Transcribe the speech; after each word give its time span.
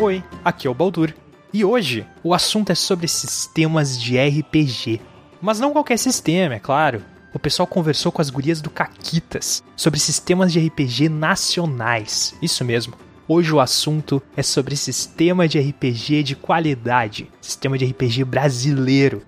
Oi, 0.00 0.22
aqui 0.44 0.66
é 0.66 0.70
o 0.70 0.74
Baldur. 0.74 1.12
E 1.52 1.64
hoje 1.64 2.06
o 2.22 2.32
assunto 2.32 2.70
é 2.70 2.74
sobre 2.74 3.08
sistemas 3.08 4.00
de 4.00 4.16
RPG. 4.16 5.00
Mas 5.40 5.58
não 5.58 5.72
qualquer 5.72 5.98
sistema, 5.98 6.54
é 6.54 6.58
claro. 6.58 7.02
O 7.34 7.38
pessoal 7.38 7.66
conversou 7.66 8.12
com 8.12 8.22
as 8.22 8.30
gurias 8.30 8.60
do 8.60 8.70
Caquitas 8.70 9.62
sobre 9.76 9.98
sistemas 9.98 10.52
de 10.52 10.66
RPG 10.66 11.08
nacionais. 11.08 12.34
Isso 12.40 12.64
mesmo. 12.64 12.94
Hoje 13.30 13.52
o 13.52 13.60
assunto 13.60 14.22
é 14.34 14.42
sobre 14.42 14.74
sistema 14.74 15.46
de 15.46 15.60
RPG 15.60 16.22
de 16.22 16.34
qualidade, 16.34 17.30
sistema 17.42 17.76
de 17.76 17.84
RPG 17.84 18.24
brasileiro. 18.24 19.20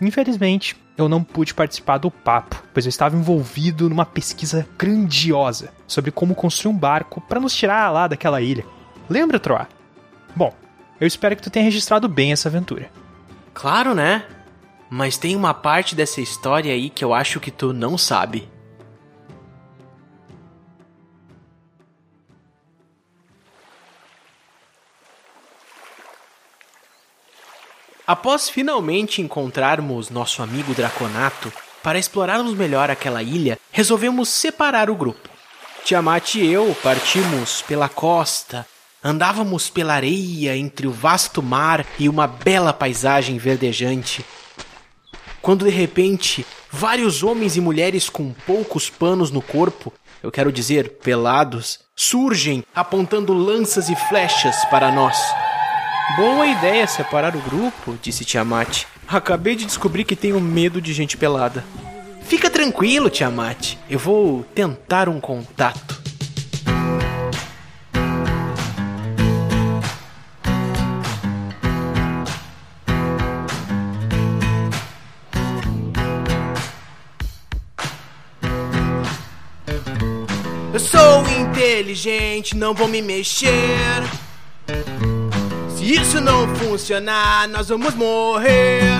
Infelizmente, 0.00 0.76
eu 0.96 1.08
não 1.08 1.24
pude 1.24 1.52
participar 1.52 1.98
do 1.98 2.08
papo, 2.08 2.62
pois 2.72 2.86
eu 2.86 2.90
estava 2.90 3.16
envolvido 3.16 3.88
numa 3.88 4.06
pesquisa 4.06 4.64
grandiosa 4.78 5.72
sobre 5.88 6.12
como 6.12 6.36
construir 6.36 6.72
um 6.72 6.78
barco 6.78 7.20
para 7.20 7.40
nos 7.40 7.52
tirar 7.52 7.90
lá 7.90 8.06
daquela 8.06 8.40
ilha. 8.40 8.64
Lembra, 9.10 9.40
Troa? 9.40 9.66
Bom, 10.36 10.54
eu 11.00 11.08
espero 11.08 11.34
que 11.34 11.42
tu 11.42 11.50
tenha 11.50 11.64
registrado 11.64 12.08
bem 12.08 12.30
essa 12.30 12.48
aventura. 12.48 12.88
Claro, 13.52 13.92
né? 13.92 14.24
Mas 14.88 15.18
tem 15.18 15.34
uma 15.34 15.52
parte 15.52 15.96
dessa 15.96 16.20
história 16.20 16.72
aí 16.72 16.88
que 16.88 17.04
eu 17.04 17.12
acho 17.12 17.40
que 17.40 17.50
tu 17.50 17.72
não 17.72 17.98
sabe. 17.98 18.48
Após 28.08 28.48
finalmente 28.48 29.20
encontrarmos 29.20 30.08
nosso 30.08 30.42
amigo 30.42 30.72
Draconato, 30.72 31.52
para 31.82 31.98
explorarmos 31.98 32.54
melhor 32.54 32.90
aquela 32.90 33.22
ilha, 33.22 33.58
resolvemos 33.70 34.30
separar 34.30 34.88
o 34.88 34.94
grupo. 34.94 35.28
Tiamat 35.84 36.36
e 36.36 36.46
eu 36.50 36.74
partimos 36.82 37.60
pela 37.60 37.86
costa, 37.86 38.66
andávamos 39.04 39.68
pela 39.68 39.92
areia 39.92 40.56
entre 40.56 40.86
o 40.86 40.90
vasto 40.90 41.42
mar 41.42 41.84
e 41.98 42.08
uma 42.08 42.26
bela 42.26 42.72
paisagem 42.72 43.36
verdejante. 43.36 44.24
Quando 45.42 45.66
de 45.66 45.70
repente, 45.70 46.46
vários 46.72 47.22
homens 47.22 47.58
e 47.58 47.60
mulheres 47.60 48.08
com 48.08 48.32
poucos 48.46 48.88
panos 48.88 49.30
no 49.30 49.42
corpo, 49.42 49.92
eu 50.22 50.32
quero 50.32 50.50
dizer, 50.50 50.92
pelados, 51.02 51.80
surgem 51.94 52.64
apontando 52.74 53.34
lanças 53.34 53.90
e 53.90 53.96
flechas 54.08 54.64
para 54.70 54.90
nós. 54.90 55.14
Boa 56.16 56.46
ideia 56.46 56.86
separar 56.86 57.36
o 57.36 57.40
grupo, 57.40 57.96
disse 58.02 58.24
Tiamat. 58.24 58.84
Acabei 59.06 59.54
de 59.54 59.64
descobrir 59.64 60.04
que 60.04 60.16
tenho 60.16 60.40
medo 60.40 60.80
de 60.80 60.92
gente 60.92 61.16
pelada. 61.16 61.64
Fica 62.22 62.50
tranquilo, 62.50 63.08
Tiamat. 63.08 63.76
Eu 63.88 63.98
vou 63.98 64.42
tentar 64.54 65.08
um 65.08 65.20
contato. 65.20 65.98
Eu 80.72 80.80
sou 80.80 81.28
inteligente, 81.40 82.56
não 82.56 82.74
vou 82.74 82.88
me 82.88 83.00
mexer. 83.00 84.02
Se 85.88 85.94
isso 85.94 86.20
não 86.20 86.46
funcionar, 86.56 87.48
nós 87.48 87.70
vamos 87.70 87.94
morrer. 87.94 88.90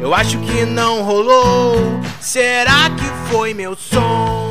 Eu 0.00 0.14
acho 0.14 0.38
que 0.38 0.64
não 0.64 1.02
rolou. 1.02 2.00
Será 2.22 2.88
que 2.88 3.04
foi 3.30 3.52
meu 3.52 3.76
som? 3.76 4.50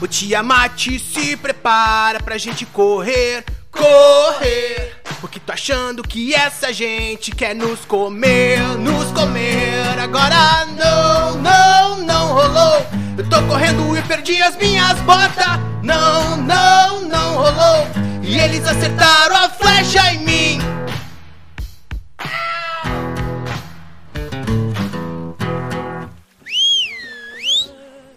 O 0.00 0.06
Tiamat 0.06 0.88
se 0.98 1.36
prepara 1.36 2.18
pra 2.18 2.38
gente 2.38 2.64
correr, 2.64 3.44
correr. 3.70 4.96
Porque 5.20 5.38
tô 5.38 5.52
achando 5.52 6.02
que 6.02 6.34
essa 6.34 6.72
gente 6.72 7.30
quer 7.30 7.54
nos 7.54 7.84
comer, 7.84 8.58
nos 8.78 9.12
comer. 9.12 9.98
Agora 9.98 10.64
não, 10.64 11.34
não, 11.42 11.98
não 11.98 12.28
rolou. 12.28 12.86
Eu 13.18 13.28
tô 13.28 13.42
correndo 13.42 13.98
e 13.98 14.00
perdi 14.00 14.40
as 14.40 14.56
minhas 14.56 14.98
botas. 15.00 15.60
Não, 15.82 16.38
não, 16.38 17.02
não 17.02 17.34
rolou. 17.34 18.03
E 18.26 18.38
eles 18.38 18.66
acertaram 18.66 19.36
a 19.36 19.50
flecha 19.50 20.14
em 20.14 20.18
mim. 20.24 20.58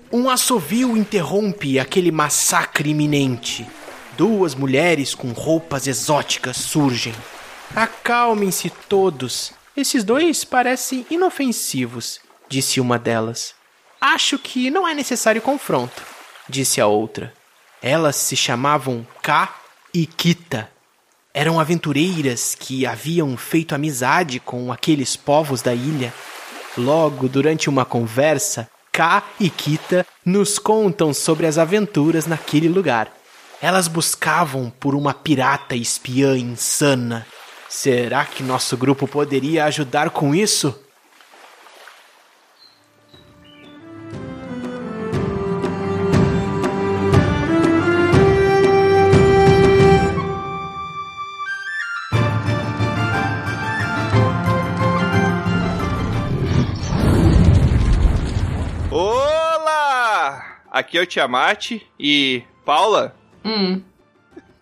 Um 0.09 0.29
assovio 0.29 0.95
interrompe 0.95 1.77
aquele 1.77 2.09
massacre 2.09 2.91
iminente. 2.91 3.67
Duas 4.17 4.55
mulheres 4.55 5.13
com 5.13 5.33
roupas 5.33 5.87
exóticas 5.87 6.55
surgem. 6.55 7.13
Acalmem-se 7.75 8.69
todos. 8.87 9.51
Esses 9.75 10.05
dois 10.05 10.45
parecem 10.45 11.05
inofensivos, 11.11 12.21
disse 12.47 12.79
uma 12.79 12.97
delas. 12.97 13.53
Acho 13.99 14.39
que 14.39 14.71
não 14.71 14.87
é 14.87 14.93
necessário 14.93 15.41
confronto, 15.41 16.01
disse 16.47 16.79
a 16.79 16.87
outra. 16.87 17.33
Elas 17.81 18.15
se 18.15 18.37
chamavam 18.37 19.05
K 19.21 19.66
e 19.97 20.05
Kita. 20.05 20.69
Eram 21.33 21.59
aventureiras 21.59 22.53
que 22.53 22.85
haviam 22.85 23.35
feito 23.35 23.73
amizade 23.73 24.39
com 24.39 24.71
aqueles 24.71 25.15
povos 25.15 25.63
da 25.63 25.73
ilha. 25.73 26.13
Logo, 26.77 27.27
durante 27.27 27.67
uma 27.67 27.83
conversa, 27.83 28.69
K 28.91 29.23
e 29.39 29.49
Kita 29.49 30.05
nos 30.23 30.59
contam 30.59 31.11
sobre 31.15 31.47
as 31.47 31.57
aventuras 31.57 32.27
naquele 32.27 32.69
lugar. 32.69 33.11
Elas 33.59 33.87
buscavam 33.87 34.71
por 34.79 34.93
uma 34.93 35.15
pirata 35.15 35.75
espiã 35.75 36.37
insana. 36.37 37.25
Será 37.67 38.23
que 38.23 38.43
nosso 38.43 38.77
grupo 38.77 39.07
poderia 39.07 39.65
ajudar 39.65 40.11
com 40.11 40.35
isso? 40.35 40.79
Aqui 60.71 60.97
é 60.97 61.01
o 61.01 61.05
Tiamat 61.05 61.81
e. 61.99 62.43
Paula, 62.65 63.15
Hum. 63.45 63.81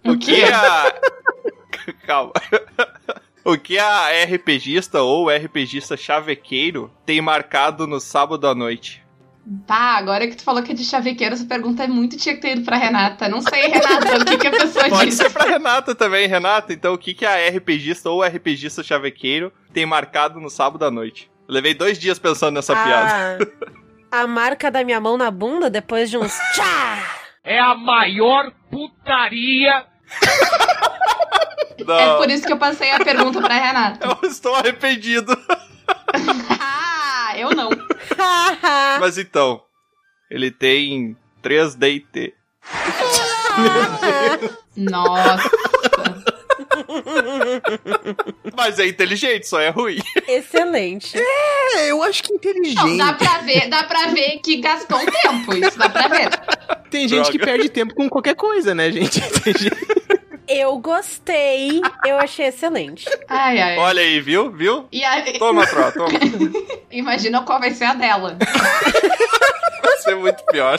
o 0.06 0.18
que 0.18 0.44
a. 0.44 0.94
Calma. 2.06 2.34
O 3.44 3.58
que 3.58 3.78
a 3.78 4.08
RPGista 4.26 5.02
ou 5.02 5.30
RPGista 5.30 5.96
chavequeiro 5.96 6.92
tem 7.06 7.22
marcado 7.22 7.86
no 7.86 8.00
sábado 8.00 8.48
à 8.48 8.56
noite? 8.56 9.04
Tá, 9.68 9.96
agora 9.98 10.28
que 10.28 10.36
tu 10.36 10.44
falou 10.44 10.64
que 10.64 10.72
é 10.72 10.76
de 10.76 10.84
chavequeiro, 10.84 11.36
essa 11.36 11.46
pergunta 11.46 11.84
é 11.84 11.88
muito 11.88 12.18
tinha 12.18 12.34
que 12.34 12.42
ter 12.42 12.54
ido 12.58 12.66
pra 12.66 12.78
Renata. 12.78 13.30
Não 13.30 13.42
sei, 13.42 13.68
Renata, 13.68 14.18
o 14.18 14.26
que, 14.26 14.38
que 14.40 14.48
a 14.48 14.52
pessoa 14.52 14.90
Pode 14.90 15.06
disse. 15.12 15.18
ser 15.22 15.30
pra 15.30 15.46
Renata 15.46 15.94
também, 15.94 16.28
Renata. 16.28 16.74
Então, 16.74 16.96
o 16.96 16.98
que, 16.98 17.14
que 17.14 17.24
a 17.26 17.36
RPGista 17.50 18.10
ou 18.10 18.24
RPGista 18.24 18.82
chavequeiro 18.82 19.54
tem 19.72 19.86
marcado 19.86 20.40
no 20.40 20.50
sábado 20.50 20.84
à 20.84 20.90
noite? 20.90 21.30
Eu 21.48 21.54
levei 21.54 21.76
dois 21.76 22.00
dias 22.00 22.18
pensando 22.18 22.56
nessa 22.56 22.76
piada. 22.76 23.48
A, 24.12 24.28
marca 24.28 24.72
da 24.72 24.84
minha 24.84 25.00
mão 25.00 25.18
na 25.18 25.30
bunda 25.32 25.70
depois 25.70 26.10
de 26.10 26.18
uns 26.18 26.34
tchá. 26.54 27.18
É 27.44 27.60
a 27.60 27.76
maior 27.76 28.52
putaria 28.72 29.86
Não, 31.85 32.00
É 32.00 32.18
por 32.18 32.29
isso 32.29 32.46
que 32.46 32.53
eu 32.53 32.58
passei 32.58 32.91
a 32.91 33.03
pergunta 33.03 33.41
pra 33.41 33.56
Renata. 33.56 34.08
Eu 34.22 34.29
estou 34.29 34.56
arrependido. 34.56 35.38
ah, 36.59 37.34
eu 37.38 37.52
não. 37.52 37.70
Mas 39.00 39.18
então, 39.18 39.62
ele 40.32 40.50
tem 40.52 41.18
3 41.41 41.76
DT. 41.76 42.34
Nossa. 44.76 45.50
Mas 48.56 48.80
é 48.80 48.88
inteligente, 48.88 49.47
só 49.47 49.59
é 49.59 49.70
ruim. 49.70 50.00
Excelente. 50.28 51.18
É, 51.18 51.92
eu 51.92 52.02
acho 52.03 52.24
que 52.24 52.34
inteligente. 52.34 52.76
Não, 52.76 52.97
dá 52.97 53.14
pra 53.14 53.38
ver, 53.40 53.68
dá 53.70 53.84
pra 53.84 54.08
ver 54.08 54.40
que 54.44 54.58
gastou 54.58 54.97
um 54.97 55.06
tempo, 55.06 55.53
isso 55.56 55.78
dá 55.78 55.90
pra 55.90 56.08
ver. 56.08 56.30
Tem 56.90 57.08
gente 57.08 57.32
que 57.32 57.38
Droga. 57.38 57.52
perde 57.53 57.70
tempo 57.70 57.94
com 57.94 58.09
qualquer 58.09 58.36
coisa, 58.36 58.74
né, 58.76 58.92
gente? 58.92 59.20
Tem 59.42 59.53
gente- 59.53 59.76
Eu 60.47 60.78
gostei. 60.78 61.82
Eu 62.06 62.18
achei 62.20 62.46
excelente. 62.47 63.06
Ai, 63.28 63.59
ai. 63.59 63.78
Olha 63.78 64.02
aí, 64.02 64.20
viu? 64.20 64.52
Viu? 64.52 64.88
E 64.91 65.03
aí, 65.03 65.38
Toma, 65.40 65.66
Tro, 65.66 65.91
toma. 65.91 66.08
imagina 66.91 67.41
qual 67.44 67.59
vai 67.59 67.72
ser 67.72 67.86
a 67.86 67.94
dela. 67.96 68.38
Vai 69.84 69.98
ser 69.98 70.16
muito 70.16 70.44
pior. 70.46 70.78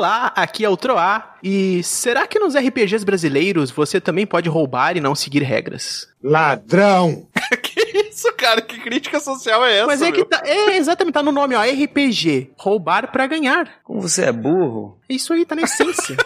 Olá, 0.00 0.32
aqui 0.34 0.64
é 0.64 0.68
o 0.70 0.78
Troá. 0.78 1.34
E 1.42 1.82
será 1.82 2.26
que 2.26 2.38
nos 2.38 2.56
RPGs 2.56 3.04
brasileiros 3.04 3.70
você 3.70 4.00
também 4.00 4.26
pode 4.26 4.48
roubar 4.48 4.96
e 4.96 5.00
não 5.00 5.14
seguir 5.14 5.42
regras? 5.42 6.08
Ladrão! 6.24 7.28
que 7.62 8.08
isso, 8.08 8.32
cara? 8.32 8.62
Que 8.62 8.80
crítica 8.80 9.20
social 9.20 9.62
é 9.62 9.76
essa? 9.76 9.86
Mas 9.86 10.00
é 10.00 10.06
meu? 10.10 10.14
que 10.14 10.24
tá. 10.24 10.40
É, 10.42 10.78
exatamente, 10.78 11.12
tá 11.12 11.22
no 11.22 11.30
nome, 11.30 11.54
ó. 11.54 11.60
RPG. 11.60 12.52
Roubar 12.56 13.12
pra 13.12 13.26
ganhar. 13.26 13.70
Como 13.84 14.00
você 14.00 14.24
é 14.24 14.32
burro? 14.32 14.98
Isso 15.06 15.34
aí 15.34 15.44
tá 15.44 15.54
na 15.54 15.64
essência. 15.64 16.16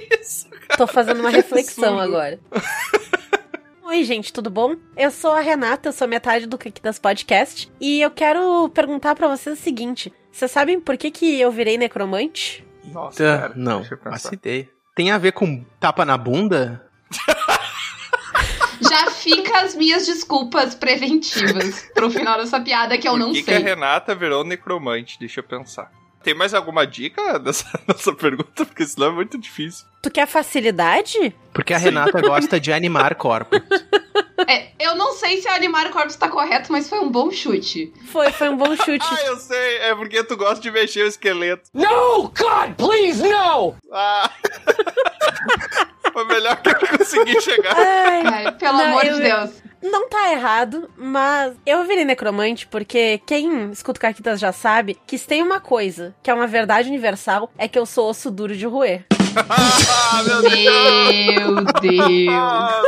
Tô 0.74 0.86
fazendo 0.86 1.20
uma 1.20 1.28
reflexão 1.28 2.00
agora. 2.00 2.40
Oi, 3.84 4.02
gente, 4.02 4.32
tudo 4.32 4.48
bom? 4.48 4.76
Eu 4.96 5.10
sou 5.10 5.32
a 5.32 5.40
Renata, 5.40 5.90
eu 5.90 5.92
sou 5.92 6.08
metade 6.08 6.46
do 6.46 6.56
Caquitas 6.56 6.98
Podcast. 6.98 7.70
E 7.78 8.00
eu 8.00 8.10
quero 8.10 8.66
perguntar 8.70 9.14
pra 9.14 9.28
vocês 9.28 9.58
o 9.58 9.62
seguinte: 9.62 10.10
vocês 10.32 10.50
sabem 10.50 10.80
por 10.80 10.96
que, 10.96 11.10
que 11.10 11.38
eu 11.38 11.52
virei 11.52 11.76
necromante? 11.76 12.64
Nossa, 12.92 13.24
Tá, 13.24 13.38
cara. 13.40 13.52
não, 13.56 13.80
Deixa 13.80 13.94
eu 13.94 13.98
pensar. 13.98 14.10
faço 14.12 14.34
ideia. 14.34 14.68
Tem 14.94 15.10
a 15.10 15.18
ver 15.18 15.32
com 15.32 15.64
tapa 15.80 16.04
na 16.04 16.16
bunda? 16.16 16.86
Já 18.80 19.10
fica 19.10 19.60
as 19.62 19.74
minhas 19.74 20.06
desculpas 20.06 20.74
preventivas 20.74 21.88
pro 21.94 22.10
final 22.10 22.38
dessa 22.38 22.60
piada 22.60 22.98
que 22.98 23.08
eu 23.08 23.12
Por 23.12 23.18
não 23.18 23.32
que, 23.32 23.42
que 23.42 23.50
a 23.50 23.56
sei. 23.56 23.64
Renata 23.64 24.14
virou 24.14 24.44
necromante? 24.44 25.18
Deixa 25.18 25.40
eu 25.40 25.44
pensar. 25.44 25.90
Tem 26.22 26.34
mais 26.34 26.54
alguma 26.54 26.86
dica 26.86 27.38
nessa, 27.38 27.66
nessa 27.86 28.12
pergunta? 28.16 28.64
Porque 28.64 28.86
senão 28.86 29.08
é 29.08 29.10
muito 29.12 29.38
difícil. 29.38 29.86
Tu 30.02 30.10
quer 30.10 30.26
facilidade? 30.26 31.34
Porque 31.52 31.72
a 31.74 31.78
Renata 31.78 32.20
gosta 32.20 32.58
de 32.60 32.72
animar 32.72 33.14
corpos. 33.14 33.60
É, 34.48 34.68
eu 34.80 34.96
não 34.96 35.12
sei 35.12 35.40
se 35.40 35.48
o 35.48 35.52
animar 35.52 35.90
corpus 35.90 36.16
tá 36.16 36.28
correto, 36.28 36.72
mas 36.72 36.88
foi 36.88 36.98
um 36.98 37.08
bom 37.08 37.30
chute. 37.30 37.92
Foi, 38.10 38.32
foi 38.32 38.48
um 38.48 38.56
bom 38.56 38.74
chute. 38.76 38.98
Ah, 39.08 39.26
eu 39.26 39.36
sei. 39.36 39.76
É 39.78 39.94
porque 39.94 40.22
tu 40.24 40.36
gosta 40.36 40.60
de 40.60 40.70
mexer 40.70 41.04
o 41.04 41.06
esqueleto. 41.08 41.70
No, 41.72 42.22
God, 42.28 42.74
please, 42.76 43.22
no! 43.22 43.76
Ah! 43.92 44.30
Foi 46.12 46.24
melhor 46.26 46.56
que 46.62 46.68
eu 46.70 46.98
consegui 46.98 47.40
chegar. 47.40 47.74
Ai, 47.76 48.22
Ai, 48.46 48.52
pelo 48.52 48.78
Não, 48.78 48.84
amor 48.84 49.04
eu- 49.04 49.14
de 49.16 49.20
Deus. 49.22 49.50
não 49.82 50.08
tá 50.08 50.30
errado, 50.32 50.88
mas 50.96 51.54
eu 51.66 51.82
virei 51.84 52.04
necromante 52.04 52.66
porque 52.68 53.20
quem 53.26 53.70
escuta 53.72 53.98
o 53.98 54.00
Caquitas 54.00 54.38
já 54.38 54.52
sabe 54.52 54.96
que 55.06 55.18
se 55.18 55.26
tem 55.26 55.42
uma 55.42 55.60
coisa 55.60 56.14
que 56.22 56.30
é 56.30 56.34
uma 56.34 56.46
verdade 56.46 56.88
universal 56.88 57.50
é 57.58 57.66
que 57.66 57.78
eu 57.78 57.84
sou 57.84 58.08
osso 58.08 58.30
duro 58.30 58.56
de 58.56 58.64
roer. 58.66 59.04
Ah, 59.36 60.22
meu 60.22 60.42
Deus! 60.42 61.26
Meu 61.34 61.64
Deus. 61.80 62.28
Ah! 62.30 62.82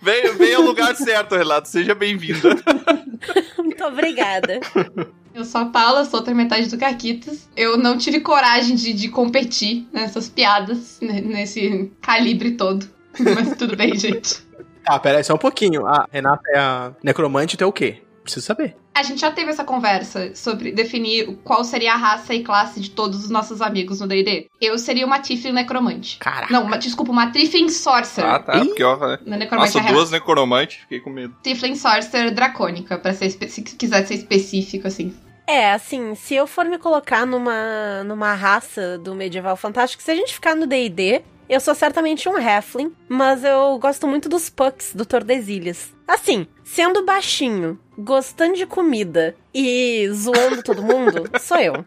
Vem, 0.00 0.34
vem 0.36 0.54
ao 0.54 0.62
lugar 0.62 0.94
certo, 0.96 1.34
Relato. 1.34 1.68
Seja 1.68 1.94
bem-vinda. 1.94 2.50
Muito 3.58 3.84
obrigada. 3.84 4.60
Eu 5.34 5.44
sou 5.44 5.62
a 5.62 5.66
Paula, 5.66 6.04
sou 6.04 6.20
outra 6.20 6.34
metade 6.34 6.68
do 6.68 6.78
Caquitas. 6.78 7.48
Eu 7.56 7.76
não 7.76 7.98
tive 7.98 8.20
coragem 8.20 8.76
de, 8.76 8.92
de 8.92 9.08
competir 9.08 9.88
nessas 9.92 10.28
piadas, 10.28 10.98
né, 11.00 11.20
nesse 11.20 11.90
calibre 12.00 12.52
todo. 12.52 12.86
Mas 13.18 13.56
tudo 13.56 13.76
bem, 13.76 13.96
gente. 13.96 14.44
Ah, 14.86 14.98
pera 14.98 15.18
aí 15.18 15.24
só 15.24 15.34
um 15.34 15.38
pouquinho. 15.38 15.86
A 15.86 16.06
Renata 16.12 16.42
é 16.52 16.58
a 16.58 16.92
necromante, 17.02 17.56
tu 17.56 17.64
é 17.64 17.66
o 17.66 17.72
quê? 17.72 18.03
Preciso 18.24 18.46
saber. 18.46 18.74
A 18.94 19.02
gente 19.02 19.20
já 19.20 19.30
teve 19.30 19.50
essa 19.50 19.64
conversa 19.64 20.34
sobre 20.34 20.72
definir 20.72 21.36
qual 21.44 21.62
seria 21.62 21.92
a 21.92 21.96
raça 21.96 22.34
e 22.34 22.42
classe 22.42 22.80
de 22.80 22.90
todos 22.90 23.22
os 23.22 23.30
nossos 23.30 23.60
amigos 23.60 24.00
no 24.00 24.06
D&D. 24.06 24.48
Eu 24.58 24.78
seria 24.78 25.04
uma 25.04 25.20
Tiflin 25.20 25.52
necromante. 25.52 26.16
Caraca. 26.18 26.50
Não, 26.50 26.64
uma, 26.64 26.78
desculpa, 26.78 27.12
uma 27.12 27.30
Tiflin 27.30 27.68
Sorcerer. 27.68 28.30
Ah, 28.30 28.38
tá. 28.38 28.56
Ih. 28.56 28.68
Porque, 28.68 28.82
ó, 28.82 28.96
né? 28.96 29.18
Não 29.26 29.34
é 29.34 29.38
necromante, 29.40 29.74
Nossa, 29.74 29.80
real. 29.80 29.94
duas 29.94 30.10
necromantes. 30.10 30.78
Fiquei 30.78 31.00
com 31.00 31.10
medo. 31.10 31.36
Tiflin 31.42 31.76
Sorcerer 31.76 32.32
dracônica, 32.32 32.96
pra 32.96 33.12
ser, 33.12 33.30
se 33.30 33.62
quiser 33.62 34.06
ser 34.06 34.14
específico, 34.14 34.88
assim. 34.88 35.14
É, 35.46 35.72
assim, 35.72 36.14
se 36.14 36.34
eu 36.34 36.46
for 36.46 36.64
me 36.64 36.78
colocar 36.78 37.26
numa, 37.26 38.02
numa 38.04 38.32
raça 38.32 38.96
do 38.96 39.14
medieval 39.14 39.56
fantástico, 39.56 40.02
se 40.02 40.10
a 40.10 40.14
gente 40.14 40.32
ficar 40.32 40.56
no 40.56 40.66
D&D, 40.66 41.22
eu 41.46 41.60
sou 41.60 41.74
certamente 41.74 42.26
um 42.26 42.36
halfling, 42.36 42.94
mas 43.06 43.44
eu 43.44 43.78
gosto 43.78 44.06
muito 44.06 44.28
dos 44.30 44.48
pucks 44.48 44.94
do 44.94 45.04
Tordesilhas. 45.04 45.92
Assim, 46.08 46.46
sendo 46.64 47.04
baixinho, 47.04 47.78
gostando 47.96 48.56
de 48.56 48.66
comida 48.66 49.36
e 49.54 50.08
zoando 50.12 50.62
todo 50.62 50.82
mundo, 50.82 51.30
sou 51.38 51.58
eu. 51.58 51.84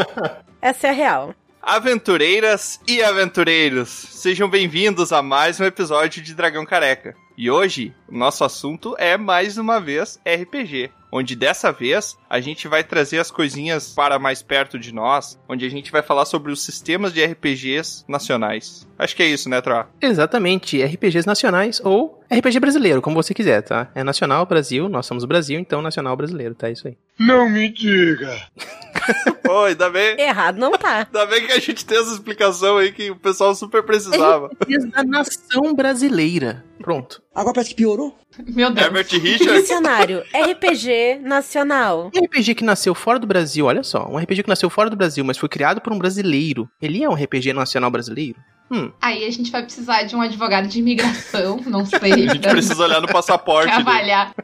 Essa 0.60 0.88
é 0.88 0.90
a 0.90 0.94
real. 0.94 1.34
Aventureiras 1.66 2.78
e 2.86 3.02
aventureiros, 3.02 3.88
sejam 3.88 4.50
bem-vindos 4.50 5.14
a 5.14 5.22
mais 5.22 5.58
um 5.58 5.64
episódio 5.64 6.22
de 6.22 6.34
Dragão 6.34 6.66
Careca. 6.66 7.16
E 7.38 7.50
hoje, 7.50 7.94
o 8.06 8.14
nosso 8.14 8.44
assunto 8.44 8.94
é 8.98 9.16
mais 9.16 9.56
uma 9.56 9.80
vez 9.80 10.20
RPG, 10.26 10.90
onde 11.10 11.34
dessa 11.34 11.72
vez 11.72 12.18
a 12.28 12.38
gente 12.38 12.68
vai 12.68 12.84
trazer 12.84 13.18
as 13.18 13.30
coisinhas 13.30 13.94
para 13.94 14.18
mais 14.18 14.42
perto 14.42 14.78
de 14.78 14.92
nós, 14.92 15.40
onde 15.48 15.64
a 15.64 15.70
gente 15.70 15.90
vai 15.90 16.02
falar 16.02 16.26
sobre 16.26 16.52
os 16.52 16.62
sistemas 16.62 17.14
de 17.14 17.24
RPGs 17.24 18.04
nacionais. 18.06 18.86
Acho 18.98 19.16
que 19.16 19.22
é 19.22 19.26
isso, 19.26 19.48
né, 19.48 19.62
Troa? 19.62 19.88
Exatamente, 20.02 20.84
RPGs 20.84 21.26
nacionais 21.26 21.80
ou 21.82 22.22
RPG 22.30 22.60
brasileiro, 22.60 23.00
como 23.00 23.16
você 23.16 23.32
quiser, 23.32 23.62
tá? 23.62 23.90
É 23.94 24.04
nacional, 24.04 24.44
Brasil, 24.44 24.86
nós 24.86 25.06
somos 25.06 25.24
o 25.24 25.26
Brasil, 25.26 25.58
então 25.58 25.80
nacional 25.80 26.14
brasileiro, 26.14 26.54
tá? 26.54 26.68
Isso 26.68 26.86
aí. 26.88 26.98
Não 27.18 27.48
me 27.48 27.70
diga! 27.70 28.38
Pô, 29.42 29.64
ainda 29.64 29.90
bem, 29.90 30.18
Errado 30.20 30.58
não 30.58 30.72
tá. 30.72 31.06
ainda 31.06 31.26
bem 31.26 31.46
que 31.46 31.52
a 31.52 31.60
gente 31.60 31.84
tem 31.84 31.98
essa 31.98 32.12
explicação 32.12 32.78
aí 32.78 32.92
que 32.92 33.10
o 33.10 33.16
pessoal 33.16 33.54
super 33.54 33.82
precisava. 33.82 34.50
RPGs 34.62 34.86
da 34.88 35.04
nação 35.04 35.74
brasileira. 35.74 36.64
Pronto. 36.78 37.22
Agora 37.34 37.54
parece 37.54 37.70
que 37.70 37.76
piorou. 37.76 38.16
Meu 38.46 38.70
Deus. 38.70 38.86
Herbert 38.86 39.08
Richards, 39.10 39.62
Dicionário, 39.62 40.22
RPG 40.34 41.20
nacional. 41.22 42.10
Um 42.14 42.24
RPG 42.24 42.54
que 42.56 42.64
nasceu 42.64 42.94
fora 42.94 43.18
do 43.18 43.26
Brasil, 43.26 43.66
olha 43.66 43.82
só, 43.82 44.06
um 44.06 44.18
RPG 44.18 44.42
que 44.42 44.48
nasceu 44.48 44.68
fora 44.68 44.90
do 44.90 44.96
Brasil, 44.96 45.24
mas 45.24 45.38
foi 45.38 45.48
criado 45.48 45.80
por 45.80 45.92
um 45.92 45.98
brasileiro. 45.98 46.68
Ele 46.82 47.02
é 47.02 47.08
um 47.08 47.14
RPG 47.14 47.52
nacional 47.52 47.90
brasileiro? 47.90 48.38
Hum, 48.70 48.90
Aí 49.00 49.24
a 49.26 49.30
gente 49.30 49.50
vai 49.52 49.62
precisar 49.62 50.02
de 50.04 50.16
um 50.16 50.20
advogado 50.22 50.66
de 50.66 50.78
imigração, 50.78 51.60
não 51.66 51.84
sei. 51.86 52.12
a 52.12 52.16
gente 52.32 52.38
precisa 52.48 52.82
olhar 52.82 53.00
no 53.00 53.06
passaporte 53.08 53.70
dele. 53.70 53.82
reavaliar. 53.84 54.34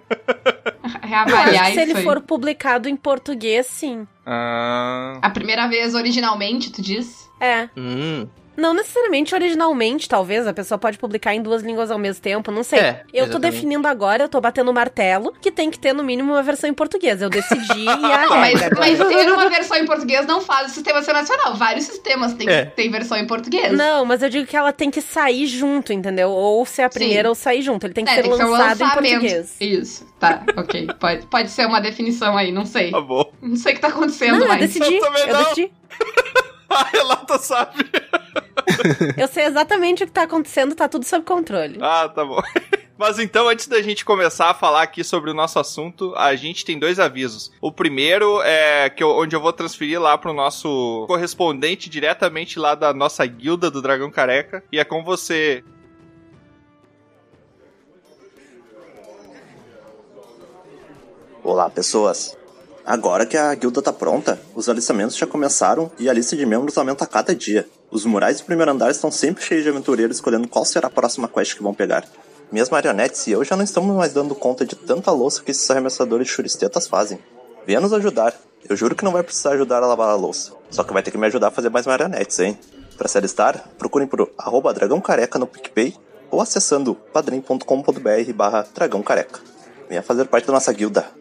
Mas 0.82 0.94
reavaliar 1.02 1.64
se 1.66 1.70
isso 1.72 1.80
ele 1.80 1.94
aí. 1.96 2.04
for 2.04 2.20
publicado 2.20 2.88
em 2.88 2.96
português, 2.96 3.66
sim. 3.66 4.06
Ah, 4.26 5.18
A 5.22 5.30
primeira 5.30 5.66
vez 5.68 5.94
originalmente, 5.94 6.70
tu 6.70 6.82
diz? 6.82 7.28
É. 7.40 7.68
hum. 7.76 8.26
Não 8.60 8.74
necessariamente 8.74 9.34
originalmente, 9.34 10.08
talvez. 10.08 10.46
A 10.46 10.52
pessoa 10.52 10.76
pode 10.78 10.98
publicar 10.98 11.34
em 11.34 11.42
duas 11.42 11.62
línguas 11.62 11.90
ao 11.90 11.98
mesmo 11.98 12.22
tempo, 12.22 12.50
não 12.50 12.62
sei. 12.62 12.78
É, 12.78 13.02
eu 13.12 13.24
tô 13.24 13.30
exatamente. 13.32 13.52
definindo 13.52 13.88
agora, 13.88 14.24
eu 14.24 14.28
tô 14.28 14.40
batendo 14.40 14.70
o 14.70 14.74
martelo, 14.74 15.32
que 15.40 15.50
tem 15.50 15.70
que 15.70 15.78
ter 15.78 15.92
no 15.94 16.04
mínimo 16.04 16.32
uma 16.32 16.42
versão 16.42 16.68
em 16.68 16.74
português. 16.74 17.22
Eu 17.22 17.30
decidi 17.30 17.80
e 17.84 17.88
a 17.88 17.96
Mas, 18.28 18.60
regra. 18.60 18.78
mas 18.78 18.98
ter 18.98 19.32
uma 19.32 19.48
versão 19.48 19.76
em 19.78 19.86
português 19.86 20.26
não 20.26 20.40
faz 20.40 20.70
o 20.70 20.74
sistema 20.74 21.02
ser 21.02 21.12
nacional. 21.14 21.54
Vários 21.54 21.84
sistemas 21.86 22.34
têm, 22.34 22.48
É. 22.48 22.64
têm 22.66 22.90
versão 22.90 23.16
em 23.16 23.26
português. 23.26 23.72
Não, 23.72 24.04
mas 24.04 24.22
eu 24.22 24.28
digo 24.28 24.46
que 24.46 24.56
ela 24.56 24.72
tem 24.72 24.90
que 24.90 25.00
sair 25.00 25.46
junto, 25.46 25.92
entendeu? 25.92 26.30
Ou 26.30 26.66
ser 26.66 26.82
a 26.82 26.90
primeira 26.90 27.24
Sim. 27.24 27.28
ou 27.30 27.34
sair 27.34 27.62
junto. 27.62 27.86
Ele 27.86 27.94
tem 27.94 28.04
que 28.04 28.10
É, 28.10 28.14
ser 28.16 28.22
tem 28.22 28.30
que 28.30 28.36
ser 28.36 28.44
um 28.44 28.50
lançado 28.50 28.80
em 28.80 28.84
lançamento. 28.84 29.10
português. 29.20 29.56
Isso, 29.60 30.06
tá, 30.20 30.42
ok. 30.56 30.86
Pode, 31.00 31.26
pode 31.26 31.50
ser 31.50 31.66
uma 31.66 31.80
definição 31.80 32.36
aí, 32.36 32.52
não 32.52 32.66
sei. 32.66 32.90
tá 32.90 33.00
bom. 33.00 33.24
Não 33.40 33.56
sei 33.56 33.72
o 33.72 33.74
que 33.76 33.80
tá 33.80 33.88
acontecendo, 33.88 34.34
Não, 34.34 34.42
eu 34.42 34.48
mas. 34.48 34.60
decidi. 34.60 34.96
Eu 34.96 35.00
também 35.00 35.22
Eu 35.28 35.32
não. 35.34 35.42
decidi. 35.44 35.72
A 36.74 36.84
Relata 36.84 37.38
sabe. 37.38 37.84
Eu 39.16 39.26
sei 39.28 39.44
exatamente 39.46 40.04
o 40.04 40.06
que 40.06 40.12
tá 40.12 40.22
acontecendo, 40.22 40.74
tá 40.74 40.88
tudo 40.88 41.04
sob 41.04 41.24
controle. 41.24 41.78
Ah, 41.82 42.08
tá 42.08 42.24
bom. 42.24 42.40
Mas 42.96 43.18
então, 43.18 43.48
antes 43.48 43.66
da 43.66 43.80
gente 43.80 44.04
começar 44.04 44.50
a 44.50 44.54
falar 44.54 44.82
aqui 44.82 45.02
sobre 45.02 45.30
o 45.30 45.34
nosso 45.34 45.58
assunto, 45.58 46.14
a 46.16 46.36
gente 46.36 46.66
tem 46.66 46.78
dois 46.78 47.00
avisos. 47.00 47.50
O 47.60 47.72
primeiro 47.72 48.42
é 48.42 48.90
que 48.90 49.02
eu- 49.02 49.16
onde 49.16 49.34
eu 49.34 49.40
vou 49.40 49.52
transferir 49.54 49.98
lá 50.00 50.18
pro 50.18 50.34
nosso 50.34 51.04
correspondente 51.06 51.88
diretamente 51.88 52.58
lá 52.58 52.74
da 52.74 52.92
nossa 52.92 53.24
guilda 53.24 53.70
do 53.70 53.80
Dragão 53.80 54.10
Careca. 54.10 54.62
E 54.70 54.78
é 54.78 54.84
com 54.84 55.02
você. 55.02 55.64
Olá, 61.42 61.70
pessoas. 61.70 62.36
Agora 62.84 63.26
que 63.26 63.36
a 63.36 63.54
guilda 63.54 63.82
tá 63.82 63.92
pronta, 63.92 64.40
os 64.54 64.68
alistamentos 64.68 65.16
já 65.16 65.26
começaram 65.26 65.90
e 65.98 66.08
a 66.08 66.12
lista 66.12 66.36
de 66.36 66.46
membros 66.46 66.76
aumenta 66.78 67.04
a 67.04 67.06
cada 67.06 67.34
dia. 67.34 67.68
Os 67.90 68.04
murais 68.04 68.40
do 68.40 68.44
primeiro 68.44 68.70
andar 68.70 68.90
estão 68.90 69.10
sempre 69.10 69.44
cheios 69.44 69.64
de 69.64 69.68
aventureiros 69.68 70.16
escolhendo 70.16 70.48
qual 70.48 70.64
será 70.64 70.88
a 70.88 70.90
próxima 70.90 71.28
quest 71.28 71.56
que 71.56 71.62
vão 71.62 71.74
pegar. 71.74 72.04
Minhas 72.50 72.70
marionetes 72.70 73.26
e 73.26 73.32
eu 73.32 73.44
já 73.44 73.56
não 73.56 73.64
estamos 73.64 73.94
mais 73.94 74.12
dando 74.12 74.34
conta 74.34 74.64
de 74.64 74.74
tanta 74.74 75.12
louça 75.12 75.42
que 75.42 75.50
esses 75.50 75.70
arremessadores 75.70 76.26
de 76.26 76.32
churistetas 76.32 76.86
fazem. 76.86 77.18
Venha 77.66 77.80
nos 77.80 77.92
ajudar. 77.92 78.34
Eu 78.68 78.76
juro 78.76 78.94
que 78.94 79.04
não 79.04 79.12
vai 79.12 79.22
precisar 79.22 79.52
ajudar 79.52 79.82
a 79.82 79.86
lavar 79.86 80.08
a 80.08 80.14
louça. 80.14 80.52
Só 80.70 80.82
que 80.82 80.92
vai 80.92 81.02
ter 81.02 81.10
que 81.10 81.18
me 81.18 81.26
ajudar 81.26 81.48
a 81.48 81.50
fazer 81.52 81.68
mais 81.68 81.86
marionetes, 81.86 82.38
hein? 82.40 82.58
Para 82.96 83.08
se 83.08 83.18
alistar, 83.18 83.68
procurem 83.78 84.08
por 84.08 84.30
arroba 84.36 84.74
dragão 84.74 85.00
careca 85.00 85.38
no 85.38 85.46
PicPay 85.46 85.94
ou 86.30 86.40
acessando 86.40 86.94
padrim.com.br 86.94 88.32
barra 88.34 88.66
dragão 88.74 89.02
careca. 89.02 89.40
Venha 89.88 90.02
fazer 90.02 90.26
parte 90.26 90.46
da 90.46 90.52
nossa 90.52 90.72
guilda. 90.72 91.19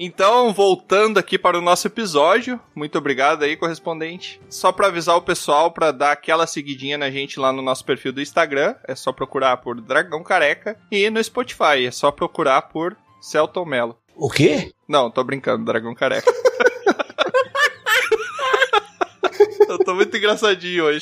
Então, 0.00 0.52
voltando 0.52 1.18
aqui 1.18 1.36
para 1.36 1.58
o 1.58 1.60
nosso 1.60 1.88
episódio, 1.88 2.60
muito 2.72 2.96
obrigado 2.96 3.42
aí, 3.42 3.56
correspondente. 3.56 4.40
Só 4.48 4.70
para 4.70 4.86
avisar 4.86 5.16
o 5.16 5.22
pessoal 5.22 5.72
para 5.72 5.90
dar 5.90 6.12
aquela 6.12 6.46
seguidinha 6.46 6.96
na 6.96 7.10
gente 7.10 7.40
lá 7.40 7.52
no 7.52 7.60
nosso 7.60 7.84
perfil 7.84 8.12
do 8.12 8.20
Instagram, 8.20 8.76
é 8.84 8.94
só 8.94 9.12
procurar 9.12 9.56
por 9.56 9.80
Dragão 9.80 10.22
Careca 10.22 10.78
e 10.92 11.10
no 11.10 11.22
Spotify 11.22 11.84
é 11.84 11.90
só 11.90 12.12
procurar 12.12 12.62
por 12.62 12.96
Celton 13.20 13.64
Mello. 13.64 13.98
O 14.14 14.30
quê? 14.30 14.72
Não, 14.86 15.10
tô 15.10 15.24
brincando, 15.24 15.64
Dragão 15.64 15.96
Careca. 15.96 16.32
tô 19.84 19.96
muito 19.96 20.16
engraçadinho 20.16 20.84
hoje. 20.84 21.00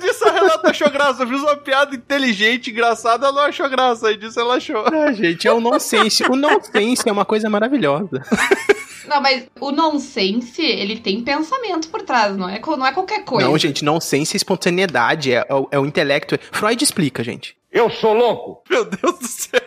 Disso 0.00 0.28
a 0.28 0.30
Renata 0.32 0.70
achou 0.70 0.90
graça. 0.90 1.22
Eu 1.22 1.28
fiz 1.28 1.40
uma 1.40 1.56
piada 1.56 1.94
inteligente, 1.94 2.70
engraçada, 2.70 3.26
ela 3.26 3.34
não 3.34 3.42
achou 3.48 3.68
graça. 3.68 4.08
Aí 4.08 4.16
disso 4.16 4.38
ela 4.40 4.56
achou. 4.56 4.84
Ah, 4.86 5.12
gente, 5.12 5.46
é 5.46 5.52
o 5.52 5.60
nonsense. 5.60 6.22
O 6.24 6.36
nonsense 6.36 7.08
é 7.08 7.12
uma 7.12 7.24
coisa 7.24 7.48
maravilhosa. 7.50 8.22
Não, 9.06 9.20
mas 9.20 9.46
o 9.60 9.72
nonsense, 9.72 10.62
ele 10.62 10.98
tem 11.00 11.20
pensamento 11.22 11.88
por 11.88 12.02
trás, 12.02 12.36
não 12.36 12.48
é, 12.48 12.60
não 12.60 12.86
é 12.86 12.92
qualquer 12.92 13.24
coisa. 13.24 13.48
Não, 13.48 13.58
gente, 13.58 13.84
nonsense 13.84 14.36
é 14.36 14.38
espontaneidade, 14.38 15.32
é, 15.32 15.44
é 15.48 15.54
o- 15.54 15.68
é 15.72 15.78
o 15.80 15.84
intelecto. 15.86 16.38
Freud 16.52 16.82
explica, 16.84 17.24
gente. 17.24 17.56
Eu 17.72 17.88
sou 17.90 18.12
louco. 18.14 18.62
Meu 18.70 18.84
Deus 18.84 19.18
do 19.18 19.26
céu. 19.26 19.60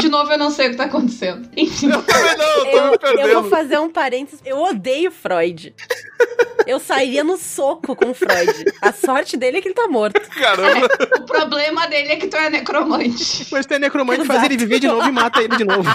De 0.00 0.08
novo, 0.08 0.30
eu 0.32 0.38
não 0.38 0.50
sei 0.50 0.68
o 0.68 0.70
que 0.72 0.76
tá 0.76 0.84
acontecendo. 0.84 1.48
Enfim. 1.56 1.90
Eu 1.90 2.02
também 2.02 2.36
não, 2.36 2.44
eu 2.46 2.64
tô 2.64 2.76
Eu, 2.78 2.90
me 2.92 2.98
perdendo. 2.98 3.28
eu 3.28 3.40
vou 3.42 3.50
fazer 3.50 3.78
um 3.78 3.90
parênteses. 3.90 4.40
Eu 4.44 4.58
odeio 4.62 5.10
Freud. 5.10 5.74
Eu 6.66 6.78
sairia 6.78 7.24
no 7.24 7.36
soco 7.36 7.96
com 7.96 8.10
o 8.10 8.14
Freud. 8.14 8.52
A 8.80 8.92
sorte 8.92 9.36
dele 9.36 9.58
é 9.58 9.60
que 9.60 9.68
ele 9.68 9.74
tá 9.74 9.88
morto. 9.88 10.20
Caramba. 10.30 10.86
O 11.20 11.26
problema 11.26 11.86
dele 11.88 12.12
é 12.12 12.16
que 12.16 12.28
tu 12.28 12.36
é 12.36 12.48
necromante. 12.50 13.48
Mas 13.50 13.66
tem 13.66 13.78
necromante 13.80 14.20
Exato. 14.20 14.38
faz 14.38 14.44
ele 14.44 14.56
viver 14.56 14.78
de 14.78 14.86
novo 14.86 15.08
e 15.08 15.12
mata 15.12 15.42
ele 15.42 15.56
de 15.56 15.64
novo. 15.64 15.88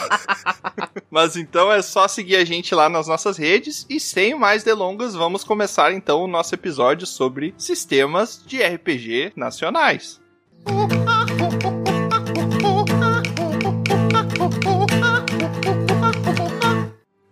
Mas 1.09 1.37
então 1.37 1.71
é 1.71 1.81
só 1.81 2.07
seguir 2.07 2.35
a 2.35 2.43
gente 2.45 2.75
lá 2.75 2.89
nas 2.89 3.07
nossas 3.07 3.37
redes 3.37 3.85
e 3.89 3.99
sem 3.99 4.35
mais 4.35 4.63
delongas, 4.63 5.15
vamos 5.15 5.43
começar 5.43 5.93
então 5.93 6.21
o 6.23 6.27
nosso 6.27 6.53
episódio 6.53 7.07
sobre 7.07 7.53
sistemas 7.57 8.41
de 8.45 8.61
RPG 8.61 9.31
nacionais. 9.35 10.19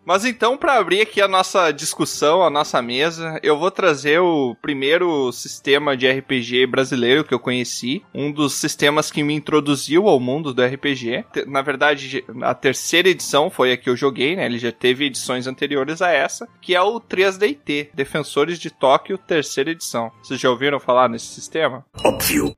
Mas 0.06 0.24
então, 0.24 0.56
para 0.56 0.78
abrir 0.78 1.02
aqui 1.02 1.20
a 1.20 1.28
nossa 1.28 1.72
discussão, 1.72 2.44
a 2.44 2.50
nossa 2.50 2.80
mesa, 2.82 3.40
eu 3.42 3.58
vou 3.58 3.72
trazer 3.72 4.20
o 4.20 4.56
primeiro 4.62 5.32
sistema 5.32 5.98
de 5.98 6.08
RPG 6.08 6.68
brasileiro 6.68 7.24
que 7.24 7.34
eu 7.34 7.40
conheci, 7.40 8.04
um 8.14 8.32
dos 8.32 8.54
sistemas 8.54 9.12
que 9.12 9.24
me 9.24 9.34
introduziu 9.34 10.08
ao 10.08 10.20
mundo 10.20 10.54
do 10.54 10.64
RPG. 10.64 11.26
Na 11.48 11.64
verdade, 11.64 12.24
a 12.44 12.54
terceira 12.54 13.10
edição 13.10 13.50
foi 13.50 13.72
a 13.72 13.78
que 13.78 13.90
eu 13.90 13.96
joguei, 13.96 14.36
né? 14.36 14.46
Ele 14.46 14.60
já 14.60 14.72
teve 14.72 15.06
edições 15.06 15.48
anteriores 15.48 16.02
a 16.02 16.12
essa, 16.12 16.48
que 16.62 16.76
é 16.76 16.82
o 16.82 17.02
3DT, 17.02 17.90
Defensores 17.94 18.60
de 18.60 18.70
Tóquio, 18.70 19.18
terceira 19.18 19.72
edição. 19.72 20.12
Vocês 20.22 20.40
já 20.40 20.50
ouviram 20.52 20.80
falar 20.80 21.10
nesse 21.10 21.26
sistema? 21.26 21.84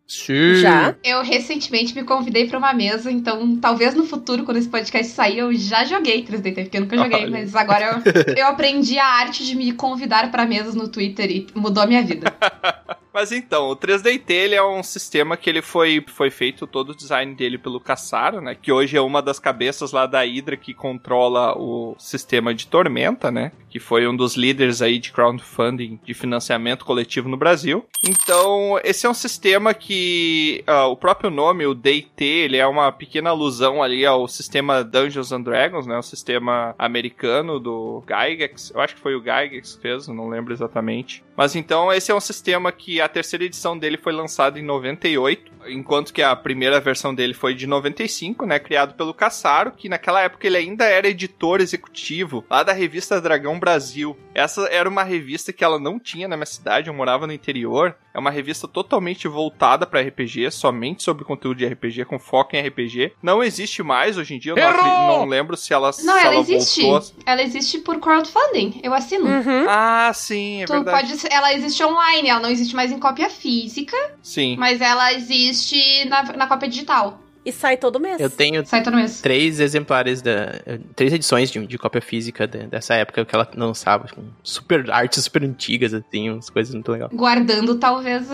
Sim. 0.05 0.55
Já? 0.55 0.95
Eu 1.01 1.23
recentemente 1.23 1.95
me 1.95 2.03
convidei 2.03 2.47
pra 2.47 2.57
uma 2.57 2.73
mesa, 2.73 3.09
então 3.09 3.55
talvez 3.57 3.95
no 3.95 4.03
futuro, 4.03 4.43
quando 4.43 4.57
esse 4.57 4.67
podcast 4.67 5.13
sair, 5.13 5.39
eu 5.39 5.53
já 5.53 5.85
joguei 5.85 6.25
3DT, 6.25 6.63
porque 6.63 6.77
eu 6.77 6.81
nunca 6.81 6.97
joguei, 6.97 7.23
Olha. 7.23 7.37
Mas 7.38 7.56
agora 7.56 8.01
eu, 8.25 8.36
eu 8.36 8.48
aprendi 8.48 8.98
a 8.98 9.06
arte 9.06 9.46
de 9.46 9.56
me 9.56 9.72
convidar 9.72 10.32
pra 10.32 10.46
mesas 10.46 10.75
no 10.75 10.88
Twitter 10.88 11.29
e 11.29 11.48
mudou 11.53 11.84
a 11.84 11.88
minha 11.88 12.03
vida. 12.03 12.34
Mas 13.17 13.31
então, 13.31 13.71
o 13.71 13.75
3DT 13.75 14.29
ele 14.29 14.53
é 14.53 14.63
um 14.63 14.83
sistema 14.83 15.36
que 15.36 15.50
ele 15.50 15.63
foi, 15.63 16.05
foi 16.07 16.29
feito 16.29 16.67
todo 16.67 16.91
o 16.91 16.95
design 16.95 17.33
dele 17.33 17.57
pelo 17.57 17.79
Cassaro, 17.79 18.39
né? 18.39 18.53
Que 18.53 18.71
hoje 18.71 18.95
é 18.95 19.01
uma 19.01 19.24
das 19.24 19.39
cabeças 19.39 19.91
lá 19.91 20.05
da 20.05 20.21
Hydra 20.21 20.55
que 20.55 20.71
controla 20.71 21.57
o 21.57 21.95
sistema 21.97 22.53
de 22.53 22.67
Tormenta, 22.67 23.31
né? 23.31 23.51
Que 23.71 23.79
foi 23.79 24.07
um 24.07 24.15
dos 24.15 24.36
líderes 24.36 24.83
aí 24.83 25.00
de 25.00 25.12
crowdfunding 25.12 26.00
de 26.05 26.13
financiamento 26.13 26.86
coletivo 26.86 27.27
no 27.27 27.38
Brasil. 27.38 27.88
Então, 28.07 28.79
esse 28.83 29.07
é 29.07 29.09
um 29.09 29.15
sistema 29.15 29.74
que 29.74 30.63
ah, 30.67 30.86
o 30.86 30.95
próprio 30.95 31.31
nome, 31.31 31.65
o 31.65 31.74
DT, 31.74 32.24
ele 32.24 32.57
é 32.57 32.67
uma 32.67 32.91
pequena 32.91 33.31
alusão 33.31 33.81
ali 33.81 34.05
ao 34.05 34.27
sistema 34.27 34.83
Dungeons 34.83 35.31
and 35.31 35.41
Dragons, 35.41 35.88
né? 35.88 35.97
O 35.97 36.03
sistema 36.03 36.75
americano 36.77 37.59
do 37.59 38.03
Gygax. 38.07 38.74
Eu 38.75 38.79
acho 38.79 38.93
que 38.93 39.01
foi 39.01 39.15
o 39.15 39.21
Gygax 39.21 39.75
que 39.75 39.81
fez, 39.81 40.07
não 40.07 40.29
lembro 40.29 40.53
exatamente. 40.53 41.25
Mas 41.36 41.55
então, 41.55 41.93
esse 41.93 42.12
é 42.12 42.15
um 42.15 42.19
sistema 42.19 42.71
que 42.71 43.00
a 43.07 43.09
terceira 43.09 43.45
edição 43.45 43.77
dele 43.77 43.97
foi 43.97 44.13
lançada 44.13 44.59
em 44.59 44.63
98, 44.63 45.51
enquanto 45.69 46.13
que 46.13 46.21
a 46.21 46.35
primeira 46.35 46.79
versão 46.79 47.13
dele 47.15 47.33
foi 47.33 47.53
de 47.55 47.65
95, 47.65 48.45
né? 48.45 48.59
Criado 48.59 48.93
pelo 48.95 49.13
Cassaro, 49.13 49.71
que 49.71 49.89
naquela 49.89 50.21
época 50.21 50.45
ele 50.45 50.57
ainda 50.57 50.85
era 50.85 51.07
editor 51.07 51.59
executivo 51.61 52.45
lá 52.49 52.63
da 52.63 52.73
revista 52.73 53.19
Dragão 53.19 53.59
Brasil. 53.59 54.17
Essa 54.33 54.61
era 54.67 54.87
uma 54.87 55.03
revista 55.03 55.51
que 55.51 55.63
ela 55.63 55.79
não 55.79 55.99
tinha 55.99 56.27
na 56.27 56.37
minha 56.37 56.45
cidade, 56.45 56.87
eu 56.87 56.93
morava 56.93 57.25
no 57.25 57.33
interior. 57.33 57.95
É 58.13 58.19
uma 58.19 58.31
revista 58.31 58.67
totalmente 58.67 59.27
voltada 59.27 59.85
para 59.85 60.01
RPG, 60.01 60.49
somente 60.51 61.03
sobre 61.03 61.23
conteúdo 61.23 61.57
de 61.57 61.65
RPG, 61.67 62.05
com 62.05 62.17
foco 62.17 62.55
em 62.55 62.61
RPG. 62.67 63.13
Não 63.21 63.43
existe 63.43 63.83
mais 63.83 64.17
hoje 64.17 64.33
em 64.35 64.39
dia, 64.39 64.53
eu 64.53 64.55
não, 64.55 65.07
não 65.19 65.25
lembro 65.25 65.55
se 65.55 65.71
ela, 65.73 65.87
Não, 65.87 65.93
se 65.93 66.07
ela 66.07 66.21
ela 66.21 66.35
existe. 66.39 66.81
voltou. 66.81 67.11
Ela 67.25 67.43
existe 67.43 67.77
por 67.79 67.99
crowdfunding. 67.99 68.79
Eu 68.83 68.93
assino. 68.93 69.25
Uhum. 69.27 69.65
Ah, 69.69 70.11
sim, 70.15 70.63
é 70.63 70.65
Tu 70.65 70.73
verdade. 70.73 71.07
pode, 71.13 71.33
ela 71.33 71.53
existe 71.53 71.83
online, 71.83 72.29
ela 72.29 72.39
não 72.39 72.49
existe 72.49 72.75
mais 72.75 72.91
em 72.91 72.96
cópia 72.97 73.29
física, 73.29 73.97
Sim. 74.21 74.55
mas 74.57 74.81
ela 74.81 75.13
existe 75.13 76.05
na, 76.09 76.23
na 76.33 76.47
cópia 76.47 76.67
digital. 76.69 77.21
E 77.45 77.51
sai 77.53 77.77
todo 77.77 77.97
mês. 77.97 78.19
Eu 78.19 78.29
tenho 78.29 78.65
Sai 78.67 78.83
todo 78.83 78.97
mês. 78.97 79.21
três 79.21 79.61
exemplares 79.61 80.21
da. 80.21 80.59
Três 80.97 81.13
edições 81.13 81.49
de, 81.49 81.65
de 81.65 81.77
cópia 81.77 82.01
física 82.01 82.45
de- 82.45 82.67
dessa 82.67 82.93
época 82.95 83.23
que 83.23 83.33
ela 83.33 83.49
lançava, 83.55 84.05
com 84.13 84.21
super 84.43 84.91
artes 84.91 85.23
super 85.23 85.45
antigas, 85.45 85.93
assim, 85.93 86.29
umas 86.29 86.49
coisas 86.49 86.73
muito 86.73 86.91
legais. 86.91 87.09
Guardando, 87.13 87.75
talvez 87.75 88.27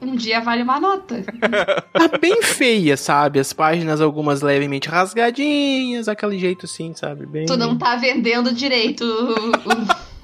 um 0.00 0.16
dia 0.16 0.40
vale 0.40 0.62
uma 0.62 0.80
nota. 0.80 1.16
Tá 1.92 2.16
bem 2.18 2.40
feia, 2.40 2.96
sabe? 2.96 3.38
As 3.38 3.52
páginas, 3.52 4.00
algumas 4.00 4.40
levemente 4.40 4.88
rasgadinhas, 4.88 6.08
aquele 6.08 6.38
jeito 6.38 6.64
assim, 6.64 6.94
sabe? 6.94 7.26
Bem. 7.26 7.44
Tu 7.44 7.54
não 7.56 7.76
tá 7.76 7.96
vendendo 7.96 8.54
direito 8.54 9.04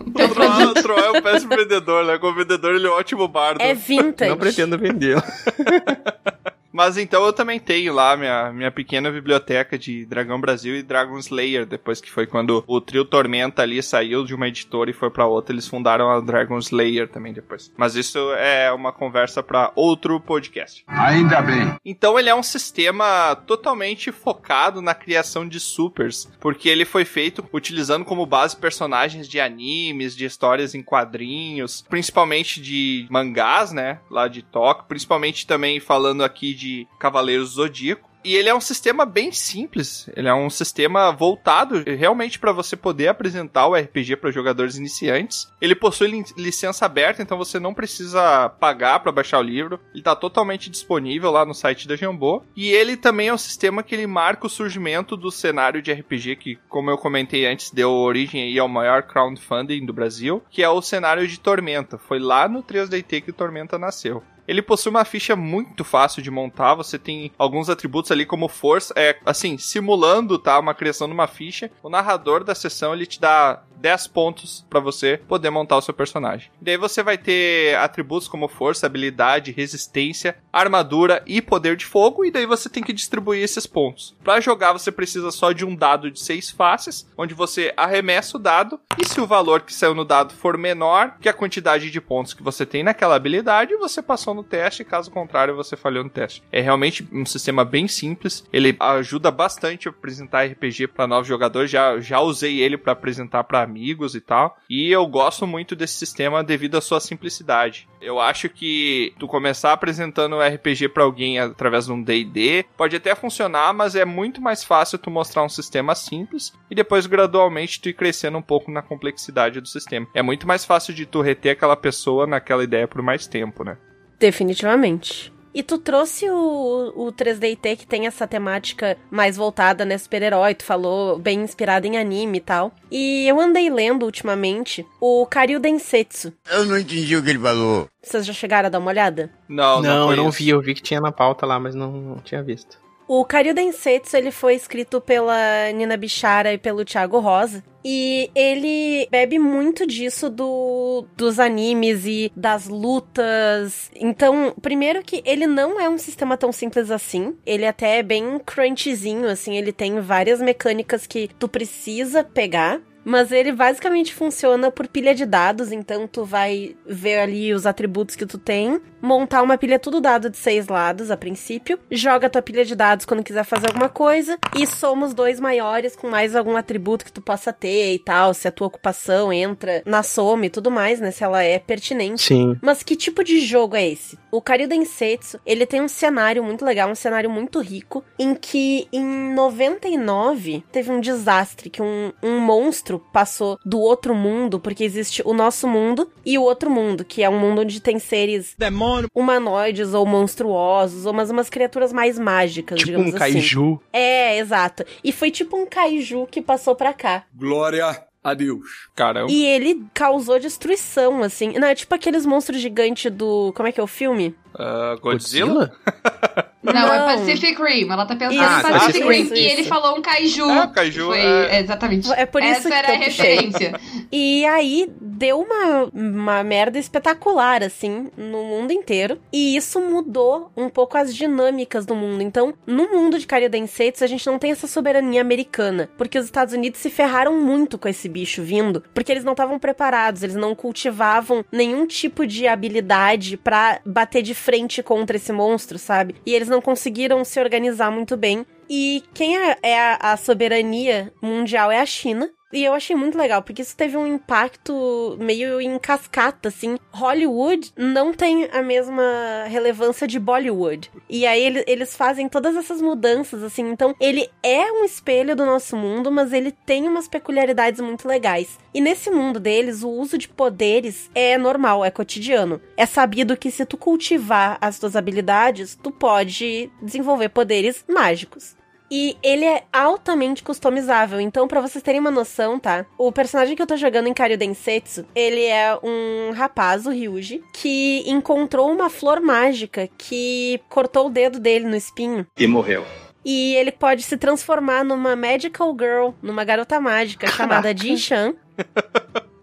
o, 0.07 0.11
O 0.11 0.13
Troll, 0.13 0.51
produto. 0.53 0.79
o 0.79 0.83
Troll 0.83 0.99
é 0.99 1.11
um 1.19 1.23
péssimo 1.23 1.57
vendedor, 1.57 2.05
né? 2.05 2.19
Como 2.19 2.35
vendedor, 2.35 2.75
ele 2.75 2.87
é 2.87 2.91
um 2.91 2.95
ótimo 2.95 3.27
bardo. 3.29 3.61
É 3.61 3.75
vintage. 3.75 4.31
Não 4.31 4.37
pretendo 4.39 4.79
vendê-la. 4.79 5.23
Mas 6.75 6.97
então 6.97 7.25
eu 7.25 7.33
também 7.33 7.61
tenho 7.61 7.95
lá 7.95 8.17
minha, 8.17 8.53
minha 8.53 8.71
pequena 8.71 9.09
biblioteca 9.09 9.79
de 9.79 10.05
Dragão 10.05 10.41
Brasil 10.41 10.75
e 10.75 10.83
Dragon 10.83 11.17
Slayer, 11.19 11.65
depois 11.65 12.01
que 12.01 12.11
foi 12.11 12.27
quando 12.27 12.65
o 12.67 12.81
trio 12.81 13.05
Tormenta 13.05 13.63
ali 13.63 13.81
saiu 13.81 14.25
de 14.25 14.35
uma 14.35 14.49
editora 14.49 14.91
e 14.91 14.93
foi 14.93 15.09
pra 15.09 15.25
outra, 15.25 15.55
eles 15.55 15.69
fundaram 15.69 16.11
a 16.11 16.19
Dragon 16.19 16.59
Slayer 16.59 17.09
também 17.09 17.33
depois. 17.33 17.73
Mas 17.77 17.95
isso 17.95 18.19
é 18.33 18.73
uma 18.73 18.91
conversa 18.91 19.41
pra 19.41 19.71
outro 19.77 20.19
podcast. 20.19 20.85
Ainda 20.89 21.41
bem. 21.41 21.77
Então 21.85 22.19
ele 22.19 22.29
é 22.29 22.35
um 22.35 22.43
sistema 22.43 23.37
totalmente 23.47 24.11
focado 24.11 24.83
na 24.83 24.95
criação 24.95 25.47
de 25.47 25.61
supers, 25.61 26.29
porque 26.41 26.69
ele 26.69 26.85
foi 26.85 27.05
feito 27.05 27.49
utilizando 27.53 28.05
como 28.05 28.27
base 28.27 28.57
personagens 28.57 29.29
de 29.29 29.39
animes, 29.39 30.17
de 30.17 30.25
histórias 30.25 30.75
em 30.75 30.83
quadrinhos, 30.83 31.85
principalmente 31.89 32.61
de 32.61 33.07
mangás, 33.09 33.71
né, 33.71 34.01
lá 34.11 34.27
de 34.27 34.43
Tóquio, 34.43 34.87
principalmente 34.89 35.47
também 35.47 35.79
falando 35.79 36.25
aqui 36.25 36.53
de 36.53 36.64
Cavaleiros 36.99 37.51
do 37.51 37.55
Zodíaco. 37.57 38.13
E 38.25 38.35
ele 38.37 38.49
é 38.49 38.55
um 38.55 38.61
sistema 38.61 39.05
bem 39.05 39.31
simples. 39.33 40.09
Ele 40.17 40.27
é 40.29 40.35
um 40.35 40.49
sistema 40.49 41.13
voltado 41.13 41.85
realmente 41.87 42.39
para 42.39 42.53
você 42.53 42.75
poder 42.75 43.09
apresentar 43.09 43.67
o 43.67 43.75
RPG 43.75 44.17
para 44.17 44.31
jogadores 44.31 44.77
iniciantes. 44.79 45.47
Ele 45.61 45.75
possui 45.75 46.07
li- 46.09 46.25
licença 46.39 46.87
aberta, 46.87 47.21
então 47.23 47.37
você 47.37 47.61
não 47.61 47.75
precisa 47.75 48.49
pagar 48.49 49.01
para 49.01 49.13
baixar 49.13 49.41
o 49.41 49.43
livro. 49.43 49.79
Ele 49.91 50.01
está 50.01 50.17
totalmente 50.17 50.71
disponível 50.71 51.31
lá 51.31 51.45
no 51.45 51.53
site 51.53 51.87
da 51.87 51.97
Jambô. 51.97 52.43
E 52.57 52.71
ele 52.71 52.97
também 52.97 53.29
é 53.29 53.35
um 53.35 53.37
sistema 53.37 53.83
que 53.83 53.95
ele 53.95 54.07
marca 54.07 54.47
o 54.47 54.51
surgimento 54.51 55.19
do 55.19 55.31
cenário 55.31 55.83
de 55.83 55.93
RPG 55.93 56.37
que, 56.37 56.59
como 56.67 56.89
eu 56.91 56.97
comentei 56.97 57.45
antes, 57.45 57.71
deu 57.71 57.91
origem 57.91 58.59
ao 58.59 58.69
maior 58.69 59.03
crowdfunding 59.03 59.85
do 59.85 59.93
Brasil, 59.93 60.43
que 60.51 60.63
é 60.63 60.69
o 60.71 60.81
cenário 60.81 61.29
de 61.29 61.39
Tormenta. 61.39 61.99
Foi 61.99 62.19
lá 62.19 62.49
no 62.49 62.63
3DT 62.63 63.21
que 63.21 63.33
Tormenta 63.33 63.79
nasceu. 63.79 64.23
Ele 64.47 64.63
possui 64.63 64.91
uma 64.91 65.05
ficha 65.05 65.35
muito 65.35 65.85
fácil 65.85 66.23
de 66.23 66.31
montar. 66.31 66.75
Você 66.75 66.99
tem 66.99 67.33
alguns 67.39 67.69
atributos 67.69 68.11
ali 68.11 68.27
como 68.27 68.49
força, 68.49 68.93
é 68.97 69.19
assim, 69.25 69.57
simulando, 69.59 70.39
tá, 70.39 70.59
uma 70.59 70.75
criação 70.75 71.07
de 71.07 71.15
uma 71.15 71.27
ficha. 71.27 71.71
O 71.83 71.89
narrador 71.89 72.45
da 72.45 72.55
sessão 72.55 72.93
ele 72.93 73.07
te 73.07 73.21
dá 73.21 73.63
10 73.77 74.07
pontos 74.09 74.67
pra 74.69 74.81
você 74.81 75.21
poder 75.29 75.51
montar 75.51 75.77
o 75.77 75.83
seu 75.83 75.95
personagem. 75.95 76.51
Daí 76.61 76.77
você 76.77 77.03
vai 77.03 77.19
ter 77.19 77.77
atributos 77.77 78.29
como 78.29 78.49
força, 78.49 78.87
habilidade, 78.87 79.53
resistência, 79.53 80.37
armadura 80.53 81.23
e 81.27 81.43
poder 81.43 81.77
de 81.77 81.85
fogo, 81.85 82.25
e 82.25 82.31
daí 82.31 82.47
você 82.47 82.69
tem 82.69 82.83
que 82.83 82.93
distribuir 82.93 83.43
esses 83.43 83.67
pontos. 83.67 84.17
Pra 84.23 84.41
jogar 84.41 84.73
você 84.73 84.91
precisa 84.91 85.31
só 85.31 85.53
de 85.53 85.65
um 85.65 85.75
dado 85.75 86.11
de 86.11 86.21
6 86.21 86.51
faces, 86.51 87.09
onde 87.17 87.35
você 87.35 87.73
arremessa 87.77 88.37
o 88.37 88.41
dado, 88.41 88.81
e 88.99 89.05
se 89.05 89.21
o 89.21 89.27
valor 89.27 89.63
que 89.63 89.73
saiu 89.73 89.95
no 89.95 90.05
dado 90.05 90.33
for 90.33 90.57
menor 90.57 91.17
que 91.21 91.29
a 91.29 91.33
quantidade 91.33 91.91
de 91.91 92.01
pontos 92.01 92.35
que 92.35 92.43
você 92.43 92.65
tem 92.65 92.83
naquela 92.83 93.17
habilidade, 93.17 93.77
você 93.77 94.03
passou 94.03 94.35
no 94.35 94.43
teste, 94.43 94.85
caso 94.85 95.11
contrário 95.11 95.57
você 95.57 95.77
falhou 95.77 96.05
no 96.05 96.11
teste. 96.11 96.43
É 96.51 96.61
realmente 96.61 97.07
um 97.13 97.27
sistema 97.27 97.65
bem 97.65 97.89
simples, 97.89 98.45
ele 98.53 98.77
ajuda 98.79 99.31
bastante 99.31 99.89
a 99.89 99.91
apresentar 99.91 100.47
RPG 100.47 100.89
para 100.89 101.07
novos 101.07 101.29
jogadores, 101.29 101.71
já, 101.71 101.99
já 102.01 102.21
usei 102.21 102.61
ele 102.61 102.77
para 102.77 102.93
apresentar 102.93 103.45
para 103.45 103.64
amigos 103.65 104.15
e 104.15 104.21
tal. 104.21 104.57
E 104.69 104.91
eu 104.91 105.07
gosto 105.07 105.47
muito 105.47 105.75
desse 105.75 105.95
sistema 105.95 106.45
devido 106.45 106.77
à 106.77 106.81
sua 106.81 107.01
simplicidade. 107.01 107.89
Eu 108.01 108.21
acho 108.21 108.49
que 108.49 109.15
tu 109.19 109.27
começar 109.27 109.73
apresentando 109.73 110.37
o 110.37 110.43
RPG 110.43 110.89
para 110.91 111.03
alguém 111.03 111.39
através 111.39 111.87
de 111.87 111.93
um 111.93 112.03
D&D 112.03 112.65
pode 112.77 112.97
até 112.97 113.15
funcionar, 113.15 113.73
mas 113.73 113.95
é 113.95 114.05
muito 114.05 114.41
mais 114.41 114.63
fácil 114.63 114.99
tu 114.99 115.11
mostrar 115.11 115.43
um 115.43 115.49
sistema 115.49 115.95
simples 115.95 116.53
e 116.71 116.75
depois 116.75 117.07
gradualmente 117.07 117.81
tu 117.81 117.89
ir 117.89 117.95
crescendo 117.95 118.39
um 118.39 118.43
pouco 118.43 118.71
na 118.71 118.83
complexidade 118.83 119.61
do 119.61 119.69
sistema. 119.69 120.07
É 120.15 120.23
muito 120.23 120.47
mais 120.47 120.65
fácil 120.65 120.95
de 120.95 121.07
tu 121.07 121.21
reter 121.21 121.53
aquela 121.53 121.77
pessoa 121.77 122.27
naquela 122.27 122.63
ideia 122.63 122.87
por 122.87 123.03
mais 123.03 123.27
tempo, 123.27 123.65
né? 123.65 123.77
Definitivamente. 124.19 125.34
E 125.55 125.63
tu 125.63 125.79
trouxe 125.79 126.29
o, 126.29 126.93
o 126.97 127.13
3DT 127.13 127.77
que 127.77 127.87
tem 127.87 128.07
essa 128.07 128.27
temática 128.27 128.99
mais 129.11 129.37
voltada, 129.37 129.85
né, 129.85 129.97
super-herói, 129.97 130.55
tu 130.55 130.65
falou 130.65 131.19
bem 131.19 131.41
inspirado 131.43 131.87
em 131.87 131.97
anime 131.97 132.39
e 132.39 132.41
tal. 132.41 132.73
E 132.91 133.29
eu 133.29 133.41
andei 133.41 133.71
lendo 133.71 134.05
ultimamente 134.05 134.85
o 135.01 135.25
Karyu 135.27 135.61
Densetsu. 135.61 136.33
Eu 136.51 136.65
não 136.65 136.77
entendi 136.77 137.17
o 137.17 137.23
que 137.23 137.31
ele 137.31 137.39
falou. 137.39 137.89
Vocês 138.03 138.27
já 138.27 138.33
chegaram 138.33 138.67
a 138.67 138.71
dar 138.71 138.79
uma 138.79 138.91
olhada? 138.91 139.31
Não, 139.49 139.81
Não, 139.81 140.11
eu 140.11 140.17
não 140.17 140.31
vi, 140.31 140.49
eu 140.49 140.61
vi 140.61 140.75
que 140.75 140.83
tinha 140.83 141.01
na 141.01 141.13
pauta 141.13 141.47
lá, 141.47 141.59
mas 141.61 141.75
não, 141.75 141.93
não 141.93 142.17
tinha 142.19 142.43
visto. 142.43 142.84
O 143.07 143.25
Karyu 143.25 143.55
Densetsu, 143.55 144.17
ele 144.17 144.31
foi 144.31 144.55
escrito 144.55 145.01
pela 145.01 145.71
Nina 145.75 145.97
Bichara 145.97 146.53
e 146.53 146.59
pelo 146.59 146.85
Thiago 146.85 147.19
Rosa. 147.19 147.63
E 147.85 148.31
ele 148.35 149.07
bebe 149.11 149.39
muito 149.39 149.87
disso 149.87 150.31
do, 150.31 151.05
dos 151.15 151.39
animes 151.39 152.07
e 152.07 152.33
das 152.35 152.67
lutas. 152.67 153.91
Então, 153.95 154.55
primeiro 154.63 155.03
que 155.03 155.23
ele 155.27 155.47
não 155.47 155.79
é 155.79 155.87
um 155.87 155.99
sistema 155.99 156.35
tão 156.35 156.51
simples 156.51 156.91
assim. 156.91 157.37
Ele 157.45 157.67
até 157.67 157.99
é 157.99 158.03
bem 158.03 158.39
crunchzinho, 158.39 159.29
assim. 159.29 159.57
Ele 159.59 159.71
tem 159.71 160.01
várias 160.01 160.41
mecânicas 160.41 161.07
que 161.07 161.29
tu 161.39 161.47
precisa 161.47 162.25
pegar. 162.25 162.81
Mas 163.05 163.31
ele 163.31 163.53
basicamente 163.53 164.15
funciona 164.15 164.71
por 164.71 164.89
pilha 164.89 165.15
de 165.15 165.27
dados, 165.27 165.71
então 165.71 166.07
tu 166.07 166.25
vai 166.25 166.75
ver 166.87 167.19
ali 167.19 167.53
os 167.53 167.67
atributos 167.67 168.17
que 168.17 168.27
tu 168.27 168.39
tem, 168.39 168.81
montar 169.01 169.43
uma 169.43 169.59
pilha 169.59 169.79
tudo 169.79 170.01
dado 170.01 170.31
de 170.31 170.37
seis 170.37 170.67
lados 170.67 171.11
a 171.11 171.17
princípio, 171.17 171.79
joga 171.91 172.31
tua 172.31 172.41
pilha 172.41 172.65
de 172.65 172.75
dados 172.75 173.05
quando 173.05 173.23
quiser 173.23 173.45
fazer 173.45 173.67
alguma 173.67 173.89
coisa 173.89 174.39
e 174.57 174.67
soma 174.67 175.07
os 175.07 175.13
dois 175.13 175.39
maiores 175.39 175.95
com 175.95 176.09
mais 176.09 176.35
algum 176.35 176.57
atributo 176.57 177.05
que 177.05 177.13
tu 177.13 177.21
possa 177.21 177.53
ter 177.53 177.95
e 177.95 177.99
tal, 177.99 178.33
se 178.33 178.49
a 178.49 178.53
tua 178.53 178.69
ocupação 178.69 179.33
entra 179.33 179.83
na 179.85 180.03
soma 180.03 180.47
e 180.47 180.51
tudo 180.51 180.71
mais, 180.71 181.01
né, 181.01 181.11
se 181.11 181.23
ela 181.23 181.43
é 181.43 181.59
pertinente. 181.59 182.23
Sim. 182.23 182.57
Mas 182.63 182.83
que 182.83 182.97
tipo 182.97 183.23
de 183.23 183.41
jogo 183.41 183.77
é 183.77 183.87
esse? 183.87 184.19
O 184.31 184.41
Karyu 184.41 184.67
Densetsu, 184.67 185.39
ele 185.45 185.67
tem 185.67 185.83
um 185.83 185.89
cenário 185.89 186.43
muito 186.43 186.65
legal, 186.65 186.91
um 186.91 186.95
cenário 186.95 187.31
muito 187.31 187.61
rico, 187.61 188.03
em 188.19 188.35
que 188.35 188.89
em 188.93 189.05
99 189.35 190.65
teve 190.73 190.91
um 190.91 191.01
desastre, 191.01 191.69
que 191.69 191.83
um, 191.83 192.13
um 192.23 192.41
monstro 192.41 192.94
passou 192.99 193.59
do 193.65 193.79
outro 193.81 194.15
mundo, 194.15 194.59
porque 194.61 194.85
existe 194.85 195.23
o 195.25 195.33
nosso 195.33 195.67
mundo 195.69 196.11
e 196.25 196.39
o 196.39 196.43
outro 196.43 196.71
mundo, 196.71 197.05
que 197.05 197.23
é 197.23 197.29
um 197.31 197.39
mundo 197.39 197.61
onde 197.63 197.81
tem 197.81 197.99
seres 197.99 198.55
Demônio. 198.59 199.09
humanoides 199.15 199.95
ou 199.95 200.05
monstruosos, 200.07 201.07
ou 201.07 201.13
umas, 201.13 201.31
umas 201.31 201.49
criaturas 201.51 201.93
mais 201.93 202.19
mágicas, 202.19 202.79
Tipo 202.79 202.87
digamos 202.93 203.13
um 203.13 203.17
assim. 203.17 203.33
kaiju. 203.35 203.81
É, 203.93 204.39
exato. 204.39 204.85
E 205.03 205.13
foi 205.13 205.31
tipo 205.31 205.57
um 205.57 205.67
kaiju 205.67 206.27
que 206.31 206.41
passou 206.43 206.75
pra 206.75 206.93
cá. 206.93 207.25
Glória 207.35 208.05
a 208.23 208.35
Deus. 208.35 208.89
Caramba. 208.95 209.31
E 209.31 209.45
ele 209.45 209.85
causou 209.93 210.39
destruição, 210.41 211.23
assim. 211.23 211.53
Não, 211.59 211.69
é 211.69 211.75
tipo 211.75 211.95
aqueles 211.95 212.25
monstros 212.25 212.61
gigantes 212.61 213.13
do. 213.13 213.53
Como 213.55 213.69
é 213.69 213.73
que 213.73 213.79
é 213.81 213.83
o 213.83 213.87
filme? 213.87 214.35
Ah, 214.55 214.97
Godzilla? 215.01 215.73
Não, 216.65 216.73
Não. 216.73 216.95
é 216.95 217.17
Pacific 217.17 217.63
Rim. 217.63 217.91
Ela 217.91 218.07
tá 218.07 218.17
pensando 218.17 218.43
Isso, 218.43 218.59
em 218.69 218.73
Pacific 218.73 218.99
isso, 218.99 219.09
Rim. 219.09 219.23
isso, 219.23 219.35
E 219.35 219.39
ele 219.45 219.61
isso. 219.61 219.69
falou 219.69 219.99
um 219.99 220.03
kaiju. 220.03 220.51
É, 220.51 220.67
kaiju, 220.69 221.07
Foi, 221.07 221.19
é. 221.21 221.61
Exatamente. 221.61 222.13
É 222.13 222.27
por 222.27 222.43
isso 222.43 222.53
Essa 222.53 222.69
que 222.69 222.75
era 222.75 222.93
a 222.93 222.97
referência. 222.97 223.81
E 224.11 224.45
aí 224.47 224.89
deu 225.01 225.41
uma, 225.41 225.91
uma 225.93 226.43
merda 226.43 226.79
espetacular, 226.79 227.63
assim, 227.63 228.09
no 228.17 228.43
mundo 228.45 228.73
inteiro. 228.73 229.19
E 229.33 229.57
isso 229.57 229.81
mudou 229.81 230.51
um 230.57 230.69
pouco 230.69 230.97
as 230.97 231.15
dinâmicas 231.15 231.85
do 231.87 231.95
mundo. 231.95 232.23
Então, 232.23 232.55
no 232.67 232.89
mundo 232.89 233.19
de 233.19 233.27
Karyu 233.27 233.49
Densetsu, 233.51 234.03
a 234.05 234.07
gente 234.07 234.27
não 234.27 234.39
tem 234.39 234.51
essa 234.51 234.67
soberania 234.67 235.21
americana. 235.21 235.89
Porque 235.97 236.19
os 236.19 236.25
Estados 236.25 236.55
Unidos 236.55 236.81
se 236.81 236.91
ferraram 236.91 237.39
muito 237.41 237.79
com 237.79 237.89
esse 237.89 238.09
bicho 238.09 238.43
vindo. 238.43 238.83
Porque 238.95 239.13
eles 239.13 239.25
não 239.25 239.33
estavam 239.33 239.59
preparados, 239.59 240.23
eles 240.23 240.37
não 240.37 240.55
cultivavam 240.55 241.45
nenhum 241.53 241.87
tipo 241.87 242.27
de 242.27 242.47
habilidade 242.47 243.37
pra 243.37 243.81
bater 243.85 244.23
de 244.23 244.35
frente 244.35 244.83
contra 244.83 245.17
esse 245.17 245.33
monstro, 245.33 245.79
sabe? 245.79 246.15
E 246.25 246.35
eles 246.35 246.49
não 246.55 246.61
conseguiram 246.61 247.25
se 247.25 247.41
organizar 247.41 247.91
muito 247.91 248.17
bem. 248.17 248.47
E 248.71 249.03
quem 249.13 249.37
é, 249.37 249.59
é 249.63 249.79
a, 249.79 250.13
a 250.13 250.17
soberania 250.17 251.13
mundial 251.21 251.71
é 251.71 251.81
a 251.81 251.87
China. 251.87 252.31
E 252.55 252.63
eu 252.63 252.73
achei 252.73 252.95
muito 252.95 253.19
legal, 253.19 253.43
porque 253.43 253.63
isso 253.63 253.77
teve 253.77 253.97
um 253.97 254.07
impacto 254.07 255.17
meio 255.19 255.61
em 255.61 255.77
cascata, 255.77 256.51
assim. 256.51 256.79
Hollywood 256.93 257.73
não 257.77 258.15
tem 258.15 258.49
a 258.53 258.63
mesma 258.63 259.03
relevância 259.49 260.07
de 260.07 260.21
Bollywood. 260.21 260.89
E 261.11 261.27
aí 261.27 261.43
ele- 261.43 261.65
eles 261.67 261.97
fazem 261.97 262.29
todas 262.29 262.55
essas 262.55 262.81
mudanças, 262.81 263.43
assim. 263.43 263.69
Então, 263.69 263.93
ele 263.99 264.31
é 264.41 264.71
um 264.71 264.85
espelho 264.85 265.35
do 265.35 265.45
nosso 265.45 265.77
mundo, 265.77 266.13
mas 266.13 266.33
ele 266.33 266.53
tem 266.53 266.87
umas 266.87 267.09
peculiaridades 267.09 267.81
muito 267.81 268.07
legais. 268.07 268.57
E 268.73 268.81
nesse 268.81 269.11
mundo 269.11 269.41
deles, 269.41 269.83
o 269.83 269.89
uso 269.89 270.17
de 270.17 270.29
poderes 270.29 271.11
é 271.13 271.37
normal, 271.37 271.85
é 271.85 271.91
cotidiano. 271.91 272.61
É 272.77 272.87
sabido 272.87 273.37
que 273.37 273.51
se 273.51 273.67
tu 273.67 273.77
cultivar 273.77 274.59
as 274.61 274.79
tuas 274.79 274.95
habilidades, 274.95 275.75
tu 275.75 275.91
pode 275.91 276.71
desenvolver 276.81 277.31
poderes 277.31 277.85
mágicos. 277.89 278.55
E 278.91 279.17
ele 279.23 279.45
é 279.45 279.65
altamente 279.73 280.43
customizável. 280.43 281.21
Então, 281.21 281.49
pra 281.49 281.61
vocês 281.61 281.83
terem 281.83 282.01
uma 282.01 282.11
noção, 282.11 282.59
tá? 282.59 282.87
O 282.99 283.11
personagem 283.11 283.57
que 283.57 283.63
eu 283.63 283.67
tô 283.67 283.77
jogando 283.77 284.09
em 284.09 284.15
Karyu 284.15 284.37
Densetsu, 284.37 285.07
ele 285.15 285.45
é 285.45 285.79
um 285.83 286.33
rapaz, 286.33 286.87
o 286.87 286.91
Ryuji, 286.91 287.43
que 287.53 288.05
encontrou 288.07 288.71
uma 288.71 288.91
flor 288.91 289.21
mágica 289.21 289.89
que 289.99 290.61
cortou 290.69 291.07
o 291.07 291.11
dedo 291.11 291.41
dele 291.41 291.67
no 291.67 291.77
espinho. 291.77 292.27
E 292.37 292.47
morreu. 292.47 292.85
E 293.25 293.55
ele 293.55 293.73
pode 293.73 294.03
se 294.03 294.19
transformar 294.19 294.85
numa 294.85 295.17
magical 295.17 295.75
girl, 295.79 296.11
numa 296.23 296.45
garota 296.45 296.79
mágica 296.79 297.27
chamada 297.29 297.75
Ji-chan, 297.75 298.35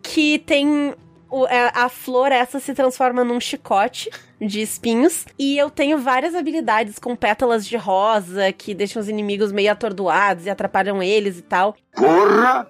que 0.04 0.38
tem 0.40 0.94
é, 1.50 1.72
a 1.74 1.90
flor 1.90 2.32
essa 2.32 2.60
se 2.60 2.74
transforma 2.74 3.24
num 3.24 3.40
chicote 3.40 4.10
de 4.40 4.62
espinhos 4.62 5.26
e 5.38 5.58
eu 5.58 5.70
tenho 5.70 5.98
várias 5.98 6.36
habilidades 6.36 7.00
com 7.00 7.16
pétalas 7.16 7.66
de 7.66 7.78
rosa 7.78 8.52
que 8.52 8.74
deixam 8.74 9.02
os 9.02 9.08
inimigos 9.08 9.52
meio 9.52 9.72
atordoados 9.72 10.46
e 10.46 10.50
atrapalham 10.50 11.02
eles 11.02 11.38
e 11.38 11.42
tal. 11.42 11.76
Porra! 11.96 12.68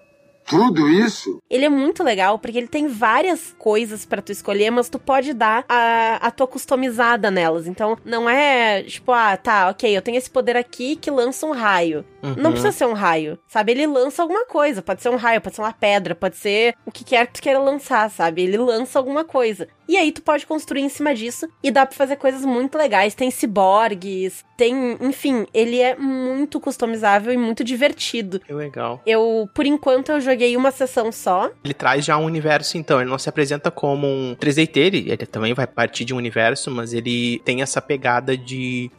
Tudo 0.51 0.89
isso? 0.89 1.39
Ele 1.49 1.63
é 1.63 1.69
muito 1.69 2.03
legal 2.03 2.37
porque 2.37 2.57
ele 2.57 2.67
tem 2.67 2.87
várias 2.87 3.55
coisas 3.57 4.05
pra 4.05 4.21
tu 4.21 4.33
escolher, 4.33 4.69
mas 4.69 4.89
tu 4.89 4.99
pode 4.99 5.33
dar 5.33 5.63
a, 5.67 6.17
a 6.21 6.29
tua 6.29 6.45
customizada 6.45 7.31
nelas. 7.31 7.67
Então, 7.67 7.97
não 8.03 8.29
é 8.29 8.83
tipo, 8.83 9.13
ah, 9.13 9.37
tá, 9.37 9.69
ok, 9.69 9.95
eu 9.95 10.01
tenho 10.01 10.17
esse 10.17 10.29
poder 10.29 10.57
aqui 10.57 10.97
que 10.97 11.09
lança 11.09 11.45
um 11.45 11.51
raio. 11.51 12.05
Não 12.37 12.51
precisa 12.51 12.71
ser 12.71 12.85
um 12.85 12.93
raio, 12.93 13.39
sabe? 13.47 13.71
Ele 13.71 13.87
lança 13.87 14.21
alguma 14.21 14.45
coisa. 14.45 14.81
Pode 14.81 15.01
ser 15.01 15.09
um 15.09 15.15
raio, 15.15 15.41
pode 15.41 15.55
ser 15.55 15.61
uma 15.61 15.73
pedra, 15.73 16.13
pode 16.13 16.35
ser 16.35 16.75
o 16.85 16.91
que 16.91 17.03
quer 17.03 17.25
que 17.27 17.33
tu 17.33 17.41
queira 17.41 17.59
lançar, 17.59 18.09
sabe? 18.11 18.43
Ele 18.43 18.57
lança 18.57 18.99
alguma 18.99 19.23
coisa. 19.23 19.67
E 19.91 19.97
aí 19.97 20.09
tu 20.09 20.21
pode 20.21 20.45
construir 20.45 20.83
em 20.83 20.87
cima 20.87 21.13
disso 21.13 21.49
e 21.61 21.69
dá 21.69 21.85
pra 21.85 21.93
fazer 21.93 22.15
coisas 22.15 22.45
muito 22.45 22.77
legais. 22.77 23.13
Tem 23.13 23.29
ciborgues, 23.29 24.45
tem, 24.55 24.97
enfim, 25.01 25.45
ele 25.53 25.79
é 25.79 25.97
muito 25.97 26.61
customizável 26.61 27.33
e 27.33 27.35
muito 27.35 27.61
divertido. 27.61 28.39
Que 28.39 28.53
legal. 28.53 29.01
Eu, 29.05 29.49
por 29.53 29.65
enquanto, 29.65 30.13
eu 30.13 30.21
joguei 30.21 30.55
uma 30.55 30.71
sessão 30.71 31.11
só. 31.11 31.51
Ele 31.61 31.73
traz 31.73 32.05
já 32.05 32.17
um 32.17 32.23
universo, 32.23 32.77
então. 32.77 33.01
Ele 33.01 33.09
não 33.09 33.19
se 33.19 33.27
apresenta 33.27 33.69
como 33.69 34.07
um 34.07 34.33
3DT, 34.39 34.77
ele, 34.77 35.11
ele 35.11 35.25
também 35.25 35.53
vai 35.53 35.67
partir 35.67 36.05
de 36.05 36.13
um 36.13 36.17
universo, 36.17 36.71
mas 36.71 36.93
ele 36.93 37.39
tem 37.43 37.61
essa 37.61 37.81
pegada 37.81 38.37
de 38.37 38.89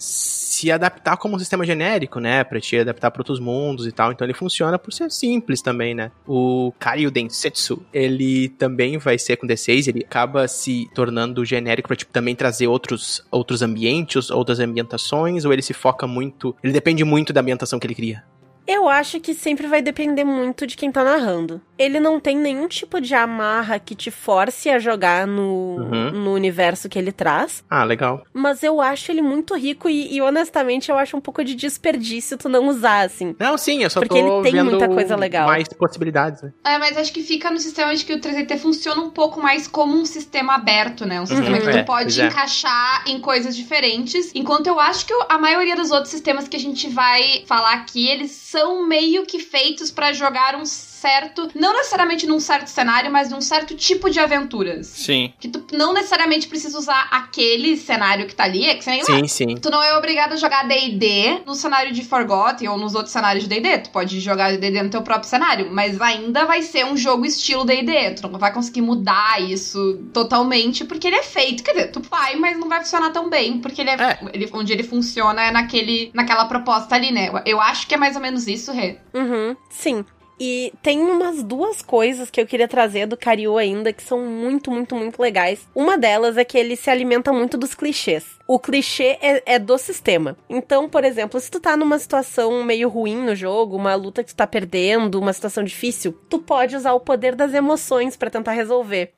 se 0.62 0.70
adaptar 0.70 1.16
como 1.16 1.34
um 1.34 1.38
sistema 1.40 1.66
genérico, 1.66 2.20
né? 2.20 2.44
Pra 2.44 2.60
te 2.60 2.78
adaptar 2.78 3.10
pra 3.10 3.20
outros 3.20 3.40
mundos 3.40 3.84
e 3.84 3.90
tal. 3.90 4.12
Então 4.12 4.24
ele 4.24 4.32
funciona 4.32 4.78
por 4.78 4.92
ser 4.92 5.10
simples 5.10 5.60
também, 5.60 5.92
né? 5.92 6.12
O 6.26 6.72
Karyu 6.78 7.10
Densetsu, 7.10 7.84
ele 7.92 8.48
também 8.50 8.96
vai 8.96 9.18
ser 9.18 9.36
com 9.36 9.46
D6, 9.46 9.88
ele 9.88 10.04
acaba 10.04 10.46
se 10.46 10.88
tornando 10.94 11.44
genérico 11.44 11.88
pra 11.88 11.96
tipo, 11.96 12.12
também 12.12 12.36
trazer 12.36 12.68
outros, 12.68 13.24
outros 13.28 13.60
ambientes, 13.60 14.30
outras 14.30 14.60
ambientações, 14.60 15.44
ou 15.44 15.52
ele 15.52 15.62
se 15.62 15.72
foca 15.72 16.06
muito. 16.06 16.54
Ele 16.62 16.72
depende 16.72 17.02
muito 17.02 17.32
da 17.32 17.40
ambientação 17.40 17.80
que 17.80 17.86
ele 17.86 17.94
cria. 17.94 18.22
Eu 18.66 18.88
acho 18.88 19.18
que 19.18 19.34
sempre 19.34 19.66
vai 19.66 19.82
depender 19.82 20.22
muito 20.22 20.66
de 20.66 20.76
quem 20.76 20.92
tá 20.92 21.02
narrando. 21.02 21.60
Ele 21.82 21.98
não 22.00 22.20
tem 22.20 22.36
nenhum 22.36 22.68
tipo 22.68 23.00
de 23.00 23.14
amarra 23.14 23.78
que 23.78 23.94
te 23.94 24.10
force 24.10 24.68
a 24.70 24.78
jogar 24.78 25.26
no, 25.26 25.76
Uhum. 25.78 26.10
no 26.12 26.32
universo 26.34 26.88
que 26.88 26.98
ele 26.98 27.10
traz. 27.12 27.64
Ah, 27.68 27.84
legal. 27.84 28.24
Mas 28.32 28.62
eu 28.62 28.80
acho 28.80 29.10
ele 29.10 29.22
muito 29.22 29.54
rico 29.56 29.88
e, 29.88 30.14
e, 30.14 30.20
honestamente 30.20 30.90
eu 30.90 30.96
acho 30.98 31.16
um 31.16 31.20
pouco 31.20 31.42
de 31.44 31.54
desperdício 31.54 32.36
tu 32.38 32.48
não 32.48 32.68
usar, 32.68 33.00
assim. 33.06 33.34
Não, 33.38 33.56
sim, 33.58 33.82
eu 33.82 33.90
só 33.90 34.00
Porque 34.00 34.20
tô 34.20 34.34
ele 34.36 34.42
tem 34.44 34.52
vendo 34.52 34.70
muita 34.70 34.88
coisa 34.88 35.16
legal. 35.16 35.46
mais 35.46 35.68
possibilidades, 35.68 36.42
né? 36.42 36.52
É, 36.64 36.78
mas 36.78 36.96
acho 36.96 37.12
que 37.12 37.22
fica 37.22 37.50
no 37.50 37.58
sistema 37.58 37.94
de 37.94 38.04
que 38.04 38.12
o 38.12 38.20
3DT 38.20 38.58
funciona 38.58 39.00
um 39.02 39.10
pouco 39.10 39.40
mais 39.40 39.66
como 39.66 39.94
um 39.96 40.04
sistema 40.04 40.54
aberto, 40.54 41.04
né? 41.04 41.20
Um 41.20 41.26
sistema 41.26 41.58
que 41.58 41.70
tu 41.70 41.78
é, 41.78 41.82
pode 41.82 42.20
é. 42.20 42.26
encaixar 42.26 43.04
em 43.06 43.20
coisas 43.20 43.56
diferentes. 43.56 44.30
Enquanto 44.34 44.66
eu 44.66 44.78
acho 44.78 45.06
que 45.06 45.12
a 45.28 45.38
maioria 45.38 45.74
dos 45.76 45.90
outros 45.90 46.10
sistemas 46.10 46.46
que 46.48 46.56
a 46.56 46.60
gente 46.60 46.88
vai 46.88 47.44
falar 47.46 47.72
aqui, 47.74 48.08
eles 48.08 48.30
são 48.30 48.86
meio 48.86 49.24
que 49.24 49.38
feitos 49.38 49.90
pra 49.90 50.12
jogar 50.12 50.54
um 50.56 50.64
certo. 51.02 51.50
Não 51.54 51.72
necessariamente 51.76 52.26
num 52.26 52.38
certo 52.40 52.68
cenário, 52.68 53.10
mas 53.10 53.28
num 53.30 53.40
certo 53.40 53.74
tipo 53.74 54.08
de 54.08 54.20
aventuras. 54.20 54.86
Sim. 54.86 55.32
Que 55.40 55.48
tu 55.48 55.64
não 55.76 55.92
necessariamente 55.92 56.46
precisa 56.46 56.78
usar 56.78 57.08
aquele 57.10 57.76
cenário 57.76 58.26
que 58.26 58.34
tá 58.34 58.44
ali, 58.44 58.64
é 58.66 58.74
que 58.76 58.84
você 58.84 58.90
nem 58.90 59.04
Sim, 59.04 59.26
sim. 59.28 59.54
Tu 59.56 59.70
não 59.70 59.82
é 59.82 59.96
obrigado 59.98 60.32
a 60.32 60.36
jogar 60.36 60.66
D&D 60.66 61.42
no 61.44 61.54
cenário 61.54 61.92
de 61.92 62.04
Forgotten 62.04 62.68
ou 62.68 62.78
nos 62.78 62.94
outros 62.94 63.12
cenários 63.12 63.44
de 63.44 63.50
D&D. 63.50 63.78
Tu 63.78 63.90
pode 63.90 64.20
jogar 64.20 64.56
D&D 64.56 64.82
no 64.82 64.90
teu 64.90 65.02
próprio 65.02 65.28
cenário, 65.28 65.68
mas 65.72 66.00
ainda 66.00 66.44
vai 66.44 66.62
ser 66.62 66.86
um 66.86 66.96
jogo 66.96 67.26
estilo 67.26 67.64
D&D. 67.64 68.12
Tu 68.14 68.28
não 68.28 68.38
vai 68.38 68.52
conseguir 68.52 68.82
mudar 68.82 69.42
isso 69.42 70.00
totalmente 70.12 70.84
porque 70.84 71.08
ele 71.08 71.16
é 71.16 71.22
feito. 71.22 71.62
Quer 71.64 71.72
dizer, 71.72 71.86
tu 71.90 72.00
vai, 72.00 72.36
mas 72.36 72.56
não 72.58 72.68
vai 72.68 72.78
funcionar 72.80 73.10
tão 73.10 73.28
bem 73.28 73.58
porque 73.58 73.80
ele 73.80 73.90
é, 73.90 73.94
É. 73.94 74.18
ele- 74.32 74.48
onde 74.52 74.72
ele 74.72 74.82
funciona 74.84 75.42
é 75.42 75.50
naquele, 75.50 76.10
naquela 76.14 76.44
proposta 76.44 76.94
ali, 76.94 77.10
né? 77.10 77.30
Eu 77.44 77.60
acho 77.60 77.86
que 77.86 77.94
é 77.94 77.98
mais 77.98 78.14
ou 78.14 78.22
menos 78.22 78.46
isso, 78.46 78.70
Rê. 78.72 78.98
Uhum, 79.14 79.56
sim. 79.68 80.04
E 80.44 80.72
tem 80.82 80.98
umas 81.00 81.40
duas 81.40 81.80
coisas 81.82 82.28
que 82.28 82.40
eu 82.40 82.46
queria 82.46 82.66
trazer 82.66 83.06
do 83.06 83.16
Karyu 83.16 83.56
ainda 83.56 83.92
que 83.92 84.02
são 84.02 84.18
muito, 84.26 84.72
muito, 84.72 84.96
muito 84.96 85.22
legais. 85.22 85.68
Uma 85.72 85.96
delas 85.96 86.36
é 86.36 86.44
que 86.44 86.58
ele 86.58 86.74
se 86.74 86.90
alimenta 86.90 87.32
muito 87.32 87.56
dos 87.56 87.74
clichês. 87.76 88.24
O 88.48 88.58
clichê 88.58 89.18
é, 89.22 89.54
é 89.54 89.58
do 89.60 89.78
sistema. 89.78 90.36
Então, 90.50 90.88
por 90.88 91.04
exemplo, 91.04 91.38
se 91.38 91.48
tu 91.48 91.60
tá 91.60 91.76
numa 91.76 91.96
situação 91.96 92.64
meio 92.64 92.88
ruim 92.88 93.16
no 93.24 93.36
jogo, 93.36 93.76
uma 93.76 93.94
luta 93.94 94.24
que 94.24 94.30
tu 94.34 94.36
tá 94.36 94.46
perdendo, 94.46 95.20
uma 95.20 95.32
situação 95.32 95.62
difícil, 95.62 96.12
tu 96.28 96.40
pode 96.40 96.74
usar 96.74 96.92
o 96.92 96.98
poder 97.00 97.36
das 97.36 97.54
emoções 97.54 98.16
pra 98.16 98.28
tentar 98.28 98.50
resolver. 98.52 99.12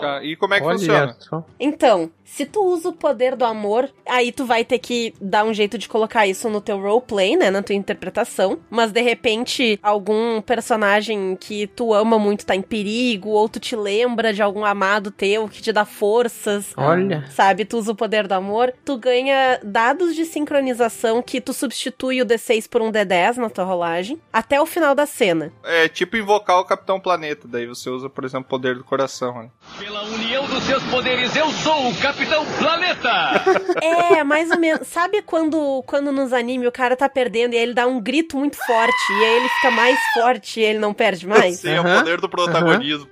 Ca- 0.00 0.20
E 0.24 0.34
como 0.36 0.54
é 0.54 0.60
que 0.60 0.66
funciona? 0.66 1.16
só. 1.20 1.44
Então, 1.60 2.10
se 2.32 2.46
tu 2.46 2.64
usa 2.64 2.88
o 2.88 2.92
poder 2.94 3.36
do 3.36 3.44
amor, 3.44 3.90
aí 4.08 4.32
tu 4.32 4.46
vai 4.46 4.64
ter 4.64 4.78
que 4.78 5.12
dar 5.20 5.44
um 5.44 5.52
jeito 5.52 5.76
de 5.76 5.86
colocar 5.86 6.26
isso 6.26 6.48
no 6.48 6.62
teu 6.62 6.80
roleplay, 6.80 7.36
né? 7.36 7.50
Na 7.50 7.62
tua 7.62 7.74
interpretação. 7.74 8.58
Mas 8.70 8.90
de 8.90 9.02
repente, 9.02 9.78
algum 9.82 10.40
personagem 10.40 11.36
que 11.38 11.66
tu 11.66 11.92
ama 11.92 12.18
muito 12.18 12.46
tá 12.46 12.56
em 12.56 12.62
perigo, 12.62 13.28
ou 13.28 13.50
tu 13.50 13.60
te 13.60 13.76
lembra 13.76 14.32
de 14.32 14.40
algum 14.40 14.64
amado 14.64 15.10
teu 15.10 15.46
que 15.46 15.60
te 15.60 15.72
dá 15.72 15.84
forças. 15.84 16.72
Olha. 16.74 17.26
Sabe, 17.30 17.66
tu 17.66 17.76
usa 17.76 17.92
o 17.92 17.94
poder 17.94 18.26
do 18.26 18.32
amor, 18.32 18.72
tu 18.82 18.96
ganha 18.96 19.60
dados 19.62 20.14
de 20.16 20.24
sincronização 20.24 21.20
que 21.20 21.38
tu 21.38 21.52
substitui 21.52 22.22
o 22.22 22.26
D6 22.26 22.66
por 22.66 22.80
um 22.80 22.90
D10 22.90 23.36
na 23.36 23.50
tua 23.50 23.64
rolagem, 23.64 24.18
até 24.32 24.58
o 24.58 24.64
final 24.64 24.94
da 24.94 25.04
cena. 25.04 25.52
É 25.62 25.86
tipo 25.86 26.16
invocar 26.16 26.58
o 26.58 26.64
Capitão 26.64 26.98
Planeta. 26.98 27.46
Daí 27.46 27.66
você 27.66 27.90
usa, 27.90 28.08
por 28.08 28.24
exemplo, 28.24 28.46
o 28.46 28.48
poder 28.48 28.76
do 28.76 28.84
coração. 28.84 29.42
Né? 29.42 29.50
Pela 29.78 30.02
união 30.04 30.46
dos 30.46 30.64
seus 30.64 30.82
poderes, 30.84 31.36
eu 31.36 31.50
sou 31.50 31.90
o 31.90 31.94
Capitão 32.22 32.46
Planeta! 32.58 33.42
É, 33.82 34.22
mais 34.22 34.50
ou 34.50 34.58
menos. 34.58 34.86
Sabe 34.86 35.22
quando, 35.22 35.82
quando 35.86 36.12
nos 36.12 36.32
anime 36.32 36.66
o 36.66 36.72
cara 36.72 36.96
tá 36.96 37.08
perdendo 37.08 37.54
e 37.54 37.56
aí 37.56 37.62
ele 37.62 37.74
dá 37.74 37.86
um 37.86 38.00
grito 38.00 38.36
muito 38.36 38.56
forte 38.56 39.12
e 39.12 39.24
aí 39.24 39.36
ele 39.36 39.48
fica 39.48 39.70
mais 39.70 39.98
forte 40.14 40.60
e 40.60 40.62
ele 40.62 40.78
não 40.78 40.94
perde 40.94 41.26
mais? 41.26 41.58
Sim, 41.58 41.70
é 41.70 41.80
o 41.80 41.84
poder 41.84 42.20
do 42.20 42.28
protagonismo. 42.28 43.08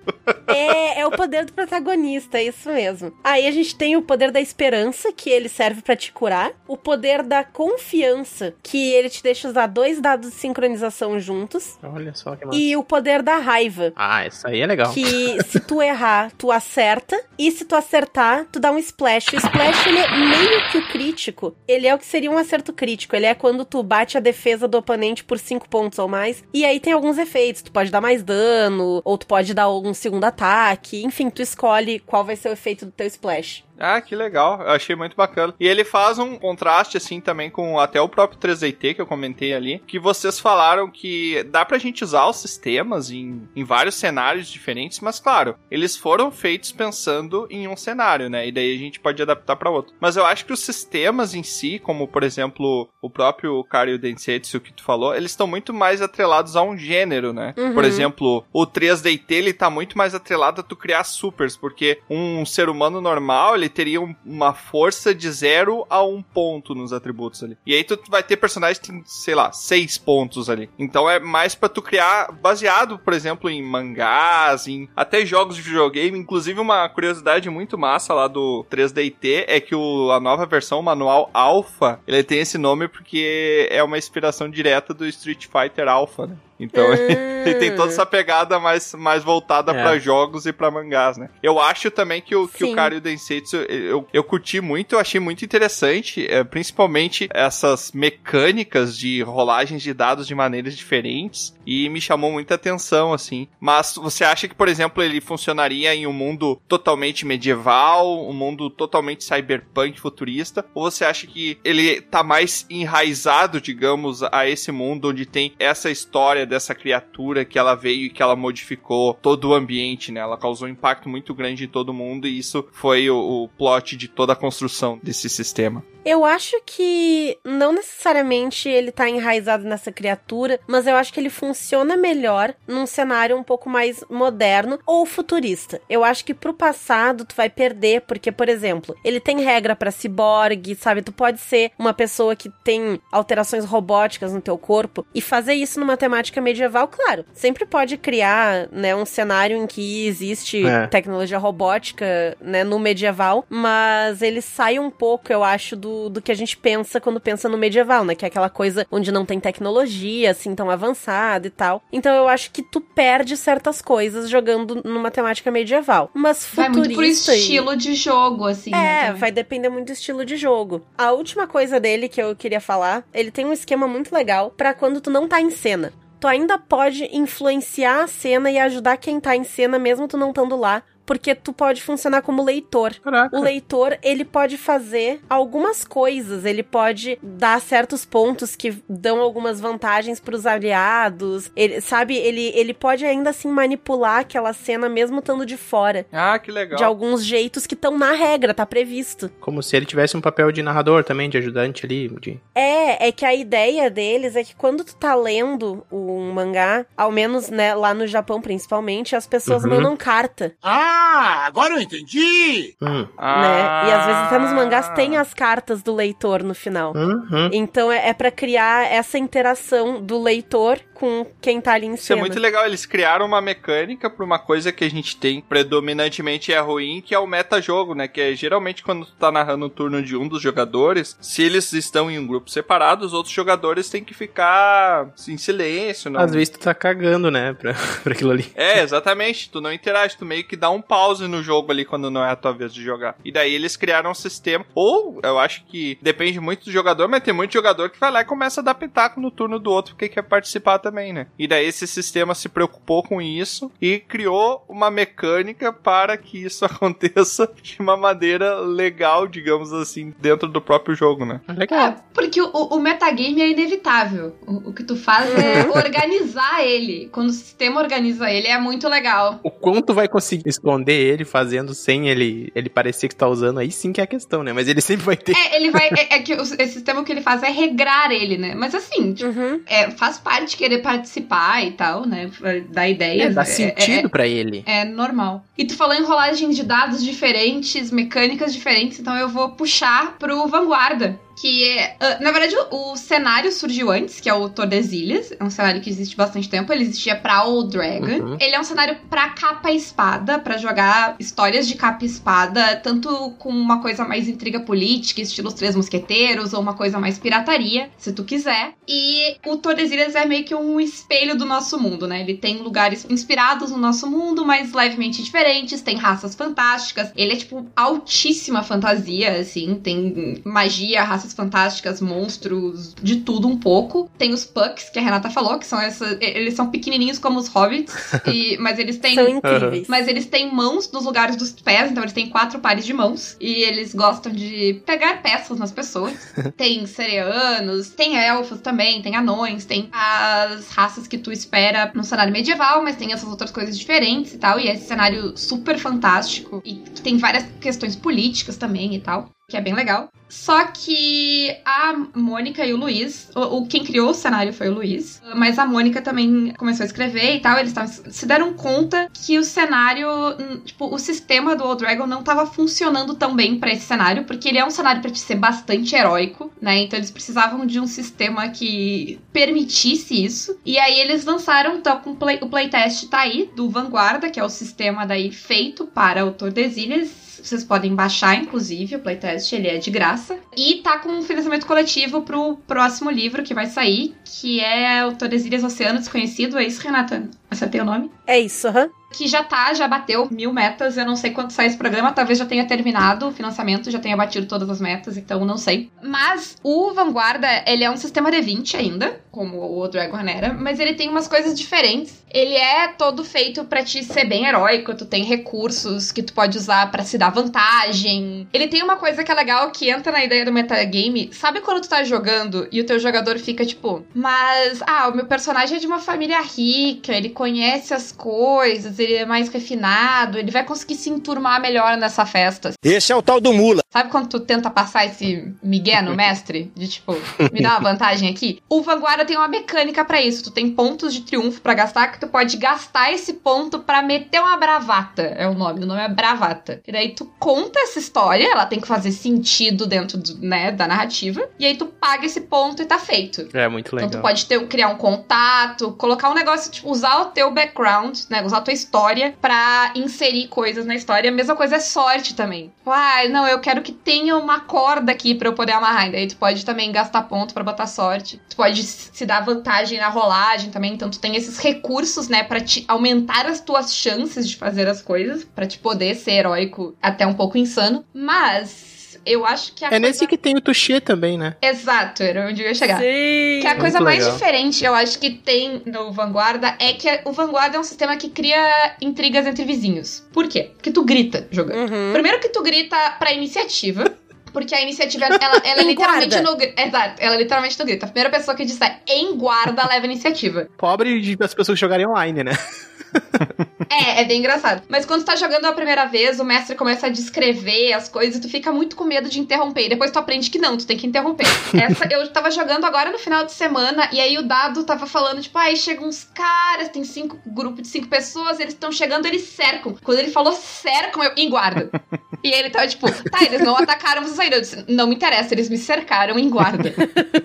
É, 0.47 1.01
é 1.01 1.07
o 1.07 1.11
poder 1.11 1.45
do 1.45 1.53
protagonista, 1.53 2.39
é 2.39 2.45
isso 2.45 2.71
mesmo. 2.71 3.13
Aí 3.25 3.47
a 3.47 3.51
gente 3.51 3.75
tem 3.75 3.97
o 3.97 4.03
poder 4.03 4.31
da 4.31 4.41
esperança, 4.41 5.13
que 5.13 5.31
ele 5.31 5.49
serve 5.49 5.83
pra 5.83 5.97
te 5.97 6.13
curar. 6.13 6.53
O 6.69 6.77
poder 6.77 7.23
da 7.23 7.43
confiança, 7.43 8.55
que 8.63 8.93
ele 8.93 9.09
te 9.09 9.23
deixa 9.23 9.49
usar 9.49 9.67
dois 9.67 10.01
dados 10.01 10.31
de 10.31 10.37
sincronização 10.37 11.19
juntos. 11.19 11.79
Olha 11.83 12.15
só 12.15 12.37
que 12.37 12.45
massa. 12.45 12.59
E 12.59 12.77
o 12.77 12.85
poder 12.85 13.23
da 13.23 13.37
raiva. 13.39 13.93
Ah, 13.97 14.27
isso 14.27 14.47
aí 14.47 14.61
é 14.61 14.67
legal. 14.67 14.93
Que 14.93 15.43
se 15.45 15.59
tu 15.59 15.83
errar, 15.83 16.31
tu 16.37 16.53
acerta. 16.53 17.21
E 17.39 17.51
se 17.51 17.65
tu 17.65 17.75
acertar, 17.75 18.47
tu 18.53 18.61
dá 18.61 18.71
um 18.71 18.79
splash. 18.91 19.33
O 19.33 19.37
splash, 19.37 19.87
ele 19.87 19.99
é 19.99 20.17
meio 20.17 20.71
que 20.71 20.79
o 20.79 20.89
crítico. 20.89 21.55
Ele 21.67 21.87
é 21.87 21.95
o 21.95 21.99
que 21.99 22.07
seria 22.07 22.31
um 22.31 22.39
acerto 22.39 22.73
crítico. 22.73 23.17
Ele 23.17 23.27
é 23.27 23.35
quando 23.35 23.65
tu 23.65 23.83
bate 23.83 24.17
a 24.17 24.21
defesa 24.21 24.69
do 24.69 24.79
oponente 24.79 25.25
por 25.25 25.39
5 25.39 25.69
pontos 25.69 25.99
ou 25.99 26.09
mais. 26.09 26.45
E 26.53 26.65
aí 26.65 26.79
tem 26.79 26.93
alguns 26.93 27.19
efeitos. 27.19 27.63
Tu 27.63 27.73
pode 27.73 27.91
dar 27.91 28.01
mais 28.01 28.23
dano, 28.23 29.01
ou 29.05 29.19
tu 29.19 29.27
pode 29.27 29.55
dar 29.55 29.65
algum 29.65 29.95
segundo 29.95 30.25
ataque. 30.25 31.05
Enfim, 31.05 31.31
tu 31.31 31.43
escolhe 31.43 32.01
qual 32.01 32.25
vai 32.25 32.37
ser 32.37 32.49
o 32.49 32.53
efeito 32.53 32.87
do 32.87 32.93
teu 32.93 33.07
splash. 33.07 33.65
Ah, 33.81 34.01
que 34.01 34.15
legal. 34.15 34.61
Eu 34.61 34.71
achei 34.71 34.95
muito 34.95 35.17
bacana. 35.17 35.55
E 35.59 35.67
ele 35.67 35.85
faz 35.85 36.19
um 36.19 36.37
contraste, 36.37 36.99
assim, 36.99 37.21
também 37.21 37.51
com 37.51 37.81
até 37.81 38.01
o 38.01 38.09
próprio 38.09 38.39
3DT 38.39 38.95
que 38.95 39.01
eu 39.01 39.07
comentei 39.07 39.55
ali. 39.55 39.83
Que 39.87 39.99
vocês 39.99 40.39
falaram 40.39 40.91
que 40.91 41.43
dá 41.45 41.65
pra 41.65 41.79
gente 41.79 42.05
usar 42.05 42.27
os 42.27 42.37
sistemas 42.37 43.11
em, 43.11 43.49
em 43.57 43.65
vários 43.65 43.95
cenários 43.95 44.49
diferentes, 44.49 45.01
mas 45.01 45.19
claro, 45.19 45.57
eles 45.71 45.97
foram 45.97 46.31
feitos 46.31 46.73
pensando 46.73 47.47
em 47.51 47.67
um 47.67 47.77
cenário, 47.77 48.29
né? 48.29 48.47
E 48.47 48.53
daí 48.53 48.75
a 48.75 48.79
gente 48.79 49.01
pode 49.01 49.23
adaptar 49.23 49.57
pra 49.57 49.71
outro. 49.71 49.95
Mas 49.99 50.17
eu 50.17 50.27
acho 50.27 50.45
que 50.45 50.53
os 50.53 50.61
sistemas 50.61 51.35
em 51.35 51.43
si, 51.43 51.79
como 51.79 52.07
por 52.07 52.23
exemplo 52.23 52.89
o 53.01 53.09
próprio 53.09 53.65
Karyu 53.65 53.99
Densetsu 53.99 54.61
que 54.61 54.73
tu 54.73 54.83
falou, 54.83 55.15
eles 55.15 55.31
estão 55.31 55.47
muito 55.47 55.73
mais 55.73 56.03
atrelados 56.03 56.57
a 56.57 56.63
um 56.63 56.77
gênero, 56.77 57.33
né? 57.33 57.55
Uhum. 57.57 57.73
Por 57.73 57.85
exemplo, 57.85 58.45
o 58.53 58.67
3DT 58.67 59.31
ele 59.31 59.53
tá 59.53 59.71
muito 59.71 59.97
mais 59.97 60.15
atrelado 60.15 60.61
a 60.61 60.65
tu 60.65 60.77
criar 60.77 61.05
supers, 61.05 61.57
porque 61.57 62.01
um 62.11 62.45
ser 62.45 62.69
humano 62.69 63.01
normal, 63.01 63.55
ele 63.55 63.70
teria 63.71 64.01
um- 64.01 64.15
uma 64.27 64.53
força 64.53 65.15
de 65.15 65.31
0 65.31 65.87
a 65.89 66.03
1 66.05 66.11
um 66.17 66.23
ponto 66.23 66.75
nos 66.75 66.93
atributos 66.93 67.43
ali. 67.43 67.57
E 67.65 67.75
aí 67.75 67.85
tu 67.85 67.99
vai 68.09 68.23
ter 68.23 68.37
personagens 68.37 68.79
que 68.79 68.89
tem, 68.91 69.03
sei 69.07 69.35
lá, 69.35 69.53
6 69.53 69.97
pontos 69.97 70.51
ali. 70.51 70.69
Então 70.79 71.09
é 71.09 71.19
mais 71.21 71.55
pra 71.55 71.69
tu 71.69 71.81
criar 71.81 72.33
baseado, 72.33 72.99
por 72.99 73.13
exemplo, 73.13 73.49
em 73.49 73.63
mangás, 73.63 74.67
em 74.67 74.89
até 74.97 75.25
jogos 75.25 75.57
de 75.57 75.63
videogame, 75.63 76.19
inclusive 76.19 76.61
uma 76.61 76.89
curiosidade 76.89 77.49
muito 77.49 77.79
massa 77.79 78.13
lá 78.13 78.27
do 78.29 78.65
3DT 78.69 79.45
é 79.47 79.61
que 79.61 79.75
o, 79.75 80.11
a 80.11 80.21
nova 80.21 80.47
versão, 80.47 80.81
o 80.81 80.83
manual 80.83 81.31
Alpha, 81.33 82.01
ele 82.07 82.23
tem 82.25 82.41
esse 82.41 82.59
nome 82.59 82.89
porque 82.89 83.69
é 83.71 83.83
uma 83.83 83.99
inspiração 83.99 84.49
direta 84.51 84.93
do 84.93 85.07
Street 85.07 85.47
Fighter 85.47 85.89
Alpha, 85.89 86.27
né? 86.27 86.37
Então 86.61 86.85
ele 86.93 87.55
tem 87.55 87.75
toda 87.75 87.91
essa 87.91 88.05
pegada 88.07 88.59
mais, 88.61 88.95
mais 88.95 89.25
voltada 89.25 89.73
É. 89.73 89.83
pra 89.83 89.99
jogos 89.99 90.47
e 90.47 90.53
pra 90.53 90.71
mangás, 90.71 91.17
né? 91.17 91.31
Eu 91.43 91.59
acho 91.59 91.91
também 91.91 92.21
que 92.21 92.37
o, 92.37 92.47
que 92.47 92.65
o 92.65 92.75
Karyu 92.75 93.01
Densetsu, 93.01 93.57
eu, 93.57 94.07
eu 94.13 94.23
curti 94.23 94.61
muito, 94.61 94.95
eu 94.95 94.99
achei 95.01 95.19
muito 95.19 95.45
interessante, 95.45 96.27
é, 96.31 96.45
principalmente 96.45 97.29
essas 97.33 97.93
mecânicas 97.93 98.97
de 98.97 99.23
rolagens 99.23 99.83
de 99.83 99.95
dados 99.95 100.27
de 100.27 100.35
maneiras 100.35 100.77
diferentes, 100.77 101.55
e 101.67 101.89
me 101.89 102.01
chamou 102.01 102.33
muita 102.33 102.55
atenção, 102.57 103.13
assim. 103.13 103.49
Mas 103.59 103.95
você 103.97 104.25
acha 104.25 104.47
que, 104.49 104.55
por 104.55 104.69
exemplo, 104.69 105.03
ele 105.03 105.21
funcionaria 105.21 105.95
em 105.95 106.07
um 106.07 106.13
mundo 106.13 106.61
totalmente 106.69 107.25
medieval, 107.25 108.29
um 108.29 108.33
mundo 108.33 108.69
totalmente 108.69 109.25
cyberpunk 109.25 110.01
futurista, 110.01 110.65
ou 110.75 110.91
você 110.91 111.05
acha 111.05 111.27
que 111.27 111.59
ele 111.65 112.01
tá 112.01 112.23
mais 112.23 112.67
enraizado, 112.69 113.61
digamos, 113.61 114.23
a 114.23 114.49
esse 114.49 114.71
mundo 114.73 115.09
onde 115.11 115.25
tem 115.25 115.55
essa 115.59 115.91
história 115.91 116.45
dessa 116.51 116.75
criatura 116.75 117.45
que 117.45 117.59
ela 117.59 117.75
veio 117.75 118.07
e 118.07 118.11
que 118.11 118.23
ela 118.23 118.37
modificou 118.37 119.15
todo 119.15 119.49
o 119.49 119.55
ambiente, 119.55 120.13
né? 120.13 120.21
Ela 120.21 120.37
causou 120.37 120.69
um 120.69 120.71
impacto 120.71 121.09
muito 121.09 121.33
grande 121.33 121.65
em 121.65 121.69
todo 121.69 121.95
mundo 121.95 122.29
e 122.29 122.39
isso 122.39 122.67
foi 122.73 123.09
o, 123.09 123.45
o 123.45 123.49
plot 123.49 123.97
de 123.97 124.09
toda 124.09 124.35
a 124.35 124.37
construção 124.37 125.01
desse 125.03 125.29
sistema. 125.29 125.83
Eu 126.05 126.25
acho 126.25 126.57
que 126.65 127.37
não 127.45 127.73
necessariamente 127.73 128.69
ele 128.69 128.91
tá 128.91 129.09
enraizado 129.09 129.65
nessa 129.65 129.93
criatura, 129.93 130.59
mas 130.67 130.87
eu 130.87 130.97
acho 130.97 131.13
que 131.13 131.21
ele 131.21 131.29
funciona 131.31 131.97
melhor 131.97 132.55
num 132.67 132.87
cenário 132.87 133.37
um 133.37 133.43
pouco 133.43 133.69
mais 133.69 134.03
moderno 134.09 134.79
ou 134.87 135.05
futurista. 135.05 135.81
Eu 135.91 136.03
acho 136.03 136.25
que 136.25 136.33
pro 136.33 136.55
passado 136.55 137.25
tu 137.25 137.35
vai 137.37 137.51
perder, 137.51 138.03
porque, 138.03 138.33
por 138.33 138.49
exemplo, 138.49 138.97
ele 139.05 139.21
tem 139.21 139.41
regra 139.41 139.77
pra 139.77 139.91
ciborgue, 139.91 140.75
sabe? 140.75 141.03
Tu 141.03 141.13
pode 141.13 141.39
ser 141.39 141.71
uma 141.79 141.93
pessoa 141.93 142.35
que 142.35 142.51
tem 142.65 142.99
alterações 143.13 143.65
robóticas 143.65 144.33
no 144.33 144.41
teu 144.41 144.57
corpo 144.57 145.07
e 145.15 145.21
fazer 145.21 145.55
isso 145.55 145.79
numa 145.79 145.97
temática 145.97 146.41
medieval, 146.41 146.89
claro. 146.89 147.25
Sempre 147.35 147.67
pode 147.67 147.97
criar, 147.97 148.69
né, 148.73 148.95
um 148.97 149.05
cenário 149.05 149.57
em 149.57 149.67
que 149.67 150.07
existe 150.07 150.67
É. 150.67 150.87
tecnologia 150.87 151.39
robótica, 151.39 152.37
né, 152.41 152.65
no 152.65 152.79
medieval, 152.79 153.45
mas 153.51 154.23
ele 154.23 154.41
sai 154.41 154.79
um 154.79 154.91
pouco, 154.91 155.33
eu 155.33 155.45
acho, 155.45 155.77
do, 155.77 155.90
do 156.11 156.21
que 156.23 156.31
a 156.33 156.35
gente 156.35 156.57
pensa 156.57 157.01
quando 157.01 157.21
pensa 157.21 157.49
no 157.49 157.59
medieval, 157.59 158.05
né, 158.05 158.15
que 158.15 158.25
é 158.25 158.29
aquela 158.29 158.49
coisa 158.51 158.87
onde 158.91 159.11
não 159.13 159.25
tem 159.25 159.39
tecnologia, 159.41 160.31
assim, 160.31 160.55
tão 160.55 160.71
avançada 160.71 161.47
e 161.47 161.51
tal. 161.51 161.83
Então 161.93 162.15
eu 162.15 162.29
acho 162.29 162.51
que 162.51 162.63
tu 162.63 162.81
perde 162.81 163.37
certas 163.37 163.81
coisas 163.83 164.29
jogando 164.29 164.83
numa 164.85 165.11
temática 165.11 165.51
medieval. 165.51 166.11
Mas 166.15 166.49
Vai 166.53 166.69
muito 166.69 166.83
pro 166.83 166.91
futurista 166.95 167.35
e- 167.35 167.39
estilo 167.39 167.77
de 167.77 167.95
jogo, 167.95 168.47
assim. 168.47 168.71
né, 168.71 168.79
é, 169.03 169.07
também. 169.07 169.21
vai 169.21 169.33
depender 169.33 169.69
muito 169.69 169.87
do 169.87 169.93
estilo 169.93 170.25
de 170.25 170.37
jogo. 170.37 170.83
A 170.97 171.13
última 171.13 171.47
coisa 171.47 171.79
dele 171.81 172.09
que 172.09 172.21
eu 172.21 172.35
queria 172.37 172.61
falar, 172.61 173.05
ele 173.13 173.31
tem 173.31 173.45
um 173.47 173.53
esquema 173.53 173.87
muito 173.87 174.15
legal 174.15 174.51
pra 174.57 174.75
quando 174.75 175.01
tu 175.01 175.11
não 175.11 175.29
tá 175.29 175.41
em 175.41 175.51
cena. 175.51 175.93
Tu 176.19 176.27
ainda 176.27 176.59
pode 176.59 177.09
influenciar 177.17 178.03
a 178.05 178.07
cena 178.07 178.51
e 178.51 178.59
ajudar 178.59 178.99
quem 178.99 179.19
tá 179.19 179.35
em 179.35 179.43
cena 179.45 179.79
mesmo 179.79 180.07
tu 180.07 180.19
não 180.19 180.29
estando 180.29 180.55
lá 180.55 180.83
porque 181.11 181.35
tu 181.35 181.53
pode 181.53 181.83
funcionar 181.83 182.23
como 182.23 182.41
leitor. 182.45 182.95
Caraca. 183.03 183.37
O 183.37 183.43
leitor, 183.43 183.99
ele 184.01 184.25
pode 184.25 184.57
fazer 184.57 185.21
algumas 185.29 185.83
coisas, 185.85 186.45
ele 186.45 186.63
pode 186.63 187.19
dar 187.21 187.61
certos 187.61 188.05
pontos 188.05 188.55
que 188.55 188.81
dão 188.89 189.19
algumas 189.21 189.61
vantagens 189.61 190.21
pros 190.21 190.47
aliados, 190.47 191.51
ele, 191.57 191.81
sabe? 191.81 192.17
Ele, 192.17 192.53
ele 192.55 192.73
pode 192.73 193.05
ainda 193.05 193.31
assim 193.31 193.49
manipular 193.49 194.21
aquela 194.21 194.53
cena 194.53 194.89
mesmo 194.89 195.19
estando 195.19 195.45
de 195.45 195.57
fora. 195.57 196.07
Ah, 196.13 196.39
que 196.39 196.53
legal. 196.53 196.77
De 196.79 196.85
alguns 196.85 197.25
jeitos 197.25 197.67
que 197.67 197.75
estão 197.75 197.99
na 197.99 198.13
regra, 198.13 198.55
tá 198.55 198.65
previsto. 198.65 199.29
Como 199.41 199.65
se 199.65 199.77
ele 199.77 199.87
tivesse 199.87 200.17
um 200.17 200.21
papel 200.21 200.53
de 200.53 200.63
narrador 200.63 201.03
também, 201.03 201.29
de 201.29 201.39
ajudante 201.39 201.87
ali. 201.87 202.09
De... 202.21 202.41
É, 202.55 203.09
é 203.09 203.11
que 203.11 203.25
a 203.25 203.35
ideia 203.35 203.91
deles 203.91 204.37
é 204.37 204.45
que 204.45 204.55
quando 204.55 204.85
tu 204.85 204.95
tá 204.95 205.17
lendo 205.17 205.85
um 205.91 206.31
mangá, 206.33 206.87
ao 206.97 207.11
menos, 207.11 207.51
né, 207.51 207.75
lá 207.75 207.93
no 207.93 208.07
Japão 208.07 208.41
principalmente, 208.41 209.17
as 209.17 209.27
pessoas 209.27 209.65
Uhum. 209.65 209.71
mandam 209.71 209.97
carta, 209.97 210.55
Ah, 210.63 211.00
agora 211.47 211.75
eu 211.75 211.81
entendi! 211.81 212.75
Hum. 212.81 213.07
Ah. 213.17 213.41
né? 213.41 213.89
E 213.89 213.93
às 213.93 214.07
vezes 214.07 214.23
até 214.23 214.39
nos 214.39 214.53
mangás 214.53 214.89
tem 214.91 215.17
as 215.17 215.35
cartas 215.35 215.83
do 215.83 215.95
leitor 215.95 216.43
no 216.43 216.55
final. 216.55 216.93
Uhum. 216.95 217.51
Então 217.53 217.91
é, 217.91 218.09
é 218.09 218.15
para 218.15 218.31
criar 218.31 218.91
essa 218.91 219.19
interação 219.19 220.01
do 220.01 220.21
leitor 220.23 220.81
com 221.01 221.27
quem 221.41 221.63
tá 221.63 221.73
ali 221.73 221.87
em 221.87 221.95
Isso 221.95 222.13
é 222.13 222.17
muito 222.17 222.39
legal, 222.39 222.67
eles 222.67 222.85
criaram 222.85 223.25
uma 223.25 223.41
mecânica 223.41 224.11
pra 224.11 224.23
uma 224.23 224.39
coisa 224.39 224.71
que 224.71 224.85
a 224.85 224.91
gente 224.91 225.17
tem 225.17 225.41
predominantemente 225.41 226.53
é 226.53 226.61
ruim, 226.61 227.01
que 227.01 227.15
é 227.15 227.19
o 227.19 227.27
metajogo, 227.27 227.95
né? 227.95 228.07
Que 228.07 228.21
é 228.21 228.35
geralmente 228.35 228.83
quando 228.83 229.07
tu 229.07 229.13
tá 229.13 229.33
narrando 229.33 229.65
o 229.65 229.71
turno 229.71 230.03
de 230.03 230.15
um 230.15 230.29
dos 230.29 230.43
jogadores, 230.43 231.17
se 231.19 231.43
eles 231.43 231.73
estão 231.73 232.11
em 232.11 232.19
um 232.19 232.27
grupo 232.27 232.51
separado, 232.51 233.07
os 233.07 233.15
outros 233.15 233.35
jogadores 233.35 233.89
têm 233.89 234.05
que 234.05 234.13
ficar 234.13 235.09
em 235.27 235.39
silêncio, 235.39 236.11
não. 236.11 236.21
Às 236.21 236.33
vezes 236.33 236.51
tu 236.51 236.59
tá 236.59 236.75
cagando, 236.75 237.31
né, 237.31 237.55
pra, 237.55 237.73
pra 238.05 238.13
aquilo 238.13 238.33
ali. 238.33 238.53
É, 238.55 238.83
exatamente. 238.83 239.49
Tu 239.49 239.59
não 239.59 239.73
interage, 239.73 240.19
tu 240.19 240.27
meio 240.27 240.45
que 240.45 240.57
dá 240.57 240.69
um 240.69 240.83
pause 240.83 241.27
no 241.27 241.43
jogo 241.43 241.73
ali 241.73 241.87
quando 241.87 242.11
não 242.11 242.23
é 242.23 242.31
a 242.31 242.37
tua 242.37 242.53
vez 242.53 242.75
de 242.75 242.83
jogar. 242.83 243.17
E 243.25 243.33
daí 243.33 243.55
eles 243.55 243.75
criaram 243.75 244.11
um 244.11 244.15
sistema. 244.15 244.67
Ou 244.75 245.19
eu 245.23 245.39
acho 245.39 245.65
que 245.65 245.99
depende 246.03 246.39
muito 246.41 246.67
do 246.67 246.71
jogador, 246.71 247.09
mas 247.09 247.23
tem 247.23 247.33
muito 247.33 247.55
jogador 247.55 247.89
que 247.89 247.99
vai 247.99 248.11
lá 248.11 248.21
e 248.21 248.25
começa 248.27 248.61
a 248.61 248.65
dar 248.65 248.75
pitaco 248.75 249.19
no 249.19 249.31
turno 249.31 249.59
do 249.59 249.71
outro 249.71 249.95
porque 249.95 250.09
quer 250.09 250.23
participar 250.23 250.79
também, 250.79 250.90
né? 250.91 251.27
E 251.39 251.47
daí 251.47 251.67
esse 251.67 251.87
sistema 251.87 252.35
se 252.35 252.49
preocupou 252.49 253.03
com 253.03 253.21
isso 253.21 253.71
e 253.81 253.99
criou 253.99 254.65
uma 254.69 254.91
mecânica 254.91 255.73
para 255.73 256.17
que 256.17 256.45
isso 256.45 256.65
aconteça 256.67 257.51
de 257.63 257.77
uma 257.81 257.97
maneira 257.97 258.61
legal, 258.61 259.27
digamos 259.27 259.73
assim, 259.73 260.15
dentro 260.19 260.49
do 260.49 260.61
próprio 260.61 260.95
jogo, 260.95 261.25
né? 261.25 261.41
Legal. 261.49 261.79
É, 261.79 261.97
porque 262.13 262.41
o, 262.41 262.49
o 262.49 262.81
metagame 262.81 263.41
é 263.41 263.49
inevitável. 263.51 264.37
O, 264.47 264.71
o 264.71 264.73
que 264.73 264.83
tu 264.85 264.97
faz 264.97 265.31
é 265.33 265.67
organizar 265.77 266.65
ele. 266.65 267.09
Quando 267.13 267.29
o 267.29 267.33
sistema 267.33 267.81
organiza 267.81 268.31
ele, 268.31 268.47
é 268.47 268.59
muito 268.59 268.89
legal. 268.89 269.41
O 269.43 269.51
quanto 269.51 269.95
vai 269.95 270.09
conseguir 270.09 270.49
esconder 270.49 270.93
ele 271.01 271.25
fazendo 271.25 271.75
sem 271.75 272.09
ele, 272.09 272.51
ele 272.55 272.69
parecer 272.69 273.09
que 273.09 273.17
tá 273.17 273.29
usando, 273.29 273.59
aí 273.59 273.71
sim 273.71 273.93
que 273.93 274.01
é 274.01 274.05
a 274.05 274.07
questão, 274.07 274.43
né? 274.43 274.53
Mas 274.53 274.69
ele 274.69 274.81
sempre 274.81 275.05
vai 275.05 275.17
ter. 275.17 275.37
É, 275.37 275.57
ele 275.57 275.71
vai. 275.71 275.89
É, 275.89 276.17
é 276.17 276.19
que 276.21 276.35
o, 276.35 276.41
esse 276.43 276.73
sistema 276.73 277.05
que 277.05 277.13
ele 277.13 277.21
faz 277.23 277.43
é 277.43 277.51
regrar 277.51 278.11
ele, 278.11 278.37
né? 278.37 278.55
Mas 278.55 278.75
assim, 278.75 279.13
tipo, 279.15 279.31
Uhum. 279.31 279.61
é, 279.67 279.91
faz 279.93 280.19
parte 280.19 280.57
querer 280.57 280.80
participar 280.81 281.65
e 281.65 281.73
tal, 281.73 282.07
né? 282.07 282.31
Da 282.71 282.89
ideia. 282.89 283.25
É, 283.25 283.31
dá 283.31 283.43
É- 283.43 283.45
sentido 283.45 284.09
pra 284.11 284.27
ele. 284.27 284.63
É, 284.67 284.81
é 284.81 284.85
normal. 284.85 285.45
E 285.57 285.65
tu 285.65 285.77
falou 285.77 285.95
em 285.95 286.03
rolagem 286.03 286.51
de 286.51 286.63
dados 286.63 287.03
diferentes, 287.05 287.91
mecânicas 287.91 288.53
diferentes, 288.53 288.99
então 288.99 289.17
eu 289.17 289.29
vou 289.29 289.51
puxar 289.51 290.17
pro 290.19 290.47
Vanguarda. 290.49 291.19
Que 291.37 291.69
é. 291.69 291.97
ah, 292.01 292.19
na 292.21 292.33
verdade, 292.33 292.55
o, 292.71 292.93
o 292.93 292.97
cenário 292.97 293.51
surgiu 293.53 293.91
antes, 293.91 294.21
que 294.21 294.29
é 294.29 294.35
o 294.35 294.49
Tordesilhas. 294.49 295.33
É 295.39 295.43
um 295.43 295.51
cenário 295.51 295.81
que 295.81 295.91
existe 295.91 296.17
bastante 296.17 296.49
tempo. 296.49 296.73
Ele 296.73 296.85
existia 296.85 297.17
pra 297.17 297.45
Old 297.45 297.71
Dragon. 297.71 298.07
Uhum. 298.07 298.37
Ele 298.41 298.55
é 298.55 298.61
um 298.61 298.65
cenário 298.65 298.99
pra 299.09 299.31
capa 299.31 299.71
e 299.71 299.77
espada, 299.77 300.39
pra 300.39 300.59
jogar 300.59 301.17
histórias 301.19 301.67
de 301.67 301.75
capa 301.75 302.05
e 302.05 302.07
espada, 302.07 302.77
tanto 302.77 303.31
com 303.39 303.51
uma 303.51 303.81
coisa 303.81 304.05
mais 304.05 304.29
intriga 304.29 304.61
política, 304.61 305.21
estilo 305.21 305.49
Os 305.49 305.55
Três 305.55 305.75
Mosqueteiros, 305.75 306.53
ou 306.53 306.61
uma 306.61 306.75
coisa 306.75 306.99
mais 306.99 307.19
pirataria, 307.19 307.91
se 307.97 308.13
tu 308.13 308.25
quiser. 308.25 308.75
E 308.87 309.37
o 309.47 309.57
Tordesilhas 309.57 310.15
é 310.15 310.25
meio 310.25 310.45
que 310.45 310.55
um 310.55 310.81
espelho 310.81 311.37
do 311.37 311.45
nosso 311.45 311.79
mundo, 311.79 312.07
né? 312.07 312.21
Ele 312.21 312.35
tem 312.35 312.59
lugares 312.59 313.07
inspirados 313.09 313.71
no 313.71 313.79
nosso 313.79 314.07
mundo, 314.09 314.45
mas 314.45 314.73
levemente 314.73 315.23
diferentes, 315.23 315.81
tem 315.81 315.97
raças 315.97 316.35
fantásticas. 316.35 317.13
Ele 317.17 317.33
é, 317.33 317.37
tipo, 317.37 317.67
altíssima 317.75 318.63
fantasia, 318.63 319.39
assim, 319.41 319.75
tem 319.77 320.41
magia, 320.45 321.03
raças 321.03 321.30
fantásticas, 321.35 322.01
monstros, 322.01 322.95
de 323.03 323.17
tudo 323.17 323.49
um 323.49 323.57
pouco. 323.57 324.11
Tem 324.19 324.33
os 324.33 324.45
Pucks, 324.45 324.91
que 324.91 324.99
a 324.99 325.03
Renata 325.03 325.31
falou, 325.31 325.59
que 325.59 325.67
são 325.67 325.81
essa. 325.81 326.19
Eles 326.21 326.55
são 326.55 326.71
pequenininhos 326.71 327.19
como 327.19 327.39
os 327.39 327.49
hobbits, 327.49 327.95
e- 328.27 328.57
mas 328.61 328.79
eles 328.79 328.99
têm. 328.99 329.15
São 329.15 329.29
incríveis. 329.29 329.87
Mas 329.89 330.09
eles 330.09 330.27
têm 330.27 330.53
mãos 330.53 330.91
nos 330.91 331.05
lugares 331.05 331.37
dos 331.37 331.53
pés, 331.53 331.91
então 331.91 332.03
eles 332.03 332.13
têm 332.13 332.29
quatro 332.29 332.59
pares 332.61 332.85
de 332.85 332.93
mãos. 332.93 333.37
E 333.41 333.63
eles 333.65 333.95
gostam 333.95 334.33
de 334.33 334.83
pegar 334.87 335.23
peças 335.23 335.59
nas 335.59 335.73
pessoas. 335.73 336.15
tem 336.57 336.87
sereanos, 336.87 337.89
tem 337.91 338.17
elfos 338.17 338.61
também, 338.61 339.03
tem 339.03 339.17
anões, 339.17 339.65
tem 339.65 339.89
as 339.93 340.69
raças 340.71 341.07
que 341.07 341.19
tu 341.19 341.31
espera 341.33 341.91
no 341.95 342.05
cenário 342.05 342.33
medieval, 342.33 342.83
mas 342.83 342.97
tem 342.97 343.13
essas 343.13 343.29
outras 343.29 343.51
coisas 343.51 343.79
diferentes 343.79 344.35
e 344.35 344.39
tal. 344.39 344.59
E 344.59 344.69
é 344.69 344.75
esse 344.75 344.87
cenário 344.87 345.37
super 345.37 345.79
fantástico. 345.79 346.63
E 346.65 346.75
que 346.77 347.01
tem 347.03 347.17
várias 347.19 347.45
questões 347.61 347.97
políticas 347.97 348.57
também 348.57 348.95
e 348.95 349.01
tal. 349.01 349.29
Que 349.51 349.57
é 349.57 349.61
bem 349.61 349.75
legal. 349.75 350.09
Só 350.29 350.65
que 350.67 351.51
a 351.65 351.93
Mônica 352.15 352.65
e 352.65 352.73
o 352.73 352.77
Luiz, 352.77 353.29
o, 353.35 353.41
o- 353.41 353.67
quem 353.67 353.83
criou 353.83 354.11
o 354.11 354.15
cenário 354.15 354.53
foi 354.53 354.69
o 354.69 354.75
Luiz, 354.75 355.21
mas 355.35 355.59
a 355.59 355.67
Mônica 355.67 356.01
também 356.01 356.55
começou 356.57 356.85
a 356.85 356.87
escrever 356.87 357.35
e 357.35 357.41
tal. 357.41 357.59
Eles 357.59 357.73
tavam- 357.73 357.93
se 358.13 358.27
deram 358.27 358.53
conta 358.55 359.09
que 359.13 359.37
o 359.41 359.43
cenário, 359.43 360.09
hum, 360.09 360.61
tipo, 360.65 360.87
o 360.95 360.99
sistema 361.01 361.57
do 361.57 361.65
Old 361.65 361.83
Dragon 361.83 362.07
não 362.07 362.23
tava 362.23 362.47
funcionando 362.47 363.17
tão 363.17 363.35
bem 363.35 363.59
pra 363.59 363.73
esse 363.73 363.85
cenário, 363.87 364.23
porque 364.25 364.49
ele 364.49 364.59
é 364.59 364.65
um 364.65 364.71
cenário 364.71 365.03
te 365.11 365.19
ser 365.19 365.35
bastante 365.35 365.97
heróico, 365.97 366.49
né? 366.63 366.79
Então 366.79 366.97
eles 366.97 367.11
precisavam 367.11 367.67
de 367.67 367.81
um 367.81 367.87
sistema 367.89 368.49
que 368.51 369.19
permitisse 369.33 370.25
isso. 370.25 370.57
E 370.65 370.79
aí 370.79 371.01
eles 371.01 371.25
lançaram, 371.25 371.77
então, 371.77 372.01
o 372.41 372.49
playtest 372.49 373.09
tá 373.09 373.23
aí, 373.23 373.51
do 373.57 373.69
Vanguarda, 373.69 374.31
que 374.31 374.39
é 374.39 374.45
o 374.45 374.49
sistema 374.49 375.05
daí 375.05 375.33
feito 375.33 375.87
para 375.89 376.25
o 376.25 376.31
Tordesilhas. 376.31 377.30
Vocês 377.43 377.65
podem 377.65 377.95
baixar, 377.95 378.37
inclusive, 378.37 378.97
o 378.97 379.01
playtest, 379.01 379.53
ele 379.53 379.69
é 379.69 379.79
de 379.79 379.91
graça. 379.91 380.39
E 380.57 380.77
tá 380.77 380.99
com 380.99 381.11
um 381.11 381.23
financiamento 381.23 381.67
coletivo 381.67 382.23
pro 382.23 382.57
próximo 382.67 383.11
livro 383.11 383.43
que 383.43 383.55
vai 383.55 383.67
sair, 383.67 384.15
que 384.25 384.61
é 384.61 385.05
o 385.05 385.15
Tordesilhas 385.15 385.65
Oceano 385.65 385.99
Desconhecido. 385.99 386.59
É 386.59 386.65
isso, 386.65 386.83
Renata? 386.83 387.29
Acertei 387.51 387.81
o 387.81 387.85
nome? 387.85 388.11
É 388.27 388.39
isso, 388.39 388.69
aham. 388.69 388.91
que 389.13 389.27
já 389.27 389.43
tá, 389.43 389.75
já 389.75 389.89
bateu 389.89 390.29
mil 390.31 390.53
metas. 390.53 390.97
Eu 390.97 391.05
não 391.05 391.17
sei 391.17 391.33
quando 391.33 391.51
sai 391.51 391.67
esse 391.67 391.77
programa, 391.77 392.13
talvez 392.13 392.39
já 392.39 392.47
tenha 392.47 392.65
terminado 392.65 393.27
o 393.27 393.33
financiamento, 393.33 393.91
já 393.91 393.99
tenha 393.99 394.17
batido 394.17 394.47
todas 394.47 394.71
as 394.71 394.81
metas, 394.81 395.17
então 395.17 395.45
não 395.45 395.57
sei. 395.57 395.91
Mas 396.01 396.57
o 396.63 396.93
Vanguarda, 396.95 397.49
ele 397.67 397.83
é 397.83 397.91
um 397.91 397.97
sistema 397.97 398.31
D20 398.31 398.77
ainda, 398.77 399.21
como 399.33 399.81
o 399.81 399.89
Dragon 399.89 400.17
era, 400.19 400.53
mas 400.55 400.79
ele 400.79 400.95
tem 400.95 401.09
umas 401.09 401.27
coisas 401.27 401.59
diferentes. 401.59 402.21
Ele 402.33 402.55
é 402.55 402.87
todo 402.97 403.25
feito 403.25 403.65
pra 403.65 403.83
te 403.83 404.05
ser 404.05 404.25
bem 404.27 404.47
heróico, 404.47 404.95
tu 404.95 405.05
tem 405.05 405.25
recursos 405.25 406.13
que 406.13 406.23
tu 406.23 406.33
pode 406.33 406.57
usar 406.57 406.89
pra 406.93 407.03
se 407.03 407.19
dar 407.19 407.31
vantagem. 407.31 408.47
Ele 408.53 408.69
tem 408.69 408.83
uma 408.85 408.95
coisa 408.95 409.25
que 409.25 409.33
é 409.33 409.35
legal 409.35 409.73
que 409.73 409.91
entra 409.91 410.13
na 410.13 410.25
ideia 410.25 410.45
do 410.45 410.53
metagame. 410.53 411.31
Sabe 411.33 411.61
quando 411.61 411.81
tu 411.83 411.89
tá 411.89 412.05
jogando 412.05 412.69
e 412.71 412.81
o 412.81 412.87
teu 412.87 413.01
jogador 413.01 413.37
fica 413.41 413.67
tipo, 413.67 414.05
mas 414.15 414.81
ah, 414.87 415.09
o 415.09 415.17
meu 415.17 415.27
personagem 415.27 415.77
é 415.77 415.81
de 415.81 415.87
uma 415.89 415.99
família 415.99 416.41
rica, 416.43 417.13
ele 417.13 417.31
conhece 417.41 417.95
as 417.95 418.13
coisas, 418.13 418.99
ele 418.99 419.15
é 419.15 419.25
mais 419.25 419.49
refinado, 419.49 420.39
ele 420.39 420.51
vai 420.51 420.63
conseguir 420.63 420.95
se 420.97 421.09
enturmar 421.09 421.59
melhor 421.59 421.97
nessa 421.97 422.27
festa. 422.27 422.75
Esse 422.85 423.13
é 423.13 423.17
o 423.17 423.23
tal 423.23 423.41
do 423.41 423.51
mula. 423.51 423.81
Sabe 423.91 424.11
quando 424.11 424.29
tu 424.29 424.41
tenta 424.41 424.69
passar 424.69 425.07
esse 425.07 425.51
migué 425.63 426.03
no 426.03 426.15
mestre? 426.15 426.71
De 426.77 426.87
tipo, 426.87 427.17
me 427.51 427.63
dá 427.63 427.71
uma 427.71 427.93
vantagem 427.93 428.29
aqui? 428.29 428.61
O 428.69 428.83
Vanguarda 428.83 429.25
tem 429.25 429.39
uma 429.39 429.49
mecânica 429.49 430.05
pra 430.05 430.21
isso. 430.21 430.45
Tu 430.45 430.51
tem 430.51 430.71
pontos 430.71 431.15
de 431.15 431.23
triunfo 431.23 431.63
pra 431.63 431.73
gastar 431.73 432.09
que 432.09 432.21
tu 432.21 432.29
pode 432.29 432.59
gastar 432.59 433.11
esse 433.11 433.33
ponto 433.33 433.79
pra 433.79 434.03
meter 434.03 434.39
uma 434.39 434.59
bravata. 434.59 435.23
É 435.23 435.49
o 435.49 435.55
nome, 435.55 435.83
o 435.83 435.87
nome 435.87 436.03
é 436.03 436.09
bravata. 436.11 436.83
E 436.87 436.93
daí 436.93 437.15
tu 437.15 437.25
conta 437.39 437.81
essa 437.81 437.99
história, 437.99 438.53
ela 438.53 438.67
tem 438.67 438.81
que 438.81 438.87
fazer 438.87 439.13
sentido 439.13 439.87
dentro 439.87 440.19
do, 440.19 440.39
né, 440.47 440.71
da 440.71 440.87
narrativa. 440.87 441.49
E 441.59 441.65
aí 441.65 441.75
tu 441.75 441.87
paga 441.87 442.27
esse 442.27 442.43
ponto 442.43 442.83
e 442.83 442.85
tá 442.85 442.99
feito. 442.99 443.49
É 443.55 443.67
muito 443.67 443.97
legal. 443.97 444.09
Então 444.09 444.21
tu 444.21 444.23
pode 444.23 444.45
ter, 444.45 444.63
criar 444.67 444.89
um 444.89 444.97
contato, 444.97 445.93
colocar 445.93 446.29
um 446.29 446.35
negócio, 446.35 446.71
tipo, 446.71 446.91
usar 446.91 447.23
o 447.23 447.30
teu 447.31 447.51
background, 447.51 448.19
né? 448.29 448.43
Usar 448.45 448.59
a 448.59 448.61
tua 448.61 448.75
história 448.75 449.35
pra 449.41 449.93
inserir 449.95 450.49
coisas 450.49 450.87
na 450.87 450.95
história. 450.95 451.31
A 451.31 451.35
mesma 451.35 451.57
coisa 451.57 451.77
é 451.77 451.81
sorte 451.81 452.35
também. 452.35 452.73
Ah, 452.87 453.27
não, 453.29 453.47
eu 453.47 453.61
quero 453.61 453.83
que 453.83 453.93
tenha 453.93 454.37
uma 454.37 454.61
corda 454.61 455.13
aqui 455.13 455.35
pra 455.35 455.49
eu 455.49 455.55
poder 455.55 455.73
amarrar. 455.73 456.09
E 456.09 456.13
daí 456.13 456.27
tu 456.27 456.37
pode 456.37 456.65
também 456.65 456.93
gastar 456.93 457.23
ponto 457.23 457.55
pra 457.55 457.65
botar 457.65 457.87
sorte. 457.87 458.41
Tu 458.49 458.57
pode 458.57 458.83
se 458.83 459.25
dar 459.25 459.45
vantagem 459.45 459.99
na 459.99 460.09
rolagem 460.09 460.71
também. 460.71 460.93
Então 460.93 461.11
tu 461.11 461.19
tem 461.19 461.37
esses 461.37 461.59
recursos, 461.59 462.29
né, 462.29 462.43
pra 462.43 462.61
te 462.61 462.85
aumentar 462.89 463.47
as 463.47 463.61
tuas 463.61 463.95
chances 463.95 464.49
de 464.49 464.57
fazer 464.57 464.89
as 464.89 465.01
coisas, 465.01 465.45
pra 465.45 465.67
te 465.67 465.79
poder 465.79 466.15
ser 466.15 466.33
heróico 466.33 466.95
até 467.01 467.27
um 467.27 467.35
pouco 467.35 467.57
insano. 467.57 468.05
Mas 468.13 468.90
eu 469.27 469.45
acho 469.47 469.73
que 469.75 469.85
a 469.85 469.89
É 469.89 469.91
coisa... 469.91 470.07
nesse 470.07 470.27
que 470.27 470.37
tem 470.37 470.57
o 470.57 470.61
Touché 470.61 471.01
também, 471.01 471.37
né? 471.39 471.57
Exato, 471.63 472.23
era 472.23 472.47
onde 472.49 472.63
eu 472.63 472.69
ia 472.69 472.75
chegar. 472.75 472.99
Sim. 472.99 473.59
Que 473.61 473.67
a 473.67 473.71
Muito 473.71 473.81
coisa 473.81 474.01
mais 474.01 474.19
legal. 474.21 474.33
diferente, 474.33 474.85
eu 474.85 474.95
acho 474.95 475.19
que 475.19 475.31
tem 475.31 475.83
no 475.87 476.13
Vanguarda 476.13 476.75
é 476.79 476.93
que 476.95 477.09
o 477.25 477.33
Vanguarda 477.33 477.77
é 477.77 477.81
um 477.81 477.85
sistema 477.85 478.17
que 478.17 478.29
cria 478.31 478.97
intrigas 479.01 479.47
entre 479.47 479.65
vizinhos. 479.65 480.27
Por 480.33 480.49
quê? 480.49 480.71
Porque 480.75 480.91
tu 480.91 481.05
grita 481.05 481.47
jogando. 481.51 481.91
Uhum. 481.91 482.13
Primeiro 482.13 482.41
que 482.41 482.49
tu 482.49 482.63
grita 482.63 482.97
pra 483.19 483.33
iniciativa. 483.33 484.05
Porque 484.53 484.75
a 484.75 484.83
iniciativa, 484.83 485.27
ela, 485.27 485.39
ela 485.65 485.81
é 485.81 485.85
literalmente 485.87 486.35
guarda. 486.43 486.51
no 486.75 486.83
Exato, 486.89 487.15
ela 487.23 487.37
é 487.37 487.39
literalmente 487.39 487.79
no 487.79 487.85
grito. 487.85 488.03
A 488.03 488.09
primeira 488.09 488.31
pessoa 488.37 488.57
que 488.57 488.65
disser 488.65 488.99
em 489.07 489.37
guarda 489.37 489.87
leva 489.87 490.05
a 490.07 490.11
iniciativa. 490.11 490.67
Pobre 490.77 491.21
de- 491.21 491.37
das 491.37 491.55
pessoas 491.55 491.77
que 491.79 491.81
jogarem 491.81 492.05
online, 492.05 492.43
né? 492.43 492.51
É, 493.91 494.21
é 494.21 494.25
bem 494.25 494.39
engraçado. 494.39 494.83
Mas 494.89 495.05
quando 495.05 495.23
tu 495.23 495.27
tá 495.27 495.35
jogando 495.35 495.65
a 495.65 495.73
primeira 495.73 496.07
vez, 496.07 496.39
o 496.39 496.45
mestre 496.45 496.77
começa 496.77 497.09
a 497.09 497.11
descrever 497.11 497.93
as 497.93 498.09
coisas 498.09 498.37
e 498.37 498.41
tu 498.41 498.49
fica 498.49 498.71
muito 498.71 498.95
com 498.95 499.03
medo 499.03 499.29
de 499.29 499.41
interromper. 499.41 499.87
E 499.87 499.89
depois 499.89 500.13
tu 500.13 500.19
aprende 500.19 500.49
que 500.49 500.61
não, 500.61 500.77
tu 500.77 500.87
tem 500.87 500.97
que 500.97 501.09
interromper. 501.09 501.45
Essa, 501.75 502.07
eu 502.09 502.33
tava 502.33 502.53
jogando 502.53 502.85
agora 502.85 503.11
no 503.11 503.19
final 503.19 503.45
de 503.45 503.53
semana 503.53 504.09
e 504.13 504.21
aí 504.21 504.39
o 504.39 504.43
dado 504.43 504.85
tava 504.85 505.07
falando, 505.07 505.43
tipo, 505.43 505.59
ai, 505.59 505.75
chegam 505.75 506.07
uns 506.07 506.23
caras, 506.23 506.89
tem 506.89 507.03
cinco 507.03 507.37
grupo 507.45 507.83
de 507.83 507.89
cinco 507.89 508.07
pessoas, 508.07 508.61
eles 508.61 508.75
estão 508.75 508.93
chegando, 508.93 509.27
eles 509.27 509.43
cercam. 509.43 509.97
Quando 510.05 510.19
ele 510.21 510.31
falou 510.31 510.53
cercam, 510.53 511.25
eu 511.25 511.33
em 511.37 511.51
guarda. 511.51 511.91
E 512.43 512.49
ele 512.49 512.71
tava 512.71 512.87
tipo, 512.87 513.07
tá, 513.31 513.45
eles 513.45 513.63
não 513.63 513.77
atacaram 513.77 514.23
vocês 514.23 514.39
ainda. 514.39 514.57
Eu 514.57 514.61
disse, 514.61 514.85
não 514.89 515.07
me 515.07 515.15
interessa, 515.15 515.55
eles 515.55 515.69
me 515.69 515.79
cercaram 515.79 516.39
em 516.39 516.49
guarda. 516.49 516.93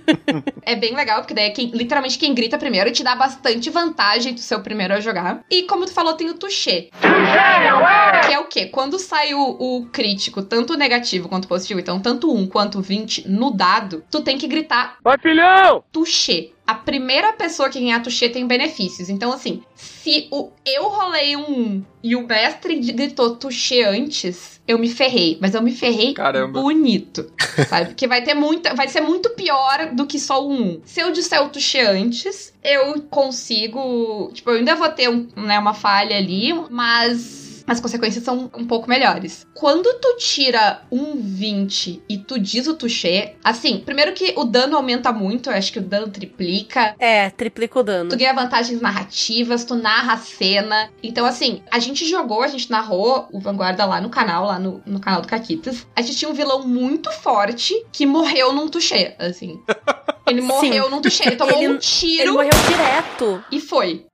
é 0.63 0.75
bem 0.75 0.95
legal, 0.95 1.19
porque 1.21 1.33
daí 1.33 1.45
é 1.45 1.49
quem, 1.49 1.67
literalmente 1.67 2.17
quem 2.17 2.33
grita 2.33 2.57
primeiro 2.57 2.91
te 2.91 3.03
dá 3.03 3.15
bastante 3.15 3.69
vantagem 3.69 4.33
do 4.33 4.39
seu 4.39 4.61
primeiro 4.61 4.93
a 4.93 4.99
jogar. 4.99 5.43
E 5.49 5.63
como 5.63 5.85
tu 5.85 5.91
falou, 5.91 6.13
tem 6.13 6.29
o 6.29 6.33
touché. 6.33 6.89
Que 8.27 8.33
é 8.33 8.39
o 8.39 8.45
quê? 8.45 8.67
Quando 8.67 8.97
sai 8.97 9.33
o, 9.33 9.41
o 9.41 9.85
crítico, 9.91 10.41
tanto 10.41 10.73
o 10.73 10.77
negativo 10.77 11.27
quanto 11.29 11.45
o 11.45 11.47
positivo, 11.47 11.79
então 11.79 11.99
tanto 11.99 12.33
1 12.33 12.47
quanto 12.47 12.81
20 12.81 13.29
no 13.29 13.51
dado, 13.51 14.03
tu 14.09 14.21
tem 14.21 14.37
que 14.37 14.47
gritar 14.47 14.97
Vai, 15.03 15.17
filhão! 15.17 15.83
touché. 15.91 16.54
A 16.65 16.73
primeira 16.73 17.33
pessoa 17.33 17.69
que 17.69 17.79
ganhar 17.79 18.01
touché 18.01 18.27
tem 18.27 18.47
benefícios. 18.47 19.09
Então, 19.09 19.31
assim, 19.31 19.61
se 19.75 20.27
o, 20.31 20.49
eu 20.65 20.87
rolei 20.89 21.35
um 21.35 21.75
1 21.75 21.85
e 22.03 22.15
o 22.15 22.25
mestre 22.25 22.75
gritou 22.75 23.35
touché 23.35 23.83
antes, 23.83 24.59
eu 24.67 24.79
me 24.79 24.89
ferrei. 24.89 25.37
Mas 25.39 25.53
eu 25.53 25.61
me 25.61 25.71
ferrei 25.71 26.13
Caramba. 26.13 26.59
bonito. 26.59 27.31
Sabe? 27.69 27.87
Porque 27.87 28.07
vai 28.07 28.23
ter 28.23 28.33
muita. 28.33 28.73
Vai 28.73 28.87
ser 28.87 29.01
muito 29.01 29.29
pior 29.31 29.91
do 29.93 30.07
que 30.07 30.19
só 30.19 30.43
o 30.43 30.51
1. 30.51 30.81
Se 30.85 31.01
eu 31.01 31.11
disser 31.11 31.43
o 31.43 31.49
touché 31.49 31.81
antes, 31.81 32.53
eu 32.63 33.01
consigo. 33.09 34.31
Tipo, 34.33 34.51
eu 34.51 34.57
ainda 34.57 34.75
vou 34.75 34.89
ter 34.89 35.09
um, 35.09 35.27
né, 35.35 35.59
uma 35.59 35.73
falha 35.73 36.17
ali, 36.17 36.51
mas. 36.69 37.44
As 37.67 37.79
consequências 37.79 38.23
são 38.23 38.49
um 38.57 38.65
pouco 38.65 38.87
melhores. 38.89 39.45
Quando 39.53 39.91
tu 39.99 40.17
tira 40.17 40.81
um 40.91 41.15
20 41.19 42.03
e 42.07 42.17
tu 42.17 42.39
diz 42.39 42.67
o 42.67 42.75
touché, 42.75 43.35
assim, 43.43 43.79
primeiro 43.85 44.13
que 44.13 44.33
o 44.37 44.43
dano 44.43 44.75
aumenta 44.77 45.11
muito, 45.11 45.49
eu 45.49 45.55
acho 45.55 45.71
que 45.73 45.79
o 45.79 45.81
dano 45.81 46.07
triplica. 46.09 46.95
É, 46.99 47.29
triplica 47.31 47.79
o 47.79 47.83
dano. 47.83 48.09
Tu 48.09 48.17
ganha 48.17 48.33
vantagens 48.33 48.79
narrativas, 48.81 49.63
tu 49.65 49.75
narra 49.75 50.13
a 50.13 50.17
cena. 50.17 50.89
Então, 51.01 51.25
assim, 51.25 51.61
a 51.71 51.79
gente 51.79 52.05
jogou, 52.07 52.41
a 52.43 52.47
gente 52.47 52.69
narrou 52.69 53.27
o 53.31 53.39
Vanguarda 53.39 53.85
lá 53.85 53.99
no 53.99 54.09
canal, 54.09 54.45
lá 54.45 54.59
no, 54.59 54.81
no 54.85 54.99
canal 54.99 55.21
do 55.21 55.27
Caquitas. 55.27 55.87
A 55.95 56.01
gente 56.01 56.17
tinha 56.17 56.29
um 56.29 56.33
vilão 56.35 56.67
muito 56.67 57.11
forte 57.11 57.73
que 57.91 58.05
morreu 58.05 58.53
num 58.53 58.67
touché, 58.67 59.15
assim. 59.19 59.59
Ele 60.27 60.41
morreu 60.41 60.89
num 60.89 61.01
touché, 61.01 61.27
ele 61.27 61.35
tomou 61.35 61.55
Ele- 61.55 61.67
um 61.67 61.71
Ele 61.73 61.79
tiro 61.79 62.33
morreu 62.33 62.49
direto. 62.67 63.43
e 63.51 63.59
foi. 63.59 64.05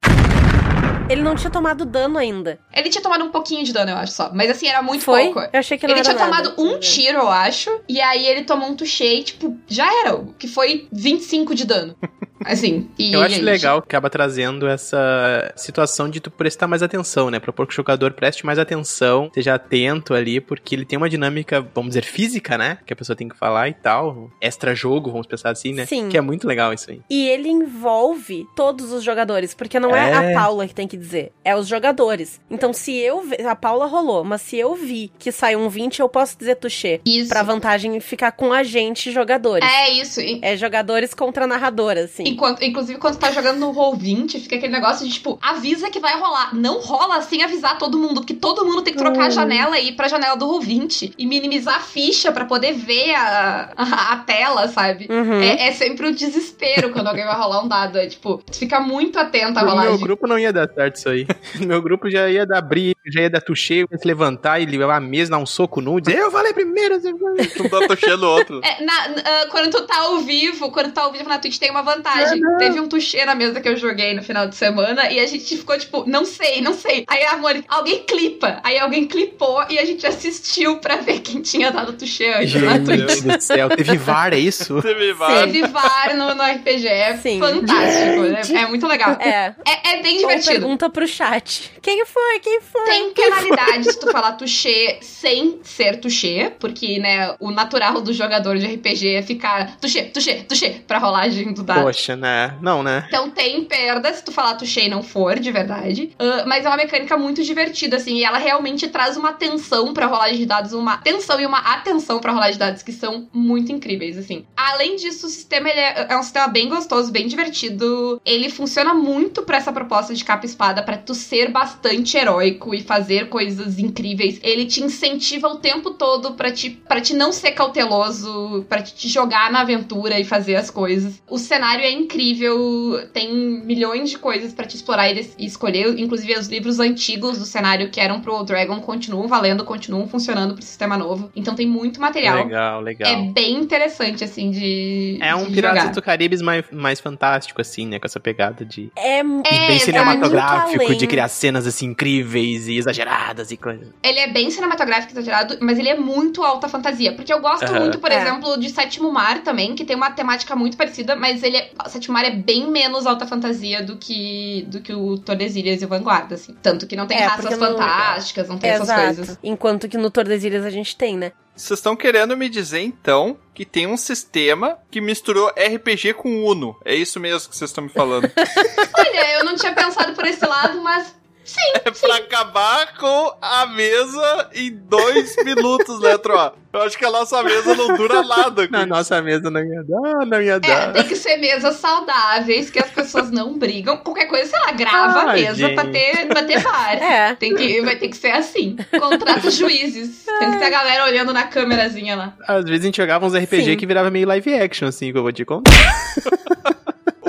Ele 1.09 1.21
não 1.21 1.35
tinha 1.35 1.49
tomado 1.51 1.85
dano 1.85 2.17
ainda. 2.17 2.59
Ele 2.73 2.89
tinha 2.89 3.01
tomado 3.01 3.23
um 3.23 3.29
pouquinho 3.31 3.63
de 3.63 3.73
dano, 3.73 3.91
eu 3.91 3.97
acho 3.97 4.13
só. 4.13 4.31
Mas 4.33 4.49
assim, 4.49 4.67
era 4.67 4.81
muito 4.81 5.03
Foi? 5.03 5.25
pouco. 5.25 5.39
Eu 5.51 5.59
achei 5.59 5.77
que 5.77 5.85
não 5.85 5.93
Ele 5.93 5.99
era 5.99 6.09
tinha 6.15 6.25
nada. 6.27 6.49
tomado 6.51 6.61
um 6.61 6.79
tiro, 6.79 7.17
eu 7.19 7.29
acho. 7.29 7.69
E 7.87 7.99
aí 7.99 8.25
ele 8.25 8.43
tomou 8.43 8.69
um 8.69 8.75
touché 8.75 9.15
e, 9.15 9.23
tipo, 9.23 9.57
já 9.67 9.85
era. 10.05 10.23
Que 10.39 10.47
foi 10.47 10.87
25 10.91 11.53
de 11.53 11.65
dano. 11.65 11.95
Assim. 12.45 12.89
E 12.97 13.13
Eu 13.13 13.21
acho 13.21 13.35
aí, 13.35 13.41
legal 13.41 13.81
que 13.81 13.87
acaba 13.87 14.09
trazendo 14.09 14.67
essa 14.67 15.53
situação 15.55 16.09
de 16.09 16.19
tu 16.19 16.29
prestar 16.31 16.67
mais 16.67 16.81
atenção, 16.83 17.29
né? 17.29 17.39
Propor 17.39 17.67
que 17.67 17.73
o 17.73 17.75
jogador 17.75 18.13
preste 18.13 18.45
mais 18.45 18.59
atenção, 18.59 19.25
esteja 19.27 19.55
atento 19.55 20.13
ali, 20.13 20.39
porque 20.39 20.75
ele 20.75 20.85
tem 20.85 20.97
uma 20.97 21.09
dinâmica, 21.09 21.61
vamos 21.73 21.89
dizer, 21.91 22.03
física, 22.03 22.57
né? 22.57 22.77
Que 22.85 22.93
a 22.93 22.95
pessoa 22.95 23.15
tem 23.15 23.27
que 23.27 23.37
falar 23.37 23.69
e 23.69 23.73
tal. 23.73 24.29
Extra 24.41 24.73
jogo, 24.75 25.11
vamos 25.11 25.27
pensar 25.27 25.51
assim, 25.51 25.73
né? 25.73 25.85
Sim. 25.85 26.09
Que 26.09 26.17
é 26.17 26.21
muito 26.21 26.47
legal 26.47 26.73
isso 26.73 26.89
aí. 26.91 27.01
E 27.09 27.27
ele 27.27 27.49
envolve 27.49 28.45
todos 28.55 28.91
os 28.91 29.03
jogadores, 29.03 29.53
porque 29.53 29.79
não 29.79 29.95
é, 29.95 30.11
É. 30.11 30.31
a 30.35 30.39
Paula 30.39 30.67
que 30.67 30.73
tem 30.75 30.87
que 30.87 30.97
dizer, 30.97 31.31
é 31.43 31.55
os 31.55 31.67
jogadores. 31.67 32.39
Então, 32.49 32.73
se 32.73 32.95
eu. 32.97 33.23
A 33.47 33.55
Paula 33.55 33.85
rolou, 33.85 34.23
mas 34.23 34.41
se 34.41 34.57
eu 34.57 34.75
vi 34.75 35.11
que 35.19 35.31
saiu 35.31 35.59
um 35.59 35.69
20, 35.69 35.99
eu 35.99 36.09
posso 36.09 36.37
dizer 36.37 36.55
touché. 36.55 36.99
Isso. 37.05 37.29
Pra 37.29 37.43
vantagem 37.43 37.99
ficar 37.99 38.31
com 38.31 38.51
a 38.53 38.63
gente, 38.63 39.11
jogadores. 39.11 39.67
É 39.67 39.89
isso. 39.91 40.19
É 40.41 40.55
jogadores 40.57 41.13
contra 41.13 41.45
narradora, 41.47 42.03
assim. 42.05 42.30
Enquanto, 42.31 42.63
inclusive, 42.63 42.97
quando 42.99 43.15
tu 43.15 43.19
tá 43.19 43.31
jogando 43.31 43.59
no 43.59 43.73
Roll20, 43.73 44.39
fica 44.41 44.55
aquele 44.55 44.71
negócio 44.73 45.05
de, 45.05 45.13
tipo, 45.13 45.37
avisa 45.41 45.89
que 45.89 45.99
vai 45.99 46.17
rolar. 46.19 46.55
Não 46.55 46.79
rola 46.79 47.21
sem 47.21 47.43
avisar 47.43 47.77
todo 47.77 47.97
mundo, 47.97 48.21
porque 48.21 48.33
todo 48.33 48.65
mundo 48.65 48.81
tem 48.81 48.93
que 48.93 48.99
trocar 48.99 49.25
a 49.25 49.29
janela 49.29 49.79
e 49.79 49.89
ir 49.89 49.91
pra 49.93 50.07
janela 50.07 50.35
do 50.35 50.45
Roll20 50.47 51.13
e 51.17 51.25
minimizar 51.25 51.75
a 51.75 51.79
ficha 51.79 52.31
pra 52.31 52.45
poder 52.45 52.73
ver 52.73 53.13
a, 53.15 53.71
a, 53.75 54.13
a 54.13 54.17
tela, 54.17 54.67
sabe? 54.67 55.07
Uhum. 55.09 55.41
É, 55.41 55.67
é 55.67 55.71
sempre 55.71 56.07
o 56.07 56.15
desespero 56.15 56.91
quando 56.91 57.07
alguém 57.07 57.25
vai 57.25 57.35
rolar 57.35 57.63
um 57.63 57.67
dado. 57.67 57.97
É 57.97 58.07
tipo, 58.07 58.37
tu 58.49 58.57
fica 58.57 58.79
muito 58.79 59.17
atento 59.19 59.59
à 59.59 59.63
No 59.63 59.75
meu 59.81 59.97
grupo 59.99 60.27
não 60.27 60.39
ia 60.39 60.53
dar 60.53 60.69
certo 60.73 60.95
isso 60.95 61.09
aí. 61.09 61.27
No 61.59 61.67
meu 61.67 61.81
grupo 61.81 62.09
já 62.09 62.29
ia 62.29 62.45
dar 62.45 62.61
briga, 62.61 62.99
já 63.07 63.21
ia 63.21 63.29
dar 63.29 63.41
tuchê, 63.41 63.85
ia 63.91 63.97
se 63.97 64.07
levantar 64.07 64.59
e 64.61 64.65
levar 64.65 64.97
a 64.97 64.99
mesa, 64.99 65.31
dar 65.31 65.37
um 65.37 65.45
soco 65.45 65.81
nu 65.81 65.97
e 65.97 66.01
dizer, 66.01 66.17
eu 66.19 66.31
falei 66.31 66.53
primeiro, 66.53 66.99
você 66.99 67.11
falou." 67.17 67.31
Um 67.61 67.69
dá 67.69 67.87
tochando 67.87 68.25
o 68.25 68.29
outro. 68.29 68.61
É, 68.63 68.83
na- 68.83 69.05
ah, 69.23 69.47
quando 69.51 69.69
tu 69.71 69.81
tá 69.85 69.99
ao 69.99 70.19
vivo, 70.19 70.71
quando 70.71 70.87
tu 70.87 70.93
tá 70.93 71.01
ao 71.03 71.11
vivo 71.11 71.27
na 71.29 71.37
Twitch, 71.37 71.57
tem 71.59 71.69
uma 71.69 71.81
vantagem. 71.83 72.20
Teve 72.57 72.79
um 72.79 72.87
touché 72.87 73.25
na 73.25 73.35
mesa 73.35 73.59
que 73.61 73.67
eu 73.69 73.75
joguei 73.77 74.13
no 74.13 74.21
final 74.23 74.47
de 74.47 74.55
semana 74.55 75.11
e 75.11 75.19
a 75.19 75.25
gente 75.25 75.57
ficou 75.57 75.77
tipo, 75.77 76.03
não 76.07 76.25
sei, 76.25 76.61
não 76.61 76.73
sei. 76.73 77.03
Aí 77.07 77.23
a 77.25 77.37
Mônica, 77.37 77.65
alguém 77.69 78.03
clipa. 78.03 78.59
Aí 78.63 78.77
alguém 78.79 79.07
clipou 79.07 79.63
e 79.69 79.77
a 79.79 79.85
gente 79.85 80.05
assistiu 80.05 80.77
pra 80.77 80.97
ver 80.97 81.19
quem 81.21 81.41
tinha 81.41 81.71
dado 81.71 81.93
touché 81.93 82.33
antes 82.39 82.53
na 82.61 82.73
Gente 82.73 82.85
Twitch. 82.85 83.21
do 83.23 83.41
céu, 83.41 83.69
teve 83.69 83.97
VAR, 83.97 84.33
é 84.33 84.39
isso? 84.39 84.81
Teve 84.81 85.13
vários. 85.13 85.53
Teve 85.53 85.67
VAR 85.67 86.15
no, 86.15 86.35
no 86.35 86.43
RPG, 86.43 86.87
é 86.87 87.17
Sim. 87.17 87.39
fantástico, 87.39 88.55
é, 88.55 88.61
é 88.61 88.67
muito 88.67 88.87
legal. 88.87 89.11
É. 89.19 89.53
É, 89.67 89.93
é 89.93 90.01
bem 90.01 90.13
Ou 90.15 90.19
divertido. 90.21 90.51
pergunta 90.59 90.89
pro 90.89 91.07
chat. 91.07 91.71
Quem 91.81 92.05
foi? 92.05 92.39
Quem 92.39 92.61
foi? 92.61 92.85
Tem 92.85 93.11
penalidade 93.13 93.91
se 93.91 93.99
tu 93.99 94.09
falar 94.11 94.33
touché 94.33 94.99
sem 95.01 95.59
ser 95.63 95.99
touché, 95.99 96.51
porque, 96.59 96.99
né, 96.99 97.35
o 97.39 97.51
natural 97.51 98.01
do 98.01 98.13
jogador 98.13 98.57
de 98.57 98.65
RPG 98.65 99.15
é 99.15 99.21
ficar 99.21 99.77
touché, 99.79 100.03
touché, 100.03 100.43
touché 100.47 100.81
pra 100.87 100.97
rolagem 100.97 101.53
do 101.53 101.63
dado. 101.63 101.81
Poxa, 101.83 102.10
né? 102.15 102.55
Não, 102.61 102.83
né? 102.83 103.05
Então 103.07 103.29
tem 103.29 103.63
perda 103.63 104.13
se 104.13 104.23
tu 104.23 104.31
falar 104.31 104.55
touché 104.55 104.87
não 104.87 105.03
for, 105.03 105.39
de 105.39 105.51
verdade. 105.51 106.11
Ah, 106.19 106.43
mas 106.45 106.65
é 106.65 106.67
uma 106.67 106.77
mecânica 106.77 107.17
muito 107.17 107.43
divertida, 107.43 107.97
assim, 107.97 108.17
e 108.17 108.23
ela 108.23 108.37
realmente 108.37 108.87
traz 108.87 109.17
uma 109.17 109.29
atenção 109.29 109.93
pra 109.93 110.05
rolagem 110.05 110.37
de 110.37 110.45
dados, 110.45 110.73
uma 110.73 110.93
atenção 110.93 111.39
e 111.39 111.45
uma 111.45 111.59
atenção 111.59 112.19
pra 112.19 112.31
rolagem 112.31 112.53
de 112.53 112.59
dados 112.59 112.83
que 112.83 112.91
são 112.91 113.27
muito 113.33 113.71
incríveis, 113.71 114.17
assim. 114.17 114.45
Além 114.55 114.95
disso, 114.95 115.27
o 115.27 115.29
sistema 115.29 115.69
ele 115.69 115.79
é, 115.79 116.07
é 116.09 116.17
um 116.17 116.23
sistema 116.23 116.47
bem 116.47 116.69
gostoso, 116.69 117.11
bem 117.11 117.27
divertido. 117.27 118.21
Ele 118.25 118.49
funciona 118.49 118.93
muito 118.93 119.43
pra 119.43 119.57
essa 119.57 119.71
proposta 119.71 120.13
de 120.13 120.23
capa 120.23 120.45
e 120.45 120.49
espada, 120.49 120.83
pra 120.83 120.97
tu 120.97 121.13
ser 121.13 121.49
bastante 121.49 122.17
heróico 122.17 122.73
e 122.73 122.81
fazer 122.81 123.29
coisas 123.29 123.79
incríveis. 123.79 124.39
Ele 124.43 124.65
te 124.65 124.83
incentiva 124.83 125.47
o 125.47 125.57
tempo 125.57 125.91
todo 125.91 126.33
pra 126.33 126.51
te, 126.51 126.69
pra 126.69 127.01
te 127.01 127.13
não 127.13 127.31
ser 127.31 127.51
cauteloso, 127.51 128.65
pra 128.67 128.81
te 128.81 129.07
jogar 129.07 129.51
na 129.51 129.61
aventura 129.61 130.19
e 130.19 130.23
fazer 130.23 130.55
as 130.55 130.69
coisas. 130.69 131.21
O 131.29 131.37
cenário 131.37 131.83
é 131.83 131.90
incrível, 131.91 133.07
tem 133.13 133.33
milhões 133.65 134.09
de 134.09 134.17
coisas 134.17 134.53
pra 134.53 134.65
te 134.65 134.75
explorar 134.75 135.09
e 135.11 135.21
e 135.37 135.45
escolher. 135.45 135.99
Inclusive, 135.99 136.33
os 136.37 136.47
livros 136.47 136.79
antigos 136.79 137.37
do 137.37 137.45
cenário 137.45 137.89
que 137.89 137.99
eram 137.99 138.21
pro 138.21 138.43
Dragon 138.43 138.79
continuam 138.79 139.27
valendo, 139.27 139.63
continuam 139.63 140.07
funcionando 140.07 140.53
pro 140.53 140.63
sistema 140.63 140.97
novo. 140.97 141.31
Então 141.35 141.53
tem 141.55 141.67
muito 141.67 141.99
material. 141.99 142.37
Legal, 142.45 142.81
legal. 142.81 143.11
É 143.11 143.15
bem 143.31 143.55
interessante, 143.57 144.23
assim, 144.23 144.51
de. 144.51 145.17
É 145.21 145.35
um 145.35 145.45
de 145.45 145.53
Piratas 145.53 145.79
jogar. 145.81 145.93
do 145.93 146.01
Caribe 146.01 146.41
mais, 146.43 146.65
mais 146.71 146.99
fantástico, 146.99 147.59
assim, 147.61 147.85
né? 147.87 147.99
Com 147.99 148.05
essa 148.07 148.19
pegada 148.19 148.63
de. 148.65 148.91
É, 148.95 149.19
É, 149.19 149.23
bem 149.23 149.43
exato. 149.75 149.85
cinematográfico, 149.85 150.69
Muito 150.77 150.85
além. 150.85 150.97
de 150.97 151.07
criar 151.07 151.27
cenas 151.27 151.67
assim 151.67 151.87
incríveis 151.87 152.67
e 152.67 152.77
exageradas 152.77 153.51
e 153.51 153.57
coisas. 153.57 153.87
Ele 154.03 154.19
é 154.19 154.27
bem 154.27 154.49
cinematográfico 154.49 155.13
exagerado, 155.13 155.57
mas 155.61 155.77
ele 155.77 155.89
é 155.89 155.95
muito 155.97 156.43
alta 156.43 156.67
fantasia. 156.69 157.13
Porque 157.13 157.31
eu 157.33 157.39
gosto 157.39 157.71
muito, 157.73 157.99
por 157.99 158.11
É. 158.11 158.21
exemplo, 158.21 158.57
de 158.57 158.69
Sétimo 158.69 159.11
Mar 159.11 159.43
também, 159.43 159.75
que 159.75 159.83
tem 159.85 159.95
uma 159.95 160.11
temática 160.11 160.55
muito 160.55 160.77
parecida, 160.77 161.15
mas 161.15 161.43
ele 161.43 161.57
é, 161.57 161.69
Sétimo 161.89 162.13
Mar 162.13 162.25
é 162.25 162.31
bem 162.31 162.69
menos 162.69 163.05
alta 163.05 163.25
fantasia 163.27 163.83
do 163.83 163.97
que 163.97 164.65
do 164.67 164.81
que 164.81 164.93
o 164.93 165.17
Tordesilhas 165.17 165.81
e 165.81 165.85
o 165.85 165.87
Vanguarda, 165.87 166.35
assim. 166.35 166.55
Tanto 166.61 166.85
que 166.87 166.95
não 166.95 167.07
tem 167.07 167.17
É, 167.17 167.25
raças 167.25 167.41
porque 167.45 167.55
não- 167.55 167.67
fantásticas, 167.67 168.47
não 168.49 168.57
tem 168.57 168.69
essas 168.69 168.91
coisas. 168.91 169.27
Exato. 169.29 169.39
Enquanto 169.43 169.87
que 169.89 169.97
no 169.97 170.09
Tordesilhas 170.11 170.65
a 170.65 170.69
gente 170.69 170.95
tem, 170.95 171.17
né? 171.17 171.31
Vocês 171.55 171.79
estão 171.79 171.95
querendo 171.95 172.35
me 172.37 172.47
dizer, 172.49 172.79
então, 172.81 173.37
que 173.53 173.65
tem 173.65 173.85
um 173.85 173.97
sistema 173.97 174.77
que 174.89 175.01
misturou 175.01 175.49
RPG 175.49 176.13
com 176.13 176.45
Uno. 176.45 176.75
É 176.85 176.95
isso 176.95 177.19
mesmo 177.19 177.49
que 177.49 177.55
vocês 177.57 177.69
estão 177.69 177.83
me 177.83 177.89
falando. 177.89 178.31
Olha, 178.97 179.33
eu 179.39 179.43
não 179.45 179.55
tinha 179.55 179.73
pensado 179.73 180.13
por 180.13 180.25
esse 180.25 180.45
lado, 180.45 180.81
mas 180.81 181.13
É 181.83 181.91
pra 181.91 182.15
acabar 182.17 182.97
com 182.97 183.33
a 183.41 183.65
mesa 183.67 184.49
em 184.53 184.71
dois 184.71 185.35
minutos, 185.43 185.99
né, 185.99 186.17
Troa? 186.17 186.53
Eu 186.73 186.83
acho 186.83 186.97
que 186.97 187.03
a 187.05 187.11
nossa 187.11 187.43
mesa 187.43 187.75
não 187.75 187.95
dura 187.97 188.21
nada. 188.23 188.67
Na 188.69 188.85
nossa 188.85 189.21
mesa 189.21 189.49
não 189.49 189.59
ia 189.61 189.83
dar, 189.83 190.25
não 190.25 190.41
ia 190.41 190.53
É, 190.53 190.59
dar. 190.59 190.93
tem 190.93 191.03
que 191.03 191.15
ser 191.15 191.37
mesas 191.37 191.75
saudáveis, 191.77 192.69
que 192.69 192.79
as 192.79 192.89
pessoas 192.89 193.29
não 193.31 193.57
brigam. 193.57 193.97
Qualquer 193.97 194.27
coisa, 194.27 194.49
sei 194.49 194.59
lá, 194.59 194.71
grava 194.71 195.19
a 195.21 195.33
mesa 195.33 195.69
pra 195.69 195.85
ter, 195.85 196.27
pra 196.27 196.43
ter 196.43 196.61
bar. 196.61 196.93
É. 196.93 197.35
Tem 197.35 197.53
que, 197.55 197.81
vai 197.81 197.95
ter 197.97 198.07
que 198.07 198.15
ser 198.17 198.31
assim. 198.31 198.77
Contrata 198.99 199.47
os 199.47 199.55
juízes. 199.55 200.23
Tem 200.39 200.51
que 200.51 200.57
ter 200.59 200.65
a 200.65 200.69
galera 200.69 201.05
olhando 201.05 201.33
na 201.33 201.43
câmerazinha 201.43 202.15
lá. 202.15 202.33
Às 202.47 202.63
vezes 202.65 202.81
a 202.83 202.85
gente 202.85 202.97
jogava 202.97 203.25
uns 203.25 203.33
RPG 203.35 203.63
Sim. 203.65 203.77
que 203.77 203.85
virava 203.85 204.09
meio 204.09 204.27
live 204.27 204.53
action, 204.55 204.87
assim, 204.87 205.11
que 205.11 205.17
eu 205.17 205.23
vou 205.23 205.31
te 205.33 205.43
contar. 205.43 205.71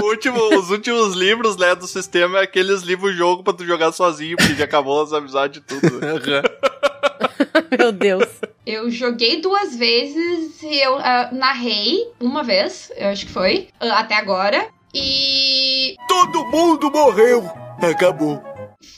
Último- 0.04 0.58
os 0.58 0.70
últimos 0.70 1.14
livros, 1.14 1.56
né, 1.56 1.74
do 1.74 1.86
sistema 1.86 2.38
é 2.40 2.42
aqueles 2.42 2.82
livros-jogo 2.82 3.42
pra 3.42 3.52
tu 3.52 3.64
jogar 3.64 3.92
sozinho, 3.92 4.36
porque 4.36 4.54
já 4.54 4.64
acabou 4.64 5.02
as 5.02 5.12
amizades 5.12 5.58
e 5.62 5.64
tudo. 5.64 6.00
Meu 7.78 7.92
Deus. 7.92 8.24
Eu 8.66 8.90
joguei 8.90 9.40
duas 9.40 9.74
vezes 9.74 10.62
e 10.62 10.76
eu 10.80 10.96
ah, 10.98 11.30
narrei 11.32 12.06
uma 12.20 12.42
vez, 12.44 12.92
eu 12.96 13.08
acho 13.08 13.26
que 13.26 13.32
foi, 13.32 13.68
ah, 13.80 13.98
até 14.00 14.14
agora. 14.16 14.68
E 14.94 15.96
Todo 16.06 16.44
mundo 16.46 16.90
morreu. 16.90 17.50
Acabou. 17.80 18.40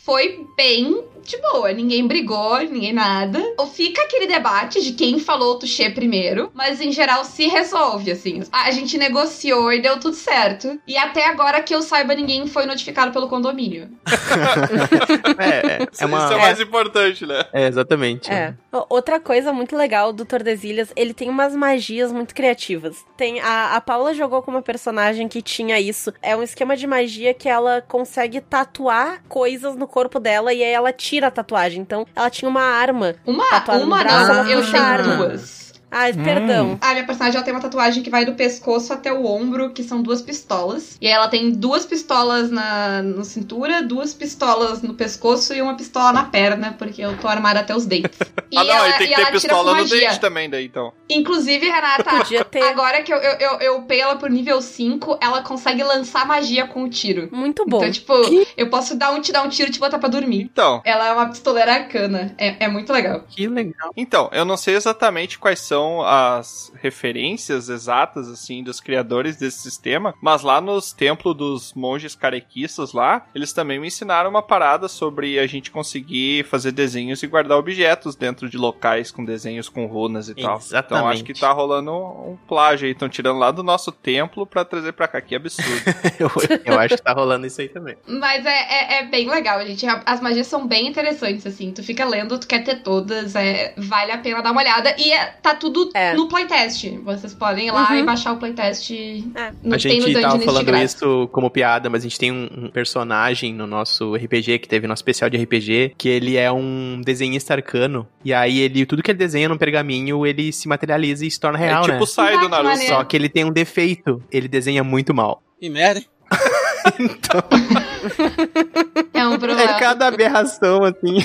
foi 0.05 0.45
bem 0.57 1.03
de 1.25 1.37
boa. 1.39 1.73
Ninguém 1.73 2.07
brigou, 2.07 2.59
ninguém 2.59 2.93
nada. 2.93 3.43
Ou 3.59 3.67
Fica 3.75 4.03
aquele 4.03 4.27
debate 4.27 4.83
de 4.83 4.93
quem 4.93 5.19
falou 5.19 5.55
o 5.55 5.59
touché 5.59 5.91
primeiro, 5.91 6.51
mas 6.55 6.81
em 6.81 6.93
geral 6.93 7.25
se 7.25 7.49
resolve, 7.49 8.13
assim. 8.13 8.43
A 8.53 8.71
gente 8.71 8.97
negociou 8.97 9.73
e 9.73 9.83
deu 9.83 9.99
tudo 9.99 10.15
certo. 10.15 10.79
E 10.87 10.97
até 10.97 11.27
agora 11.27 11.61
que 11.61 11.75
eu 11.75 11.83
saiba, 11.83 12.15
ninguém 12.15 12.47
foi 12.47 12.67
notificado 12.67 13.13
pelo 13.13 13.29
condomínio. 13.29 13.89
É, 15.39 15.83
é, 15.83 15.89
é 16.01 16.07
uma. 16.07 16.25
Isso 16.25 16.33
é 16.33 16.37
mais 16.37 16.61
importante, 16.61 17.27
né? 17.27 17.45
É, 17.53 17.67
exatamente. 17.67 18.31
É. 18.31 18.55
Outra 18.89 19.19
coisa 19.19 19.53
muito 19.53 19.77
legal 19.77 20.13
do 20.13 20.25
Tordesilhas, 20.25 20.93
ele 20.97 21.13
tem 21.15 21.29
umas 21.29 21.55
magias 21.55 22.13
muito 22.13 22.35
criativas. 22.35 23.05
Tem 23.17 23.41
a, 23.41 23.75
a 23.75 23.81
Paula 23.81 24.15
jogou 24.15 24.43
com 24.43 24.51
uma 24.51 24.63
personagem 24.63 25.29
que 25.29 25.43
tinha 25.43 25.81
isso. 25.81 26.13
É 26.23 26.37
um 26.37 26.43
esquema 26.43 26.77
de 26.77 26.87
magia 26.87 27.35
que 27.35 27.49
ela 27.49 27.81
consegue 27.81 28.41
tatuar 28.41 29.23
coisas 29.29 29.77
no 29.77 29.87
corpo 29.87 30.21
dela 30.21 30.53
e 30.53 30.63
aí 30.63 30.71
ela 30.71 30.93
tira 30.93 31.14
a 31.23 31.31
tatuagem. 31.31 31.81
Então, 31.83 32.07
ela 32.17 32.31
tinha 32.31 32.49
uma 32.49 32.63
arma. 32.63 33.15
Uma, 33.27 33.45
Tatuado 33.51 33.81
no 33.81 33.87
uma 33.87 33.99
braço, 34.03 34.27
não, 34.33 34.35
ela 34.41 34.51
eu 34.51 34.59
puxa 34.61 34.73
tenho 34.73 34.83
a 34.83 34.87
arma. 34.87 35.17
duas. 35.17 35.64
Ah, 35.95 36.13
perdão. 36.13 36.77
A 36.81 36.93
minha 36.93 37.05
personagem 37.07 37.37
ela 37.37 37.45
tem 37.45 37.55
uma 37.55 37.61
tatuagem 37.61 38.03
que 38.03 38.11
vai 38.11 38.25
do 38.25 38.35
pescoço 38.35 38.93
até 38.93 39.13
o 39.13 39.25
ombro, 39.25 39.71
que 39.71 39.83
são 39.85 40.03
duas 40.03 40.21
pistolas. 40.21 40.97
E 41.01 41.07
aí 41.07 41.13
ela 41.13 41.29
tem 41.29 41.53
duas 41.53 41.87
pistolas 41.87 42.51
na 42.51 43.01
no 43.03 43.25
cintura, 43.25 43.81
duas 43.83 44.13
pistolas 44.13 44.83
no 44.83 44.95
pescoço 44.95 45.55
e 45.55 45.63
uma 45.63 45.77
pistola 45.77 46.13
na 46.13 46.25
perna, 46.25 46.75
porque 46.77 47.01
eu 47.01 47.17
tô 47.19 47.29
armada 47.29 47.61
até 47.61 47.75
os 47.75 47.87
dentes. 47.87 48.19
E 48.55 48.57
ah, 48.57 48.63
não, 48.63 48.73
ela, 48.73 48.89
e 48.91 48.99
tem 48.99 49.07
e 49.11 49.15
que 49.15 49.17
ter 49.17 49.33
pistola 49.33 49.73
no 49.73 49.81
magia. 49.81 49.99
dente 50.09 50.21
também, 50.21 50.49
daí, 50.49 50.67
então. 50.67 50.93
Inclusive, 51.11 51.67
Renata, 51.69 52.05
Podia 52.19 52.45
ter. 52.45 52.63
agora 52.63 53.03
que 53.03 53.13
eu, 53.13 53.17
eu, 53.19 53.33
eu, 53.41 53.61
eu 53.61 53.77
upei 53.79 54.01
ela 54.01 54.15
pro 54.15 54.31
nível 54.31 54.63
5, 54.63 55.19
ela 55.21 55.43
consegue 55.43 55.83
lançar 55.83 56.25
magia 56.25 56.65
com 56.65 56.85
o 56.85 56.89
tiro. 56.89 57.29
Muito 57.33 57.65
bom. 57.67 57.79
Então, 57.79 57.91
tipo, 57.91 58.13
eu 58.57 58.71
posso 58.71 58.95
dar 58.97 59.11
um, 59.11 59.21
te 59.21 59.33
dar 59.33 59.43
um 59.43 59.49
tiro 59.49 59.71
e 59.71 59.73
te 59.73 59.81
botar 59.81 59.99
pra 59.99 60.09
dormir. 60.09 60.43
Então, 60.43 60.81
Ela 60.85 61.09
é 61.09 61.13
uma 61.13 61.27
pistoleira 61.27 61.73
arcana. 61.75 62.33
É, 62.39 62.65
é 62.67 62.69
muito 62.69 62.93
legal. 62.93 63.25
Que 63.29 63.49
legal. 63.49 63.91
Então, 63.97 64.31
eu 64.33 64.45
não 64.45 64.57
sei 64.57 64.77
exatamente 64.77 65.37
quais 65.37 65.59
são 65.59 65.84
as 66.03 66.73
referências 66.81 67.69
exatas, 67.69 68.29
assim, 68.29 68.63
dos 68.63 68.81
criadores 68.81 69.37
desse 69.37 69.59
sistema, 69.59 70.15
mas 70.21 70.43
lá 70.43 70.61
nos 70.61 70.93
templos 70.93 71.37
dos 71.37 71.75
monges 71.75 72.15
carequistas 72.15 72.93
lá, 72.93 73.27
eles 73.35 73.53
também 73.53 73.79
me 73.79 73.87
ensinaram 73.89 74.31
uma 74.31 74.43
parada 74.43 74.89
sobre 74.89 75.39
a 75.39 75.47
gente 75.47 75.71
conseguir 75.71 76.45
fazer 76.45 76.73
desenhos 76.73 77.23
e 77.23 77.27
guardar 77.27 77.59
objetos 77.59 78.17
dentro 78.17 78.49
de 78.49 78.57
locais 78.57 79.11
com 79.11 79.25
desenhos 79.25 79.69
com 79.69 79.87
runas 79.87 80.29
e 80.29 80.35
tal. 80.35 80.43
Então 80.45 80.57
Exatamente. 80.57 81.15
acho 81.15 81.25
que 81.25 81.35
tá 81.35 81.53
rolando 81.53 81.93
um 81.93 82.37
plágio 82.49 82.87
aí, 82.87 82.93
estão 82.93 83.09
tirando 83.09 83.39
lá 83.39 83.51
do 83.51 83.63
nosso 83.63 83.91
templo 83.93 84.47
pra 84.47 84.65
trazer 84.65 84.93
pra 84.93 85.09
cá, 85.09 85.21
que 85.21 85.35
absurdo. 85.35 85.65
Eu, 86.19 86.31
eu 86.65 86.79
acho 86.79 86.97
que 86.97 87.03
tá 87.03 87.13
rolando 87.13 87.47
isso 87.47 87.61
aí 87.61 87.69
também. 87.69 87.97
Mas 88.07 88.47
é, 88.47 88.51
é, 88.51 88.99
é 89.01 89.07
bem 89.07 89.29
legal, 89.29 89.65
gente. 89.67 89.85
As 90.07 90.21
magias 90.21 90.47
são 90.47 90.67
bem 90.67 90.87
interessantes, 90.87 91.47
assim. 91.47 91.73
Tu 91.73 91.83
fica 91.83 92.05
lendo, 92.05 92.39
tu 92.39 92.47
quer 92.47 92.63
ter 92.63 92.83
todas, 92.83 93.35
é, 93.35 93.75
vale 93.77 94.13
a 94.13 94.19
pena 94.19 94.43
dar 94.43 94.53
uma 94.53 94.61
olhada. 94.61 94.95
E 94.99 95.13
é- 95.13 95.27
tá 95.43 95.55
tudo 95.55 95.74
É. 95.95 96.15
no 96.15 96.29
playtest. 96.29 96.89
Vocês 97.05 97.35
podem 97.35 97.69
ir 97.69 97.73
lá 97.73 97.89
Uhum. 97.91 97.99
e 97.99 98.03
baixar 98.03 98.33
o 98.33 98.37
playtest. 98.39 98.91
É. 98.91 99.53
No, 99.63 99.75
a 99.75 99.79
tem 99.79 100.01
no 100.01 100.07
gente 100.07 100.21
tava 100.21 100.37
Dungeons 100.37 100.41
de 100.41 100.45
falando 100.45 100.77
isso 100.85 101.29
como 101.33 101.51
piada, 101.51 101.89
mas 101.91 102.03
a 102.03 102.09
gente 102.09 102.19
tem 102.19 102.31
um, 102.33 102.49
um 102.57 102.71
personagem 102.71 103.53
no 103.55 103.67
nosso 103.67 104.15
RPG, 104.15 104.59
que 104.61 104.69
teve 104.69 104.87
nosso 104.87 105.01
especial 105.01 105.29
de 105.31 105.37
RPG, 105.37 105.95
que 105.97 106.09
ele 106.09 106.37
é 106.37 106.51
um 106.53 107.01
desenhista 107.05 107.55
arcano. 107.55 108.07
E 108.25 108.33
aí 108.33 108.61
ele, 108.61 108.85
tudo 108.87 109.03
que 109.03 109.11
ele 109.11 109.19
desenha 109.19 109.49
no 109.49 109.59
pergaminho, 109.59 110.27
ele 110.27 110.53
se 110.53 110.69
materializa 110.69 111.25
e 111.27 111.31
se 111.31 111.39
torna 111.41 111.59
real, 111.59 111.83
é 111.85 111.87
tipo 111.87 112.01
né? 112.01 112.07
Sai 112.07 112.33
do 112.35 112.41
que 112.41 112.49
Naruto. 112.49 112.69
maneiro. 112.71 112.95
Só 112.95 113.05
que 113.05 113.17
ele 113.17 113.29
tem 113.29 113.45
um 113.45 113.51
defeito, 113.53 114.23
ele 114.31 114.49
desenha 114.49 114.85
muito 114.85 115.13
mal. 115.15 115.43
Que 115.61 115.69
merda. 115.71 116.01
hein? 116.01 116.07
É 119.15 119.27
um 119.27 119.39
problema. 119.39 119.63
É 119.77 119.79
cada 119.79 120.07
aberração, 120.09 120.83
assim. 120.85 121.25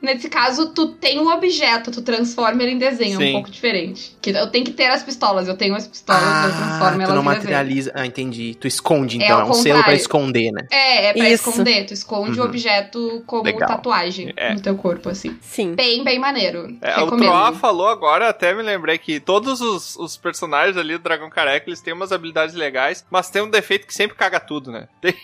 Nesse 0.00 0.28
caso, 0.28 0.72
tu 0.74 0.88
tem 0.88 1.18
o 1.18 1.28
objeto, 1.32 1.90
tu 1.90 2.02
transforma 2.02 2.62
ele 2.62 2.72
em 2.72 2.78
desenho. 2.78 3.20
É 3.20 3.24
Sim. 3.24 3.30
um 3.30 3.32
pouco 3.34 3.50
diferente. 3.50 4.16
Que 4.22 4.30
eu 4.30 4.46
tenho 4.50 4.64
que 4.64 4.70
ter 4.72 4.86
as 4.86 5.02
pistolas. 5.02 5.48
Eu 5.48 5.56
tenho 5.56 5.74
as 5.74 5.86
pistolas, 5.86 6.22
eu 6.22 6.50
transformo 6.56 6.78
tu 6.78 6.84
elas 6.84 6.98
não 6.98 7.04
em 7.04 7.08
desenho. 7.08 7.22
materializa. 7.24 7.92
Ah, 7.94 8.06
entendi. 8.06 8.54
Tu 8.60 8.66
esconde, 8.66 9.20
É 9.20 9.24
então. 9.24 9.38
É, 9.38 9.42
ao 9.42 9.50
um 9.50 9.54
selo 9.54 9.82
pra 9.82 9.94
esconder, 9.94 10.52
né? 10.52 10.66
É, 10.70 11.06
é 11.06 11.12
pra 11.14 11.28
Isso. 11.30 11.48
esconder. 11.50 11.86
Tu 11.86 11.94
esconde 11.94 12.38
o 12.38 12.42
Uhum. 12.42 12.48
objeto 12.48 13.22
como 13.26 13.44
Legal. 13.44 13.68
tatuagem 13.68 14.32
É. 14.36 14.54
no 14.54 14.60
teu 14.60 14.76
corpo, 14.76 15.08
assim. 15.08 15.36
Sim. 15.40 15.74
Bem, 15.74 16.04
bem 16.04 16.18
maneiro. 16.18 16.76
É, 16.82 17.00
o. 17.00 17.10
Troá 17.16 17.52
falou 17.52 17.88
agora, 17.88 18.28
até 18.28 18.52
me 18.54 18.62
lembrei 18.62 18.98
que 18.98 19.18
todos 19.20 19.60
os, 19.60 19.96
os 19.96 20.16
personagens 20.16 20.76
ali 20.76 20.98
do 20.98 21.02
Dragão 21.02 21.30
Careca, 21.30 21.68
eles 21.68 21.80
têm 21.80 21.94
umas 21.94 22.12
habilidades 22.12 22.54
legais, 22.54 23.04
mas 23.10 23.30
tem 23.30 23.40
um 23.42 23.48
defeito 23.50 23.86
que 23.86 23.94
sempre 23.94 24.16
caga 24.16 24.38
tudo, 24.38 24.70
né? 24.70 24.86
Tem- 25.00 25.14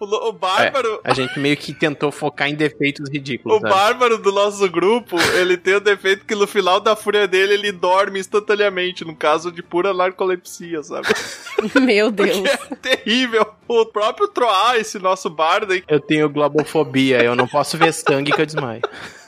o, 0.00 0.28
o 0.28 0.32
Bárbaro... 0.32 1.00
A 1.04 1.14
gente 1.14 1.38
meio 1.38 1.49
que 1.56 1.72
tentou 1.72 2.10
focar 2.10 2.48
em 2.48 2.54
defeitos 2.54 3.08
ridículos. 3.08 3.58
O 3.58 3.62
né? 3.62 3.70
bárbaro 3.70 4.18
do 4.18 4.32
nosso 4.32 4.68
grupo, 4.68 5.16
ele 5.34 5.56
tem 5.56 5.74
o 5.74 5.80
defeito 5.80 6.24
que 6.24 6.34
no 6.34 6.46
final 6.46 6.80
da 6.80 6.94
fúria 6.96 7.26
dele, 7.26 7.54
ele 7.54 7.72
dorme 7.72 8.18
instantaneamente, 8.20 9.04
no 9.04 9.14
caso 9.14 9.50
de 9.50 9.62
pura 9.62 9.94
narcolepsia, 9.94 10.82
sabe? 10.82 11.08
Meu 11.80 12.10
Deus. 12.10 12.44
É 12.44 12.74
terrível. 12.76 13.46
O 13.66 13.86
próprio 13.86 14.28
Troá, 14.28 14.78
esse 14.78 14.98
nosso 14.98 15.30
bardo 15.30 15.72
aí, 15.72 15.82
Eu 15.86 16.00
tenho 16.00 16.28
globofobia, 16.28 17.22
eu 17.22 17.36
não 17.36 17.46
posso 17.46 17.78
ver 17.78 17.92
sangue 17.92 18.32
que 18.32 18.40
eu 18.40 18.46
desmaio. 18.46 18.82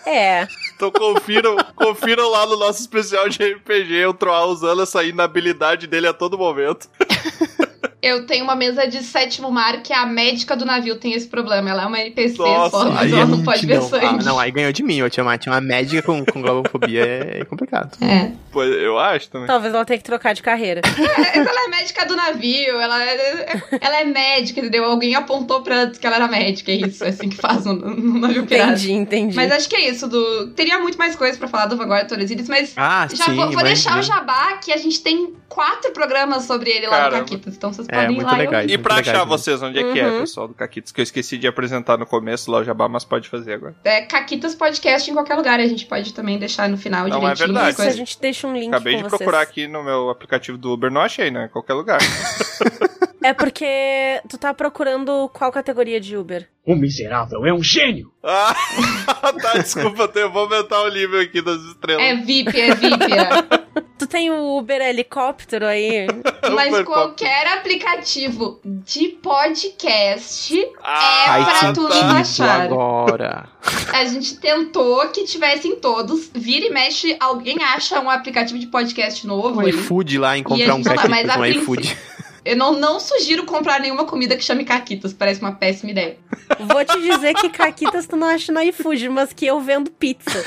É. 0.05 0.49
então 0.75 0.91
confiram, 0.91 1.57
confiram 1.77 2.29
lá 2.29 2.45
no 2.45 2.57
nosso 2.57 2.81
especial 2.81 3.29
de 3.29 3.39
RPG, 3.41 4.07
o 4.07 4.15
Troá 4.15 4.45
usando 4.47 4.83
essa 4.83 5.05
inabilidade 5.05 5.87
dele 5.87 6.09
a 6.09 6.13
todo 6.13 6.37
momento. 6.37 6.89
Eu 8.01 8.27
tenho 8.27 8.45
uma 8.45 8.55
mesa 8.57 8.87
de 8.87 9.03
sétimo 9.03 9.51
mar 9.51 9.83
que 9.83 9.93
a 9.93 10.05
médica 10.07 10.57
do 10.57 10.65
navio 10.65 10.97
tem 10.97 11.13
esse 11.15 11.27
problema. 11.29 11.71
Ela 11.71 11.85
é 11.85 11.87
uma 11.87 12.01
NPC 12.01 12.37
Nossa, 12.39 12.71
só, 12.71 12.91
mas 12.91 13.01
Aí 13.03 13.13
ela 13.13 13.23
a 13.23 13.27
não 13.27 13.37
gente 13.37 13.45
pode 13.45 13.67
ver 13.67 13.75
não- 13.81 13.89
sangue. 13.89 14.07
ah, 14.07 14.13
não, 14.25 14.39
aí 14.39 14.51
ganhou 14.51 14.73
de 14.73 14.83
mim. 14.83 14.97
Eu 14.99 15.09
tinha 15.11 15.23
uma, 15.25 15.39
tinha 15.39 15.53
uma 15.55 15.61
médica 15.61 16.03
com, 16.03 16.25
com 16.25 16.43
globofobia, 16.43 17.05
é 17.05 17.45
complicado. 17.45 17.97
É. 18.05 18.33
Pois 18.51 18.71
eu 18.71 18.99
acho 18.99 19.29
também. 19.31 19.47
Talvez 19.47 19.73
ela 19.75 19.85
tenha 19.85 19.99
que 19.99 20.05
trocar 20.05 20.35
de 20.35 20.43
carreira. 20.43 20.81
É, 20.85 21.39
Ela 21.39 21.65
é 21.67 21.69
médica 21.69 22.05
do 22.05 22.15
navio, 22.17 22.79
ela 22.81 23.03
é, 23.05 23.61
ela 23.81 24.01
é 24.01 24.05
médica, 24.05 24.61
entendeu? 24.61 24.85
Alguém 24.85 25.15
apontou 25.15 25.63
pra 25.63 25.87
que 25.89 26.07
ela 26.07 26.17
era 26.17 26.29
médica, 26.29 26.71
é 26.71 26.77
isso, 26.77 27.03
é 27.05 27.09
assim 27.09 27.29
que 27.29 27.37
faz 27.37 27.65
no, 27.65 27.73
no 27.75 28.19
navio 28.21 28.45
pirata. 28.47 28.73
Entendi, 28.73 28.93
entendi. 28.93 29.37
Mas 29.37 29.51
acho 29.53 29.69
que 29.69 29.77
é 29.77 29.89
isso. 29.89 30.07
Do... 30.09 30.49
Teria 30.49 30.79
muito 30.79 30.99
mais 30.99 31.15
coisa 31.17 31.39
pra 31.39 31.49
falar 31.49 31.67
do 31.67 31.77
Vanguard 31.77 32.09
Torres 32.09 32.31
mas 32.49 32.73
Ah, 32.77 33.07
já 33.13 33.25
sim, 33.27 33.35
vou, 33.35 33.51
vou 33.51 33.63
deixar 33.63 33.99
o 33.99 34.03
jabá 34.03 34.57
que 34.59 34.73
a 34.73 34.77
gente 34.77 35.01
tem 35.03 35.33
quatro 35.49 35.91
programas 35.93 36.45
sobre 36.45 36.71
ele 36.71 36.87
lá 36.87 36.97
Caramba. 36.97 37.17
no 37.19 37.23
Caquitas, 37.25 37.55
então 37.57 37.72
vocês 37.73 37.89
É, 37.91 37.93
podem 37.95 38.11
ir 38.13 38.15
muito 38.17 38.27
lá 38.27 38.37
legais. 38.37 38.63
e 38.65 38.73
ouvir. 38.73 38.75
E 38.75 38.79
pra 38.83 38.95
achar 38.97 39.13
legal, 39.13 39.27
vocês, 39.27 39.63
onde 39.63 39.79
é 39.79 39.93
que 39.93 39.99
é, 40.01 40.07
Uhum. 40.09 40.21
pessoal 40.21 40.49
do 40.49 40.55
Caquitos? 40.55 40.93
Que 40.93 41.01
eu 41.01 41.03
esqueci 41.03 41.39
de 41.39 41.47
apresentar 41.47 41.97
no 41.99 42.07
começo 42.07 42.51
lá 42.51 42.59
o 42.61 42.65
Jabá, 42.65 42.89
mas 42.89 43.05
pode 43.05 43.29
fazer 43.29 43.55
agora. 43.55 43.75
É, 43.85 44.03
Caquitas 44.03 44.55
Podcast 44.55 45.11
em 45.11 45.15
qualquer 45.15 45.35
lugar, 45.35 45.59
a 45.61 45.67
gente 45.67 45.87
pode 45.87 46.13
também 46.15 46.39
deixar 46.39 46.69
no 46.69 46.77
final 46.77 47.07
Não, 47.09 47.17
é 47.17 47.21
direitinho. 47.21 47.47
verdade. 47.49 47.67
as 47.69 47.73
Isso, 47.75 47.81
a 47.81 47.85
coisas. 47.85 47.99
gente 47.99 48.21
deixa 48.21 48.47
um 48.47 48.53
link 48.55 48.69
Acabei 48.69 48.95
com 48.95 49.03
de 49.03 49.09
vocês. 49.09 49.19
procurar 49.19 49.41
aqui 49.43 49.67
no 49.67 49.83
meu 49.83 50.11
aplicativo 50.11 50.57
do 50.59 50.73
Uber, 50.73 50.91
não 50.91 51.01
achei, 51.01 51.31
né? 51.31 51.47
Em 51.47 51.49
qualquer 51.49 51.75
lugar. 51.75 51.99
É 53.23 53.33
porque 53.33 54.21
tu 54.29 54.37
tá 54.39 54.53
procurando 54.55 55.29
qual 55.33 55.51
categoria 55.53 56.01
de 56.01 56.17
Uber? 56.17 56.49
O 56.65 56.75
miserável 56.77 57.45
é 57.47 57.53
um 57.53 57.63
gênio. 57.63 58.13
ah, 58.23 58.55
tá, 59.43 59.59
desculpa, 59.59 60.11
eu 60.15 60.31
vou 60.31 60.43
aumentar 60.43 60.83
o 60.83 60.89
nível 60.91 61.21
aqui 61.21 61.41
das 61.43 61.61
estrelas. 61.63 62.05
É 62.05 62.15
VIP, 62.17 62.61
é 62.61 62.75
VIP. 62.75 63.05
é. 63.13 63.63
Tu 63.99 64.07
tem 64.09 64.33
o 64.33 64.59
Uber 64.59 64.81
helicóptero 64.81 65.65
aí? 65.65 66.09
Mas 66.57 66.73
Uber 66.73 66.85
qualquer 66.85 67.47
aplicativo 67.57 68.61
de 68.65 69.11
podcast 69.11 70.69
Ah, 70.83 71.39
é 71.39 71.45
pra 71.61 71.73
tu 71.73 71.89
baixar. 71.89 72.63
agora. 72.63 73.49
A 73.95 74.05
gente 74.07 74.39
tentou 74.39 75.07
que 75.11 75.25
tivessem 75.25 75.77
todos. 75.77 76.29
Vira 76.35 76.67
e 76.67 76.71
mexe, 76.71 77.17
alguém 77.21 77.63
acha 77.63 78.01
um 78.01 78.11
aplicativo 78.11 78.59
de 78.59 78.67
podcast 78.67 79.25
novo. 79.25 79.59
O 79.59 79.61
aí. 79.61 79.69
iFood 79.71 80.19
lá, 80.19 80.37
E 80.37 80.41
encontrar 80.41 80.75
um 80.75 80.79
no 80.79 80.85
princípio- 80.85 81.63
iFood. 81.63 81.97
Eu 82.45 82.57
não, 82.57 82.73
não 82.73 82.99
sugiro 82.99 83.45
comprar 83.45 83.79
nenhuma 83.81 84.05
comida 84.05 84.37
que 84.37 84.43
chame 84.45 84.65
caquitas, 84.65 85.13
parece 85.13 85.41
uma 85.41 85.53
péssima 85.53 85.93
ideia. 85.93 86.17
Vou 86.59 86.85
te 86.85 87.01
dizer 87.01 87.35
que 87.35 87.49
caquitas 87.49 88.07
tu 88.07 88.17
não 88.17 88.27
acha 88.27 88.53
no 88.53 88.61
iFood, 88.63 89.09
mas 89.09 89.33
que 89.33 89.47
eu 89.47 89.61
vendo 89.61 89.91
pizza. 89.91 90.43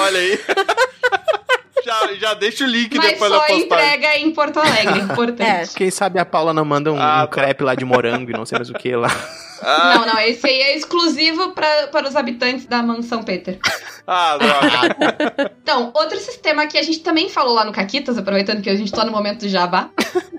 Olha 0.00 0.18
aí. 0.20 0.38
já, 1.84 2.14
já 2.14 2.34
deixa 2.34 2.64
o 2.64 2.66
link 2.66 2.94
Mas 2.96 3.10
depois 3.12 3.30
da 3.30 3.36
só 3.38 3.42
postagem. 3.46 3.64
entrega 3.64 4.16
em 4.18 4.30
Porto 4.32 4.58
Alegre, 4.60 5.00
importante. 5.00 5.74
Quem 5.74 5.90
sabe 5.90 6.18
a 6.18 6.24
Paula 6.24 6.52
não 6.54 6.64
manda 6.64 6.92
um, 6.92 6.96
Ah, 7.00 7.22
um 7.22 7.26
tá. 7.26 7.28
crepe 7.28 7.64
lá 7.64 7.74
de 7.74 7.84
morango 7.84 8.30
e 8.30 8.32
não 8.32 8.46
sei 8.46 8.58
mais 8.58 8.70
o 8.70 8.74
que 8.74 8.94
lá. 8.94 9.08
Ah, 9.62 9.94
Não, 9.98 10.06
não, 10.14 10.20
esse 10.20 10.46
aí 10.46 10.60
é 10.60 10.76
exclusivo 10.76 11.50
pra, 11.50 11.88
para 11.88 12.08
os 12.08 12.16
habitantes 12.16 12.66
da 12.66 12.82
mansão 12.82 13.22
Peter. 13.22 13.58
ah, 14.06 14.36
droga. 14.38 15.56
Então, 15.62 15.90
outro 15.94 16.18
sistema 16.18 16.66
que 16.66 16.78
a 16.78 16.82
gente 16.82 17.00
também 17.00 17.28
falou 17.28 17.54
lá 17.54 17.64
no 17.64 17.72
Caquitas, 17.72 18.16
aproveitando 18.18 18.62
que 18.62 18.70
a 18.70 18.76
gente 18.76 18.92
tá 18.92 19.04
no 19.04 19.10
momento 19.12 19.40
do 19.40 19.48
jabá, 19.48 19.90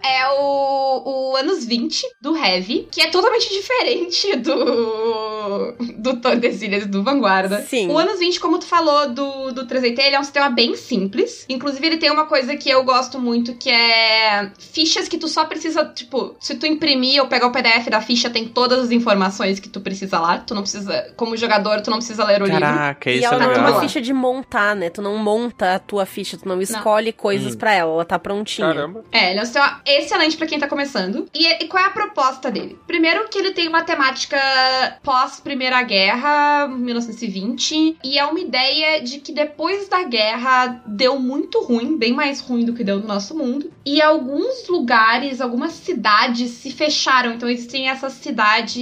é 0.04 0.28
o, 0.40 1.32
o 1.32 1.36
anos 1.36 1.66
20 1.66 2.06
do 2.22 2.36
Heavy, 2.38 2.88
que 2.92 3.02
é 3.02 3.08
totalmente 3.10 3.50
diferente 3.50 4.36
do 4.38 5.76
do 5.98 6.18
Tordesilhas 6.18 6.84
e 6.84 6.88
do 6.88 7.04
Vanguarda. 7.04 7.62
Sim. 7.62 7.90
O 7.90 7.98
anos 7.98 8.20
20, 8.20 8.40
como 8.40 8.60
tu 8.60 8.66
falou 8.66 9.10
do, 9.10 9.52
do 9.52 9.66
3DT, 9.66 10.00
ele 10.00 10.16
é 10.16 10.20
um 10.20 10.24
sistema 10.24 10.50
bem 10.50 10.76
simples. 10.76 11.46
Inclusive, 11.50 11.86
ele 11.86 11.98
tem 11.98 12.12
uma 12.12 12.26
coisa 12.26 12.56
que 12.56 12.70
eu 12.70 12.84
gosto 12.84 13.20
muito, 13.20 13.54
que 13.56 13.70
é 13.70 14.52
fichas 14.60 15.08
que 15.08 15.18
tu 15.18 15.28
só 15.28 15.46
precisa, 15.46 15.86
tipo, 15.86 16.36
se 16.40 16.56
tu 16.56 16.66
imprimir 16.66 17.22
ou 17.22 17.28
pegar 17.28 17.48
o 17.48 17.52
PDF 17.52 17.88
da 17.90 18.02
ficha, 18.02 18.30
tem 18.30 18.46
todas 18.48 18.80
as 18.80 18.92
informações 18.92 19.07
que 19.62 19.70
tu 19.70 19.80
precisa 19.82 20.20
lá. 20.20 20.38
Tu 20.40 20.54
não 20.54 20.62
precisa, 20.62 21.14
como 21.16 21.36
jogador, 21.38 21.82
tu 21.82 21.90
não 21.90 21.98
precisa 21.98 22.24
ler 22.26 22.42
o 22.42 22.46
livro. 22.46 22.60
Caraca, 22.62 23.10
e 23.12 23.18
isso 23.18 23.26
é 23.26 23.28
ela 23.28 23.38
não 23.40 23.52
é 23.52 23.56
legal. 23.56 23.72
uma 23.72 23.82
ficha 23.82 24.02
de 24.02 24.14
montar, 24.14 24.76
né? 24.76 24.90
Tu 24.90 25.02
não 25.02 25.18
monta 25.18 25.76
a 25.76 25.80
tua 25.80 26.06
ficha, 26.06 26.38
tu 26.38 26.48
não 26.48 26.62
escolhe 26.62 27.12
coisas 27.14 27.54
Hum. 27.54 27.58
pra 27.58 27.74
ela, 27.74 27.92
ela 27.94 28.06
tá 28.06 28.18
prontinha. 28.20 28.68
Caramba. 28.68 29.04
É, 29.12 29.32
ele 29.32 29.40
é 29.40 29.42
um 29.42 29.46
sistema 29.46 29.82
excelente 29.86 30.38
pra 30.38 30.48
quem 30.48 30.60
tá 30.60 30.68
começando. 30.68 31.28
E, 31.34 31.64
e 31.64 31.68
qual 31.68 31.84
é 31.84 31.88
a 31.88 31.92
proposta 31.92 32.50
dele? 32.52 32.78
Primeiro 32.88 33.28
que 33.30 33.38
ele 33.38 33.52
tem 33.52 33.68
uma 33.68 33.84
temática 33.84 34.38
pós-Primeira 35.04 35.82
Guerra, 35.84 36.68
1920, 36.68 37.98
e 38.04 38.18
é 38.18 38.26
uma 38.26 38.40
ideia 38.40 39.02
de 39.02 39.20
que 39.20 39.32
depois 39.32 39.88
da 39.88 40.04
guerra 40.04 40.82
deu 40.86 41.20
muito 41.20 41.62
ruim, 41.64 41.98
bem 41.98 42.14
mais 42.14 42.40
ruim 42.40 42.66
do 42.66 42.74
que 42.74 42.84
deu 42.84 43.00
no 43.00 43.08
nosso 43.08 43.36
mundo. 43.36 43.72
E 43.86 44.02
alguns 44.02 44.68
lugares, 44.68 45.40
algumas 45.42 45.72
cidades 45.74 46.52
se 46.52 46.72
fecharam. 46.72 47.34
Então 47.34 47.50
existem 47.50 47.90
essas 47.90 48.14
cidades 48.14 48.78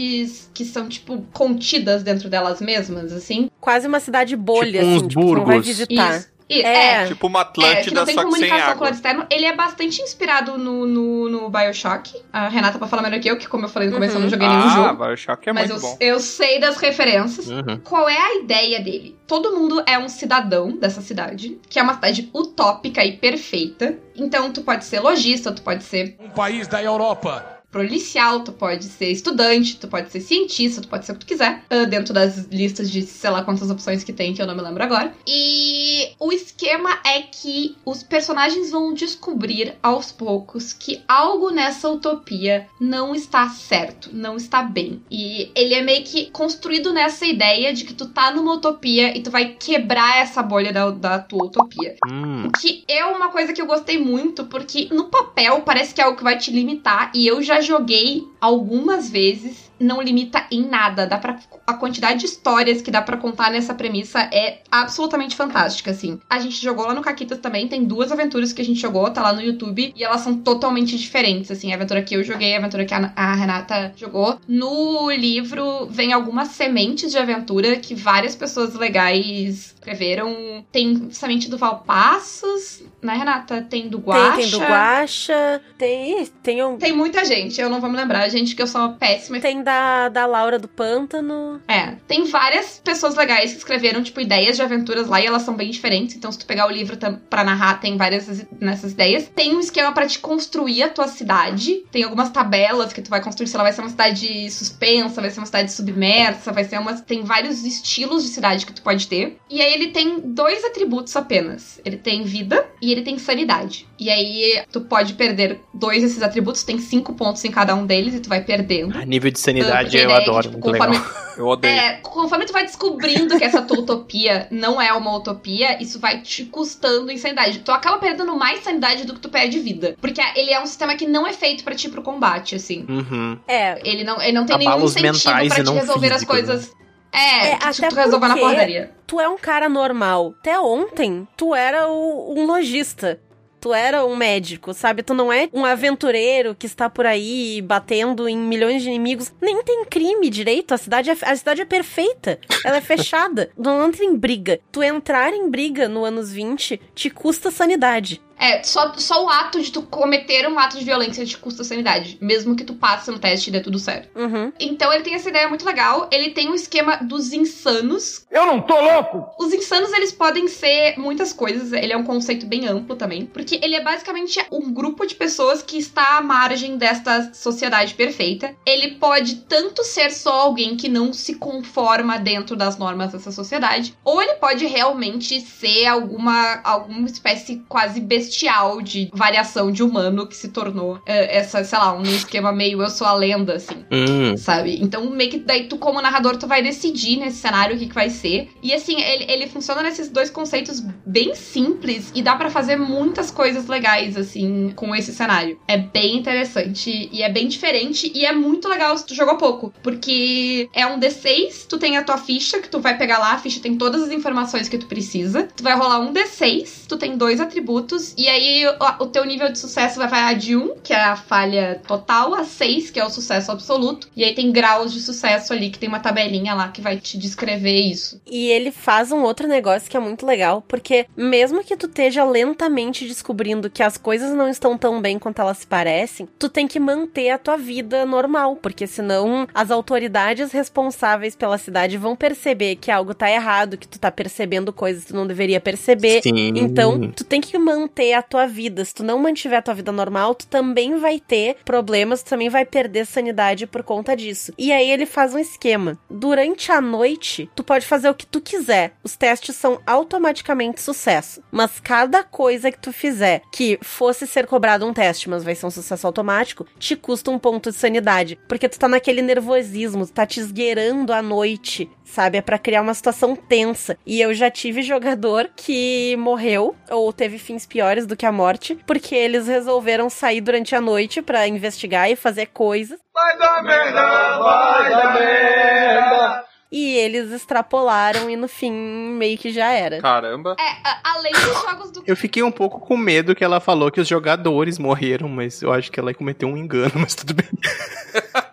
que 0.53 0.63
são, 0.65 0.87
tipo, 0.87 1.23
contidas 1.33 2.03
dentro 2.03 2.29
delas 2.29 2.61
mesmas, 2.61 3.11
assim. 3.11 3.49
Quase 3.59 3.87
uma 3.87 3.99
cidade 3.99 4.35
bolha, 4.35 4.79
Tipo 4.79 4.85
uns 4.85 4.97
assim, 4.97 5.07
tipo, 5.07 5.21
não 5.21 5.33
vai 5.33 5.43
burgos. 5.45 5.65
visitar. 5.67 6.17
Isso. 6.17 6.35
E- 6.47 6.61
É. 6.61 7.07
Tipo 7.07 7.25
uma 7.25 7.39
É, 7.39 7.43
que 7.43 7.49
Atlântida, 7.49 7.95
não 8.01 8.05
tem 8.05 8.13
só 8.13 8.21
que 8.23 8.31
sem 8.33 8.39
comunicação 8.41 8.65
com 8.65 8.69
o 8.69 8.71
água. 8.73 8.85
lado 8.85 8.93
externo. 8.93 9.25
Ele 9.31 9.45
é 9.45 9.55
bastante 9.55 9.99
inspirado 10.03 10.59
no, 10.59 10.85
no, 10.85 11.27
no 11.27 11.49
Bioshock. 11.49 12.21
A 12.31 12.47
Renata 12.49 12.77
pode 12.77 12.91
falar 12.91 13.01
melhor 13.01 13.19
que 13.19 13.27
eu, 13.27 13.35
que 13.35 13.47
como 13.47 13.65
eu 13.65 13.69
falei 13.69 13.87
no 13.89 13.95
começo, 13.95 14.13
eu 14.13 14.19
não 14.19 14.25
Uhum. 14.25 14.29
joguei 14.29 14.47
nenhum 14.47 14.61
Ah, 14.61 14.69
jogo. 14.89 15.03
Bioshock 15.05 15.49
é 15.49 15.53
mas 15.53 15.69
muito 15.71 15.83
eu, 15.83 15.89
bom. 15.89 15.97
eu 15.99 16.19
sei 16.19 16.59
das 16.59 16.77
referências. 16.77 17.47
Uhum. 17.47 17.79
Qual 17.83 18.07
é 18.07 18.15
a 18.15 18.35
ideia 18.35 18.79
dele? 18.79 19.17
Todo 19.25 19.55
mundo 19.57 19.81
é 19.87 19.97
um 19.97 20.07
cidadão 20.07 20.77
dessa 20.77 21.01
cidade, 21.01 21.57
que 21.67 21.79
é 21.79 21.81
uma 21.81 21.95
cidade 21.95 22.29
utópica 22.31 23.03
e 23.03 23.13
perfeita. 23.17 23.97
Então, 24.15 24.53
tu 24.53 24.61
pode 24.61 24.85
ser 24.85 24.99
lojista, 24.99 25.51
tu 25.51 25.63
pode 25.63 25.83
ser 25.83 26.15
Um 26.19 26.29
país 26.29 26.67
da 26.67 26.79
Europa. 26.83 27.54
Policial, 27.75 28.39
tu 28.39 28.53
pode 28.53 28.85
ser 28.85 29.11
estudante, 29.11 29.75
tu 29.75 29.89
pode 29.89 30.09
ser 30.09 30.21
cientista, 30.21 30.81
tu 30.81 30.87
pode 30.87 31.05
ser 31.05 31.11
o 31.11 31.15
que 31.15 31.25
tu 31.25 31.27
quiser, 31.27 31.61
ah, 31.69 31.83
dentro 31.83 32.13
das 32.13 32.45
listas 32.45 32.89
de 32.89 33.01
sei 33.01 33.29
lá 33.29 33.43
quantas 33.43 33.69
opções 33.69 34.01
que 34.01 34.13
tem, 34.13 34.33
que 34.33 34.41
eu 34.41 34.47
não 34.47 34.55
me 34.55 34.61
lembro 34.61 34.81
agora. 34.81 35.13
E 35.27 36.11
o 36.17 36.31
esquema 36.31 36.97
é 37.05 37.23
que 37.23 37.75
os 37.85 38.01
personagens 38.01 38.71
vão 38.71 38.93
descobrir 38.93 39.75
aos 39.83 40.09
poucos 40.09 40.71
que 40.71 41.03
algo 41.05 41.49
nessa 41.49 41.89
utopia 41.89 42.65
não 42.79 43.13
está 43.13 43.49
certo, 43.49 44.09
não 44.13 44.37
está 44.37 44.63
bem. 44.63 45.01
E 45.11 45.51
ele 45.53 45.73
é 45.73 45.81
meio 45.81 46.05
que 46.05 46.27
construído 46.27 46.93
nessa 46.93 47.25
ideia 47.25 47.73
de 47.73 47.83
que 47.83 47.93
tu 47.93 48.05
tá 48.05 48.31
numa 48.31 48.53
utopia 48.53 49.17
e 49.17 49.21
tu 49.21 49.29
vai 49.29 49.49
quebrar 49.59 50.19
essa 50.19 50.41
bolha 50.41 50.71
da, 50.71 50.91
da 50.91 51.19
tua 51.19 51.47
utopia. 51.47 51.97
Hum. 52.09 52.47
O 52.47 52.51
que 52.51 52.85
é 52.87 53.03
uma 53.05 53.27
coisa 53.27 53.51
que 53.51 53.61
eu 53.61 53.65
gostei 53.65 53.97
muito, 53.97 54.45
porque 54.45 54.87
no 54.93 55.05
papel 55.05 55.59
parece 55.61 55.93
que 55.93 55.99
é 55.99 56.05
algo 56.05 56.17
que 56.17 56.23
vai 56.23 56.37
te 56.37 56.51
limitar, 56.51 57.11
e 57.13 57.27
eu 57.27 57.41
já 57.41 57.64
joguei 57.65 58.27
algumas 58.39 59.09
vezes, 59.09 59.71
não 59.79 60.01
limita 60.01 60.45
em 60.51 60.65
nada. 60.67 61.05
Dá 61.05 61.17
para 61.17 61.39
a 61.65 61.73
quantidade 61.73 62.19
de 62.19 62.25
histórias 62.25 62.81
que 62.81 62.91
dá 62.91 63.01
pra 63.01 63.17
contar 63.17 63.51
nessa 63.51 63.73
premissa 63.73 64.19
é 64.19 64.61
absolutamente 64.71 65.35
fantástica, 65.35 65.91
assim. 65.91 66.19
A 66.29 66.39
gente 66.39 66.61
jogou 66.61 66.85
lá 66.85 66.93
no 66.93 67.01
Caquitas 67.01 67.39
também, 67.39 67.67
tem 67.67 67.83
duas 67.83 68.11
aventuras 68.11 68.53
que 68.53 68.61
a 68.61 68.65
gente 68.65 68.79
jogou, 68.79 69.09
tá 69.09 69.21
lá 69.21 69.33
no 69.33 69.41
YouTube, 69.41 69.93
e 69.95 70.03
elas 70.03 70.21
são 70.21 70.37
totalmente 70.37 70.97
diferentes, 70.97 71.51
assim. 71.51 71.71
A 71.71 71.75
aventura 71.75 72.01
que 72.01 72.15
eu 72.15 72.23
joguei, 72.23 72.55
a 72.55 72.59
aventura 72.59 72.85
que 72.85 72.93
a, 72.93 73.11
a 73.15 73.35
Renata 73.35 73.93
jogou. 73.95 74.39
No 74.47 75.11
livro 75.11 75.87
vem 75.87 76.13
algumas 76.13 76.49
sementes 76.49 77.11
de 77.11 77.17
aventura 77.17 77.75
que 77.77 77.95
várias 77.95 78.35
pessoas 78.35 78.73
legais 78.75 79.73
escreveram. 79.75 80.63
Tem 80.71 81.09
semente 81.11 81.49
do 81.49 81.57
Valpassos, 81.57 82.83
né, 83.05 83.15
Renata? 83.15 83.61
Tem 83.61 83.87
do 83.87 83.99
Guaxa. 83.99 84.35
Tem, 84.35 84.41
tem 84.41 84.51
do 84.51 84.59
Guacha, 84.59 85.61
tem, 85.77 86.25
tem 86.43 86.63
um... 86.63 86.77
Tem 86.77 86.93
muita 86.93 87.23
gente, 87.23 87.59
eu 87.59 87.69
não 87.69 87.79
vou 87.79 87.89
me 87.89 87.95
lembrar, 87.97 88.27
gente, 88.29 88.55
que 88.55 88.61
eu 88.61 88.67
sou 88.67 88.93
péssima. 88.93 89.39
Tem 89.39 89.63
da, 89.63 90.09
da 90.09 90.25
Laura 90.25 90.59
do 90.59 90.67
Pântano. 90.67 91.61
É, 91.67 91.95
tem 92.07 92.25
várias 92.25 92.81
pessoas 92.83 93.15
legais 93.15 93.51
que 93.51 93.57
escreveram, 93.57 94.03
tipo, 94.03 94.19
ideias 94.19 94.55
de 94.55 94.61
aventuras 94.61 95.07
lá 95.07 95.21
e 95.21 95.25
elas 95.25 95.43
são 95.43 95.55
bem 95.55 95.69
diferentes. 95.69 96.15
Então, 96.15 96.31
se 96.31 96.39
tu 96.39 96.45
pegar 96.45 96.67
o 96.67 96.71
livro 96.71 96.97
pra 97.29 97.43
narrar, 97.43 97.79
tem 97.79 97.97
várias 97.97 98.45
nessas 98.59 98.91
ideias. 98.91 99.29
Tem 99.35 99.55
um 99.55 99.59
esquema 99.59 99.91
pra 99.91 100.07
te 100.07 100.19
construir 100.19 100.83
a 100.83 100.89
tua 100.89 101.07
cidade. 101.07 101.83
Tem 101.91 102.03
algumas 102.03 102.29
tabelas 102.29 102.93
que 102.93 103.01
tu 103.01 103.09
vai 103.09 103.21
construir, 103.21 103.47
se 103.47 103.55
ela 103.55 103.63
vai 103.63 103.73
ser 103.73 103.81
uma 103.81 103.89
cidade 103.89 104.49
suspensa, 104.51 105.21
vai 105.21 105.29
ser 105.29 105.39
uma 105.39 105.45
cidade 105.45 105.71
submersa, 105.71 106.51
vai 106.51 106.63
ser 106.63 106.79
uma. 106.79 106.93
Tem 106.93 107.23
vários 107.23 107.63
estilos 107.63 108.23
de 108.23 108.29
cidade 108.29 108.65
que 108.65 108.73
tu 108.73 108.81
pode 108.81 109.07
ter. 109.07 109.37
E 109.49 109.61
aí 109.61 109.73
ele 109.73 109.87
tem 109.87 110.19
dois 110.19 110.63
atributos 110.63 111.15
apenas. 111.15 111.79
Ele 111.85 111.97
tem 111.97 112.23
vida 112.23 112.65
e 112.81 112.91
ele 112.95 113.03
tem 113.03 113.17
sanidade. 113.19 113.87
E 113.99 114.09
aí 114.09 114.63
tu 114.71 114.81
pode 114.81 115.13
perder 115.13 115.59
dois 115.73 116.01
desses 116.01 116.21
atributos, 116.21 116.63
tem 116.63 116.79
cinco 116.79 117.13
pontos 117.13 117.43
em 117.45 117.51
cada 117.51 117.75
um 117.75 117.85
deles 117.85 118.15
e 118.15 118.19
tu 118.19 118.29
vai 118.29 118.41
perdendo. 118.43 118.97
A 118.97 119.05
nível 119.05 119.29
de 119.31 119.39
sanidade 119.39 119.97
a 119.97 119.99
eu 120.01 120.03
ideia 120.05 120.17
é 120.17 120.23
que, 120.23 120.29
adoro, 120.29 120.41
tipo, 120.43 120.53
muito 120.53 120.71
conforme- 120.77 120.97
legal. 120.97 121.25
Eu 121.35 121.47
odeio. 121.47 121.73
É, 121.73 121.93
conforme 122.01 122.45
tu 122.45 122.53
vai 122.53 122.63
descobrindo 122.63 123.37
que 123.37 123.43
essa 123.43 123.61
tua 123.61 123.79
utopia 123.79 124.47
não 124.49 124.81
é 124.81 124.93
uma 124.93 125.17
utopia, 125.17 125.83
isso 125.83 125.99
vai 125.99 126.21
te 126.21 126.45
custando 126.45 127.11
em 127.11 127.17
sanidade. 127.17 127.59
Tu 127.59 127.71
acaba 127.73 127.97
perdendo 127.97 128.33
mais 128.37 128.63
sanidade 128.63 129.05
do 129.05 129.13
que 129.13 129.19
tu 129.19 129.27
perde 129.27 129.59
vida. 129.59 129.97
Porque 129.99 130.21
ele 130.37 130.51
é 130.53 130.61
um 130.61 130.65
sistema 130.65 130.95
que 130.95 131.05
não 131.05 131.27
é 131.27 131.33
feito 131.33 131.61
pra 131.65 131.75
ti 131.75 131.89
pro 131.89 132.01
combate, 132.01 132.55
assim. 132.55 132.85
Uhum. 132.87 133.37
É, 133.45 133.81
Ele 133.85 134.05
não, 134.05 134.21
ele 134.21 134.31
não 134.31 134.45
tem 134.45 134.57
nenhum 134.57 134.71
Abalos 134.71 134.95
incentivo 134.95 135.13
mentais 135.13 135.53
pra 135.53 135.63
te 135.65 135.71
resolver 135.73 136.07
as 136.07 136.13
físicos, 136.23 136.35
coisas. 136.35 136.75
É, 137.15 137.51
É, 137.51 137.57
que 137.57 137.65
até 137.65 137.87
tu 137.89 137.95
resolva 137.95 138.27
na 138.27 138.37
porradaria. 138.37 138.91
tu 139.07 139.19
é 139.19 139.27
um 139.29 139.37
cara 139.37 139.67
normal. 139.69 140.33
Até 140.39 140.59
ontem, 140.59 141.27
tu 141.37 141.53
era 141.55 141.87
o- 141.87 142.33
um 142.37 142.45
lojista. 142.45 143.19
Tu 143.61 143.73
era 143.73 144.05
um 144.05 144.15
médico, 144.15 144.75
sabe? 144.75 145.01
Tu 145.01 145.11
não 145.15 145.33
é 145.33 145.49
um 145.51 145.65
aventureiro 145.65 146.53
que 146.53 146.67
está 146.67 146.87
por 146.87 147.03
aí 147.07 147.63
batendo 147.63 148.29
em 148.29 148.37
milhões 148.37 148.83
de 148.83 148.89
inimigos. 148.89 149.33
Nem 149.41 149.63
tem 149.63 149.83
crime 149.85 150.29
direito. 150.29 150.71
A 150.75 150.77
cidade 150.77 151.09
é, 151.09 151.17
a 151.19 151.35
cidade 151.35 151.61
é 151.61 151.65
perfeita. 151.65 152.39
Ela 152.63 152.77
é 152.77 152.81
fechada. 152.81 153.49
não 153.57 153.87
entra 153.87 154.05
em 154.05 154.15
briga. 154.15 154.59
Tu 154.71 154.83
entrar 154.83 155.33
em 155.33 155.49
briga 155.49 155.89
no 155.89 156.05
anos 156.05 156.31
20 156.31 156.79
te 156.93 157.09
custa 157.09 157.49
sanidade. 157.49 158.21
É, 158.39 158.63
só, 158.63 158.93
só 158.97 159.25
o 159.25 159.29
ato 159.29 159.61
de 159.61 159.71
tu 159.71 159.81
cometer 159.81 160.47
um 160.47 160.59
ato 160.59 160.77
de 160.77 160.85
violência 160.85 161.25
te 161.25 161.37
custa 161.37 161.63
sanidade. 161.63 162.17
Mesmo 162.21 162.55
que 162.55 162.63
tu 162.63 162.73
passe 162.73 163.09
no 163.11 163.19
teste 163.19 163.49
e 163.49 163.53
dê 163.53 163.59
tudo 163.59 163.79
certo. 163.79 164.09
Uhum. 164.17 164.51
Então 164.59 164.91
ele 164.93 165.03
tem 165.03 165.15
essa 165.15 165.29
ideia 165.29 165.47
muito 165.47 165.65
legal. 165.65 166.09
Ele 166.11 166.31
tem 166.31 166.49
o 166.49 166.55
esquema 166.55 166.97
dos 166.97 167.33
insanos, 167.33 168.25
Eu 168.29 168.45
não 168.45 168.61
tô 168.61 168.79
louco! 168.79 169.25
Os 169.39 169.53
insanos, 169.53 169.91
eles 169.93 170.11
podem 170.11 170.47
ser 170.47 170.97
muitas 170.97 171.33
coisas. 171.33 171.71
Ele 171.71 171.93
é 171.93 171.97
um 171.97 172.03
conceito 172.03 172.45
bem 172.45 172.67
amplo 172.67 172.95
também. 172.95 173.25
Porque 173.25 173.59
ele 173.61 173.75
é 173.75 173.83
basicamente 173.83 174.43
um 174.51 174.73
grupo 174.73 175.05
de 175.05 175.15
pessoas 175.15 175.61
que 175.61 175.77
está 175.77 176.17
à 176.17 176.21
margem 176.21 176.77
desta 176.77 177.33
sociedade 177.33 177.93
perfeita. 177.93 178.55
Ele 178.65 178.95
pode 178.95 179.35
tanto 179.47 179.83
ser 179.83 180.11
só 180.11 180.41
alguém 180.41 180.75
que 180.75 180.89
não 180.89 181.13
se 181.13 181.35
conforma 181.35 182.17
dentro 182.17 182.55
das 182.55 182.77
normas 182.77 183.11
dessa 183.11 183.31
sociedade, 183.31 183.95
ou 184.03 184.21
ele 184.21 184.35
pode 184.35 184.65
realmente 184.65 185.39
ser 185.41 185.85
alguma, 185.87 186.61
alguma 186.63 187.07
espécie 187.07 187.63
quase 187.67 187.99
bestial 188.25 188.81
de 188.81 189.09
variação 189.13 189.71
de 189.71 189.83
humano 189.83 190.27
que 190.27 190.35
se 190.35 190.49
tornou 190.49 190.99
eh, 191.05 191.37
essa, 191.37 191.63
sei 191.63 191.77
lá, 191.77 191.93
um 191.95 192.03
esquema 192.03 192.51
meio 192.51 192.81
eu 192.81 192.89
sou 192.89 193.05
a 193.07 193.13
lenda, 193.13 193.55
assim 193.55 193.85
Hum. 193.91 194.35
sabe? 194.37 194.77
Então, 194.81 195.09
meio 195.09 195.29
que 195.29 195.39
daí 195.39 195.67
tu, 195.67 195.77
como 195.77 196.01
narrador, 196.01 196.37
tu 196.37 196.47
vai 196.47 196.61
decidir 196.61 197.17
nesse 197.17 197.37
cenário 197.37 197.75
o 197.75 197.79
que, 197.79 197.87
que 197.87 197.93
vai 197.93 198.09
ser. 198.09 198.49
E 198.61 198.73
assim, 198.73 198.99
ele, 198.99 199.31
ele 199.31 199.47
funciona 199.47 199.83
nesses 199.83 200.09
dois 200.09 200.29
conceitos 200.29 200.81
bem 201.05 201.35
simples 201.35 202.11
e 202.15 202.21
dá 202.21 202.35
pra 202.35 202.49
fazer 202.49 202.77
muitas 202.77 203.29
coisas 203.31 203.67
legais, 203.67 204.17
assim, 204.17 204.71
com 204.75 204.95
esse 204.95 205.13
cenário. 205.13 205.59
É 205.67 205.77
bem 205.77 206.17
interessante 206.17 207.09
e 207.11 207.21
é 207.21 207.29
bem 207.29 207.47
diferente 207.47 208.11
e 208.13 208.25
é 208.25 208.31
muito 208.31 208.67
legal 208.67 208.97
se 208.97 209.05
tu 209.05 209.13
jogou 209.13 209.37
pouco. 209.37 209.73
Porque 209.83 210.69
é 210.73 210.85
um 210.87 210.99
D6, 210.99 211.67
tu 211.67 211.77
tem 211.77 211.97
a 211.97 212.03
tua 212.03 212.17
ficha, 212.17 212.59
que 212.59 212.69
tu 212.69 212.79
vai 212.79 212.97
pegar 212.97 213.19
lá, 213.19 213.33
a 213.33 213.37
ficha 213.37 213.59
tem 213.59 213.75
todas 213.75 214.01
as 214.03 214.11
informações 214.11 214.67
que 214.67 214.77
tu 214.77 214.87
precisa. 214.87 215.47
Tu 215.55 215.63
vai 215.63 215.75
rolar 215.75 215.99
um 215.99 216.13
D6, 216.13 216.87
tu 216.87 216.97
tem 216.97 217.17
dois 217.17 217.39
atributos 217.39 218.13
E 218.17 218.27
aí 218.27 218.65
o, 218.67 219.03
o 219.03 219.07
teu 219.07 219.25
nível 219.25 219.51
de 219.51 219.59
sucesso 219.59 219.97
vai 219.97 220.07
variar 220.07 220.35
de 220.35 220.55
1, 220.55 220.77
que 220.83 220.93
é 220.93 221.01
a 221.01 221.15
falha 221.15 221.81
total, 221.87 222.33
a 222.33 222.43
6, 222.43 222.91
que 222.91 222.99
é 222.99 223.05
o 223.05 223.09
sucesso 223.09 223.51
absoluto. 223.51 224.07
E 224.15 224.23
aí 224.23 224.33
tem 224.33 224.51
graus 224.51 224.93
de 224.93 224.99
sucesso 224.99 225.53
ali, 225.53 225.69
que 225.69 225.79
tem 225.79 225.89
uma 225.89 225.99
tabelinha 225.99 226.53
lá 226.53 226.69
que 226.69 226.81
vai 226.81 226.97
te 226.97 227.17
descrever 227.17 227.81
isso. 227.81 228.21
E 228.25 228.47
ele 228.49 228.71
faz 228.71 229.11
um 229.11 229.21
outro 229.21 229.47
negócio 229.47 229.89
que 229.89 229.97
é 229.97 229.99
muito 229.99 230.25
legal, 230.25 230.63
porque 230.67 231.05
mesmo 231.15 231.63
que 231.63 231.75
tu 231.75 231.87
esteja 231.87 232.23
lentamente 232.23 233.07
descobrindo 233.07 233.69
que 233.69 233.83
as 233.83 233.97
coisas 233.97 234.33
não 234.33 234.49
estão 234.49 234.77
tão 234.77 235.01
bem 235.01 235.19
quanto 235.19 235.41
elas 235.41 235.59
se 235.59 235.67
parecem, 235.67 236.27
tu 236.39 236.49
tem 236.49 236.67
que 236.67 236.79
manter 236.79 237.29
a 237.29 237.37
tua 237.37 237.57
vida 237.57 238.05
normal, 238.05 238.55
porque 238.55 238.87
senão 238.87 239.47
as 239.53 239.71
autoridades 239.71 240.51
responsáveis 240.51 241.35
pela 241.35 241.57
cidade 241.57 241.97
vão 241.97 242.15
perceber 242.15 242.75
que 242.75 242.91
algo 242.91 243.13
tá 243.13 243.29
errado, 243.29 243.77
que 243.77 243.87
tu 243.87 243.99
tá 243.99 244.11
percebendo 244.11 244.71
coisas 244.71 245.03
que 245.03 245.11
tu 245.11 245.15
não 245.15 245.27
deveria 245.27 245.59
perceber. 245.59 246.21
Sim. 246.21 246.53
Então, 246.55 247.11
tu 247.11 247.23
tem 247.23 247.41
que 247.41 247.57
manter 247.57 248.04
a 248.13 248.21
tua 248.21 248.45
vida. 248.45 248.83
Se 248.83 248.93
tu 248.93 249.03
não 249.03 249.19
mantiver 249.19 249.59
a 249.59 249.61
tua 249.61 249.73
vida 249.73 249.91
normal, 249.91 250.35
tu 250.35 250.47
também 250.47 250.97
vai 250.97 251.19
ter 251.19 251.57
problemas, 251.65 252.23
tu 252.23 252.29
também 252.29 252.49
vai 252.49 252.65
perder 252.65 253.05
sanidade 253.05 253.67
por 253.67 253.83
conta 253.83 254.15
disso. 254.15 254.53
E 254.57 254.71
aí 254.71 254.89
ele 254.89 255.05
faz 255.05 255.33
um 255.33 255.39
esquema. 255.39 255.97
Durante 256.09 256.71
a 256.71 256.81
noite, 256.81 257.49
tu 257.55 257.63
pode 257.63 257.85
fazer 257.85 258.09
o 258.09 258.13
que 258.13 258.25
tu 258.25 258.41
quiser. 258.41 258.93
Os 259.03 259.15
testes 259.15 259.55
são 259.55 259.79
automaticamente 259.85 260.81
sucesso. 260.81 261.41
Mas 261.51 261.79
cada 261.79 262.23
coisa 262.23 262.71
que 262.71 262.79
tu 262.79 262.91
fizer 262.91 263.41
que 263.51 263.79
fosse 263.81 264.27
ser 264.27 264.47
cobrado 264.47 264.85
um 264.85 264.93
teste, 264.93 265.29
mas 265.29 265.43
vai 265.43 265.55
ser 265.55 265.65
um 265.65 265.71
sucesso 265.71 266.05
automático, 266.05 266.65
te 266.77 266.95
custa 266.95 267.31
um 267.31 267.39
ponto 267.39 267.71
de 267.71 267.77
sanidade. 267.77 268.37
Porque 268.47 268.69
tu 268.69 268.79
tá 268.79 268.87
naquele 268.87 269.21
nervosismo, 269.21 270.05
tu 270.05 270.13
tá 270.13 270.25
te 270.25 270.39
esgueirando 270.39 271.13
à 271.13 271.21
noite, 271.21 271.89
sabe? 272.05 272.37
É 272.37 272.41
pra 272.41 272.57
criar 272.59 272.81
uma 272.81 272.93
situação 272.93 273.35
tensa. 273.35 273.97
E 274.05 274.21
eu 274.21 274.33
já 274.33 274.49
tive 274.49 274.81
jogador 274.81 275.49
que 275.55 276.15
morreu, 276.17 276.75
ou 276.89 277.11
teve 277.11 277.37
fins 277.37 277.65
piores 277.65 278.05
do 278.05 278.15
que 278.15 278.25
a 278.25 278.31
morte, 278.31 278.77
porque 278.85 279.15
eles 279.15 279.47
resolveram 279.47 280.09
sair 280.09 280.39
durante 280.39 280.75
a 280.75 280.81
noite 280.81 281.21
pra 281.21 281.47
investigar 281.47 282.09
e 282.09 282.15
fazer 282.15 282.47
coisas. 282.47 282.99
Vai 283.13 283.37
dar 283.37 283.63
merda, 283.63 284.39
vai 284.39 284.89
dar 284.89 285.13
merda. 285.19 286.45
E 286.71 286.97
eles 286.97 287.31
extrapolaram 287.31 288.29
e 288.29 288.35
no 288.35 288.47
fim 288.47 288.71
meio 288.71 289.37
que 289.37 289.49
já 289.51 289.71
era. 289.71 290.01
Caramba. 290.01 290.55
É, 290.59 290.75
além 291.03 291.31
dos 291.31 291.61
jogos 291.61 291.91
do. 291.91 292.03
Eu 292.05 292.17
fiquei 292.17 292.43
um 292.43 292.51
pouco 292.51 292.79
com 292.79 292.97
medo 292.97 293.35
que 293.35 293.43
ela 293.43 293.59
falou 293.59 293.91
que 293.91 294.01
os 294.01 294.07
jogadores 294.07 294.77
morreram, 294.77 295.29
mas 295.29 295.61
eu 295.61 295.71
acho 295.71 295.91
que 295.91 295.99
ela 295.99 296.13
cometeu 296.13 296.49
um 296.49 296.57
engano, 296.57 296.91
mas 296.95 297.15
tudo 297.15 297.33
bem. 297.33 297.47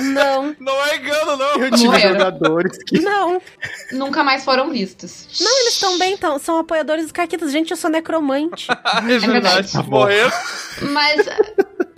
Não, 0.00 0.54
Não 0.60 0.86
é 0.86 0.96
engano, 0.96 1.36
não. 1.36 1.50
Eu 1.56 1.70
tive 1.70 1.84
Morreram. 1.86 2.12
jogadores 2.12 2.78
que. 2.84 3.00
não. 3.00 3.40
Nunca 3.92 4.22
mais 4.22 4.44
foram 4.44 4.70
vistos. 4.70 5.26
Não, 5.40 5.60
eles 5.60 5.74
estão 5.74 5.98
bem, 5.98 6.16
tão, 6.16 6.38
são 6.38 6.58
apoiadores 6.58 7.04
dos 7.04 7.12
Caquitas. 7.12 7.52
Gente, 7.52 7.70
eu 7.70 7.76
sou 7.76 7.90
necromante. 7.90 8.66
É 9.10 9.18
verdade. 9.18 9.72
Tá 9.72 9.82
bom. 9.82 10.00
Morreram. 10.00 10.30
Mas 10.82 11.26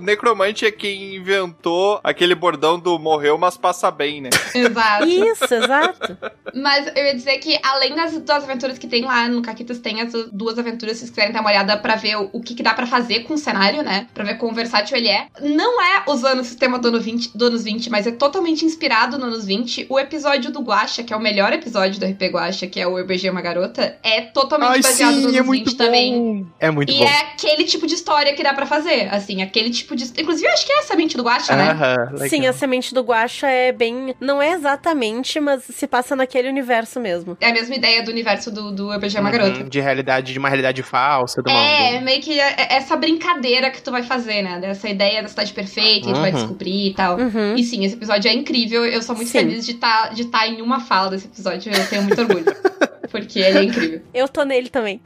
Necromante 0.03 0.67
é 0.67 0.71
quem 0.71 1.17
inventou 1.17 2.01
aquele 2.03 2.35
bordão 2.35 2.79
do 2.79 2.99
morreu, 2.99 3.39
mas 3.39 3.57
passa 3.57 3.91
bem, 3.91 4.21
né? 4.21 4.31
Exato. 4.55 5.07
Isso, 5.07 5.55
exato. 5.55 6.19
Mas 6.55 6.87
eu 6.97 7.05
ia 7.05 7.15
dizer 7.15 7.39
que, 7.39 7.59
além 7.63 7.95
das 7.95 8.13
duas 8.19 8.45
aventuras 8.45 8.79
que 8.79 8.87
tem 8.87 9.05
lá 9.05 9.29
no 9.29 9.43
Caquitas, 9.43 9.79
tem 9.79 10.01
essas 10.01 10.29
duas 10.31 10.59
aventuras, 10.59 10.97
se 10.97 11.01
vocês 11.01 11.11
quiserem 11.11 11.33
dar 11.33 11.41
uma 11.41 11.51
olhada 11.51 11.77
pra 11.77 11.97
ver 11.97 12.17
o, 12.17 12.31
o 12.33 12.41
que, 12.41 12.55
que 12.55 12.63
dá 12.63 12.75
pra 12.75 12.87
fazer 12.87 13.21
com 13.21 13.35
o 13.35 13.39
cenário, 13.39 13.83
né? 13.83 14.07
Pra 14.13 14.25
ver 14.25 14.35
quão 14.39 14.53
versátil 14.53 14.97
ele 14.97 15.09
é. 15.09 15.27
Não 15.41 15.81
é 15.83 16.03
usando 16.09 16.41
o 16.41 16.45
sistema 16.45 16.79
do, 16.79 16.89
ano 16.89 17.01
20, 17.01 17.37
do 17.37 17.47
anos 17.47 17.65
20, 17.65 17.91
mas 17.91 18.07
é 18.07 18.13
totalmente 18.13 18.65
inspirado 18.65 19.19
no 19.19 19.27
anos 19.27 19.45
20. 19.47 19.87
O 19.89 19.99
episódio 19.99 20.51
do 20.51 20.61
Guacha, 20.61 21.03
que 21.03 21.13
é 21.13 21.17
o 21.17 21.21
melhor 21.21 21.53
episódio 21.53 21.99
do 22.01 22.07
RP 22.07 22.23
Guacha, 22.33 22.67
que 22.67 22.81
é 22.81 22.87
o 22.87 23.05
Beijei 23.05 23.31
Uma 23.31 23.41
Garota, 23.43 23.97
é 24.03 24.21
totalmente 24.23 24.71
Ai, 24.71 24.83
baseado 24.83 25.11
nos 25.13 25.19
sim, 25.21 25.25
anos 25.27 25.37
é 25.37 25.43
muito 25.43 25.71
20 25.71 25.77
também. 25.77 26.13
bom. 26.19 26.47
É 26.61 26.71
muito 26.71 26.93
E 26.93 26.99
bom. 26.99 27.05
é 27.05 27.21
aquele 27.33 27.65
tipo 27.65 27.87
de 27.87 27.95
história 27.95 28.35
que 28.35 28.43
dá 28.43 28.53
pra 28.55 28.67
fazer, 28.67 29.09
assim, 29.13 29.43
aquele 29.43 29.71
tipo 29.71 29.92
de... 29.95 30.05
Inclusive, 30.21 30.47
eu 30.47 30.53
acho 30.53 30.67
que 30.67 30.73
é 30.73 30.79
essa 30.79 30.95
mente 30.97 31.17
do 31.17 31.23
Guacha, 31.23 31.55
né? 31.57 31.71
Aham, 31.71 31.97
legal. 32.13 32.29
Sim, 32.29 32.47
a 32.47 32.53
semente 32.53 32.95
do 32.95 33.03
Guacha 33.03 33.47
é 33.49 33.73
bem. 33.73 34.15
Não 34.21 34.41
é 34.43 34.53
exatamente, 34.53 35.39
mas 35.41 35.63
se 35.65 35.87
passa 35.87 36.15
naquele 36.17 36.49
universo 36.49 37.01
mesmo. 37.01 37.37
É 37.41 37.51
a 37.51 37.53
mesma 37.53 37.75
ideia 37.75 38.03
do 38.03 38.11
universo 38.11 38.51
do, 38.51 38.71
do 38.73 38.93
Eu 38.93 38.99
Beijei 39.01 39.21
Uma 39.21 39.31
Garota. 39.31 39.61
Uhum, 39.61 39.69
De 39.69 39.81
realidade, 39.81 40.33
de 40.33 40.39
uma 40.39 40.49
realidade 40.49 40.83
falsa, 40.83 41.43
de 41.43 41.51
uma. 41.51 41.61
É, 41.61 42.01
meio 42.01 42.21
que 42.21 42.39
é- 42.39 42.55
é 42.59 42.75
essa 42.77 42.97
brincadeira 42.97 43.71
que 43.71 43.81
tu 43.83 43.91
vai 43.91 44.03
fazer, 44.03 44.43
né? 44.43 44.59
Dessa 44.61 44.89
ideia 44.89 45.23
da 45.23 45.29
cidade 45.29 45.53
perfeita, 45.53 46.07
a 46.07 46.09
gente 46.15 46.21
vai 46.21 46.31
Uhum. 46.33 46.37
descobrir 46.39 46.89
e 46.89 46.95
tal. 46.95 47.19
Uhum. 47.19 47.55
E 47.57 47.65
sim, 47.65 47.85
esse 47.85 47.95
episódio 47.95 48.29
é 48.31 48.35
incrível. 48.35 48.85
Eu 48.85 49.03
sou 49.03 49.15
muito 49.17 49.29
Sim. 49.29 49.39
feliz 49.41 49.65
de 49.65 49.73
estar 49.73 50.13
de 50.15 50.25
tá 50.27 50.47
em 50.47 50.61
uma 50.63 50.81
fala 50.81 51.11
desse 51.11 51.27
episódio. 51.27 51.73
Eu 51.73 51.89
tenho 51.89 52.03
muito 52.03 52.21
orgulho. 52.21 52.45
porque 53.11 53.39
ele 53.39 53.59
é 53.59 53.63
incrível. 53.65 54.03
Eu 54.13 54.29
tô 54.29 54.45
nele 54.45 54.69
também. 54.69 55.01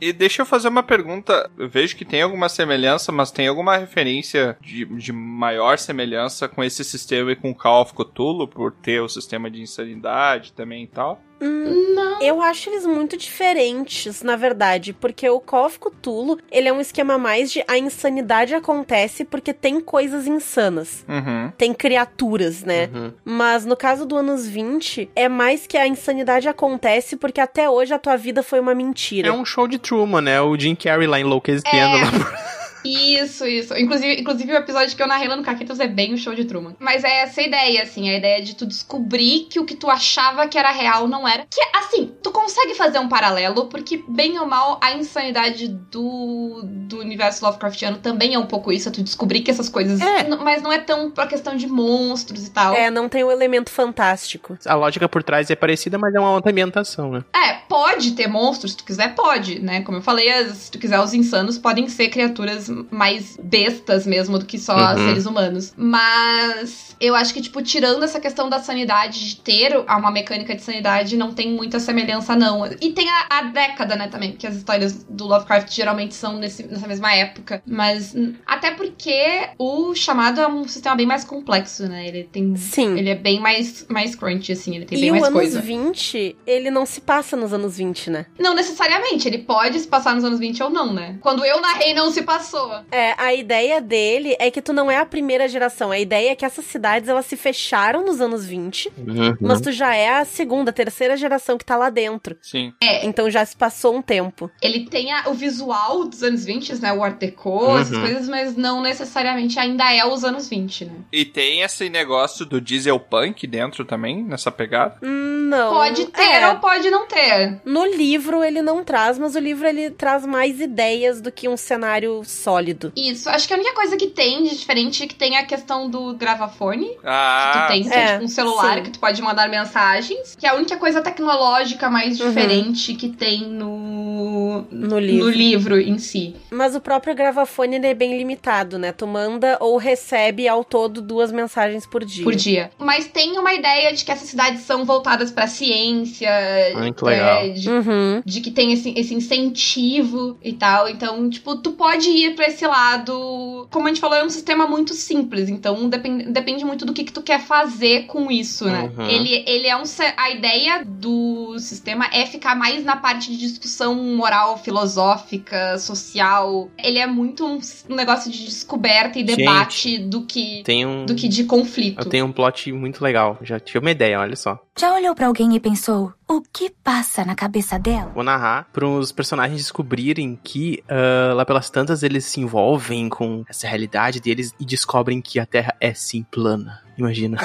E 0.00 0.12
deixa 0.12 0.42
eu 0.42 0.46
fazer 0.46 0.68
uma 0.68 0.82
pergunta. 0.82 1.50
Eu 1.58 1.68
vejo 1.68 1.96
que 1.96 2.04
tem 2.04 2.22
alguma 2.22 2.48
semelhança, 2.48 3.12
mas 3.12 3.30
tem 3.30 3.48
alguma 3.48 3.76
referência 3.76 4.56
de, 4.60 4.84
de 4.84 5.12
maior 5.12 5.78
semelhança 5.78 6.48
com 6.48 6.62
esse 6.64 6.84
sistema 6.84 7.32
e 7.32 7.36
com 7.36 7.54
Call 7.54 7.82
of 7.82 7.94
Cthulhu, 7.94 8.48
por 8.48 8.72
ter 8.72 9.00
o 9.00 9.08
sistema 9.08 9.50
de 9.50 9.60
insanidade 9.60 10.52
também 10.52 10.84
e 10.84 10.86
tal? 10.86 11.22
Não. 11.40 12.20
Eu 12.22 12.42
acho 12.42 12.68
eles 12.70 12.84
muito 12.86 13.16
diferentes, 13.16 14.22
na 14.22 14.36
verdade, 14.36 14.92
porque 14.92 15.28
o 15.28 15.40
Call 15.40 15.66
of 15.66 15.78
Cthulhu, 15.78 16.38
ele 16.50 16.68
é 16.68 16.72
um 16.72 16.80
esquema 16.80 17.16
mais 17.18 17.50
de 17.50 17.64
a 17.66 17.78
insanidade 17.78 18.54
acontece 18.54 19.24
porque 19.24 19.52
tem 19.52 19.80
coisas 19.80 20.26
insanas. 20.26 21.04
Uhum. 21.08 21.50
Tem 21.56 21.72
criaturas, 21.72 22.62
né? 22.62 22.88
Uhum. 22.92 23.12
Mas 23.24 23.64
no 23.64 23.76
caso 23.76 24.04
do 24.06 24.16
anos 24.16 24.46
20, 24.46 25.10
é 25.16 25.28
mais 25.28 25.66
que 25.66 25.76
a 25.76 25.86
insanidade 25.86 26.48
acontece 26.48 27.16
porque 27.16 27.40
até 27.40 27.68
hoje 27.68 27.94
a 27.94 27.98
tua 27.98 28.16
vida 28.16 28.42
foi 28.42 28.60
uma 28.60 28.74
mentira. 28.74 29.28
É 29.28 29.32
um 29.32 29.44
show 29.44 29.66
de 29.66 29.78
Truman, 29.78 30.20
né? 30.20 30.40
O 30.40 30.58
Jim 30.58 30.74
Carrey 30.74 31.06
lá 31.06 31.18
enlouquecendo 31.18 31.76
É. 31.76 32.04
lá 32.04 32.10
por... 32.10 32.50
Isso, 32.84 33.46
isso. 33.46 33.76
Inclusive, 33.76 34.20
inclusive 34.20 34.52
o 34.52 34.56
episódio 34.56 34.96
que 34.96 35.02
eu 35.02 35.06
narrei 35.06 35.28
lá 35.28 35.36
no 35.36 35.42
Caquitas 35.42 35.80
é 35.80 35.86
bem 35.86 36.14
o 36.14 36.18
show 36.18 36.34
de 36.34 36.44
Truman. 36.44 36.76
Mas 36.78 37.04
é 37.04 37.20
essa 37.22 37.42
ideia, 37.42 37.82
assim, 37.82 38.08
a 38.10 38.16
ideia 38.16 38.42
de 38.42 38.54
tu 38.54 38.66
descobrir 38.66 39.46
que 39.50 39.58
o 39.58 39.64
que 39.64 39.76
tu 39.76 39.90
achava 39.90 40.48
que 40.48 40.58
era 40.58 40.70
real 40.70 41.08
não 41.08 41.26
era. 41.26 41.46
Que, 41.50 41.60
assim, 41.76 42.14
tu 42.22 42.30
consegue 42.30 42.74
fazer 42.74 42.98
um 42.98 43.08
paralelo, 43.08 43.66
porque, 43.66 44.02
bem 44.08 44.38
ou 44.38 44.46
mal, 44.46 44.78
a 44.82 44.92
insanidade 44.92 45.68
do, 45.68 46.62
do 46.64 46.98
universo 46.98 47.44
Lovecraftiano 47.44 47.98
também 47.98 48.34
é 48.34 48.38
um 48.38 48.46
pouco 48.46 48.72
isso, 48.72 48.88
é 48.88 48.92
tu 48.92 49.02
descobrir 49.02 49.40
que 49.40 49.50
essas 49.50 49.68
coisas. 49.68 50.00
É. 50.00 50.28
Mas 50.36 50.62
não 50.62 50.72
é 50.72 50.78
tão 50.78 51.10
pra 51.10 51.26
questão 51.26 51.56
de 51.56 51.66
monstros 51.66 52.46
e 52.46 52.50
tal. 52.50 52.74
É, 52.74 52.90
não 52.90 53.08
tem 53.08 53.24
o 53.24 53.30
elemento 53.30 53.70
fantástico. 53.70 54.58
A 54.64 54.74
lógica 54.74 55.08
por 55.08 55.22
trás 55.22 55.50
é 55.50 55.56
parecida, 55.56 55.98
mas 55.98 56.14
é 56.14 56.20
uma 56.20 56.32
outra 56.32 56.50
ambientação, 56.50 57.10
né? 57.10 57.24
É, 57.34 57.59
pode 57.80 58.12
ter 58.12 58.26
monstros, 58.28 58.72
se 58.72 58.76
tu 58.76 58.84
quiser, 58.84 59.14
pode, 59.14 59.58
né? 59.60 59.80
Como 59.80 59.96
eu 59.98 60.02
falei, 60.02 60.30
as- 60.30 60.56
se 60.58 60.70
tu 60.70 60.78
quiser, 60.78 61.00
os 61.00 61.14
insanos 61.14 61.56
podem 61.56 61.88
ser 61.88 62.08
criaturas 62.08 62.68
mais 62.90 63.38
bestas 63.42 64.06
mesmo 64.06 64.38
do 64.38 64.44
que 64.44 64.58
só 64.58 64.76
Uhum. 64.76 65.04
seres 65.06 65.24
humanos. 65.26 65.72
Mas 65.76 66.94
eu 67.00 67.14
acho 67.14 67.32
que, 67.32 67.40
tipo, 67.40 67.62
tirando 67.62 68.02
essa 68.04 68.20
questão 68.20 68.48
da 68.48 68.58
sanidade, 68.60 69.28
de 69.30 69.36
ter 69.36 69.76
uma 69.78 70.10
mecânica 70.10 70.54
de 70.54 70.62
sanidade, 70.62 71.16
não 71.16 71.32
tem 71.32 71.50
muita 71.52 71.80
semelhança, 71.80 72.36
não. 72.36 72.66
E 72.66 72.92
tem 72.92 73.08
a, 73.08 73.26
a 73.38 73.42
década, 73.44 73.96
né, 73.96 74.08
também, 74.08 74.32
porque 74.32 74.46
as 74.46 74.56
histórias 74.56 75.04
do 75.04 75.26
Lovecraft 75.26 75.72
geralmente 75.74 76.14
são 76.14 76.36
nesse- 76.38 76.64
nessa 76.66 76.86
mesma 76.86 77.14
época. 77.14 77.62
Mas 77.66 78.14
hum, 78.14 78.34
até 78.46 78.72
porque 78.72 79.48
o 79.58 79.94
chamado 79.94 80.40
é 80.40 80.46
um 80.46 80.68
sistema 80.68 80.96
bem 80.96 81.06
mais 81.06 81.24
complexo, 81.24 81.88
né? 81.88 82.06
Ele 82.06 82.24
tem. 82.24 82.54
Sim. 82.56 82.98
Ele 82.98 83.08
é 83.10 83.14
bem 83.14 83.40
mais, 83.40 83.86
mais 83.88 84.14
crunchy, 84.14 84.52
assim, 84.52 84.76
ele 84.76 84.84
tem 84.84 84.98
E 84.98 85.00
bem 85.00 85.10
o 85.10 85.14
mais 85.14 85.24
anos 85.24 85.38
coisa. 85.40 85.60
20, 85.60 86.36
ele 86.46 86.70
não 86.70 86.84
se 86.84 87.00
passa 87.00 87.36
nos 87.36 87.52
anos 87.52 87.69
20, 87.76 88.10
né? 88.10 88.26
Não 88.38 88.54
necessariamente, 88.54 89.26
ele 89.28 89.38
pode 89.38 89.78
se 89.80 89.86
passar 89.88 90.14
nos 90.14 90.24
anos 90.24 90.38
20 90.38 90.62
ou 90.62 90.70
não, 90.70 90.92
né? 90.92 91.16
Quando 91.20 91.44
eu 91.44 91.60
narrei, 91.60 91.92
não 91.94 92.10
se 92.10 92.22
passou. 92.22 92.72
É, 92.90 93.14
a 93.16 93.32
ideia 93.34 93.80
dele 93.80 94.36
é 94.38 94.50
que 94.50 94.62
tu 94.62 94.72
não 94.72 94.90
é 94.90 94.96
a 94.98 95.06
primeira 95.06 95.48
geração. 95.48 95.90
A 95.90 95.98
ideia 95.98 96.30
é 96.30 96.34
que 96.34 96.44
essas 96.44 96.64
cidades, 96.64 97.08
elas 97.08 97.26
se 97.26 97.36
fecharam 97.36 98.04
nos 98.04 98.20
anos 98.20 98.44
20, 98.46 98.90
Uhum. 98.98 99.36
mas 99.40 99.60
tu 99.60 99.72
já 99.72 99.94
é 99.94 100.10
a 100.10 100.24
segunda, 100.24 100.72
terceira 100.72 101.16
geração 101.16 101.56
que 101.58 101.64
tá 101.64 101.76
lá 101.76 101.90
dentro. 101.90 102.36
Sim. 102.42 102.72
Então 103.02 103.30
já 103.30 103.44
se 103.44 103.56
passou 103.56 103.94
um 103.96 104.02
tempo. 104.02 104.50
Ele 104.62 104.86
tem 104.86 105.12
a- 105.12 105.24
o 105.28 105.34
visual 105.34 106.04
dos 106.04 106.22
anos 106.22 106.44
20, 106.44 106.74
né? 106.80 106.92
O 106.92 107.02
Art 107.02 107.16
Deco, 107.18 107.76
essas 107.78 107.92
Uhum. 107.96 108.00
coisas, 108.02 108.28
mas 108.28 108.56
não 108.56 108.80
necessariamente 108.82 109.58
ainda 109.58 109.92
é 109.92 110.04
os 110.04 110.24
anos 110.24 110.48
20, 110.48 110.84
né? 110.84 110.92
E 111.12 111.24
tem 111.24 111.62
esse 111.62 111.88
negócio 111.88 112.44
do 112.46 112.60
diesel 112.60 112.98
punk 113.00 113.46
dentro 113.46 113.84
também, 113.84 114.22
nessa 114.22 114.50
pegada? 114.50 114.96
Hum, 115.02 115.48
Não. 115.50 115.72
Pode 115.74 116.06
ter 116.06 116.20
É, 116.22 116.48
ou 116.48 116.56
pode 116.56 116.88
não 116.90 117.06
ter. 117.08 117.49
No 117.64 117.84
livro 117.86 118.42
ele 118.44 118.62
não 118.62 118.82
traz, 118.84 119.18
mas 119.18 119.34
o 119.34 119.38
livro 119.38 119.66
ele 119.66 119.90
traz 119.90 120.24
mais 120.26 120.60
ideias 120.60 121.20
do 121.20 121.30
que 121.32 121.48
um 121.48 121.56
cenário 121.56 122.22
sólido. 122.24 122.92
Isso, 122.96 123.28
acho 123.28 123.46
que 123.48 123.54
a 123.54 123.56
única 123.56 123.74
coisa 123.74 123.96
que 123.96 124.06
tem 124.08 124.44
de 124.44 124.56
diferente 124.58 125.02
é 125.02 125.06
que 125.06 125.14
tem 125.14 125.36
a 125.36 125.44
questão 125.44 125.88
do 125.88 126.14
gravafone. 126.14 126.88
Que 126.90 126.98
Ah, 127.04 127.66
tu 127.66 127.72
tem, 127.72 127.82
que 127.84 127.92
é, 127.92 127.98
é, 127.98 128.12
tipo 128.12 128.24
um 128.24 128.28
celular 128.28 128.76
sim. 128.78 128.82
que 128.84 128.90
tu 128.90 128.98
pode 128.98 129.20
mandar 129.22 129.48
mensagens. 129.48 130.36
Que 130.38 130.46
é 130.46 130.50
a 130.50 130.54
única 130.54 130.76
coisa 130.76 131.00
tecnológica 131.00 131.88
mais 131.90 132.20
Uhum. 132.20 132.28
diferente 132.28 132.94
que 132.94 133.08
tem 133.08 133.40
no... 133.48 134.66
No 134.70 134.98
livro. 134.98 135.26
no 135.26 135.30
livro 135.30 135.80
em 135.80 135.98
si. 135.98 136.34
Mas 136.50 136.74
o 136.74 136.80
próprio 136.80 137.14
gravafone 137.14 137.76
ele 137.76 137.86
é 137.86 137.94
bem 137.94 138.16
limitado, 138.16 138.78
né? 138.78 138.92
Tu 138.92 139.06
manda 139.06 139.56
ou 139.60 139.76
recebe 139.76 140.46
ao 140.48 140.62
todo 140.64 141.00
duas 141.00 141.32
mensagens 141.32 141.86
por 141.86 142.04
dia. 142.04 142.24
por 142.24 142.34
dia. 142.34 142.70
Mas 142.78 143.06
tem 143.06 143.38
uma 143.38 143.54
ideia 143.54 143.92
de 143.92 144.04
que 144.04 144.10
essas 144.12 144.28
cidades 144.28 144.62
são 144.62 144.84
voltadas 144.84 145.30
pra 145.30 145.46
ciência. 145.46 146.30
Muito 146.76 147.04
legal. 147.04 147.39
Né? 147.48 147.48
De, 147.50 147.70
Uhum. 147.70 148.22
de 148.24 148.40
que 148.40 148.50
tem 148.50 148.72
esse, 148.72 148.92
esse 148.96 149.14
incentivo 149.14 150.36
e 150.42 150.52
tal. 150.52 150.88
Então, 150.88 151.28
tipo, 151.30 151.56
tu 151.56 151.72
pode 151.72 152.08
ir 152.10 152.34
pra 152.34 152.46
esse 152.46 152.66
lado. 152.66 153.66
Como 153.70 153.86
a 153.86 153.88
gente 153.88 154.00
falou, 154.00 154.16
é 154.16 154.24
um 154.24 154.30
sistema 154.30 154.66
muito 154.66 154.94
simples. 154.94 155.48
Então, 155.48 155.88
depende, 155.88 156.24
depende 156.30 156.64
muito 156.64 156.84
do 156.84 156.92
que, 156.92 157.04
que 157.04 157.12
tu 157.12 157.22
quer 157.22 157.40
fazer 157.40 158.06
com 158.06 158.30
isso, 158.30 158.64
né? 158.66 158.90
Uhum. 158.96 159.06
Ele, 159.06 159.44
ele 159.46 159.66
é 159.66 159.76
um. 159.76 159.82
A 160.16 160.30
ideia 160.30 160.84
do 160.84 161.58
sistema 161.58 162.06
é 162.12 162.26
ficar 162.26 162.54
mais 162.54 162.84
na 162.84 162.96
parte 162.96 163.30
de 163.30 163.36
discussão 163.38 163.94
moral, 163.94 164.58
filosófica, 164.58 165.78
social. 165.78 166.68
Ele 166.82 166.98
é 166.98 167.06
muito 167.06 167.44
um, 167.46 167.58
um 167.88 167.94
negócio 167.94 168.30
de 168.30 168.44
descoberta 168.44 169.18
e 169.18 169.26
Gente. 169.26 169.36
debate 169.36 169.98
do 169.98 170.22
que. 170.22 170.62
Tem 170.64 170.86
um. 170.86 171.06
Do 171.06 171.14
que 171.14 171.28
de 171.28 171.44
conflito. 171.44 172.00
Eu 172.00 172.04
tenho 172.08 172.26
um 172.26 172.32
plot 172.32 172.72
muito 172.72 173.02
legal. 173.02 173.38
Já 173.42 173.58
tive 173.58 173.78
uma 173.78 173.90
ideia, 173.90 174.20
olha 174.20 174.36
só. 174.36 174.58
Já 174.78 174.94
olhou 174.94 175.14
pra 175.14 175.26
alguém 175.26 175.54
e 175.54 175.60
pensou: 175.60 176.12
o 176.30 176.40
que 176.40 176.70
passa 176.70 177.24
na 177.24 177.34
cabeça 177.34 177.76
dela? 177.76 178.12
Vou 178.14 178.22
narrar 178.22 178.68
para 178.72 178.86
os 178.86 179.10
personagens 179.10 179.60
descobrirem 179.60 180.38
que 180.42 180.82
ah, 180.88 181.32
lá 181.34 181.44
pelas 181.44 181.68
tantas 181.68 182.04
eles 182.04 182.24
se 182.24 182.40
envolvem 182.40 183.08
com 183.08 183.44
essa 183.48 183.66
realidade 183.66 184.20
deles 184.20 184.54
e 184.60 184.64
descobrem 184.64 185.20
que 185.20 185.40
a 185.40 185.46
Terra 185.46 185.74
é 185.80 185.92
sim 185.92 186.24
plana. 186.30 186.82
Imagina. 186.96 187.38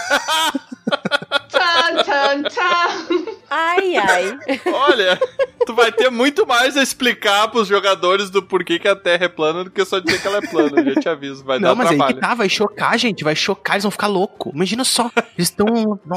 Tan, 1.49 2.03
tan, 2.03 2.43
tan. 2.43 3.33
Ai, 3.49 3.95
ai. 3.95 4.37
Olha, 4.71 5.19
tu 5.65 5.73
vai 5.73 5.91
ter 5.91 6.09
muito 6.09 6.45
mais 6.45 6.77
a 6.77 6.83
explicar 6.83 7.47
pros 7.49 7.67
jogadores 7.67 8.29
do 8.29 8.41
porquê 8.43 8.77
que 8.79 8.87
a 8.87 8.95
Terra 8.95 9.25
é 9.25 9.29
plana 9.29 9.63
do 9.63 9.69
que 9.71 9.83
só 9.85 9.99
dizer 9.99 10.21
que 10.21 10.27
ela 10.27 10.37
é 10.37 10.41
plana. 10.41 10.79
Eu 10.81 10.93
já 10.93 11.01
te 11.01 11.09
aviso, 11.09 11.43
vai 11.43 11.59
Não, 11.59 11.69
dar 11.69 11.75
mas 11.75 11.87
aí 11.91 11.97
trabalho. 11.97 12.15
que 12.15 12.21
tá, 12.21 12.33
vai 12.33 12.49
chocar, 12.49 12.97
gente. 12.97 13.23
Vai 13.23 13.35
chocar, 13.35 13.75
eles 13.75 13.83
vão 13.83 13.91
ficar 13.91 14.07
loucos. 14.07 14.53
Imagina 14.53 14.83
só. 14.83 15.09
Eles 15.37 15.49
estão. 15.49 15.65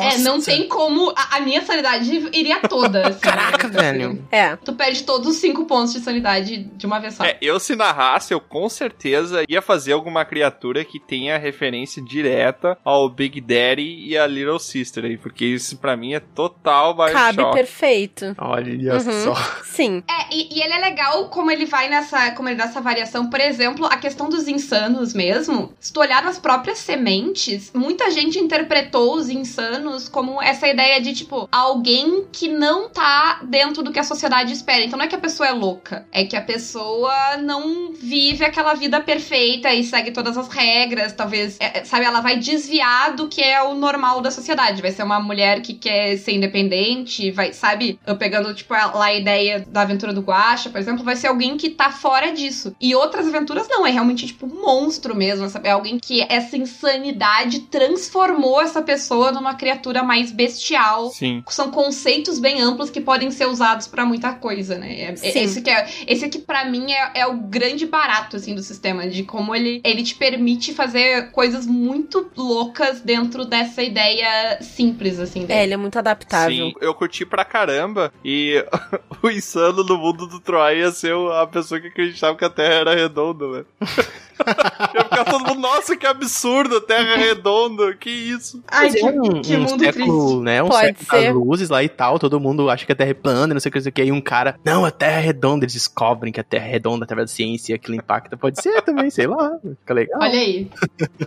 É, 0.01 0.19
não 0.19 0.41
tem 0.41 0.69
como. 0.69 1.13
A, 1.17 1.37
a 1.37 1.41
minha 1.41 1.63
sanidade 1.65 2.11
iria 2.33 2.61
toda. 2.61 3.09
assim. 3.09 3.21
Caraca, 3.21 3.69
velho. 3.69 4.25
É. 4.31 4.57
Tu 4.57 4.73
perde 4.73 5.03
todos 5.05 5.29
os 5.29 5.37
cinco 5.37 5.65
pontos 5.67 5.93
de 5.93 6.01
sanidade 6.01 6.65
de 6.77 6.87
uma 6.87 6.99
vez 6.99 7.15
só. 7.15 7.25
É, 7.25 7.37
eu 7.41 7.59
se 7.59 7.75
narrasse, 7.75 8.33
eu 8.35 8.41
com 8.41 8.69
certeza 8.69 9.45
ia 9.49 9.63
fazer 9.63 9.93
alguma 9.93 10.25
criatura 10.25 10.85
que 10.85 10.99
tenha 11.01 11.39
referência 11.39 12.03
direta 12.03 12.77
ao 12.85 13.09
Big 13.09 13.41
Daddy 13.41 14.07
e 14.09 14.17
a 14.17 14.27
Little 14.27 14.59
Sister 14.59 15.05
aí, 15.05 15.17
porque 15.17 15.45
isso 15.45 15.77
pra 15.79 15.97
mim 15.97 16.15
é 16.15 16.21
total 16.21 16.97
Cabe 16.97 17.37
Bioshock. 17.37 17.55
perfeito. 17.55 18.35
Olha 18.39 18.95
Uhum. 18.95 19.01
só. 19.25 19.35
Sim. 19.65 20.03
É, 20.09 20.35
e, 20.35 20.59
e 20.59 20.63
ele 20.63 20.73
é 20.73 20.79
legal 20.79 21.29
como 21.29 21.51
ele 21.51 21.65
vai 21.65 21.89
nessa, 21.89 22.33
como 22.33 22.49
ele 22.49 22.57
dá 22.57 22.65
essa 22.65 22.81
variação. 22.81 23.31
Por 23.31 23.41
exemplo, 23.41 23.87
a 23.87 23.97
questão 23.97 24.29
dos 24.29 24.49
insanos 24.49 25.15
mesmo. 25.15 25.73
Se 25.79 25.93
tu 25.93 26.01
olhar 26.01 26.23
nas 26.23 26.39
próprias 26.39 26.79
sementes, 26.79 27.71
muita 27.75 28.11
gente 28.11 28.39
interpretou 28.39 29.15
os 29.15 29.29
insanos 29.29 30.09
como 30.09 30.43
essa 30.43 30.67
ideia 30.67 31.01
de, 31.01 31.13
tipo, 31.15 31.49
alguém 31.53 32.27
que 32.33 32.49
não 32.49 32.89
tá 32.89 33.41
dentro 33.45 33.83
do 33.83 33.93
que 33.93 33.99
a 33.99 34.05
sociedade 34.05 34.53
espera. 34.53 34.85
Então 34.85 34.99
não 34.99 35.05
é 35.05 35.09
que 35.09 35.15
a 35.15 35.19
pessoa 35.21 35.49
é 35.49 35.53
louca, 35.53 36.07
é 36.11 36.25
que 36.25 36.35
a 36.37 36.43
pessoa 36.43 37.37
não 37.37 37.93
vive 37.93 38.45
aquela 38.45 38.75
vida 38.75 39.01
perfeita 39.01 39.73
e 39.73 39.85
segue 39.85 40.11
todas 40.11 40.37
as 40.37 40.49
regras. 40.49 41.13
Talvez, 41.13 41.57
é, 41.61 41.79
é, 41.81 41.85
sabe, 41.85 42.05
ela 42.05 42.21
vai 42.21 42.37
desviar 42.39 43.15
do 43.15 43.29
que 43.29 43.43
é 43.43 43.63
o 43.63 43.75
normal 43.75 44.21
da 44.21 44.31
sociedade. 44.31 44.83
Vai 44.83 44.91
ser 44.91 45.03
uma 45.05 45.21
mulher 45.21 45.61
que 45.63 45.75
quer 45.75 46.17
ser 46.17 46.33
independente, 46.33 47.31
vai, 47.31 47.53
sabe, 47.53 47.99
eu 48.07 48.17
pegando, 48.17 48.53
tipo, 48.55 48.75
a- 48.75 48.87
lá 48.95 49.05
a 49.07 49.15
ideia 49.15 49.28
da 49.69 49.83
aventura 49.83 50.13
do 50.13 50.21
Guacha, 50.21 50.71
por 50.71 50.79
exemplo, 50.79 51.05
vai 51.05 51.17
ser 51.17 51.29
alguém 51.29 51.57
que 51.57 51.71
tá 51.71 51.91
fora 51.91 52.33
disso. 52.33 52.75
E 52.81 52.95
outras 52.95 53.27
aventuras 53.27 53.67
não, 53.69 53.87
é 53.87 53.91
realmente, 53.91 54.27
tipo, 54.27 54.47
um 54.47 54.61
monstro 54.63 55.15
mesmo, 55.15 55.49
sabe? 55.49 55.69
É 55.69 55.73
alguém 55.73 55.99
que 55.99 56.25
essa 56.29 56.57
insanidade 56.57 57.61
transformou 57.61 58.61
essa 58.61 58.83
pessoa 58.83 59.33
numa 59.33 59.55
criatura 59.55 60.03
mais 60.03 60.31
bestial. 60.33 61.11
Sim. 61.11 61.43
São 61.49 61.71
conceitos 61.71 62.39
bem 62.39 62.61
amplos 62.61 62.91
que 62.91 63.01
podem 63.01 63.31
ser 63.31 63.47
usados 63.47 63.87
pra 63.87 64.05
muita 64.05 64.33
coisa, 64.33 64.77
né? 64.79 64.93
É- 65.01 65.11
é- 65.13 65.17
Sim. 65.17 65.41
esse 65.41 65.61
que 65.63 65.71
é, 65.71 65.87
esse 66.07 66.25
aqui 66.25 66.39
para 66.39 66.65
mim 66.65 66.93
é, 66.93 67.21
é 67.21 67.27
o 67.27 67.37
grande 67.37 67.87
barato 67.87 68.37
assim 68.37 68.55
do 68.55 68.63
sistema, 68.63 69.07
de 69.09 69.23
como 69.23 69.55
ele 69.55 69.81
ele 69.85 70.03
te 70.03 70.15
permite 70.15 70.73
fazer 70.73 71.31
coisas 71.31 71.67
muito 71.67 72.31
loucas 72.37 73.01
dentro 73.01 73.45
dessa 73.45 73.83
ideia 73.83 74.59
simples 74.61 75.19
assim. 75.19 75.45
É, 75.45 75.47
dele. 75.47 75.61
ele 75.61 75.75
é 75.75 75.77
muito 75.77 75.99
adaptável. 75.99 76.69
Sim, 76.69 76.73
eu 76.81 76.95
curti 76.95 77.25
pra 77.25 77.45
caramba. 77.45 78.13
E 78.25 78.65
o 79.23 79.31
insano 79.31 79.85
no 79.85 79.97
mundo 79.97 80.27
do 80.27 80.41
Troy 80.41 80.79
ia 80.79 80.91
ser 80.91 81.15
a 81.33 81.47
pessoa 81.47 81.81
que 81.81 81.89
acreditava 81.89 82.37
que 82.37 82.45
a 82.45 82.51
Terra 82.51 82.75
era 82.75 82.95
redonda, 82.95 83.49
velho. 83.49 83.67
ia 84.95 85.05
ficar 85.05 85.25
todo 85.25 85.47
mundo, 85.47 85.61
nossa, 85.61 85.97
que 85.97 86.07
absurdo, 86.07 86.77
a 86.77 86.81
Terra 86.81 87.15
é 87.15 87.17
redonda, 87.17 87.95
que 87.95 88.11
isso. 88.11 88.63
Ai, 88.69 88.89
é 88.89 88.93
que, 88.93 89.05
um, 89.05 89.43
que 89.43 89.57
um 89.57 89.61
mundo 89.61 89.85
século, 89.85 90.27
triste. 90.29 90.45
né? 90.45 90.63
Um 90.63 90.69
Pode 90.69 90.87
século 90.87 91.07
ser. 91.11 91.27
das 91.27 91.35
luzes 91.35 91.69
lá 91.71 91.83
e 91.83 91.89
tal. 91.89 92.19
Todo 92.19 92.41
mundo 92.41 92.69
acha 92.71 92.87
que 92.87 92.93
a 92.93 92.97
Terra 92.97 93.11
é 93.11 93.15
plana, 93.15 93.55
não 93.55 93.61
sei 93.61 93.69
o 93.69 93.73
que, 93.73 93.79
não 93.79 93.83
sei 93.83 93.91
o 93.91 93.93
que. 93.93 94.03
Aí 94.03 94.13
um 94.13 94.21
cara, 94.21 94.59
não, 94.65 94.85
a 94.85 94.91
Terra 94.91 95.19
é 95.21 95.25
redonda. 95.25 95.65
Eles 95.65 95.75
descobrem 95.75 96.33
que 96.33 96.41
a 96.41 96.45
Terra 96.45 96.67
é 96.67 96.71
redonda 96.71 97.05
através 97.05 97.31
da 97.31 97.35
ciência 97.35 97.73
e 97.73 97.75
aquilo 97.75 97.97
impacta. 97.97 98.37
Pode 98.37 98.61
ser 98.63 98.81
também, 98.83 99.11
sei 99.11 99.27
lá. 99.27 99.59
Fica 99.81 99.95
legal. 99.95 100.21
Olha 100.21 100.39
aí. 100.39 100.71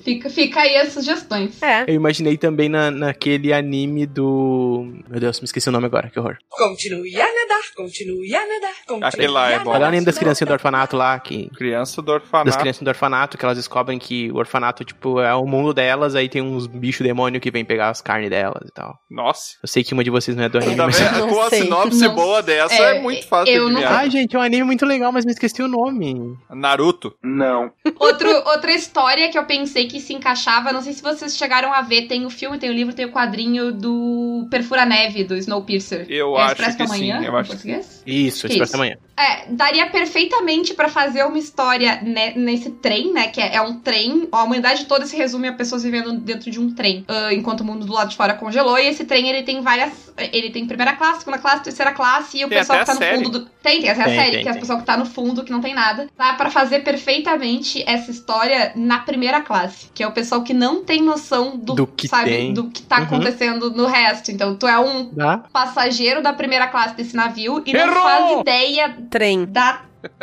Fica, 0.03 0.29
fica 0.29 0.61
aí 0.61 0.77
as 0.77 0.93
sugestões. 0.93 1.61
É. 1.61 1.83
Eu 1.87 1.95
imaginei 1.95 2.37
também 2.37 2.69
na, 2.69 2.91
naquele 2.91 3.53
anime 3.53 4.05
do. 4.05 4.91
Meu 5.09 5.19
Deus, 5.19 5.39
me 5.39 5.45
esqueci 5.45 5.69
o 5.69 5.71
nome 5.71 5.85
agora, 5.85 6.09
que 6.09 6.19
horror. 6.19 6.37
Continue 6.49 7.15
a 7.15 7.25
nadar, 7.25 7.61
continue 7.75 8.35
a 8.35 8.39
nadar, 8.39 8.75
continue 8.87 9.03
Aquele 9.07 9.27
lá 9.27 9.49
é 9.51 9.59
bom. 9.59 9.73
É 9.73 9.77
o 9.77 9.81
nome 9.81 10.01
das 10.01 10.17
crianças 10.17 10.47
do 10.47 10.53
orfanato 10.53 10.95
lá? 10.95 11.19
Que, 11.19 11.49
Criança 11.55 12.01
do 12.01 12.05
das 12.05 12.15
orfanato. 12.21 12.59
crianças 12.59 12.81
do 12.81 12.87
orfanato, 12.87 13.00
que 13.37 13.45
elas 13.45 13.57
descobrem 13.57 13.97
que 13.97 14.31
o 14.31 14.37
orfanato, 14.37 14.83
tipo, 14.83 15.19
é 15.19 15.33
o 15.33 15.45
mundo 15.45 15.73
delas, 15.73 16.15
aí 16.15 16.29
tem 16.29 16.41
uns 16.41 16.67
bichos 16.67 17.05
demônio 17.05 17.39
que 17.41 17.49
vêm 17.51 17.65
pegar 17.65 17.89
as 17.89 18.01
carnes 18.01 18.29
delas 18.29 18.67
e 18.67 18.73
tal. 18.73 18.93
Nossa. 19.09 19.57
Eu 19.63 19.67
sei 19.67 19.83
que 19.83 19.93
uma 19.93 20.03
de 20.03 20.09
vocês 20.09 20.35
não 20.37 20.43
é 20.43 20.49
do 20.49 20.57
anime, 20.57 20.75
mas... 20.75 20.99
Com 21.31 21.41
a 21.41 21.49
sei. 21.49 21.63
sinopse 21.63 22.01
Não 22.07 22.15
boa 22.15 22.41
dessa 22.43 22.73
é, 22.73 22.97
é, 22.97 23.01
muito 23.01 23.27
fácil 23.27 23.53
eu 23.53 23.67
de 23.67 23.73
não-. 23.73 23.87
Ah, 23.87 24.07
gente, 24.07 24.35
é 24.35 24.39
um 24.39 24.41
anime 24.41 24.63
muito 24.63 24.85
legal, 24.85 25.11
mas 25.11 25.25
me 25.25 25.31
esqueci 25.31 25.61
o 25.61 25.67
nome. 25.67 26.37
Naruto. 26.49 27.13
Não. 27.23 27.71
Outro, 27.99 28.29
outra 28.47 28.71
história 28.71 29.29
que 29.29 29.37
eu 29.37 29.45
pensei 29.45 29.87
que 29.87 29.99
se 29.99 30.13
encaixava, 30.13 30.71
não 30.71 30.81
sei 30.81 30.93
se 30.93 31.01
vocês 31.01 31.37
chegaram 31.37 31.73
a 31.73 31.81
ver, 31.81 32.07
tem 32.07 32.25
o 32.25 32.29
filme, 32.29 32.57
tem 32.57 32.69
o 32.69 32.73
livro, 32.73 32.93
tem 32.93 33.05
o 33.05 33.11
quadrinho 33.11 33.71
do 33.71 34.47
Perfura 34.49 34.85
Neve, 34.85 35.23
do 35.23 35.35
Snowpiercer. 35.35 36.05
Eu 36.09 36.37
é 36.37 36.41
acho 36.43 36.55
que 36.55 36.77
da 36.77 36.87
Manhã, 36.87 37.19
sim, 37.19 37.25
eu 37.25 37.37
acho 37.37 37.49
português? 37.51 38.03
Isso, 38.05 38.47
Que 38.47 38.53
Expresso 38.53 38.63
isso? 38.63 38.71
da 38.73 38.77
Manhã. 38.77 38.95
É, 39.17 39.51
daria 39.51 39.87
perfeitamente 39.89 40.73
pra 40.73 40.89
fazer 40.89 41.23
uma 41.23 41.37
história 41.37 42.01
ne- 42.01 42.33
nesse 42.35 42.71
trem, 42.71 42.90
né? 43.13 43.27
Que 43.27 43.39
é, 43.39 43.55
é 43.55 43.61
um 43.61 43.75
trem. 43.79 44.27
A 44.31 44.43
humanidade 44.43 44.85
toda 44.85 45.05
se 45.05 45.15
resume 45.15 45.47
a 45.47 45.53
pessoas 45.53 45.83
vivendo 45.83 46.11
dentro 46.13 46.49
de 46.51 46.59
um 46.59 46.73
trem, 46.73 47.05
ah, 47.07 47.33
enquanto 47.33 47.61
o 47.61 47.65
mundo 47.65 47.85
do 47.85 47.93
lado 47.93 48.09
de 48.09 48.15
fora 48.17 48.33
congelou. 48.33 48.77
E 48.77 48.87
esse 48.87 49.05
trem 49.05 49.27
ele 49.29 49.43
tem 49.43 49.61
várias. 49.61 50.11
Ele 50.17 50.49
tem 50.51 50.65
primeira 50.67 50.93
classe, 50.93 51.19
segunda 51.19 51.37
classe, 51.37 51.63
terceira 51.63 51.91
classe 51.93 52.37
e 52.39 52.45
o 52.45 52.49
Tem 52.49 52.57
pessoal 52.59 52.79
até 52.79 52.85
que 52.85 52.87
tá 52.87 52.93
no 52.93 52.99
série. 52.99 53.17
fundo 53.23 53.39
do. 53.39 53.45
Tem, 53.63 53.79
tem 53.81 53.89
essa 53.89 54.01
é 54.01 54.03
a 54.03 54.07
Tem, 54.07 54.15
série, 54.19 54.31
tem, 54.31 54.41
que 54.43 54.49
é 54.49 54.51
o 54.51 54.59
pessoal 54.59 54.79
que 54.79 54.85
tá 54.85 54.97
no 54.97 55.05
fundo, 55.05 55.43
que 55.43 55.51
não 55.51 55.61
tem 55.61 55.73
nada. 55.73 56.07
Dá 56.17 56.33
pra 56.33 56.49
fazer 56.49 56.79
perfeitamente 56.79 57.83
essa 57.87 58.11
história 58.11 58.71
na 58.75 58.99
primeira 58.99 59.41
classe, 59.41 59.87
que 59.93 60.03
é 60.03 60.07
o 60.07 60.11
pessoal 60.11 60.41
que 60.43 60.53
não 60.53 60.83
tem 60.83 61.01
noção 61.01 61.57
do, 61.57 61.73
Do 61.75 61.87
que 61.87 62.07
sabe, 62.07 62.29
tem. 62.29 62.53
do 62.53 62.69
que 62.69 62.81
tá 62.81 62.97
Uhum. 62.97 63.03
acontecendo 63.03 63.71
no 63.71 63.85
resto. 63.85 64.31
Então, 64.31 64.55
tu 64.55 64.67
é 64.67 64.77
um 64.79 65.11
passageiro 65.53 66.21
da 66.21 66.33
primeira 66.33 66.67
classe 66.67 66.95
desse 66.95 67.15
navio 67.15 67.61
e 67.65 67.73
não 67.73 67.79
Errou! 67.81 68.01
faz 68.03 68.39
ideia 68.41 68.95
Trem. 69.09 69.45
da 69.45 69.81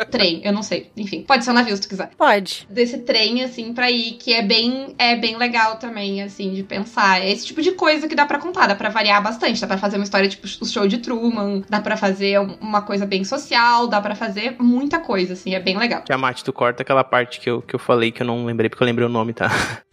trem, 0.09 0.41
eu 0.43 0.51
não 0.51 0.61
sei. 0.63 0.91
Enfim, 0.97 1.23
pode 1.23 1.43
ser 1.43 1.51
um 1.51 1.53
navio 1.53 1.75
se 1.75 1.81
tu 1.81 1.89
quiser. 1.89 2.09
Pode. 2.17 2.67
Desse 2.69 2.99
trem, 2.99 3.43
assim, 3.43 3.73
pra 3.73 3.89
ir, 3.91 4.13
que 4.13 4.33
é 4.33 4.41
bem, 4.41 4.95
é 4.97 5.15
bem 5.15 5.37
legal 5.37 5.77
também, 5.77 6.21
assim, 6.21 6.53
de 6.53 6.63
pensar. 6.63 7.21
É 7.21 7.29
esse 7.31 7.45
tipo 7.45 7.61
de 7.61 7.71
coisa 7.71 8.07
que 8.07 8.15
dá 8.15 8.25
pra 8.25 8.39
contar, 8.39 8.67
dá 8.67 8.75
pra 8.75 8.89
variar 8.89 9.21
bastante. 9.21 9.59
Dá 9.61 9.67
pra 9.67 9.77
fazer 9.77 9.97
uma 9.97 10.03
história 10.03 10.27
tipo 10.29 10.47
o 10.47 10.65
show 10.65 10.87
de 10.87 10.97
Truman, 10.99 11.63
dá 11.69 11.79
pra 11.81 11.95
fazer 11.97 12.39
um- 12.39 12.57
uma 12.61 12.81
coisa 12.81 13.05
bem 13.05 13.23
social, 13.23 13.87
dá 13.87 13.99
pra 14.01 14.15
fazer 14.15 14.55
muita 14.59 14.99
coisa, 14.99 15.33
assim, 15.33 15.53
é 15.55 15.59
bem 15.59 15.77
legal. 15.77 16.03
Tiamat, 16.03 16.41
tu 16.43 16.51
corta 16.53 16.81
aquela 16.83 17.03
parte 17.03 17.39
que 17.39 17.49
eu, 17.49 17.61
que 17.61 17.75
eu 17.75 17.79
falei 17.79 18.11
que 18.11 18.21
eu 18.21 18.27
não 18.27 18.45
lembrei 18.45 18.69
porque 18.69 18.83
eu 18.83 18.87
lembrei 18.87 19.05
o 19.05 19.09
nome, 19.11 19.33
tá? 19.33 19.49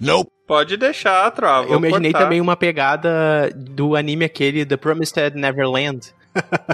Pode 0.46 0.76
deixar, 0.76 1.28
Trava. 1.32 1.66
eu 1.68 1.76
imaginei 1.76 2.12
também 2.12 2.40
uma 2.40 2.56
pegada 2.56 3.50
do 3.56 3.96
anime 3.96 4.24
aquele 4.24 4.64
The 4.64 4.76
Promised 4.76 5.34
Neverland. 5.34 6.14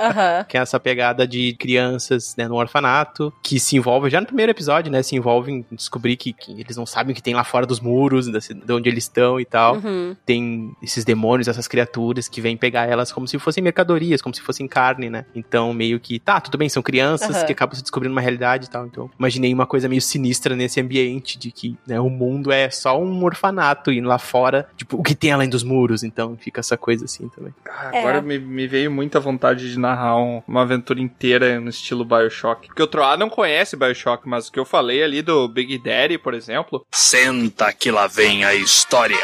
Aham. 0.01 0.45
Que 0.49 0.57
é 0.59 0.61
essa 0.61 0.79
pegada 0.79 1.27
de 1.27 1.55
crianças 1.55 2.35
né, 2.37 2.47
no 2.49 2.57
orfanato, 2.57 3.33
que 3.43 3.59
se 3.59 3.77
envolve 3.77 4.11
já 4.11 4.21
no 4.21 4.27
primeiro 4.27 4.51
episódio, 4.51 4.91
né? 4.91 5.03
Se 5.03 5.17
envolvem 5.17 5.65
em 5.71 5.77
descobrir 5.77 6.17
que, 6.17 6.33
que 6.33 6.61
eles 6.61 6.77
não 6.77 6.85
sabem 6.87 7.13
o 7.13 7.15
que 7.15 7.23
tem 7.23 7.35
lá 7.35 7.45
fora 7.45 7.67
dos 7.67 7.81
muros, 7.81 8.27
de 8.29 8.73
onde 8.73 8.89
eles 8.89 9.05
estão 9.05 9.41
e 9.41 9.45
tal. 9.45 9.77
Uhum. 9.77 10.17
Tem 10.27 10.73
esses 10.83 11.05
demônios, 11.05 11.49
essas 11.49 11.69
criaturas 11.69 12.29
que 12.29 12.41
vêm 12.41 12.57
pegar 12.57 12.87
elas 12.89 13.13
como 13.13 13.27
se 13.27 13.39
fossem 13.39 13.63
mercadorias, 13.63 14.21
como 14.21 14.35
se 14.35 14.41
fossem 14.43 14.67
carne, 14.67 15.09
né? 15.09 15.25
Então, 15.35 15.73
meio 15.73 15.99
que, 16.01 16.19
tá, 16.19 16.41
tudo 16.41 16.59
bem, 16.59 16.69
são 16.69 16.83
crianças 16.83 17.37
Aham. 17.37 17.47
que 17.47 17.53
acabam 17.53 17.75
se 17.75 17.83
descobrindo 17.83 18.13
uma 18.15 18.21
realidade 18.21 18.67
e 18.67 18.71
tal. 18.71 18.87
Então, 18.87 19.11
imaginei 19.19 19.53
uma 19.53 19.67
coisa 19.67 19.89
meio 19.89 20.03
sinistra 20.03 20.55
nesse 20.57 20.81
ambiente 20.81 21.39
de 21.39 21.51
que 21.51 21.77
né, 21.87 22.01
o 22.01 22.11
mundo 22.11 22.51
é 22.53 22.69
só 22.71 23.01
um 23.01 23.25
orfanato 23.25 23.93
e 23.93 24.01
lá 24.01 24.19
fora, 24.19 24.67
tipo, 24.77 24.97
o 24.97 25.03
que 25.03 25.15
tem 25.15 25.33
além 25.33 25.49
dos 25.49 25.63
muros. 25.63 26.03
Então, 26.03 26.37
fica 26.37 26.61
essa 26.61 26.77
coisa 26.77 27.05
assim 27.05 27.29
também. 27.29 27.55
Ah, 27.69 27.91
É. 27.93 28.01
Agora 28.01 28.21
me, 28.21 28.39
me 28.39 28.67
veio 28.67 28.91
muita 28.91 29.21
vontade 29.21 29.52
de 29.55 29.79
narrar 29.79 30.17
um- 30.19 30.43
uma 30.47 30.63
aventura 30.63 31.01
inteira 31.01 31.61
no 31.61 31.69
estilo 31.71 32.05
Bioshock. 32.05 32.67
Porque 32.69 32.83
o 32.83 32.87
Troá 32.87 33.17
não 33.17 33.29
conhece 33.29 33.77
Bioshock, 33.77 34.29
mas 34.29 34.49
o 34.49 34.53
que 34.53 34.59
eu 34.59 34.65
falei 34.65 35.03
ali 35.03 35.23
do 35.23 35.49
Big 35.49 35.79
Daddy, 35.79 36.19
por 36.19 36.35
exemplo, 36.35 36.85
Senta 36.93 37.73
que 37.73 37.91
lá 37.91 38.07
vem 38.07 38.45
a 38.45 38.55
história. 38.55 39.17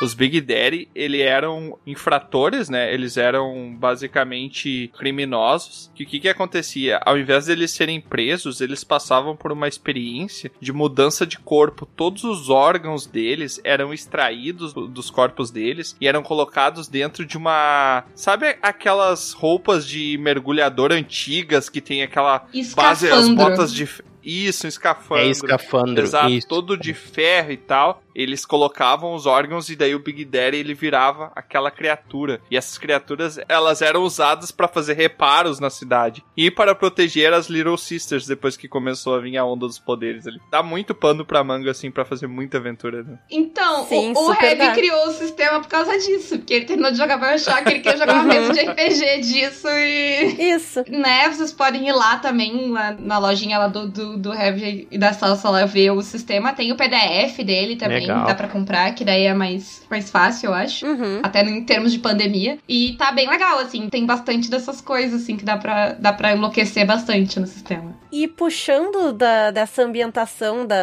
Os 0.00 0.14
Big 0.14 0.40
Daddy, 0.40 0.88
ele 0.94 1.20
eram 1.20 1.76
infratores, 1.86 2.68
né? 2.68 2.92
Eles 2.92 3.16
eram 3.16 3.74
basicamente 3.76 4.90
criminosos. 4.98 5.90
Que 5.94 6.04
o 6.04 6.06
que 6.06 6.20
que 6.20 6.28
acontecia? 6.28 7.00
Ao 7.04 7.18
invés 7.18 7.46
deles 7.46 7.70
serem 7.70 8.00
presos, 8.00 8.60
eles 8.60 8.84
passavam 8.84 9.34
por 9.36 9.50
uma 9.52 9.66
experiência 9.68 10.50
de 10.60 10.72
mudança 10.72 11.26
de 11.26 11.38
corpo. 11.38 11.84
Todos 11.84 12.24
os 12.24 12.48
órgãos 12.48 13.06
deles 13.06 13.60
eram 13.64 13.92
extraídos 13.92 14.72
do- 14.72 14.86
dos 14.88 15.10
corpos 15.10 15.50
deles 15.50 15.96
e 16.00 16.06
eram 16.06 16.22
colocados 16.22 16.88
dentro 16.88 17.24
de 17.26 17.36
uma, 17.36 18.04
sabe 18.14 18.56
aquelas 18.62 19.32
roupas 19.32 19.86
de 19.86 20.16
mergulhador 20.18 20.92
antigas 20.92 21.68
que 21.68 21.80
tem 21.80 22.02
aquela 22.02 22.38
base, 22.76 22.76
as 22.76 23.02
Escafandro. 23.02 23.34
botas 23.36 23.72
de 23.74 23.88
isso, 24.22 24.66
um 24.66 24.68
escafandro. 24.68 25.24
É 25.24 25.28
escafandro, 25.28 26.04
Exato, 26.04 26.28
isso. 26.30 26.48
todo 26.48 26.76
de 26.76 26.94
ferro 26.94 27.52
e 27.52 27.56
tal. 27.56 28.02
Eles 28.14 28.44
colocavam 28.44 29.14
os 29.14 29.26
órgãos 29.26 29.68
e 29.68 29.76
daí 29.76 29.94
o 29.94 30.00
Big 30.00 30.24
Daddy 30.24 30.56
ele 30.56 30.74
virava 30.74 31.30
aquela 31.36 31.70
criatura. 31.70 32.40
E 32.50 32.56
essas 32.56 32.76
criaturas, 32.76 33.38
elas 33.48 33.80
eram 33.80 34.02
usadas 34.02 34.50
pra 34.50 34.66
fazer 34.66 34.94
reparos 34.94 35.60
na 35.60 35.70
cidade 35.70 36.24
e 36.36 36.50
para 36.50 36.74
proteger 36.74 37.32
as 37.32 37.48
Little 37.48 37.76
Sisters 37.76 38.26
depois 38.26 38.56
que 38.56 38.66
começou 38.66 39.14
a 39.14 39.20
vir 39.20 39.36
a 39.36 39.44
onda 39.44 39.66
dos 39.66 39.78
poderes 39.78 40.26
ali. 40.26 40.40
Dá 40.50 40.64
muito 40.64 40.96
pano 40.96 41.24
pra 41.24 41.44
manga 41.44 41.70
assim 41.70 41.92
pra 41.92 42.04
fazer 42.04 42.26
muita 42.26 42.58
aventura, 42.58 43.04
né? 43.04 43.18
Então, 43.30 43.86
Sim, 43.86 44.12
o, 44.16 44.30
o 44.30 44.32
Heavy 44.32 44.74
criou 44.74 45.06
o 45.06 45.12
sistema 45.12 45.60
por 45.60 45.68
causa 45.68 45.96
disso. 45.98 46.38
Porque 46.38 46.54
ele 46.54 46.64
terminou 46.64 46.90
de 46.90 46.98
jogar 46.98 47.18
Bioshock, 47.18 47.70
ele 47.70 47.80
queria 47.80 47.98
jogar 47.98 48.14
uma 48.14 48.24
mesa 48.24 48.52
de 48.52 48.60
RPG 48.60 49.20
disso 49.20 49.68
e. 49.68 50.48
Isso. 50.54 50.82
Né, 50.88 51.28
vocês 51.28 51.52
podem 51.52 51.88
ir 51.88 51.92
lá 51.92 52.18
também, 52.18 52.70
lá 52.70 52.96
na 52.98 53.18
lojinha 53.18 53.58
lá 53.58 53.68
do, 53.68 53.88
do, 53.88 54.07
do 54.16 54.32
Heavy 54.32 54.88
e 54.90 54.96
da 54.98 55.12
Salsa 55.12 55.48
lá 55.50 55.64
ver 55.66 55.90
o 55.90 56.00
sistema. 56.02 56.52
Tem 56.52 56.72
o 56.72 56.76
PDF 56.76 57.38
dele 57.44 57.76
também, 57.76 58.00
Legal. 58.00 58.26
dá 58.26 58.34
pra 58.34 58.48
comprar, 58.48 58.94
que 58.94 59.04
daí 59.04 59.24
é 59.24 59.34
mais, 59.34 59.82
mais 59.90 60.10
fácil, 60.10 60.48
eu 60.50 60.54
acho. 60.54 60.86
Uhum. 60.86 61.20
Até 61.22 61.42
em 61.42 61.64
termos 61.64 61.92
de 61.92 61.98
pandemia. 61.98 62.58
E 62.68 62.94
tá 62.98 63.12
bem 63.12 63.28
legal, 63.28 63.58
assim. 63.58 63.88
Tem 63.88 64.06
bastante 64.06 64.50
dessas 64.50 64.80
coisas, 64.80 65.22
assim, 65.22 65.36
que 65.36 65.44
dá 65.44 65.56
pra, 65.56 65.92
dá 65.92 66.12
pra 66.12 66.32
enlouquecer 66.32 66.86
bastante 66.86 67.38
no 67.40 67.46
sistema. 67.46 67.96
E 68.10 68.26
puxando 68.26 69.12
da, 69.12 69.50
dessa 69.50 69.82
ambientação 69.82 70.66
da, 70.66 70.76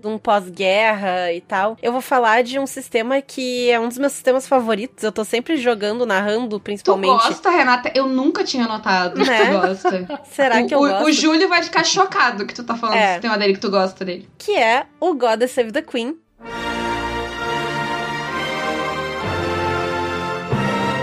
de 0.00 0.06
um 0.06 0.16
pós-guerra 0.16 1.32
e 1.32 1.40
tal, 1.40 1.76
eu 1.82 1.92
vou 1.92 2.00
falar 2.00 2.42
de 2.42 2.58
um 2.58 2.66
sistema 2.66 3.20
que 3.20 3.70
é 3.70 3.78
um 3.78 3.88
dos 3.88 3.98
meus 3.98 4.12
sistemas 4.12 4.46
favoritos. 4.48 5.02
Eu 5.04 5.12
tô 5.12 5.24
sempre 5.24 5.56
jogando, 5.56 6.06
narrando, 6.06 6.58
Tu 6.58 6.62
principalmente. 6.62 7.10
gosta, 7.10 7.50
Renata? 7.50 7.90
Eu 7.94 8.06
nunca 8.08 8.44
tinha 8.44 8.66
notado 8.66 9.20
que 9.20 9.28
Né? 9.28 9.44
tu 9.46 9.60
gosta. 9.60 10.20
Será 10.30 10.62
o, 10.62 10.66
que 10.66 10.74
eu 10.74 10.78
o, 10.78 10.88
gosto? 10.88 11.04
o 11.06 11.12
Júlio 11.12 11.48
vai 11.48 11.62
ficar 11.62 11.84
chocado 11.84 12.46
que 12.54 12.62
tu 12.62 12.64
tá 12.64 12.76
falando 12.76 12.96
É. 12.96 13.06
do 13.08 13.12
sistema 13.14 13.36
dele, 13.38 13.54
que 13.54 13.60
tu 13.60 13.70
gosta 13.70 14.04
dele. 14.04 14.28
que 14.38 14.56
é 14.56 14.86
o 15.00 15.14
Goddess 15.14 15.50
Save 15.52 15.72
the 15.72 15.82
Queen. 15.82 16.16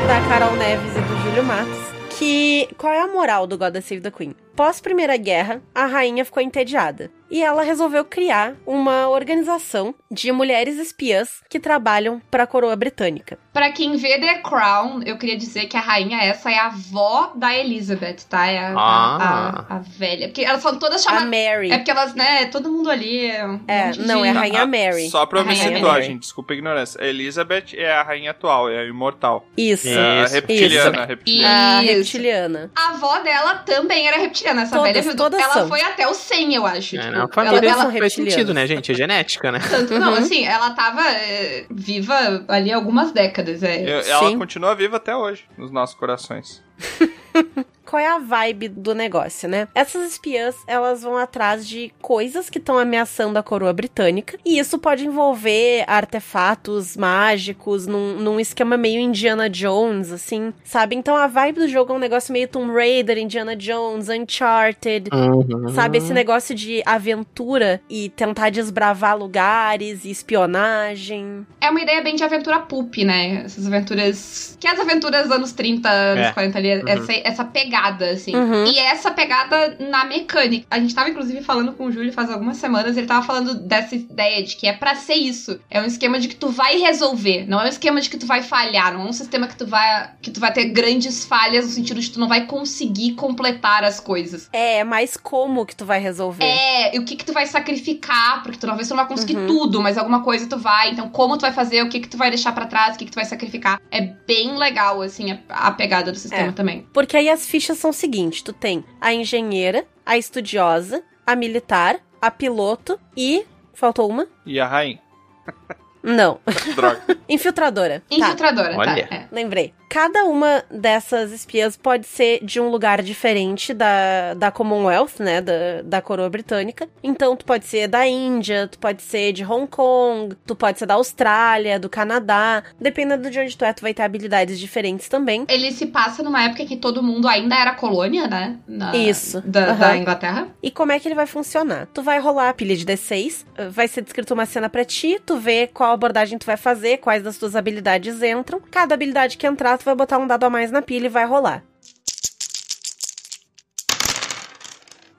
Da 0.08 0.20
Carol 0.28 0.56
Neves 0.58 0.91
e 0.95 0.99
do 1.02 1.18
Júlio 1.24 1.43
Matos. 1.43 2.18
Que. 2.18 2.68
Qual 2.78 2.91
é 2.93 3.02
a 3.02 3.08
moral 3.08 3.47
do 3.47 3.58
Goddess 3.58 3.86
Save 3.86 4.02
the 4.02 4.12
Queen? 4.12 4.36
Pós 4.56 4.80
Primeira 4.82 5.16
Guerra, 5.18 5.62
a 5.74 5.86
rainha 5.86 6.26
ficou 6.26 6.41
entediada. 6.43 7.10
E 7.32 7.42
ela 7.42 7.64
resolveu 7.64 8.04
criar 8.04 8.54
uma 8.68 9.08
organização 9.10 9.96
de 10.12 10.32
mulheres 10.34 10.78
espiãs 10.78 11.42
que 11.50 11.60
trabalham 11.62 12.22
para 12.30 12.44
a 12.44 12.48
coroa 12.48 12.76
britânica. 12.76 13.40
Pra 13.54 13.72
quem 13.72 13.96
vê 13.96 14.20
The 14.20 14.40
Crown, 14.40 15.02
eu 15.06 15.18
queria 15.18 15.38
dizer 15.38 15.66
que 15.68 15.78
a 15.78 15.80
rainha 15.80 16.20
essa 16.22 16.52
é 16.52 16.58
a 16.58 16.66
avó 16.68 17.32
da 17.36 17.56
Elizabeth, 17.58 18.18
tá? 18.30 18.46
É 18.48 18.58
a, 18.60 18.74
Ah. 18.76 19.18
a, 19.18 19.50
a- 19.76 19.78
a 19.78 19.80
velha. 19.80 20.28
Porque 20.28 20.44
elas 20.44 20.62
são 20.62 20.78
todas 20.78 21.02
A 21.08 21.10
chamadas. 21.10 21.30
Mary. 21.30 21.72
É 21.72 21.78
porque 21.78 21.92
elas, 21.92 22.14
né? 22.14 22.46
Todo 22.48 22.70
mundo 22.70 22.90
ali. 22.92 23.26
É, 23.32 23.46
um 23.48 23.60
É, 23.68 23.92
não, 24.00 24.22
de- 24.22 24.28
é 24.28 24.32
a 24.32 24.34
Rainha 24.34 24.62
Ah, 24.64 24.66
Mary. 24.68 25.10
Só 25.10 25.26
pra 25.26 25.40
eu 25.40 25.44
A 25.44 25.48
me 25.48 25.56
situar, 25.56 26.02
gente, 26.02 26.20
desculpa 26.22 26.54
a 26.54 26.56
ignorância. 26.58 27.02
A 27.02 27.08
Elizabeth 27.08 27.74
é 27.78 27.92
a 27.92 28.04
rainha 28.04 28.32
atual, 28.32 28.70
é 28.70 28.80
a 28.80 28.86
imortal. 28.86 29.46
Isso. 29.58 29.88
É 29.88 30.22
a 30.22 30.24
Isso. 30.26 30.34
reptiliana, 30.34 30.90
a 30.90 31.02
Isso. 31.02 31.08
reptiliana. 31.08 31.78
A 31.78 31.80
reptiliana. 31.82 32.72
A 32.76 32.90
avó 32.90 33.20
dela 33.20 33.56
também 33.56 34.08
era 34.08 34.18
reptiliana. 34.18 34.64
Essa 34.64 34.76
Todas- 34.76 34.94
velha 35.06 35.16
todas 35.16 35.40
ela 35.40 35.54
são. 35.54 35.68
foi 35.70 35.82
até 35.82 36.08
o 36.08 36.14
100, 36.14 36.56
eu 36.56 36.66
acho. 36.66 36.98
É, 36.98 37.00
Tipo, 37.02 37.21
na 37.22 37.34
família 37.34 37.58
ela- 37.58 37.66
ela- 37.68 37.82
faz 37.84 37.94
reptilianos. 37.94 38.34
sentido, 38.34 38.54
né, 38.54 38.68
gente? 38.68 38.92
É 38.92 38.96
genética, 38.96 39.52
né? 39.52 39.60
Tanto, 39.70 39.98
não, 40.00 40.10
Uhum. 40.14 40.18
assim, 40.20 40.46
ela 40.46 40.72
tava 40.72 41.02
é, 41.10 41.66
viva 41.72 42.44
ali 42.48 42.72
algumas 42.72 43.12
décadas. 43.12 43.64
É. 43.64 43.82
Eu- 43.84 44.00
Ela 44.02 44.30
Sim. 44.30 44.38
continua 44.38 44.76
viva 44.76 44.98
até 44.98 45.16
hoje, 45.16 45.46
nos 45.58 45.72
nossos 45.72 45.96
corações. 45.96 46.64
Qual 47.92 48.02
é 48.02 48.08
a 48.08 48.20
vibe 48.20 48.70
do 48.70 48.96
negócio, 48.96 49.50
né? 49.50 49.68
Essas 49.76 50.14
espiãs, 50.14 50.56
elas 50.66 51.04
vão 51.04 51.18
atrás 51.18 51.68
de 51.68 51.92
coisas 52.02 52.50
que 52.50 52.58
estão 52.58 52.78
ameaçando 52.78 53.38
a 53.38 53.44
coroa 53.44 53.74
britânica, 53.74 54.38
e 54.46 54.58
isso 54.58 54.80
pode 54.80 55.06
envolver 55.06 55.84
artefatos 55.86 56.96
mágicos 56.96 57.86
num, 57.88 58.16
num 58.18 58.39
esquema 58.39 58.78
meio 58.78 59.02
Indiana 59.02 59.50
Jones, 59.50 60.10
assim, 60.10 60.54
sabe? 60.64 60.96
Então 60.96 61.18
a 61.18 61.28
vibe 61.28 61.60
do 61.60 61.68
jogo 61.68 61.92
é 61.92 61.96
um 61.98 62.00
negócio 62.00 62.32
meio 62.32 62.48
Tomb 62.48 62.72
Raider, 62.74 63.18
Indiana 63.18 63.58
Jones, 63.58 64.08
Uncharted, 64.08 65.10
Uhum. 65.12 65.68
Sabe, 65.76 65.98
esse 65.98 66.14
negócio 66.14 66.56
de 66.56 66.82
aventura 66.86 67.82
e 67.89 68.08
tentar 68.08 68.52
desbravar 68.52 69.18
lugares 69.18 70.06
e 70.06 70.12
espionagem. 70.12 71.46
É 71.60 71.70
uma 71.70 71.82
ideia 71.82 72.02
bem 72.02 72.16
de 72.16 72.24
aventura 72.24 72.60
pulp, 72.60 72.96
né? 73.00 73.44
Essas 73.44 73.68
aventuras. 73.68 74.58
Que 74.62 74.68
as 74.68 74.80
aventuras 74.80 75.24
dos 75.24 75.32
anos 75.32 75.52
30, 75.52 75.89
anos 75.89 76.28
É. 76.28 76.32
40 76.32 76.58
ali, 76.58 76.70
essa, 76.88 77.14
essa 77.24 77.44
pegada, 77.44 77.81
assim. 77.90 78.36
Uhum. 78.36 78.66
E 78.66 78.78
essa 78.80 79.12
pegada 79.12 79.78
na 79.80 80.06
mecânica. 80.06 80.66
A 80.70 80.80
gente 80.80 80.94
tava, 80.94 81.10
inclusive, 81.10 81.42
falando 81.42 81.74
com 81.74 81.86
o 81.86 81.92
Júlio 81.92 82.14
faz 82.14 82.30
algumas 82.30 82.58
semanas, 82.58 82.98
ele 82.98 83.08
tava 83.08 83.26
falando 83.26 83.54
dessa 83.56 83.96
ideia 83.96 84.44
de 84.44 84.56
que 84.56 84.68
é 84.68 84.74
pra 84.74 84.96
ser 84.96 85.16
isso. 85.16 85.60
É 85.70 85.82
um 85.82 85.86
esquema 85.86 86.20
de 86.20 86.28
que 86.28 86.36
tu 86.36 86.50
vai 86.50 86.78
resolver. 86.80 87.46
Não 87.48 87.60
é 87.62 87.66
um 87.66 87.70
esquema 87.70 88.00
de 88.02 88.10
que 88.10 88.18
tu 88.18 88.26
vai 88.26 88.42
falhar. 88.42 88.94
Não 88.94 89.02
é 89.02 89.10
um 89.10 89.14
sistema 89.14 89.48
que 89.48 89.56
tu 89.56 89.66
vai, 89.66 90.12
que 90.22 90.32
tu 90.32 90.40
vai 90.40 90.52
ter 90.54 90.66
grandes 90.66 91.26
falhas 91.26 91.66
no 91.66 91.72
sentido 91.72 92.00
de 92.00 92.08
que 92.08 92.14
tu 92.14 92.20
não 92.20 92.28
vai 92.28 92.46
conseguir 92.46 93.14
completar 93.14 93.84
as 93.84 94.00
coisas. 94.00 94.50
É, 94.54 94.78
é 94.80 94.84
mais 94.84 95.16
como 95.18 95.66
que 95.66 95.76
tu 95.76 95.86
vai 95.86 96.00
resolver. 96.00 96.44
É, 96.44 96.96
e 96.96 97.00
o 97.00 97.06
que 97.06 97.16
que 97.16 97.26
tu 97.26 97.34
vai 97.34 97.46
sacrificar, 97.46 98.44
porque 98.44 98.58
tu 98.58 98.68
talvez 98.68 98.88
tu 98.88 98.92
não 98.92 98.98
vai 98.98 99.08
conseguir 99.08 99.36
Uhum. 99.38 99.48
tudo, 99.48 99.82
mas 99.82 99.98
alguma 99.98 100.22
coisa 100.24 100.48
tu 100.48 100.58
vai. 100.58 100.92
Então, 100.92 101.10
como 101.10 101.38
tu 101.38 101.42
vai 101.42 101.52
fazer, 101.54 101.82
o 101.84 101.90
que 101.90 102.00
que 102.00 102.08
tu 102.10 102.18
vai 102.18 102.30
deixar 102.30 102.52
pra 102.54 102.66
trás, 102.66 102.96
o 102.96 102.98
que 103.00 103.06
que 103.06 103.12
tu 103.12 103.16
vai 103.16 103.26
sacrificar. 103.26 103.80
É 103.90 104.02
bem 104.02 104.58
legal, 104.58 105.02
assim, 105.02 105.32
a, 105.32 105.68
a 105.68 105.72
pegada 105.72 106.12
do 106.12 106.18
sistema 106.18 106.50
É. 106.50 106.52
também. 106.52 106.86
Porque 106.94 107.16
aí 107.18 107.30
as 107.30 107.46
fichas 107.46 107.71
são 107.76 107.92
o 107.92 107.94
seguinte: 107.94 108.44
tu 108.44 108.54
tem 108.54 108.84
a 109.00 109.14
engenheira, 109.14 109.86
a 110.06 110.18
estudiosa, 110.18 111.04
a 111.26 111.36
militar, 111.36 112.00
a 112.22 112.30
piloto 112.30 113.00
e. 113.16 113.46
Faltou 113.74 114.10
uma? 114.10 114.28
E 114.46 114.60
a 114.60 114.68
rainha? 114.68 115.02
Não. 116.04 116.39
Droga. 116.76 117.02
Infiltradora. 117.30 118.02
Tá. 118.10 118.16
Infiltradora, 118.16 118.76
Olha. 118.78 119.08
tá? 119.08 119.16
É. 119.16 119.26
Lembrei. 119.32 119.74
Cada 119.88 120.24
uma 120.24 120.64
dessas 120.72 121.34
espiãs 121.34 121.76
pode 121.76 122.08
ser 122.08 122.39
de 122.45 122.62
um 122.62 122.70
lugar 122.70 123.02
diferente 123.02 123.74
da, 123.74 124.34
da 124.36 124.49
Commonwealth, 124.49 125.20
né? 125.20 125.41
Da, 125.41 125.82
da 125.84 126.02
coroa 126.02 126.30
britânica. 126.30 126.88
Então, 127.04 127.36
tu 127.36 127.43
pode 127.43 127.66
ser 127.66 127.89
da 127.89 128.08
Índia, 128.08 128.70
tu 128.70 128.80
pode 128.80 129.02
ser 129.02 129.34
de 129.34 129.43
Hong 129.43 129.68
Kong, 129.68 130.34
tu 130.47 130.56
pode 130.56 130.80
ser 130.80 130.86
da 130.86 130.93
Austrália, 130.93 131.78
do 131.78 131.89
Canadá. 131.89 132.64
Dependendo 132.80 133.30
de 133.30 133.38
onde 133.38 133.58
tu 133.58 133.66
é, 133.66 133.74
tu 133.74 133.82
vai 133.82 133.93
ter 133.93 134.04
habilidades 134.04 134.58
diferentes 134.58 135.10
também. 135.10 135.45
Ele 135.49 135.72
se 135.74 135.86
passa 135.88 136.24
numa 136.24 136.41
época 136.43 136.66
que 136.66 136.78
todo 136.78 137.04
mundo 137.04 137.28
ainda 137.28 137.56
era 137.56 137.74
colônia, 137.76 138.28
né? 138.28 138.58
Na- 138.66 138.95
Isso. 138.95 139.41
Da, 139.45 139.72
Aham. 139.72 139.78
da 139.80 139.97
Inglaterra. 139.97 140.47
E 140.64 140.72
como 140.72 140.93
é 140.93 140.99
que 141.02 141.08
ele 141.10 141.16
vai 141.16 141.26
funcionar? 141.28 141.88
Tu 141.93 142.02
vai 142.02 142.18
rolar 142.20 142.47
a 142.47 142.54
pilha 142.54 142.78
de 142.78 142.86
D6, 142.86 143.45
eh, 143.58 143.68
vai 143.68 143.89
ser 143.89 144.02
descrito 144.04 144.34
uma 144.34 144.45
cena 144.45 144.70
pra 144.70 144.86
ti, 144.86 145.20
tu 145.26 145.36
vê 145.38 145.68
qual 145.68 145.91
abordagem 145.94 146.38
tu 146.38 146.46
vai 146.46 146.58
fazer, 146.58 146.98
quais 146.98 147.24
das 147.24 147.38
tuas 147.38 147.56
habilidades 147.56 148.22
entram. 148.22 148.62
Cada 148.72 148.94
habilidade 148.94 149.38
que 149.38 149.48
entrar, 149.48 149.78
tu 149.78 149.86
vai 149.86 149.96
botar 149.96 150.18
um 150.18 150.28
dado 150.28 150.44
a 150.44 150.50
mais 150.50 150.72
na 150.72 150.82
pilha 150.82 151.06
e 151.06 151.10
vai 151.10 151.26
rolar. 151.26 151.64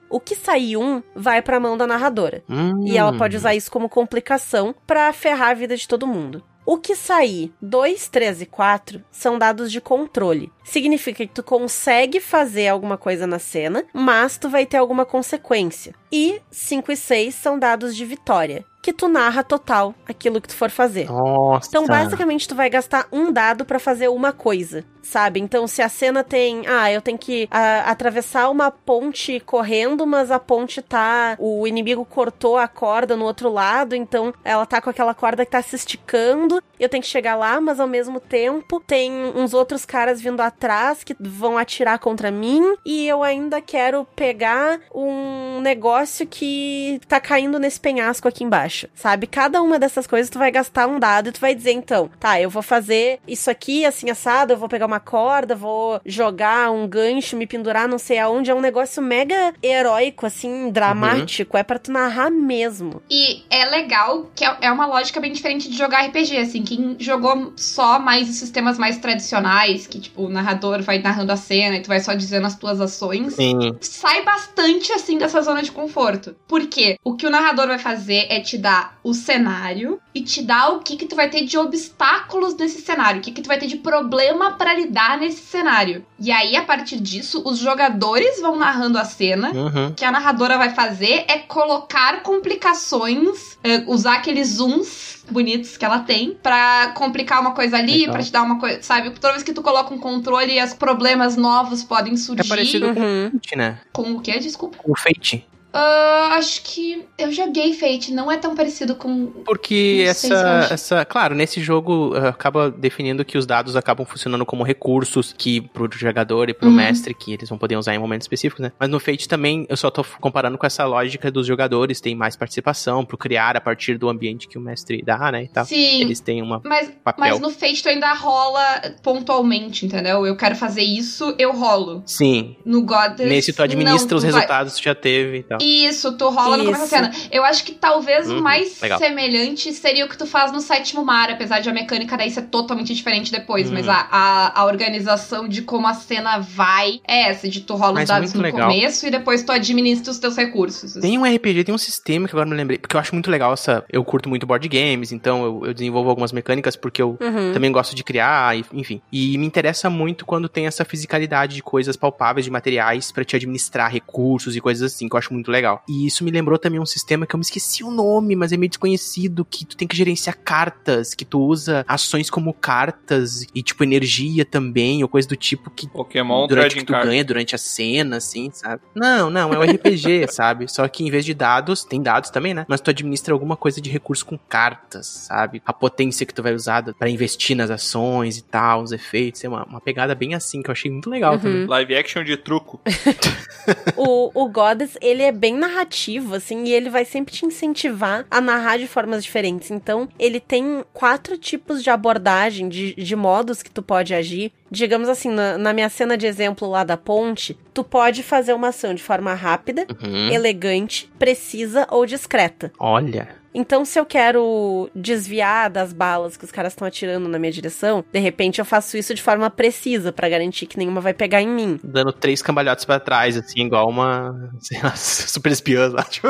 O 0.09 0.19
que 0.19 0.35
sair 0.35 0.77
um 0.77 1.01
vai 1.15 1.41
pra 1.41 1.59
mão 1.59 1.75
da 1.75 1.87
narradora. 1.87 2.43
Hum. 2.47 2.85
E 2.85 2.97
ela 2.97 3.17
pode 3.17 3.35
usar 3.35 3.55
isso 3.55 3.71
como 3.71 3.89
complicação 3.89 4.75
pra 4.85 5.11
ferrar 5.11 5.49
a 5.49 5.53
vida 5.55 5.75
de 5.75 5.87
todo 5.87 6.05
mundo. 6.05 6.43
O 6.65 6.77
que 6.77 6.95
sair 6.95 7.51
2, 7.61 8.07
3 8.07 8.43
e 8.43 8.45
4 8.45 9.03
são 9.11 9.37
dados 9.37 9.71
de 9.71 9.81
controle. 9.81 10.51
Significa 10.63 11.25
que 11.25 11.33
tu 11.33 11.43
consegue 11.43 12.21
fazer 12.21 12.69
alguma 12.69 12.97
coisa 12.97 13.27
na 13.27 13.37
cena, 13.37 13.83
mas 13.91 14.37
tu 14.37 14.47
vai 14.47 14.65
ter 14.65 14.77
alguma 14.77 15.05
consequência. 15.05 15.93
E 16.11 16.39
5 16.49 16.91
e 16.91 16.95
6 16.95 17.35
são 17.35 17.59
dados 17.59 17.95
de 17.95 18.05
vitória, 18.05 18.63
que 18.83 18.91
tu 18.91 19.07
narra 19.07 19.43
total 19.45 19.95
aquilo 20.05 20.41
que 20.41 20.49
tu 20.49 20.55
for 20.55 20.69
fazer. 20.69 21.09
Nossa. 21.09 21.69
Então, 21.69 21.87
basicamente, 21.87 22.47
tu 22.47 22.53
vai 22.53 22.69
gastar 22.69 23.07
um 23.13 23.31
dado 23.31 23.63
pra 23.63 23.79
fazer 23.79 24.09
uma 24.09 24.33
coisa, 24.33 24.83
sabe? 25.01 25.39
Então, 25.39 25.65
se 25.67 25.81
a 25.81 25.87
cena 25.87 26.21
tem, 26.21 26.67
ah, 26.67 26.91
eu 26.91 27.01
tenho 27.01 27.17
que 27.17 27.47
ah, 27.49 27.89
atravessar 27.89 28.49
uma 28.49 28.69
ponte 28.69 29.39
correndo, 29.39 30.05
mas 30.05 30.29
a 30.29 30.37
ponte 30.37 30.81
tá, 30.81 31.37
o 31.39 31.65
inimigo 31.65 32.03
cortou 32.03 32.57
a 32.57 32.67
corda 32.67 33.15
no 33.15 33.23
outro 33.23 33.49
lado, 33.49 33.95
então 33.95 34.33
ela 34.43 34.65
tá 34.65 34.81
com 34.81 34.89
aquela 34.89 35.13
corda 35.13 35.45
que 35.45 35.51
tá 35.51 35.61
se 35.61 35.77
esticando, 35.77 36.61
eu 36.77 36.89
tenho 36.89 37.01
que 37.01 37.09
chegar 37.09 37.35
lá, 37.35 37.61
mas 37.61 37.79
ao 37.79 37.87
mesmo 37.87 38.19
tempo 38.19 38.81
tem 38.85 39.13
uns 39.33 39.53
outros 39.53 39.85
caras 39.85 40.19
vindo 40.19 40.41
atrás 40.41 41.05
que 41.05 41.15
vão 41.17 41.57
atirar 41.57 41.99
contra 41.99 42.29
mim 42.29 42.75
e 42.85 43.07
eu 43.07 43.23
ainda 43.23 43.61
quero 43.61 44.05
pegar 44.15 44.81
um 44.93 45.61
negócio 45.61 46.27
que 46.27 46.99
tá 47.07 47.21
caindo 47.21 47.57
nesse 47.59 47.79
penhasco 47.79 48.27
aqui 48.27 48.43
embaixo. 48.43 48.72
Sabe? 48.95 49.27
Cada 49.27 49.61
uma 49.61 49.77
dessas 49.77 50.07
coisas 50.07 50.29
tu 50.29 50.39
vai 50.39 50.51
gastar 50.51 50.87
um 50.87 50.99
dado 50.99 51.29
e 51.29 51.31
tu 51.31 51.39
vai 51.39 51.53
dizer, 51.53 51.71
então, 51.71 52.09
tá, 52.19 52.39
eu 52.41 52.49
vou 52.49 52.63
fazer 52.63 53.19
isso 53.27 53.49
aqui, 53.49 53.85
assim, 53.85 54.09
assado, 54.09 54.53
eu 54.53 54.57
vou 54.57 54.69
pegar 54.69 54.85
uma 54.85 54.99
corda, 54.99 55.55
vou 55.55 56.01
jogar 56.05 56.71
um 56.71 56.87
gancho, 56.87 57.37
me 57.37 57.45
pendurar 57.45 57.87
não 57.87 57.99
sei 57.99 58.19
aonde. 58.19 58.49
É 58.49 58.55
um 58.55 58.61
negócio 58.61 59.01
mega 59.01 59.53
heróico, 59.61 60.25
assim, 60.25 60.71
dramático. 60.71 61.57
É 61.57 61.63
pra 61.63 61.77
tu 61.77 61.91
narrar 61.91 62.31
mesmo. 62.31 63.01
E 63.09 63.43
é 63.49 63.65
legal 63.65 64.31
que 64.35 64.43
é 64.43 64.53
é 64.63 64.71
uma 64.71 64.85
lógica 64.85 65.19
bem 65.19 65.33
diferente 65.33 65.69
de 65.69 65.77
jogar 65.77 66.05
RPG, 66.05 66.37
assim. 66.37 66.63
Quem 66.63 66.95
jogou 66.97 67.53
só 67.55 67.99
mais 67.99 68.29
os 68.29 68.37
sistemas 68.37 68.77
mais 68.77 68.97
tradicionais, 68.97 69.85
que, 69.87 69.99
tipo, 69.99 70.23
o 70.23 70.29
narrador 70.29 70.81
vai 70.81 70.99
narrando 70.99 71.31
a 71.31 71.37
cena 71.37 71.75
e 71.75 71.81
tu 71.81 71.87
vai 71.87 71.99
só 71.99 72.13
dizendo 72.13 72.47
as 72.47 72.57
tuas 72.57 72.79
ações, 72.79 73.33
Sim. 73.33 73.75
sai 73.81 74.23
bastante, 74.23 74.91
assim, 74.93 75.17
dessa 75.17 75.41
zona 75.41 75.61
de 75.61 75.71
conforto. 75.71 76.35
Porque 76.47 76.97
o 77.03 77.15
que 77.15 77.27
o 77.27 77.29
narrador 77.29 77.67
vai 77.67 77.79
fazer 77.79 78.27
é 78.29 78.39
te 78.39 78.57
dar 78.63 78.97
o 79.03 79.13
cenário 79.13 79.99
e 80.15 80.21
te 80.21 80.41
dar 80.41 80.69
o 80.69 80.79
que 80.79 80.95
que 80.95 81.05
tu 81.05 81.15
vai 81.15 81.29
ter 81.29 81.43
de 81.43 81.57
obstáculos 81.57 82.55
nesse 82.55 82.81
cenário, 82.81 83.19
o 83.19 83.21
que 83.23 83.31
que 83.31 83.41
tu 83.41 83.47
vai 83.47 83.59
ter 83.59 83.67
de 83.67 83.75
problema 83.77 84.51
pra 84.53 84.73
lidar 84.73 85.17
nesse 85.19 85.41
cenário. 85.43 86.05
E 86.17 86.31
aí, 86.31 86.55
a 86.55 86.63
partir 86.63 86.99
disso, 87.01 87.43
os 87.45 87.59
jogadores 87.59 88.39
vão 88.39 88.55
narrando 88.57 88.97
a 88.97 89.03
cena 89.03 89.51
Uhum. 89.51 89.87
o 89.87 89.93
que 89.93 90.05
a 90.05 90.11
narradora 90.11 90.57
vai 90.57 90.69
fazer 90.69 91.25
é 91.27 91.37
colocar 91.39 92.23
complicações, 92.23 93.57
é, 93.63 93.83
usar 93.87 94.15
aqueles 94.15 94.47
zooms 94.55 95.23
bonitos 95.29 95.75
que 95.77 95.83
ela 95.85 95.99
tem 95.99 96.37
pra 96.41 96.93
complicar 96.95 97.41
uma 97.41 97.51
coisa 97.51 97.77
ali, 97.77 97.99
Legal. 97.99 98.13
pra 98.13 98.23
te 98.23 98.31
dar 98.31 98.41
uma 98.43 98.59
coisa, 98.59 98.81
sabe? 98.81 99.09
Toda 99.11 99.31
vez 99.33 99.43
que 99.43 99.53
tu 99.53 99.61
coloca 99.61 99.93
um 99.93 99.97
controle, 99.97 100.61
os 100.63 100.73
problemas 100.73 101.35
novos 101.35 101.83
podem 101.83 102.15
surgir. 102.17 102.45
É 102.45 102.47
parecido 102.49 102.93
com 102.93 102.99
Uhum. 103.01 103.27
o 103.27 103.31
Fate, 103.31 103.55
né? 103.57 103.79
Com 103.91 104.11
o 104.13 104.19
quê? 104.21 104.39
Desculpa. 104.39 104.77
Com 104.77 104.91
o 104.91 104.95
Fate. 104.97 105.45
Ah, 105.73 106.35
acho 106.37 106.61
que 106.63 107.03
eu 107.17 107.31
joguei 107.31 107.73
Fate, 107.73 108.13
não 108.13 108.31
é 108.31 108.37
tão 108.37 108.55
parecido 108.55 108.95
com. 108.95 109.27
Porque 109.45 110.05
essa, 110.07 110.67
essa. 110.71 111.05
Claro, 111.05 111.33
nesse 111.33 111.61
jogo 111.61 112.13
uh, 112.15 112.27
acaba 112.27 112.69
definindo 112.69 113.25
que 113.25 113.37
os 113.37 113.45
dados 113.45 113.75
acabam 113.75 114.05
funcionando 114.05 114.45
como 114.45 114.63
recursos 114.63 115.33
que 115.35 115.61
pro 115.61 115.89
jogador 115.91 116.49
e 116.49 116.53
pro 116.53 116.67
Uhum. 116.69 116.75
mestre, 116.75 117.13
que 117.13 117.33
eles 117.33 117.49
vão 117.49 117.57
poder 117.57 117.75
usar 117.77 117.93
em 117.95 117.99
momentos 117.99 118.25
específicos, 118.25 118.61
né? 118.61 118.71
Mas 118.79 118.89
no 118.89 118.99
Fate 118.99 119.27
também, 119.27 119.65
eu 119.67 119.75
só 119.75 119.89
tô 119.89 120.03
comparando 120.21 120.57
com 120.57 120.65
essa 120.65 120.85
lógica 120.85 121.31
dos 121.31 121.47
jogadores, 121.47 121.99
tem 121.99 122.15
mais 122.15 122.35
participação 122.35 123.03
pro 123.03 123.17
criar 123.17 123.57
a 123.57 123.61
partir 123.61 123.97
do 123.97 124.09
ambiente 124.09 124.47
que 124.47 124.57
o 124.57 124.61
mestre 124.61 125.01
dá, 125.03 125.31
né? 125.31 125.43
E 125.43 125.47
tal. 125.47 125.65
Sim. 125.65 126.01
Eles 126.01 126.19
têm 126.19 126.41
uma 126.41 126.61
Mas, 126.63 126.91
papel. 127.03 127.19
mas 127.31 127.39
no 127.39 127.49
Fate 127.49 127.81
tu 127.81 127.89
ainda 127.89 128.13
rola 128.13 128.61
pontualmente, 129.01 129.85
entendeu? 129.85 130.25
Eu 130.25 130.35
quero 130.35 130.55
fazer 130.55 130.83
isso, 130.83 131.33
eu 131.37 131.51
rolo. 131.53 132.03
Sim. 132.05 132.55
No 132.65 132.81
Goddess. 132.83 133.27
Nesse 133.27 133.53
tu 133.53 133.63
administra 133.63 134.09
não, 134.11 134.17
os 134.17 134.23
vai- 134.23 134.31
resultados 134.33 134.75
que 134.75 134.81
tu 134.81 134.85
já 134.85 134.95
teve 134.95 135.37
e 135.39 135.43
tal. 135.43 135.59
Isso, 135.63 136.11
tu 136.17 136.29
rola 136.29 136.57
no 136.57 136.65
começo 136.65 136.91
da 136.91 137.07
Isso. 137.09 137.11
cena. 137.19 137.29
Eu 137.31 137.43
acho 137.43 137.63
que 137.63 137.71
talvez 137.73 138.29
o 138.29 138.35
Uhum, 138.35 138.41
mais 138.41 138.79
legal. 138.81 138.99
semelhante 138.99 139.71
seria 139.73 140.05
o 140.05 140.09
que 140.09 140.17
tu 140.17 140.25
faz 140.25 140.51
no 140.51 140.59
sétimo 140.59 141.03
mar, 141.05 141.29
apesar 141.29 141.59
de 141.59 141.69
a 141.69 141.73
mecânica 141.73 142.17
daí 142.17 142.29
ser 142.31 142.43
totalmente 142.43 142.93
diferente 142.93 143.31
depois. 143.31 143.67
Uhum. 143.67 143.73
Mas 143.75 143.87
a, 143.87 144.07
a, 144.11 144.61
a 144.61 144.65
organização 144.65 145.47
de 145.47 145.61
como 145.61 145.87
a 145.87 145.93
cena 145.93 146.39
vai 146.39 146.99
é 147.07 147.29
essa, 147.29 147.47
de 147.47 147.61
tu 147.61 147.75
rola 147.75 147.93
Mas 147.93 148.03
os 148.03 148.09
dados 148.09 148.33
no 148.33 148.41
legal. 148.41 148.69
começo 148.69 149.07
e 149.07 149.11
depois 149.11 149.43
tu 149.43 149.51
administra 149.51 150.11
os 150.11 150.19
teus 150.19 150.35
recursos. 150.35 150.93
Tem 150.93 151.17
um 151.17 151.23
RPG, 151.25 151.63
tem 151.63 151.73
um 151.75 151.77
sistema 151.77 152.27
que 152.27 152.33
agora 152.33 152.49
me 152.49 152.55
lembrei, 152.55 152.77
porque 152.77 152.95
eu 152.95 152.99
acho 152.99 153.13
muito 153.15 153.29
legal 153.31 153.53
essa. 153.53 153.83
Eu 153.91 154.03
curto 154.03 154.27
muito 154.29 154.45
board 154.45 154.67
games, 154.67 155.11
então 155.11 155.43
eu, 155.43 155.65
eu 155.67 155.73
desenvolvo 155.73 156.09
algumas 156.09 156.31
mecânicas 156.31 156.75
porque 156.75 157.01
eu 157.01 157.17
Uhum. 157.21 157.53
também 157.53 157.71
gosto 157.71 157.95
de 157.95 158.03
criar, 158.03 158.55
enfim. 158.73 159.01
E 159.11 159.37
me 159.37 159.45
interessa 159.45 159.89
muito 159.89 160.25
quando 160.25 160.49
tem 160.49 160.65
essa 160.67 160.83
fisicalidade 160.83 161.55
de 161.55 161.61
coisas 161.63 161.95
palpáveis, 161.95 162.45
de 162.45 162.51
materiais 162.51 163.11
pra 163.11 163.23
te 163.23 163.35
administrar 163.35 163.89
recursos 163.91 164.55
e 164.55 164.61
coisas 164.61 164.91
assim, 164.93 165.07
que 165.07 165.15
eu 165.15 165.17
acho 165.19 165.33
muito 165.33 165.51
legal. 165.53 165.83
E 165.87 166.05
isso 166.05 166.23
me 166.23 166.31
lembrou 166.31 166.57
também 166.59 166.79
um 166.79 166.85
sistema 166.85 167.25
que 167.25 167.33
eu 167.35 167.37
me 167.37 167.43
esqueci 167.45 167.83
o 167.83 167.91
nome, 167.91 168.35
mas 168.35 168.51
é 168.51 168.57
meio 168.57 168.69
desconhecido, 168.69 169.45
que 169.45 169.65
tu 169.65 169.77
tem 169.77 169.87
que 169.87 169.95
gerenciar 169.95 170.37
cartas, 170.43 171.13
que 171.13 171.23
tu 171.23 171.39
usa 171.39 171.85
ações 171.87 172.29
como 172.29 172.53
cartas 172.53 173.45
e 173.53 173.61
tipo 173.63 173.83
energia 173.83 174.43
também, 174.45 175.01
ou 175.03 175.09
coisa 175.09 175.27
do 175.27 175.35
tipo 175.35 175.69
que 175.69 175.87
Pokémon 175.87 176.47
durante 176.47 176.75
que 176.75 176.83
tu 176.83 176.91
Card. 176.93 177.07
ganha 177.07 177.23
durante 177.23 177.55
a 177.55 177.57
cena, 177.57 178.17
assim, 178.17 178.49
sabe? 178.51 178.81
Não, 178.95 179.29
não, 179.29 179.53
é 179.53 179.57
um 179.59 179.61
RPG, 179.63 180.27
sabe? 180.31 180.67
Só 180.71 180.87
que 180.87 181.03
em 181.03 181.09
vez 181.11 181.23
de 181.25 181.33
dados, 181.33 181.83
tem 181.83 182.01
dados 182.01 182.29
também, 182.29 182.53
né? 182.53 182.65
Mas 182.67 182.81
tu 182.81 182.89
administra 182.89 183.33
alguma 183.33 183.55
coisa 183.55 183.79
de 183.79 183.89
recurso 183.89 184.25
com 184.25 184.37
cartas, 184.37 185.07
sabe? 185.27 185.61
A 185.65 185.71
potência 185.73 186.25
que 186.25 186.33
tu 186.33 186.41
vai 186.43 186.53
usar 186.53 186.83
pra 186.95 187.09
investir 187.09 187.55
nas 187.55 187.69
ações 187.69 188.37
e 188.37 188.43
tal, 188.43 188.81
os 188.81 188.91
efeitos. 188.91 189.43
É 189.43 189.47
uma, 189.47 189.63
uma 189.65 189.79
pegada 189.81 190.15
bem 190.15 190.33
assim, 190.33 190.61
que 190.61 190.69
eu 190.69 190.73
achei 190.73 190.89
muito 190.91 191.09
legal 191.09 191.33
Uhum. 191.33 191.39
também. 191.39 191.65
Live 191.67 191.95
action 191.95 192.23
de 192.23 192.35
truco. 192.37 192.81
o, 193.95 194.31
o 194.43 194.49
Goddess, 194.49 194.97
ele 195.01 195.21
é 195.23 195.31
bem 195.43 195.55
narrativo, 195.57 196.35
assim, 196.35 196.63
e 196.63 196.71
ele 196.71 196.89
vai 196.89 197.03
sempre 197.03 197.33
te 197.33 197.45
incentivar 197.45 198.25
a 198.31 198.39
narrar 198.39 198.77
de 198.77 198.87
formas 198.87 199.21
diferentes. 199.21 199.71
Então, 199.71 200.07
ele 200.17 200.39
tem 200.39 200.85
quatro 200.93 201.37
tipos 201.37 201.83
de 201.83 201.89
abordagem, 201.89 202.69
de, 202.69 202.93
de 202.95 203.13
modos 203.13 203.61
que 203.61 203.69
tu 203.69 203.81
pode 203.83 204.13
agir. 204.13 204.53
Digamos 204.71 205.09
assim, 205.09 205.29
na, 205.29 205.57
na 205.57 205.73
minha 205.73 205.89
cena 205.89 206.15
de 206.17 206.25
exemplo 206.25 206.69
lá 206.69 206.85
da 206.85 206.95
ponte, 206.95 207.57
tu 207.73 207.83
pode 207.83 208.23
fazer 208.23 208.53
uma 208.53 208.69
ação 208.69 208.93
de 208.93 209.03
forma 209.03 209.33
rápida, 209.33 209.85
Uhum. 210.01 210.31
elegante, 210.31 211.11
precisa 211.19 211.85
ou 211.91 212.05
discreta. 212.05 212.71
Olha. 212.79 213.42
Então, 213.53 213.85
se 213.85 213.99
eu 213.99 214.05
quero 214.05 214.89
desviar 214.95 215.69
das 215.69 215.93
balas 215.93 216.35
que 216.35 216.43
os 216.43 216.51
caras 216.51 216.73
estão 216.73 216.87
atirando 216.87 217.29
na 217.29 217.37
minha 217.37 217.51
direção, 217.51 218.03
de 218.11 218.19
repente 218.19 218.59
eu 218.59 218.65
faço 218.65 218.97
isso 218.97 219.13
de 219.13 219.21
forma 219.21 219.49
precisa 219.49 220.11
pra 220.11 220.27
garantir 220.27 220.65
que 220.65 220.77
nenhuma 220.77 221.01
vai 221.01 221.13
pegar 221.13 221.41
em 221.41 221.47
mim. 221.47 221.79
Dando 221.83 222.11
três 222.11 222.41
cambalhotas 222.41 222.85
pra 222.85 222.99
trás, 222.99 223.37
assim, 223.37 223.65
igual 223.65 223.89
uma. 223.89 224.51
Sei 224.59 224.81
lá, 224.81 224.95
super 224.95 225.51
espiã 225.51 225.87
lá, 225.89 226.03
tipo. 226.03 226.27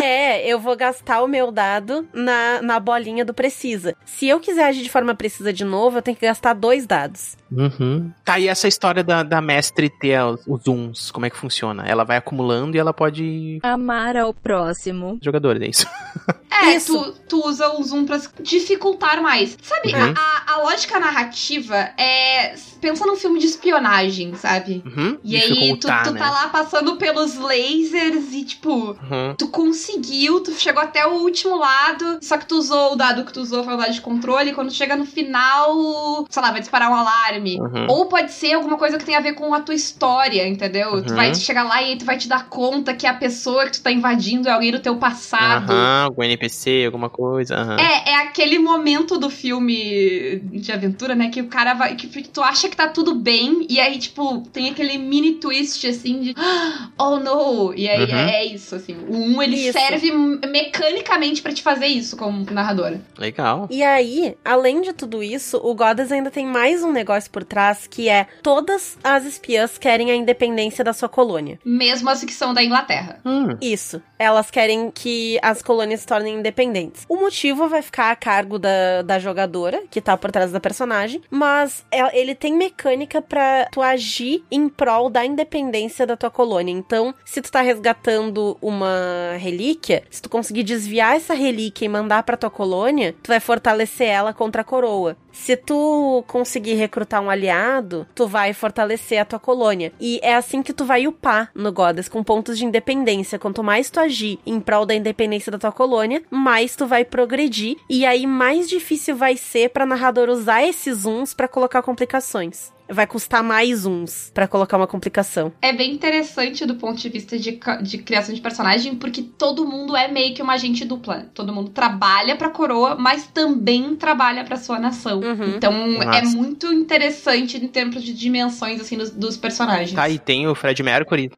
É, 0.00 0.46
eu 0.46 0.58
vou 0.60 0.76
gastar 0.76 1.22
o 1.22 1.28
meu 1.28 1.50
dado 1.50 2.06
na, 2.12 2.62
na 2.62 2.78
bolinha 2.80 3.24
do 3.24 3.34
precisa. 3.34 3.96
Se 4.04 4.28
eu 4.28 4.38
quiser 4.40 4.66
agir 4.68 4.82
de 4.82 4.90
forma 4.90 5.14
precisa 5.14 5.52
de 5.52 5.64
novo, 5.64 5.98
eu 5.98 6.02
tenho 6.02 6.16
que 6.16 6.26
gastar 6.26 6.54
dois 6.54 6.86
dados. 6.86 7.36
Uhum. 7.50 8.10
Tá, 8.24 8.38
e 8.38 8.46
essa 8.48 8.68
história 8.68 9.02
da, 9.02 9.22
da 9.22 9.40
mestre 9.40 9.88
ter 9.90 10.22
os, 10.22 10.46
os 10.46 10.62
zooms, 10.62 11.10
como 11.10 11.26
é 11.26 11.30
que 11.30 11.36
funciona? 11.36 11.84
Ela 11.86 12.04
vai 12.04 12.16
acumulando 12.18 12.76
e 12.76 12.78
ela 12.80 12.92
pode. 12.92 13.58
Amar 13.62 14.16
ao 14.16 14.32
próximo. 14.34 15.18
Jogadores, 15.22 15.62
é 15.62 15.66
isso. 15.66 15.86
É, 16.60 16.80
tu, 16.80 17.12
tu 17.28 17.46
usa 17.46 17.68
o 17.74 17.82
zoom 17.84 18.04
pra 18.04 18.20
dificultar 18.40 19.22
mais. 19.22 19.56
Sabe, 19.62 19.94
Uhum. 19.94 20.12
a, 20.16 20.54
a 20.54 20.62
lógica 20.62 20.98
narrativa 20.98 21.76
é. 21.96 22.54
Pensa 22.80 23.06
num 23.06 23.14
filme 23.14 23.38
de 23.38 23.46
espionagem, 23.46 24.34
sabe? 24.34 24.82
Uhum. 24.84 25.18
E 25.22 25.36
aí, 25.36 25.76
tu, 25.78 25.86
tu 25.86 26.10
né? 26.12 26.18
tá 26.18 26.30
lá 26.30 26.48
passando 26.48 26.96
pelos 26.96 27.36
lasers 27.36 28.32
e, 28.32 28.44
tipo, 28.44 28.70
Uhum. 28.90 29.34
tu 29.38 29.46
conseguiu, 29.88 30.40
tu 30.40 30.52
chegou 30.52 30.82
até 30.82 31.06
o 31.06 31.22
último 31.22 31.56
lado, 31.56 32.18
só 32.22 32.36
que 32.36 32.46
tu 32.46 32.56
usou 32.56 32.92
o 32.92 32.96
dado 32.96 33.24
que 33.24 33.32
tu 33.32 33.40
usou 33.40 33.64
foi 33.64 33.74
o 33.74 33.76
dado 33.76 33.92
de 33.92 34.00
controle, 34.00 34.50
e 34.50 34.54
quando 34.54 34.70
chega 34.72 34.96
no 34.96 35.04
final, 35.06 36.26
sei 36.28 36.42
lá, 36.42 36.50
vai 36.50 36.60
disparar 36.60 36.90
um 36.90 36.94
alarme. 36.94 37.58
Uhum. 37.60 37.86
Ou 37.88 38.06
pode 38.06 38.32
ser 38.32 38.52
alguma 38.54 38.76
coisa 38.76 38.98
que 38.98 39.04
tem 39.04 39.14
a 39.16 39.20
ver 39.20 39.32
com 39.34 39.52
a 39.54 39.60
tua 39.60 39.74
história, 39.74 40.46
entendeu? 40.46 41.02
Tu 41.02 41.10
Uhum. 41.10 41.16
vai 41.16 41.34
chegar 41.34 41.64
lá 41.64 41.82
e 41.82 41.86
aí 41.92 41.96
tu 41.98 42.04
vai 42.04 42.18
te 42.18 42.28
dar 42.28 42.48
conta 42.48 42.94
que 42.94 43.06
a 43.06 43.14
pessoa 43.14 43.64
que 43.66 43.72
tu 43.72 43.82
tá 43.82 43.90
invadindo 43.90 44.48
é 44.48 44.52
alguém 44.52 44.72
do 44.72 44.80
teu 44.80 44.96
passado. 44.96 45.70
Aham, 45.70 46.04
algum 46.04 46.22
NPC, 46.22 46.84
alguma 46.86 47.08
coisa. 47.08 47.76
É, 47.78 48.10
é 48.10 48.14
aquele 48.16 48.58
momento 48.58 49.18
do 49.18 49.30
filme 49.30 50.40
de 50.52 50.70
aventura, 50.72 51.14
né? 51.14 51.28
Que 51.30 51.40
o 51.40 51.46
cara 51.48 51.74
vai. 51.74 51.94
Que 51.96 52.06
tu 52.28 52.42
acha 52.42 52.68
que 52.68 52.76
tá 52.76 52.88
tudo 52.88 53.14
bem, 53.14 53.66
e 53.68 53.80
aí, 53.80 53.98
tipo, 53.98 54.42
tem 54.52 54.68
aquele 54.70 54.98
mini 54.98 55.34
twist 55.34 55.86
assim 55.86 56.20
de. 56.20 56.34
Oh 57.00 57.16
no! 57.18 57.72
E 57.74 57.88
aí 57.88 58.04
Uhum. 58.10 58.16
é, 58.18 58.30
é 58.36 58.44
isso, 58.46 58.74
assim. 58.74 58.96
O 59.08 59.14
1 59.16 59.42
ele 59.42 59.56
Isso. 59.56 59.77
Serve 59.80 60.12
mecanicamente 60.48 61.42
pra 61.42 61.52
te 61.52 61.62
fazer 61.62 61.86
isso 61.86 62.16
como 62.16 62.44
narradora. 62.50 63.00
Legal. 63.18 63.68
E 63.70 63.82
aí, 63.82 64.36
além 64.44 64.80
de 64.80 64.92
tudo 64.92 65.22
isso, 65.22 65.58
o 65.62 65.74
Goddess 65.74 66.12
ainda 66.12 66.30
tem 66.30 66.46
mais 66.46 66.82
um 66.82 66.92
negócio 66.92 67.30
por 67.30 67.44
trás 67.44 67.86
que 67.86 68.08
é 68.08 68.26
todas 68.42 68.98
as 69.02 69.24
espiãs 69.24 69.78
querem 69.78 70.10
a 70.10 70.14
independência 70.14 70.84
da 70.84 70.92
sua 70.92 71.08
colônia. 71.08 71.58
Mesmo 71.64 72.08
as 72.10 72.24
que 72.24 72.32
são 72.32 72.52
da 72.52 72.62
Inglaterra. 72.62 73.20
Hum. 73.24 73.56
Isso. 73.60 74.02
Elas 74.18 74.50
querem 74.50 74.90
que 74.90 75.38
as 75.42 75.62
colônias 75.62 76.00
se 76.00 76.06
tornem 76.06 76.36
independentes. 76.38 77.04
O 77.08 77.16
motivo 77.16 77.68
vai 77.68 77.82
ficar 77.82 78.10
a 78.10 78.16
cargo 78.16 78.58
da, 78.58 79.02
da 79.02 79.18
jogadora, 79.18 79.82
que 79.90 80.00
tá 80.00 80.16
por 80.16 80.30
trás 80.30 80.50
da 80.52 80.60
personagem, 80.60 81.20
mas 81.30 81.84
é- 81.90 82.18
ele 82.18 82.34
tem 82.34 82.54
mecânica 82.54 83.22
pra 83.22 83.68
tu 83.70 83.80
agir 83.80 84.44
em 84.50 84.68
prol 84.68 85.08
da 85.10 85.24
independência 85.24 86.06
da 86.06 86.16
tua 86.16 86.30
colônia. 86.30 86.72
Então, 86.72 87.14
se 87.24 87.40
tu 87.40 87.50
tá 87.50 87.60
resgatando 87.60 88.56
uma 88.60 89.36
relíquia, 89.38 90.02
se 90.10 90.20
tu 90.22 90.28
conseguir 90.28 90.62
desviar 90.64 91.16
essa 91.16 91.34
relíquia 91.34 91.84
e 91.86 91.88
mandar 91.88 92.22
pra 92.22 92.36
tua 92.36 92.50
colônia, 92.50 93.14
tu 93.22 93.28
vai 93.28 93.40
fortalecer 93.40 94.08
ela 94.08 94.32
contra 94.32 94.62
a 94.62 94.64
coroa. 94.64 95.16
Se 95.32 95.56
tu 95.56 96.24
conseguir 96.26 96.74
recrutar 96.74 97.22
um 97.22 97.30
aliado, 97.30 98.06
tu 98.14 98.26
vai 98.26 98.52
fortalecer 98.52 99.20
a 99.20 99.24
tua 99.24 99.38
colônia. 99.38 99.92
E 100.00 100.18
é 100.22 100.34
assim 100.34 100.62
que 100.62 100.72
tu 100.72 100.84
vai 100.84 101.06
upar 101.06 101.50
no 101.54 101.70
Goddess, 101.72 102.08
com 102.08 102.24
pontos 102.24 102.58
de 102.58 102.64
independência. 102.64 103.38
Quanto 103.38 103.62
mais 103.62 103.88
tu 103.88 104.00
agir 104.08 104.38
em 104.46 104.58
prol 104.58 104.84
da 104.84 104.94
independência 104.94 105.52
da 105.52 105.58
tua 105.58 105.70
colônia, 105.70 106.22
mais 106.30 106.74
tu 106.74 106.86
vai 106.86 107.04
progredir. 107.04 107.76
E 107.88 108.04
aí 108.04 108.26
mais 108.26 108.68
difícil 108.68 109.14
vai 109.14 109.36
ser 109.36 109.70
pra 109.70 109.86
narrador 109.86 110.28
usar 110.28 110.62
esses 110.62 111.04
uns 111.04 111.34
pra 111.34 111.46
colocar 111.46 111.82
complicações. 111.82 112.72
vai 112.90 113.06
custar 113.06 113.42
mais 113.44 113.84
uns 113.84 114.30
pra 114.32 114.48
colocar 114.48 114.78
uma 114.78 114.86
complicação. 114.86 115.52
É 115.60 115.74
bem 115.74 115.92
interessante 115.92 116.64
do 116.64 116.74
ponto 116.76 116.96
de 116.96 117.08
vista 117.10 117.38
de, 117.38 117.60
de 117.82 117.98
criação 117.98 118.34
de 118.34 118.40
personagem, 118.40 118.94
porque 118.94 119.20
todo 119.22 119.66
mundo 119.66 119.94
é 119.94 120.08
meio 120.08 120.34
que 120.34 120.40
uma 120.40 120.54
agente 120.54 120.86
dupla. 120.86 121.26
Todo 121.34 121.52
mundo 121.52 121.68
trabalha 121.68 122.34
pra 122.34 122.48
coroa, 122.48 122.96
mas 122.96 123.26
também 123.26 123.94
trabalha 123.94 124.42
pra 124.42 124.56
sua 124.56 124.78
nação. 124.78 125.20
Uhum. 125.20 125.56
Então 125.56 125.74
é 126.02 126.06
Massa. 126.06 126.34
muito 126.34 126.72
interessante 126.72 127.58
em 127.58 127.68
termos 127.68 128.02
de 128.02 128.14
dimensões 128.14 128.80
assim 128.80 128.96
dos, 128.96 129.10
dos 129.10 129.36
personagens. 129.36 129.92
Tá, 129.92 130.08
e 130.08 130.18
tem 130.18 130.48
o 130.48 130.54
Fred 130.54 130.82
Mercury. 130.82 131.30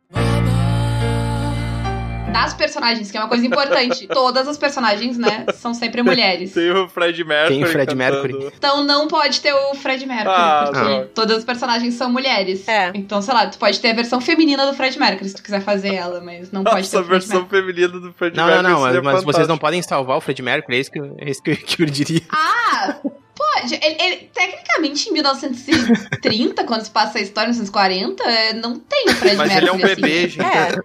Das 2.32 2.54
personagens, 2.54 3.10
que 3.10 3.16
é 3.16 3.20
uma 3.20 3.28
coisa 3.28 3.44
importante. 3.46 4.06
Todas 4.08 4.46
as 4.48 4.56
personagens, 4.56 5.18
né, 5.18 5.44
são 5.54 5.74
sempre 5.74 6.02
mulheres. 6.02 6.52
Tem 6.52 6.70
o 6.70 6.88
Fred 6.88 7.22
Mercury. 7.24 7.54
Tem 7.54 7.64
o 7.64 7.66
Fred 7.66 7.86
cantando. 7.94 8.28
Mercury. 8.28 8.52
Então 8.56 8.84
não 8.84 9.08
pode 9.08 9.40
ter 9.40 9.52
o 9.52 9.74
Fred 9.74 10.06
Mercury, 10.06 10.28
Ah, 10.34 10.62
porque 10.66 10.80
droga. 10.80 11.10
todas 11.14 11.38
as 11.38 11.44
personagens 11.44 11.94
são 11.94 12.10
mulheres. 12.10 12.66
É. 12.68 12.90
Então, 12.94 13.20
sei 13.20 13.34
lá, 13.34 13.46
tu 13.46 13.58
pode 13.58 13.78
ter 13.80 13.90
a 13.90 13.94
versão 13.94 14.20
feminina 14.20 14.64
do 14.66 14.72
Fred 14.74 14.98
Mercury, 14.98 15.28
se 15.28 15.34
tu 15.36 15.42
quiser 15.42 15.60
fazer 15.60 15.94
ela, 15.94 16.20
mas 16.20 16.50
não 16.50 16.64
pode 16.64 16.88
ter 16.88 16.96
Nossa, 16.96 16.96
o 16.96 17.00
a 17.00 17.04
Fred 17.04 17.20
versão 17.26 17.40
Mercury. 17.40 17.60
feminina 17.60 17.88
do 18.00 18.12
Fred 18.12 18.36
Não, 18.36 18.44
não, 18.46 18.50
Mercury. 18.52 18.72
não, 18.72 18.80
mas, 18.80 18.92
seria 18.94 19.02
mas 19.12 19.24
vocês 19.24 19.48
não 19.48 19.58
podem 19.58 19.82
salvar 19.82 20.16
o 20.16 20.20
Fred 20.20 20.42
Mercury, 20.42 20.76
é 20.76 20.80
isso 20.80 20.90
que, 20.90 20.98
é 21.18 21.30
isso 21.30 21.42
que, 21.42 21.50
eu- 21.50 21.56
que 21.66 21.82
eu 21.82 21.86
diria. 21.86 22.22
Ah, 22.30 22.96
pode. 23.40 23.74
Ele, 23.74 23.96
ele- 24.02 24.30
tecnicamente, 24.34 25.08
em 25.08 25.12
1930, 25.12 26.64
quando 26.68 26.82
se 26.84 26.90
passa 26.90 27.18
a 27.18 27.20
história, 27.20 27.48
1940, 27.50 28.22
é, 28.24 28.52
não 28.52 28.78
tem 28.78 29.06
o 29.08 29.14
Fred 29.14 29.36
Mas 29.36 29.48
Mercury. 29.48 29.56
ele 29.56 29.68
é 29.68 29.72
um 29.72 29.76
assim. 29.76 29.94
bebê, 29.94 30.28
gente. 30.28 30.44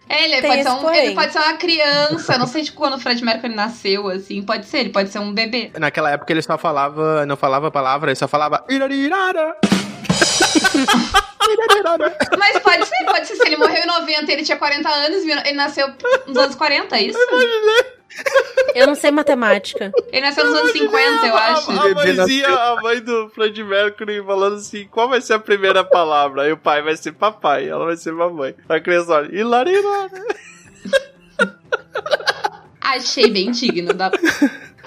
É, 0.09 0.23
Ele 0.23 0.41
Tem 0.41 0.49
pode, 0.51 0.63
ser 0.63 0.69
um, 0.69 0.93
ele 0.93 1.15
pode 1.15 1.33
ser 1.33 1.39
uma 1.39 1.53
criança, 1.53 2.37
não 2.37 2.47
sei 2.47 2.61
de 2.63 2.71
quando 2.71 2.95
o 2.95 2.99
Fred 2.99 3.23
Mercury 3.23 3.53
nasceu, 3.53 4.07
assim, 4.09 4.41
pode 4.41 4.65
ser, 4.67 4.79
ele 4.79 4.89
pode 4.89 5.09
ser 5.09 5.19
um 5.19 5.33
bebê. 5.33 5.71
Naquela 5.77 6.11
época 6.11 6.31
ele 6.31 6.41
só 6.41 6.57
falava, 6.57 7.25
não 7.25 7.35
falava 7.35 7.67
a 7.67 7.71
palavra, 7.71 8.09
ele 8.11 8.15
só 8.15 8.27
falava 8.27 8.63
irarirara. 8.69 9.55
Irarirara. 11.47 12.17
Mas 12.39 12.57
pode 12.59 12.85
ser, 12.87 13.05
pode 13.05 13.27
ser. 13.27 13.35
Se 13.35 13.45
ele 13.47 13.57
morreu 13.57 13.83
em 13.83 13.85
90 13.85 14.31
e 14.31 14.33
ele 14.33 14.43
tinha 14.43 14.57
40 14.57 14.89
anos, 14.89 15.23
ele 15.23 15.53
nasceu 15.53 15.87
nos 16.25 16.37
anos 16.37 16.55
40, 16.55 16.95
é 16.97 17.03
isso? 17.03 17.17
eu 17.19 17.85
não 18.87 18.95
sei 18.95 19.11
matemática. 19.11 19.91
Ele 20.11 20.25
nasceu 20.25 20.45
nos 20.45 20.55
anos 20.55 20.71
50, 20.71 21.27
eu 21.27 21.35
acho. 21.35 21.71
A, 21.71 21.83
a 21.83 21.93
mãezinha, 21.93 22.47
a 22.47 22.81
mãe 22.81 23.01
do 23.01 23.29
Fred 23.29 23.63
Mercury 23.63 24.23
falando 24.23 24.55
assim, 24.57 24.87
qual 24.89 25.09
vai 25.09 25.21
ser 25.21 25.33
a 25.33 25.39
primeira 25.39 25.83
palavra? 25.83 26.43
Aí 26.43 26.51
o 26.51 26.57
pai 26.57 26.81
vai 26.81 26.95
ser 26.95 27.13
papai, 27.13 27.67
ela 27.67 27.85
vai 27.85 27.95
ser 27.95 28.11
mamãe. 28.11 28.55
A 28.67 28.79
criança 28.79 29.13
olha, 29.13 29.35
hilarirara. 29.35 30.25
Achei 32.81 33.29
bem 33.29 33.51
digno 33.51 33.93
da. 33.93 34.11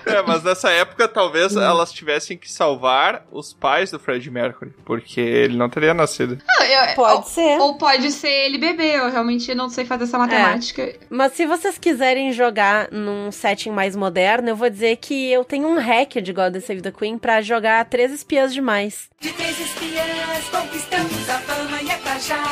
É, 0.08 0.22
mas 0.26 0.42
nessa 0.42 0.70
época 0.70 1.06
talvez 1.08 1.54
elas 1.56 1.92
tivessem 1.92 2.36
que 2.36 2.50
salvar 2.50 3.24
os 3.30 3.52
pais 3.52 3.90
do 3.90 3.98
Fred 3.98 4.30
Mercury, 4.30 4.72
porque 4.84 5.20
ele 5.20 5.56
não 5.56 5.68
teria 5.68 5.92
nascido. 5.94 6.38
Não, 6.46 6.64
eu- 6.66 6.94
Pode 6.94 7.16
ou, 7.16 7.22
ser. 7.24 7.60
Ou 7.60 7.78
pode 7.78 8.10
ser 8.10 8.28
ele 8.46 8.58
bebê, 8.58 8.96
eu 8.98 9.10
realmente 9.10 9.54
não 9.54 9.68
sei 9.68 9.84
fazer 9.84 10.04
essa 10.04 10.18
matemática. 10.18 10.94
Mas 11.10 11.32
se 11.34 11.46
vocês 11.46 11.76
quiserem 11.78 12.32
jogar 12.32 12.88
num 12.90 13.30
setting 13.30 13.70
mais 13.70 13.94
moderno, 13.94 14.48
eu 14.48 14.56
vou 14.56 14.68
dizer 14.70 14.96
que 14.96 15.30
eu 15.30 15.44
tenho 15.44 15.68
um 15.68 15.78
hack 15.78 16.14
de 16.22 16.32
God 16.32 16.56
Save 16.60 16.82
the 16.82 16.90
Queen 16.92 17.18
pra 17.18 17.40
jogar 17.42 17.84
três 17.86 18.10
espiãs 18.12 18.52
demais. 18.54 19.08
De 19.20 19.32
três 19.32 19.58
espiãs 19.60 20.44
conquistamos 20.50 21.28
a 21.28 21.38
fama 21.40 21.82
e 21.82 21.90
é 21.90 21.96
pra 21.98 22.18
já. 22.18 22.42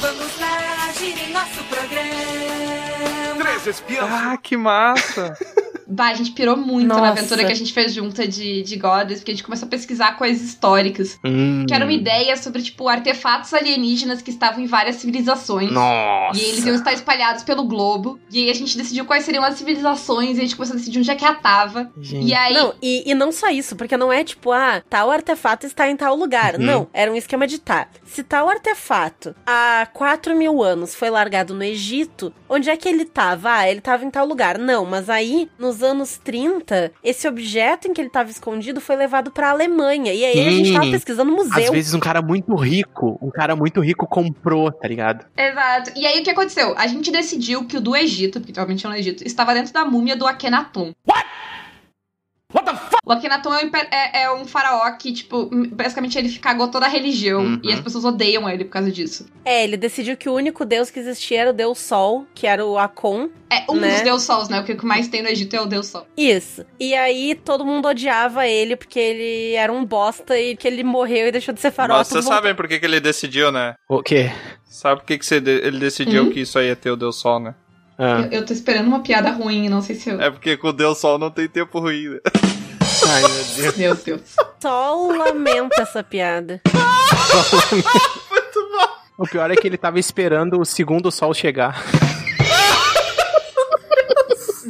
Vamos 0.00 0.40
lá 0.40 0.86
agir 0.88 1.18
em 1.28 1.32
nosso 1.32 1.62
programa. 1.64 3.44
Três 3.44 3.66
espiãs. 3.66 4.08
Ah, 4.10 4.36
que 4.36 4.56
massa! 4.56 5.36
Bah, 5.90 6.08
a 6.08 6.14
gente 6.14 6.30
pirou 6.30 6.56
muito 6.56 6.86
na 6.86 6.96
Nossa. 6.96 7.10
aventura 7.10 7.44
que 7.44 7.52
a 7.52 7.54
gente 7.54 7.72
fez 7.72 7.92
junta 7.92 8.26
de, 8.26 8.62
de 8.62 8.76
Goddess, 8.76 9.18
porque 9.18 9.32
a 9.32 9.34
gente 9.34 9.42
começou 9.42 9.66
a 9.66 9.68
pesquisar 9.68 10.16
coisas 10.16 10.40
históricas. 10.42 11.18
Hum. 11.24 11.64
Que 11.66 11.74
era 11.74 11.84
uma 11.84 11.92
ideia 11.92 12.36
sobre, 12.36 12.62
tipo, 12.62 12.88
artefatos 12.88 13.52
alienígenas 13.52 14.22
que 14.22 14.30
estavam 14.30 14.62
em 14.62 14.66
várias 14.66 14.96
civilizações. 14.96 15.70
Nossa. 15.72 16.38
E 16.38 16.44
eles 16.44 16.64
iam 16.64 16.76
estar 16.76 16.92
espalhados 16.92 17.42
pelo 17.42 17.64
globo. 17.64 18.20
E 18.30 18.44
aí 18.44 18.50
a 18.50 18.54
gente 18.54 18.78
decidiu 18.78 19.04
quais 19.04 19.24
seriam 19.24 19.42
as 19.42 19.56
civilizações. 19.56 20.36
E 20.36 20.40
a 20.40 20.42
gente 20.42 20.54
começou 20.54 20.74
a 20.74 20.78
decidir 20.78 21.00
onde 21.00 21.10
é 21.10 21.16
que 21.16 21.24
ela 21.24 21.34
tava. 21.34 21.90
Gente. 22.00 22.28
E 22.28 22.34
aí. 22.34 22.54
Não, 22.54 22.74
e, 22.80 23.10
e 23.10 23.14
não 23.14 23.32
só 23.32 23.48
isso, 23.48 23.74
porque 23.74 23.96
não 23.96 24.12
é 24.12 24.22
tipo, 24.22 24.52
ah, 24.52 24.82
tal 24.88 25.10
artefato 25.10 25.66
está 25.66 25.90
em 25.90 25.96
tal 25.96 26.14
lugar. 26.14 26.54
Uhum. 26.54 26.64
Não, 26.64 26.88
era 26.92 27.10
um 27.10 27.16
esquema 27.16 27.46
de 27.46 27.58
tá. 27.58 27.88
Se 28.04 28.22
tal 28.22 28.48
artefato 28.48 29.34
há 29.44 29.88
4 29.92 30.36
mil 30.36 30.62
anos 30.62 30.94
foi 30.94 31.10
largado 31.10 31.54
no 31.54 31.64
Egito, 31.64 32.32
onde 32.50 32.68
é 32.68 32.76
que 32.76 32.88
ele 32.88 33.04
tava? 33.04 33.50
Ah, 33.50 33.70
ele 33.70 33.80
tava 33.80 34.04
em 34.04 34.10
tal 34.10 34.26
lugar. 34.26 34.58
Não, 34.58 34.84
mas 34.84 35.08
aí, 35.08 35.48
nos 35.58 35.82
anos 35.82 36.18
30, 36.18 36.92
esse 37.02 37.26
objeto 37.28 37.88
em 37.88 37.94
que 37.94 38.00
ele 38.00 38.10
tava 38.10 38.30
escondido 38.30 38.80
foi 38.80 38.96
levado 38.96 39.30
pra 39.30 39.50
Alemanha. 39.50 40.12
E 40.12 40.24
aí 40.24 40.46
a 40.46 40.50
gente 40.50 40.72
tava 40.72 40.84
Sim. 40.84 40.90
pesquisando 40.90 41.30
no 41.30 41.40
Às 41.40 41.48
museu. 41.48 41.72
vezes 41.72 41.94
um 41.94 42.00
cara 42.00 42.20
muito 42.20 42.54
rico, 42.56 43.18
um 43.22 43.30
cara 43.30 43.54
muito 43.54 43.80
rico 43.80 44.06
comprou, 44.06 44.72
tá 44.72 44.88
ligado? 44.88 45.24
Exato. 45.36 45.92
E 45.96 46.04
aí 46.04 46.20
o 46.20 46.24
que 46.24 46.30
aconteceu? 46.30 46.74
A 46.76 46.86
gente 46.88 47.10
decidiu 47.10 47.64
que 47.66 47.76
o 47.76 47.80
do 47.80 47.94
Egito, 47.94 48.40
porque 48.40 48.52
provavelmente 48.52 48.84
é 48.84 48.88
no 48.88 48.96
Egito, 48.96 49.24
estava 49.24 49.54
dentro 49.54 49.72
da 49.72 49.84
múmia 49.84 50.16
do 50.16 50.26
Akhenaton. 50.26 50.92
What 52.52 52.66
the 52.66 52.74
fuck? 52.76 52.89
O 53.10 53.12
Akhenaton 53.12 53.52
é 53.52 53.64
um, 53.64 53.70
é- 53.90 54.22
é 54.22 54.30
um 54.32 54.44
faraó 54.46 54.88
que, 54.92 55.12
tipo, 55.12 55.50
basicamente 55.72 56.16
ele 56.16 56.30
cagou 56.38 56.68
toda 56.68 56.86
a 56.86 56.88
religião. 56.88 57.40
Uhum. 57.40 57.60
E 57.64 57.72
as 57.72 57.80
pessoas 57.80 58.04
odeiam 58.04 58.48
ele 58.48 58.64
por 58.64 58.70
causa 58.70 58.88
disso. 58.92 59.26
É, 59.44 59.64
ele 59.64 59.76
decidiu 59.76 60.16
que 60.16 60.28
o 60.28 60.32
único 60.34 60.64
deus 60.64 60.90
que 60.92 61.00
existia 61.00 61.40
era 61.40 61.50
o 61.50 61.52
deus 61.52 61.78
Sol, 61.80 62.24
que 62.32 62.46
era 62.46 62.64
o 62.64 62.78
Akon. 62.78 63.28
É 63.50 63.64
um 63.68 63.74
Né? 63.74 63.94
dos 63.94 64.02
deus 64.02 64.22
sols, 64.22 64.48
né? 64.48 64.60
O 64.60 64.64
que 64.64 64.86
mais 64.86 65.08
tem 65.08 65.22
no 65.22 65.28
Egito 65.28 65.56
é 65.56 65.60
o 65.60 65.66
deus 65.66 65.88
sol. 65.88 66.06
Isso. 66.16 66.64
E 66.78 66.94
aí 66.94 67.34
todo 67.34 67.64
mundo 67.66 67.88
odiava 67.88 68.46
ele 68.46 68.76
porque 68.76 69.00
ele 69.00 69.54
era 69.54 69.72
um 69.72 69.84
bosta 69.84 70.38
e 70.38 70.54
que 70.54 70.68
ele 70.68 70.84
morreu 70.84 71.26
e 71.26 71.32
deixou 71.32 71.52
de 71.52 71.60
ser 71.60 71.72
faraó. 71.72 71.98
Mas 71.98 72.06
vocês 72.06 72.24
sabem 72.24 72.54
por 72.54 72.68
que, 72.68 72.78
que 72.78 72.86
ele 72.86 73.00
decidiu, 73.00 73.50
né? 73.50 73.74
O 73.88 74.00
quê? 74.04 74.30
Sabe 74.66 75.00
por 75.00 75.06
que, 75.08 75.18
que 75.18 75.26
você 75.26 75.40
de- 75.40 75.50
ele 75.66 75.80
decidiu 75.80 76.22
Hum? 76.26 76.30
que 76.30 76.38
isso 76.42 76.56
aí 76.60 76.68
ia 76.68 76.76
ter 76.76 76.92
o 76.92 76.96
Deus 76.96 77.16
Sol, 77.16 77.40
né? 77.40 77.56
Ah. 77.98 78.20
Eu, 78.30 78.38
eu 78.40 78.46
tô 78.46 78.52
esperando 78.52 78.86
uma 78.86 79.00
piada 79.00 79.30
ruim, 79.30 79.68
não 79.68 79.82
sei 79.82 79.96
se 79.96 80.08
eu. 80.10 80.20
É 80.20 80.30
porque 80.30 80.56
com 80.56 80.68
o 80.68 80.72
Deus 80.72 80.98
Sol 80.98 81.18
não 81.18 81.28
tem 81.30 81.48
tempo 81.48 81.80
ruim. 81.80 82.08
né? 82.10 82.18
Ai, 83.12 83.22
meu 83.22 83.44
Deus. 83.56 83.76
Meu 83.76 83.94
Deus. 83.94 84.20
Só 84.60 85.08
lamenta 85.08 85.82
essa 85.82 86.02
piada. 86.02 86.60
O 89.18 89.26
pior 89.28 89.50
é 89.50 89.54
que 89.54 89.66
ele 89.66 89.76
tava 89.76 89.98
esperando 89.98 90.58
o 90.58 90.64
segundo 90.64 91.10
sol 91.10 91.34
chegar. 91.34 91.84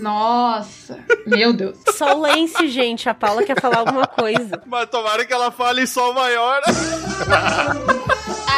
Nossa. 0.01 0.99
Meu 1.27 1.53
Deus. 1.53 1.77
Só 1.97 2.17
o 2.17 2.21
Lance, 2.21 2.69
gente. 2.69 3.09
A 3.09 3.15
Paula 3.15 3.43
quer 3.43 3.61
falar 3.61 3.79
alguma 3.79 4.07
coisa. 4.07 4.61
Mas 4.67 4.89
tomara 4.91 5.25
que 5.25 5.33
ela 5.33 5.51
fale 5.51 5.83
em 5.83 5.87
Sol 5.87 6.13
maior. 6.15 6.61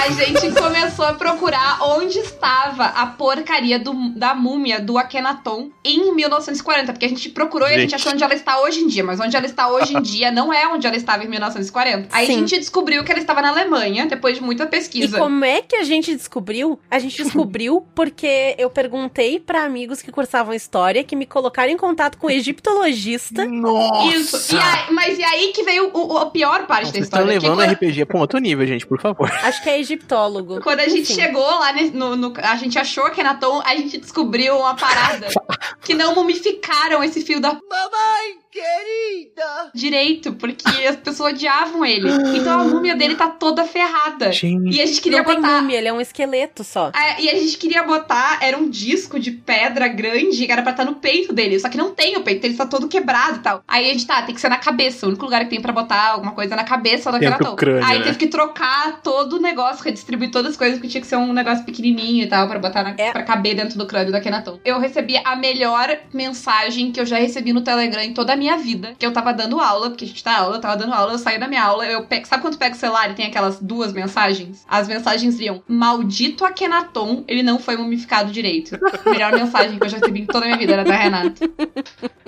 A 0.05 0.11
gente 0.11 0.51
começou 0.61 1.05
a 1.05 1.15
procurar 1.15 1.79
onde 1.83 2.19
estava 2.19 2.87
a 2.87 3.07
porcaria 3.07 3.79
do- 3.79 4.11
da 4.17 4.35
múmia 4.35 4.81
do 4.81 4.99
Akhenaton 4.99 5.71
em 5.85 6.13
1940. 6.15 6.93
Porque 6.93 7.07
a 7.07 7.09
gente 7.09 7.29
procurou 7.29 7.69
e 7.69 7.75
a 7.75 7.79
gente 7.79 7.91
Gente. 7.91 7.95
achou 8.01 8.13
onde 8.13 8.25
ela 8.25 8.35
está 8.35 8.61
hoje 8.61 8.81
em 8.81 8.89
dia. 8.89 9.05
Mas 9.05 9.21
onde 9.21 9.37
ela 9.37 9.47
está 9.47 9.69
hoje 9.69 9.97
em 9.97 10.03
dia 10.03 10.31
não 10.33 10.53
é 10.53 10.67
onde 10.67 10.87
ela 10.87 10.97
estava 10.97 11.23
em 11.25 11.29
1940. 11.29 12.09
Aí 12.11 12.27
Sim. 12.27 12.35
a 12.35 12.39
gente 12.39 12.59
descobriu 12.59 13.05
que 13.05 13.13
ela 13.13 13.21
estava 13.21 13.41
na 13.43 13.51
Alemanha, 13.51 14.07
depois 14.07 14.37
de 14.37 14.43
muita 14.43 14.65
E 14.65 14.67
pesquisa. 14.67 15.19
como 15.19 15.45
é 15.45 15.63
que 15.63 15.77
a 15.77 15.85
gente 15.85 16.15
descobriu? 16.17 16.81
A 16.91 16.99
gente 16.99 17.23
descobriu 17.23 17.87
porque 17.95 18.57
eu 18.59 18.71
perguntei 18.71 19.39
pra 19.39 19.65
amigos 19.65 20.03
que 20.03 20.11
cursavam 20.11 20.53
história 20.55 21.05
que 21.05 21.15
me 21.15 21.27
colocaram 21.33 21.71
em 21.73 21.77
contato 21.77 22.19
com 22.19 22.27
o 22.27 22.31
egiptologista. 22.31 23.45
Nossa! 23.47 24.17
Isso. 24.17 24.55
E 24.55 24.59
aí- 24.59 24.93
mas 24.93 25.19
e 25.19 25.25
aí 25.25 25.53
que 25.53 25.63
veio 25.63 25.91
o, 25.93 26.13
o- 26.15 26.19
a 26.19 26.27
pior 26.27 26.67
parte 26.67 26.87
da 26.87 26.91
Vocês 26.93 27.05
estão 27.05 27.21
história. 27.21 27.41
que 27.41 27.47
levando 27.47 27.59
o 27.59 27.63
quando- 27.65 27.73
RPG 27.75 28.05
pra 28.05 28.17
um 28.17 28.21
outro 28.21 28.39
nível, 28.39 28.67
gente, 28.67 28.87
por 28.87 29.01
favor. 29.01 29.31
Acho 29.43 29.63
que 29.63 29.71
é 29.71 29.81
egiptólogo. 29.81 30.61
Quando 30.61 30.81
a 30.81 30.89
gente 30.89 31.03
Enfim. 31.11 31.15
chegou 31.15 31.43
lá 31.45 31.73
no, 31.93 32.15
no- 32.17 32.33
A 32.37 32.57
gente 32.57 32.79
achou 32.79 33.05
que 33.07 33.17
Kenaton, 33.23 33.63
a 33.65 33.75
gente 33.77 33.99
descobriu 33.99 34.57
uma 34.59 34.75
parada. 34.75 35.29
que 35.83 35.95
não 35.95 36.15
mumificaram 36.15 37.03
esse 37.05 37.23
fio 37.23 37.41
da. 37.41 37.53
Mamãe, 37.53 38.39
querida! 38.53 39.71
Direito, 39.75 40.35
porque 40.35 40.69
as 40.87 40.97
pessoas 40.97 41.33
odiavam 41.33 41.85
ele. 41.85 42.09
Então 42.37 42.61
a 42.61 42.65
múmia 42.65 42.95
dele 42.95 43.15
tá 43.15 43.29
toda 43.29 43.65
ferrada. 43.65 44.31
Gente. 44.31 44.77
E 44.77 44.81
a 44.81 44.87
gente 44.87 45.01
queria 45.01 45.23
Não 45.23 45.35
botar. 45.35 45.61
múmia, 45.63 45.79
ele 45.79 45.89
é 45.89 45.93
um 45.93 46.01
esqueleto 46.01 46.63
só. 46.63 46.91
Ah, 46.95 47.21
e 47.21 47.31
a 47.31 47.35
gente 47.35 47.57
queria 47.57 47.83
botar, 47.83 48.39
era 48.43 48.57
um 48.57 48.69
disco 48.69 49.19
de 49.19 49.31
pedra 49.31 49.89
grande 49.89 50.45
que 50.47 50.53
era 50.53 50.63
pra 50.63 50.73
estar 50.73 50.85
no 50.85 50.97
peito 50.97 51.33
dele. 51.33 51.59
Só 51.59 51.69
que 51.69 51.79
não 51.79 51.93
tem 51.95 52.17
o 52.17 52.23
peito, 52.23 52.45
ele 52.47 52.55
tá 52.55 52.67
todo 52.67 52.89
quebrado 52.89 53.37
e 53.37 53.41
tal. 53.41 53.65
Aí 53.67 53.89
a 53.89 53.93
gente, 53.93 54.07
tá, 54.07 54.23
tem 54.23 54.35
que 54.35 54.41
ser 54.41 54.49
na 54.51 54.59
cabeça. 54.59 55.07
O 55.07 55.09
único 55.09 55.25
lugar 55.25 55.43
que 55.45 55.51
tem 55.51 55.61
pra 55.61 55.73
botar 55.73 56.11
alguma 56.11 56.33
coisa 56.33 56.53
é 56.55 56.57
na 56.57 56.65
cabeça 56.65 57.11
do 57.11 57.17
Akhenaton. 57.17 57.57
Aí 57.85 57.99
né? 58.01 58.05
teve 58.05 58.19
que 58.19 58.27
trocar 58.27 59.01
todo 59.03 59.35
o 59.37 59.41
negócio, 59.41 59.83
redistribuir 59.85 60.31
todas 60.31 60.53
as 60.53 60.57
coisas, 60.57 60.77
porque 60.77 60.89
tinha 60.89 61.01
que 61.01 61.07
ser 61.07 61.17
um 61.17 61.33
negócio 61.33 61.65
pequenininho 61.65 62.25
e 62.25 62.27
tal, 62.29 62.47
pra 62.49 62.59
botar 62.59 62.83
na, 62.83 62.95
É. 62.99 63.13
pra 63.13 63.23
caber 63.23 63.55
dentro 63.55 63.79
do 63.79 63.87
crânio 63.87 64.11
do 64.13 64.17
Akhenaton. 64.17 64.59
Eu 64.65 64.79
recebi 64.79 65.17
a 65.25 65.35
melhor 65.37 65.97
mensagem 66.13 66.93
que 66.93 67.01
eu 67.01 67.07
já 67.07 67.17
recebi 67.17 67.53
no 67.53 67.63
Telegram 67.63 68.03
em 68.03 68.13
toda 68.13 68.33
a 68.33 68.37
minha 68.43 68.57
vida, 68.57 68.95
que 68.99 69.07
eu 69.07 69.13
tava 69.13 69.33
dando 69.33 69.61
aula, 69.61 69.91
porque 69.91 70.05
a 70.05 70.09
gente 70.09 70.23
tá 70.23 70.39
aula, 70.39 70.57
eu 70.57 70.61
tava 70.61 70.77
dando 70.77 70.93
aula, 70.93 71.13
eu 71.13 71.19
saí 71.19 71.39
da 71.39 71.47
minha 71.47 71.63
aula, 71.63 71.87
eu 71.87 72.05
pe... 72.05 72.25
sabe 72.25 72.43
quando 72.43 72.59
pega 72.59 72.75
o 72.75 72.79
celular 72.79 73.11
e 73.11 73.15
tem 73.15 73.27
aquelas 73.27 73.61
duas 73.61 73.93
mensagens? 73.93 74.65
As 74.69 74.89
mensagens 74.89 75.39
iam, 75.41 75.63
maldito 75.69 76.45
Akenaton, 76.45 77.25
ele 77.29 77.43
não 77.43 77.59
foi 77.59 77.77
mumificado 77.77 78.33
direito. 78.33 78.79
Melhor 79.07 79.33
mensagem 79.39 79.79
que 79.79 79.85
eu 79.85 79.89
já 79.89 79.99
recebi 79.99 80.23
em 80.23 80.27
toda 80.27 80.45
a 80.45 80.49
minha 80.49 80.59
vida 80.59 80.73
era 80.73 80.85
da 80.85 80.95
Renata. 80.95 81.49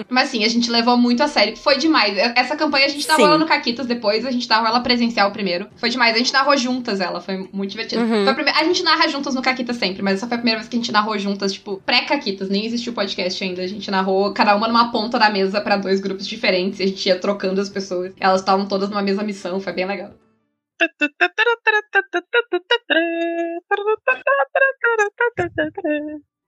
Mas 0.09 0.29
sim, 0.29 0.45
a 0.45 0.49
gente 0.49 0.71
levou 0.71 0.97
muito 0.97 1.23
a 1.23 1.29
sério. 1.29 1.57
Foi 1.57 1.77
demais. 1.77 2.17
Essa 2.37 2.57
campanha 2.57 2.87
a 2.87 2.89
gente 2.89 3.05
Sim. 3.05 3.23
ela 3.23 3.39
no 3.39 3.47
Caquitas 3.47 3.87
depois, 3.87 4.25
a 4.25 4.31
gente 4.31 4.49
narrou 4.49 4.67
ela 4.67 4.81
presencial 4.81 5.31
primeiro. 5.31 5.67
Foi 5.77 5.91
demais. 5.91 6.15
A 6.15 6.19
gente 6.19 6.33
narrou 6.33 6.57
juntas 6.57 7.01
ela, 7.01 7.21
foi 7.21 7.49
muito 7.53 7.71
divertido. 7.71 8.03
Uhum. 8.03 8.25
Foi 8.25 8.29
a, 8.29 8.35
primeira... 8.35 8.59
a 8.59 8.65
gente 8.65 8.83
narra 8.83 9.09
juntas 9.09 9.35
no 9.35 9.43
Caquitas 9.43 9.77
sempre, 9.77 10.03
mas 10.03 10.15
essa 10.15 10.27
foi 10.27 10.37
a 10.37 10.39
primeira 10.39 10.61
vez 10.61 10.69
que 10.69 10.77
a 10.77 10.79
gente 10.79 10.93
narrou 10.93 11.19
juntas, 11.19 11.53
tipo, 11.53 11.83
pré-Caquitas. 11.85 12.49
Nem 12.49 12.67
existiu 12.67 12.93
o 12.93 12.95
podcast 12.95 13.43
ainda. 13.43 13.63
A 13.63 13.67
gente 13.67 13.91
narrou 13.91 14.33
cada 14.33 14.55
uma 14.55 14.69
numa 14.69 14.91
ponta 14.91 15.19
da 15.19 15.31
mesa 15.31 15.61
pra 15.61 15.77
dois 15.77 16.01
grupos 16.05 16.29
diferentes. 16.29 16.81
A 16.81 16.87
gente 16.87 17.09
ia 17.09 17.19
trocando 17.19 17.61
as 17.61 17.69
pessoas. 17.69 18.15
Elas 18.21 18.41
estavam 18.41 18.69
todas 18.69 18.89
numa 18.89 19.03
mesma 19.03 19.25
missão, 19.25 19.59
foi 19.59 19.73
bem 19.73 19.87
legal. 19.87 20.13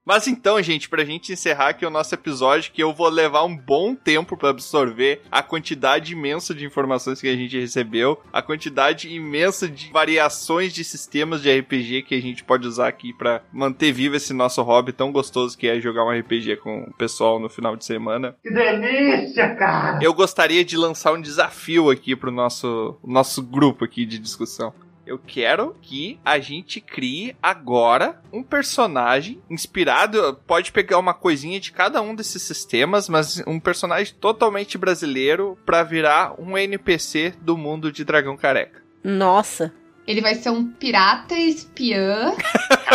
Mas 0.07 0.29
então, 0.29 0.63
gente, 0.63 0.89
pra 0.89 1.05
gente 1.05 1.33
encerrar 1.33 1.71
aqui 1.71 1.85
o 1.85 1.91
nosso 1.91 2.15
episódio, 2.15 2.71
que 2.71 2.81
eu 2.81 2.93
vou 2.93 3.09
levar 3.09 3.43
um 3.43 3.57
bom 3.57 3.93
tempo 3.93 4.37
pra 4.37 4.51
absorver 4.51 5.21
a 5.33 5.43
quantidade 5.43 6.13
imensa 6.13 6.55
de 6.55 6.65
informações 6.65 7.21
que 7.21 7.27
a 7.27 7.35
gente 7.35 7.59
recebeu, 7.59 8.23
a 8.33 8.41
quantidade 8.41 9.13
imensa 9.13 9.69
de 9.69 9.91
variações 9.91 10.73
de 10.73 10.85
sistemas 10.85 11.43
de 11.43 11.51
RPG 11.51 12.03
que 12.03 12.15
a 12.15 12.23
gente 12.23 12.45
pode 12.45 12.69
usar 12.69 12.87
aqui 12.87 13.13
pra 13.13 13.43
manter 13.53 13.91
vivo 13.91 14.15
esse 14.15 14.33
nosso 14.33 14.63
hobby 14.63 14.93
tão 14.93 15.11
gostoso 15.11 15.59
que 15.59 15.67
é 15.67 15.81
jogar 15.81 16.05
um 16.05 16.17
RPG 16.17 16.59
com 16.59 16.85
o 16.85 16.95
pessoal 16.95 17.41
no 17.41 17.49
final 17.49 17.75
de 17.75 17.85
semana. 17.85 18.37
Que 18.41 18.51
delícia, 18.51 19.57
cara! 19.57 19.99
Eu 20.01 20.15
gostaria 20.15 20.65
de 20.65 20.77
lançar 20.77 21.15
um 21.15 21.21
desafio 21.21 21.91
aqui 21.91 22.15
pro 22.15 22.31
nosso, 22.31 22.97
nosso 23.05 23.43
grupo 23.43 23.85
aqui 23.85 24.07
de 24.07 24.21
discussão. 24.21 24.73
Eu 25.07 25.19
quero 25.25 25.77
que 25.81 26.19
a 26.25 26.39
gente 26.41 26.81
crie 26.81 27.37
agora 27.41 28.21
um 28.33 28.43
personagem 28.43 29.41
inspirado. 29.49 30.39
Pode 30.47 30.73
pegar 30.73 30.99
uma 30.99 31.15
coisinha 31.15 31.61
de 31.61 31.71
cada 31.71 32.03
um 32.03 32.13
desses 32.15 32.43
sistemas, 32.43 33.09
mas 33.09 33.41
um 33.47 33.61
personagem 33.61 34.15
totalmente 34.21 34.77
brasileiro 34.77 35.57
pra 35.65 35.85
virar 35.85 36.35
um 36.41 36.59
NPC 36.59 37.35
do 37.41 37.57
mundo 37.57 37.93
de 37.93 38.05
Dragão 38.05 38.37
Careca. 38.37 38.83
Nossa. 39.05 39.73
Ele 40.09 40.21
vai 40.21 40.35
ser 40.35 40.51
um 40.51 40.67
pirata 40.73 41.35
espiã. 41.35 42.33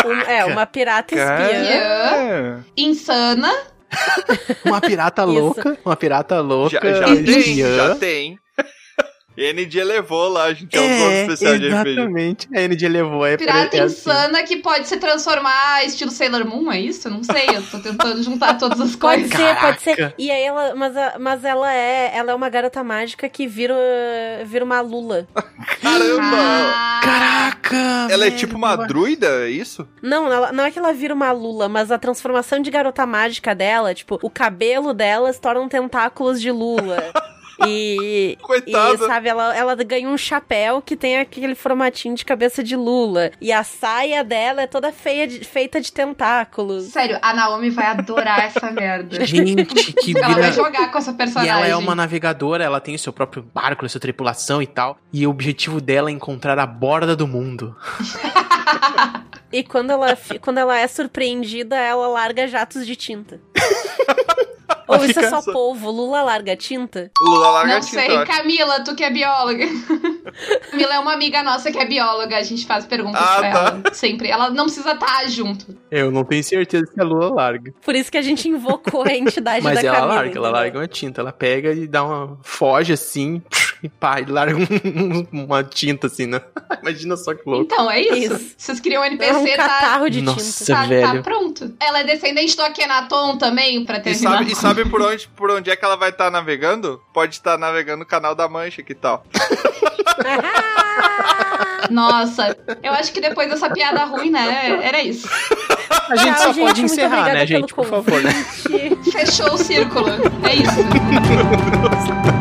Um- 0.05 0.21
é, 0.21 0.45
uma 0.45 0.65
pirata 0.65 1.13
espiã. 1.13 2.63
Insana. 2.77 3.51
Uma 4.65 4.79
pirata 4.79 5.23
louca. 5.25 5.77
Uma 5.85 5.95
pirata 5.97 6.39
louca. 6.39 6.79
Já, 6.81 6.99
já 7.01 7.05
tem, 7.07 7.23
espiã. 7.39 7.75
já 7.75 7.95
tem. 7.95 8.39
ND 9.37 9.83
levou 9.83 10.27
lá, 10.29 10.43
a 10.45 10.53
gente 10.53 10.75
é 10.77 10.81
um 10.81 10.99
nome 10.99 11.21
especial 11.21 11.57
de 11.57 11.69
RPG. 11.69 11.89
exatamente. 11.91 12.47
A 12.53 12.59
ND 12.67 12.87
levou. 12.89 13.25
É, 13.25 13.37
Pirata 13.37 13.77
é 13.77 13.81
assim. 13.81 13.95
insana 13.95 14.43
que 14.43 14.57
pode 14.57 14.87
se 14.87 14.97
transformar 14.97 15.83
estilo 15.85 16.11
Sailor 16.11 16.45
Moon, 16.45 16.71
é 16.71 16.79
isso? 16.79 17.07
Eu 17.07 17.11
não 17.13 17.23
sei, 17.23 17.45
eu 17.55 17.61
tô 17.63 17.79
tentando 17.79 18.21
juntar 18.21 18.57
todas 18.57 18.79
as 18.79 18.95
Pode 18.95 19.21
coisas. 19.29 19.37
ser, 19.37 19.55
pode 19.59 19.81
ser. 19.81 20.13
E 20.17 20.29
aí 20.29 20.43
ela, 20.43 20.75
mas, 20.75 20.95
a- 20.97 21.15
mas 21.19 21.45
ela 21.45 21.73
é, 21.73 22.11
ela 22.15 22.31
é 22.31 22.35
uma 22.35 22.49
garota 22.49 22.83
mágica 22.83 23.27
que 23.29 23.47
vira, 23.47 23.73
vira 24.45 24.65
uma 24.65 24.81
lula. 24.81 25.27
Caramba! 25.81 26.37
Ah, 26.37 26.99
Caraca! 27.01 28.07
Ela 28.11 28.27
é 28.27 28.31
tipo 28.31 28.55
uma 28.57 28.75
druida, 28.75 29.27
é 29.45 29.49
isso? 29.49 29.87
Não, 30.01 30.31
ela- 30.31 30.51
não 30.51 30.65
é 30.65 30.71
que 30.71 30.77
ela 30.77 30.93
vira 30.93 31.13
uma 31.13 31.31
lula, 31.31 31.69
mas 31.69 31.89
a 31.91 31.97
transformação 31.97 32.59
de 32.61 32.69
garota 32.69 33.05
mágica 33.05 33.55
dela, 33.55 33.93
tipo, 33.93 34.19
o 34.21 34.29
cabelo 34.29 34.93
dela 34.93 35.31
se 35.31 35.39
tornam 35.39 35.67
tentáculos 35.69 36.39
de 36.41 36.51
lula. 36.51 37.11
E, 37.67 38.37
Coitada. 38.41 38.95
e, 38.95 38.97
sabe, 39.07 39.29
ela, 39.29 39.55
ela 39.55 39.75
ganha 39.75 40.09
um 40.09 40.17
chapéu 40.17 40.81
que 40.81 40.95
tem 40.95 41.19
aquele 41.19 41.53
formatinho 41.55 42.15
de 42.15 42.25
cabeça 42.25 42.63
de 42.63 42.75
lula. 42.75 43.31
E 43.39 43.51
a 43.51 43.63
saia 43.63 44.23
dela 44.23 44.61
é 44.63 44.67
toda 44.67 44.91
feia 44.91 45.27
de- 45.27 45.43
feita 45.43 45.79
de 45.79 45.91
tentáculos. 45.91 46.85
Sério, 46.85 47.17
a 47.21 47.33
Naomi 47.33 47.69
vai 47.69 47.85
adorar 47.85 48.39
essa 48.45 48.71
merda. 48.71 49.23
Gente, 49.25 49.93
que 49.93 50.17
Ela 50.17 50.33
vai 50.33 50.51
jogar 50.53 50.91
com 50.91 50.97
essa 50.97 51.11
E 51.11 51.13
personagem. 51.13 51.51
ela 51.53 51.67
é 51.67 51.75
uma 51.75 51.93
navegadora, 51.95 52.63
ela 52.63 52.79
tem 52.79 52.95
o 52.95 52.99
seu 52.99 53.13
próprio 53.13 53.43
barco, 53.53 53.85
a 53.85 53.89
sua 53.89 54.01
tripulação 54.01 54.61
e 54.61 54.67
tal. 54.67 54.97
E 55.13 55.25
o 55.27 55.29
objetivo 55.29 55.79
dela 55.79 56.09
é 56.09 56.13
encontrar 56.13 56.57
a 56.59 56.65
borda 56.65 57.15
do 57.15 57.27
mundo. 57.27 57.75
E 59.53 59.63
quando 59.63 59.89
ela, 59.91 60.17
quando 60.39 60.59
ela 60.59 60.77
é 60.77 60.87
surpreendida, 60.87 61.75
ela 61.75 62.07
larga 62.07 62.47
jatos 62.47 62.87
de 62.87 62.95
tinta. 62.95 63.41
Ou 64.99 65.05
isso 65.05 65.19
é 65.19 65.29
só 65.29 65.41
só- 65.41 65.51
polvo? 65.53 65.89
Lula 65.91 66.21
larga 66.21 66.55
tinta? 66.55 67.11
Lula 67.21 67.45
Não 67.45 67.51
Lagartinha, 67.53 68.01
sei, 68.03 68.11
eu 68.15 68.19
acho. 68.19 68.31
Camila, 68.31 68.79
tu 68.83 68.95
que 68.95 69.03
é 69.03 69.09
bióloga. 69.11 69.65
Camila 70.71 70.93
é 70.95 70.99
uma 70.99 71.13
amiga 71.13 71.43
nossa 71.43 71.71
que 71.71 71.77
é 71.77 71.85
bióloga, 71.85 72.37
a 72.37 72.43
gente 72.43 72.65
faz 72.65 72.85
perguntas 72.85 73.21
Ah, 73.21 73.37
pra 73.39 73.51
tá. 73.51 73.59
ela. 73.83 73.93
Sempre. 73.93 74.29
Ela 74.29 74.49
não 74.49 74.65
precisa 74.65 74.91
estar 74.93 75.27
junto. 75.27 75.75
Eu 75.89 76.11
não 76.11 76.23
tenho 76.23 76.43
certeza 76.43 76.85
se 76.93 76.99
a 76.99 77.03
Lula 77.03 77.33
larga. 77.33 77.73
Por 77.83 77.95
isso 77.95 78.11
que 78.11 78.17
a 78.17 78.21
gente 78.21 78.47
invocou 78.47 79.03
a 79.03 79.13
entidade 79.13 79.63
Mas 79.63 79.75
da 79.75 79.87
ela 79.87 79.95
Camila. 79.97 80.13
larga, 80.15 80.19
ela 80.21 80.29
entendeu? 80.29 80.51
larga 80.51 80.79
uma 80.79 80.87
tinta. 80.87 81.21
Ela 81.21 81.31
pega 81.31 81.71
e 81.73 81.87
dá 81.87 82.03
uma. 82.03 82.37
foge 82.43 82.93
assim. 82.93 83.41
E 83.83 83.89
pá, 83.89 84.19
e 84.21 84.25
larga 84.25 84.55
um- 84.57 85.27
uma 85.43 85.63
tinta 85.63 86.05
assim, 86.07 86.27
né? 86.27 86.39
Imagina 86.83 87.17
só 87.17 87.33
que 87.33 87.41
louco. 87.49 87.65
Então, 87.73 87.89
é 87.89 87.99
isso. 88.01 88.33
Isso. 88.35 88.53
Vocês 88.57 88.79
criam 88.79 89.01
um 89.01 89.05
É 89.05 89.07
NPC, 89.07 89.33
um 89.33 89.45
tá, 89.45 89.57
catarro 89.57 90.09
de 90.09 90.21
Nossa, 90.21 90.65
tinta. 90.65 90.79
tá, 90.81 90.85
velho. 90.87 91.13
tá 91.17 91.21
pronto. 91.23 91.73
Ela 91.79 91.99
é 92.01 92.03
descendente 92.03 92.55
do 92.55 92.61
Akhenaton 92.61 93.37
também, 93.37 93.83
pra 93.83 93.97
E 93.97 94.01
terminar. 94.01 94.37
sabe, 94.37 94.51
e 94.51 94.55
sabe 94.55 94.85
por, 94.87 95.01
onde, 95.01 95.27
por 95.29 95.49
onde 95.49 95.71
é 95.71 95.75
que 95.75 95.83
ela 95.83 95.95
vai 95.95 96.09
estar 96.09 96.29
navegando? 96.29 97.01
Pode 97.13 97.33
estar 97.35 97.57
navegando 97.57 97.99
no 97.99 98.05
canal 98.05 98.35
da 98.35 98.47
Mancha, 98.47 98.83
que 98.83 98.93
tal? 98.93 99.25
Nossa, 101.89 102.55
eu 102.83 102.93
acho 102.93 103.11
que 103.11 103.19
depois 103.19 103.49
dessa 103.49 103.69
piada 103.69 104.05
ruim, 104.05 104.29
né? 104.29 104.79
Era 104.83 105.01
isso. 105.01 105.27
A 106.09 106.15
gente 106.15 106.35
Tchau, 106.35 106.43
só 106.43 106.53
gente, 106.53 106.65
pode 106.67 106.81
encerrar, 106.83 107.33
né, 107.33 107.45
gente? 107.45 107.73
Por 107.73 107.85
favor, 107.85 108.21
né? 108.21 108.31
Fechou 109.11 109.53
o 109.53 109.57
círculo. 109.57 110.07
É 110.47 110.55
isso. 110.55 110.71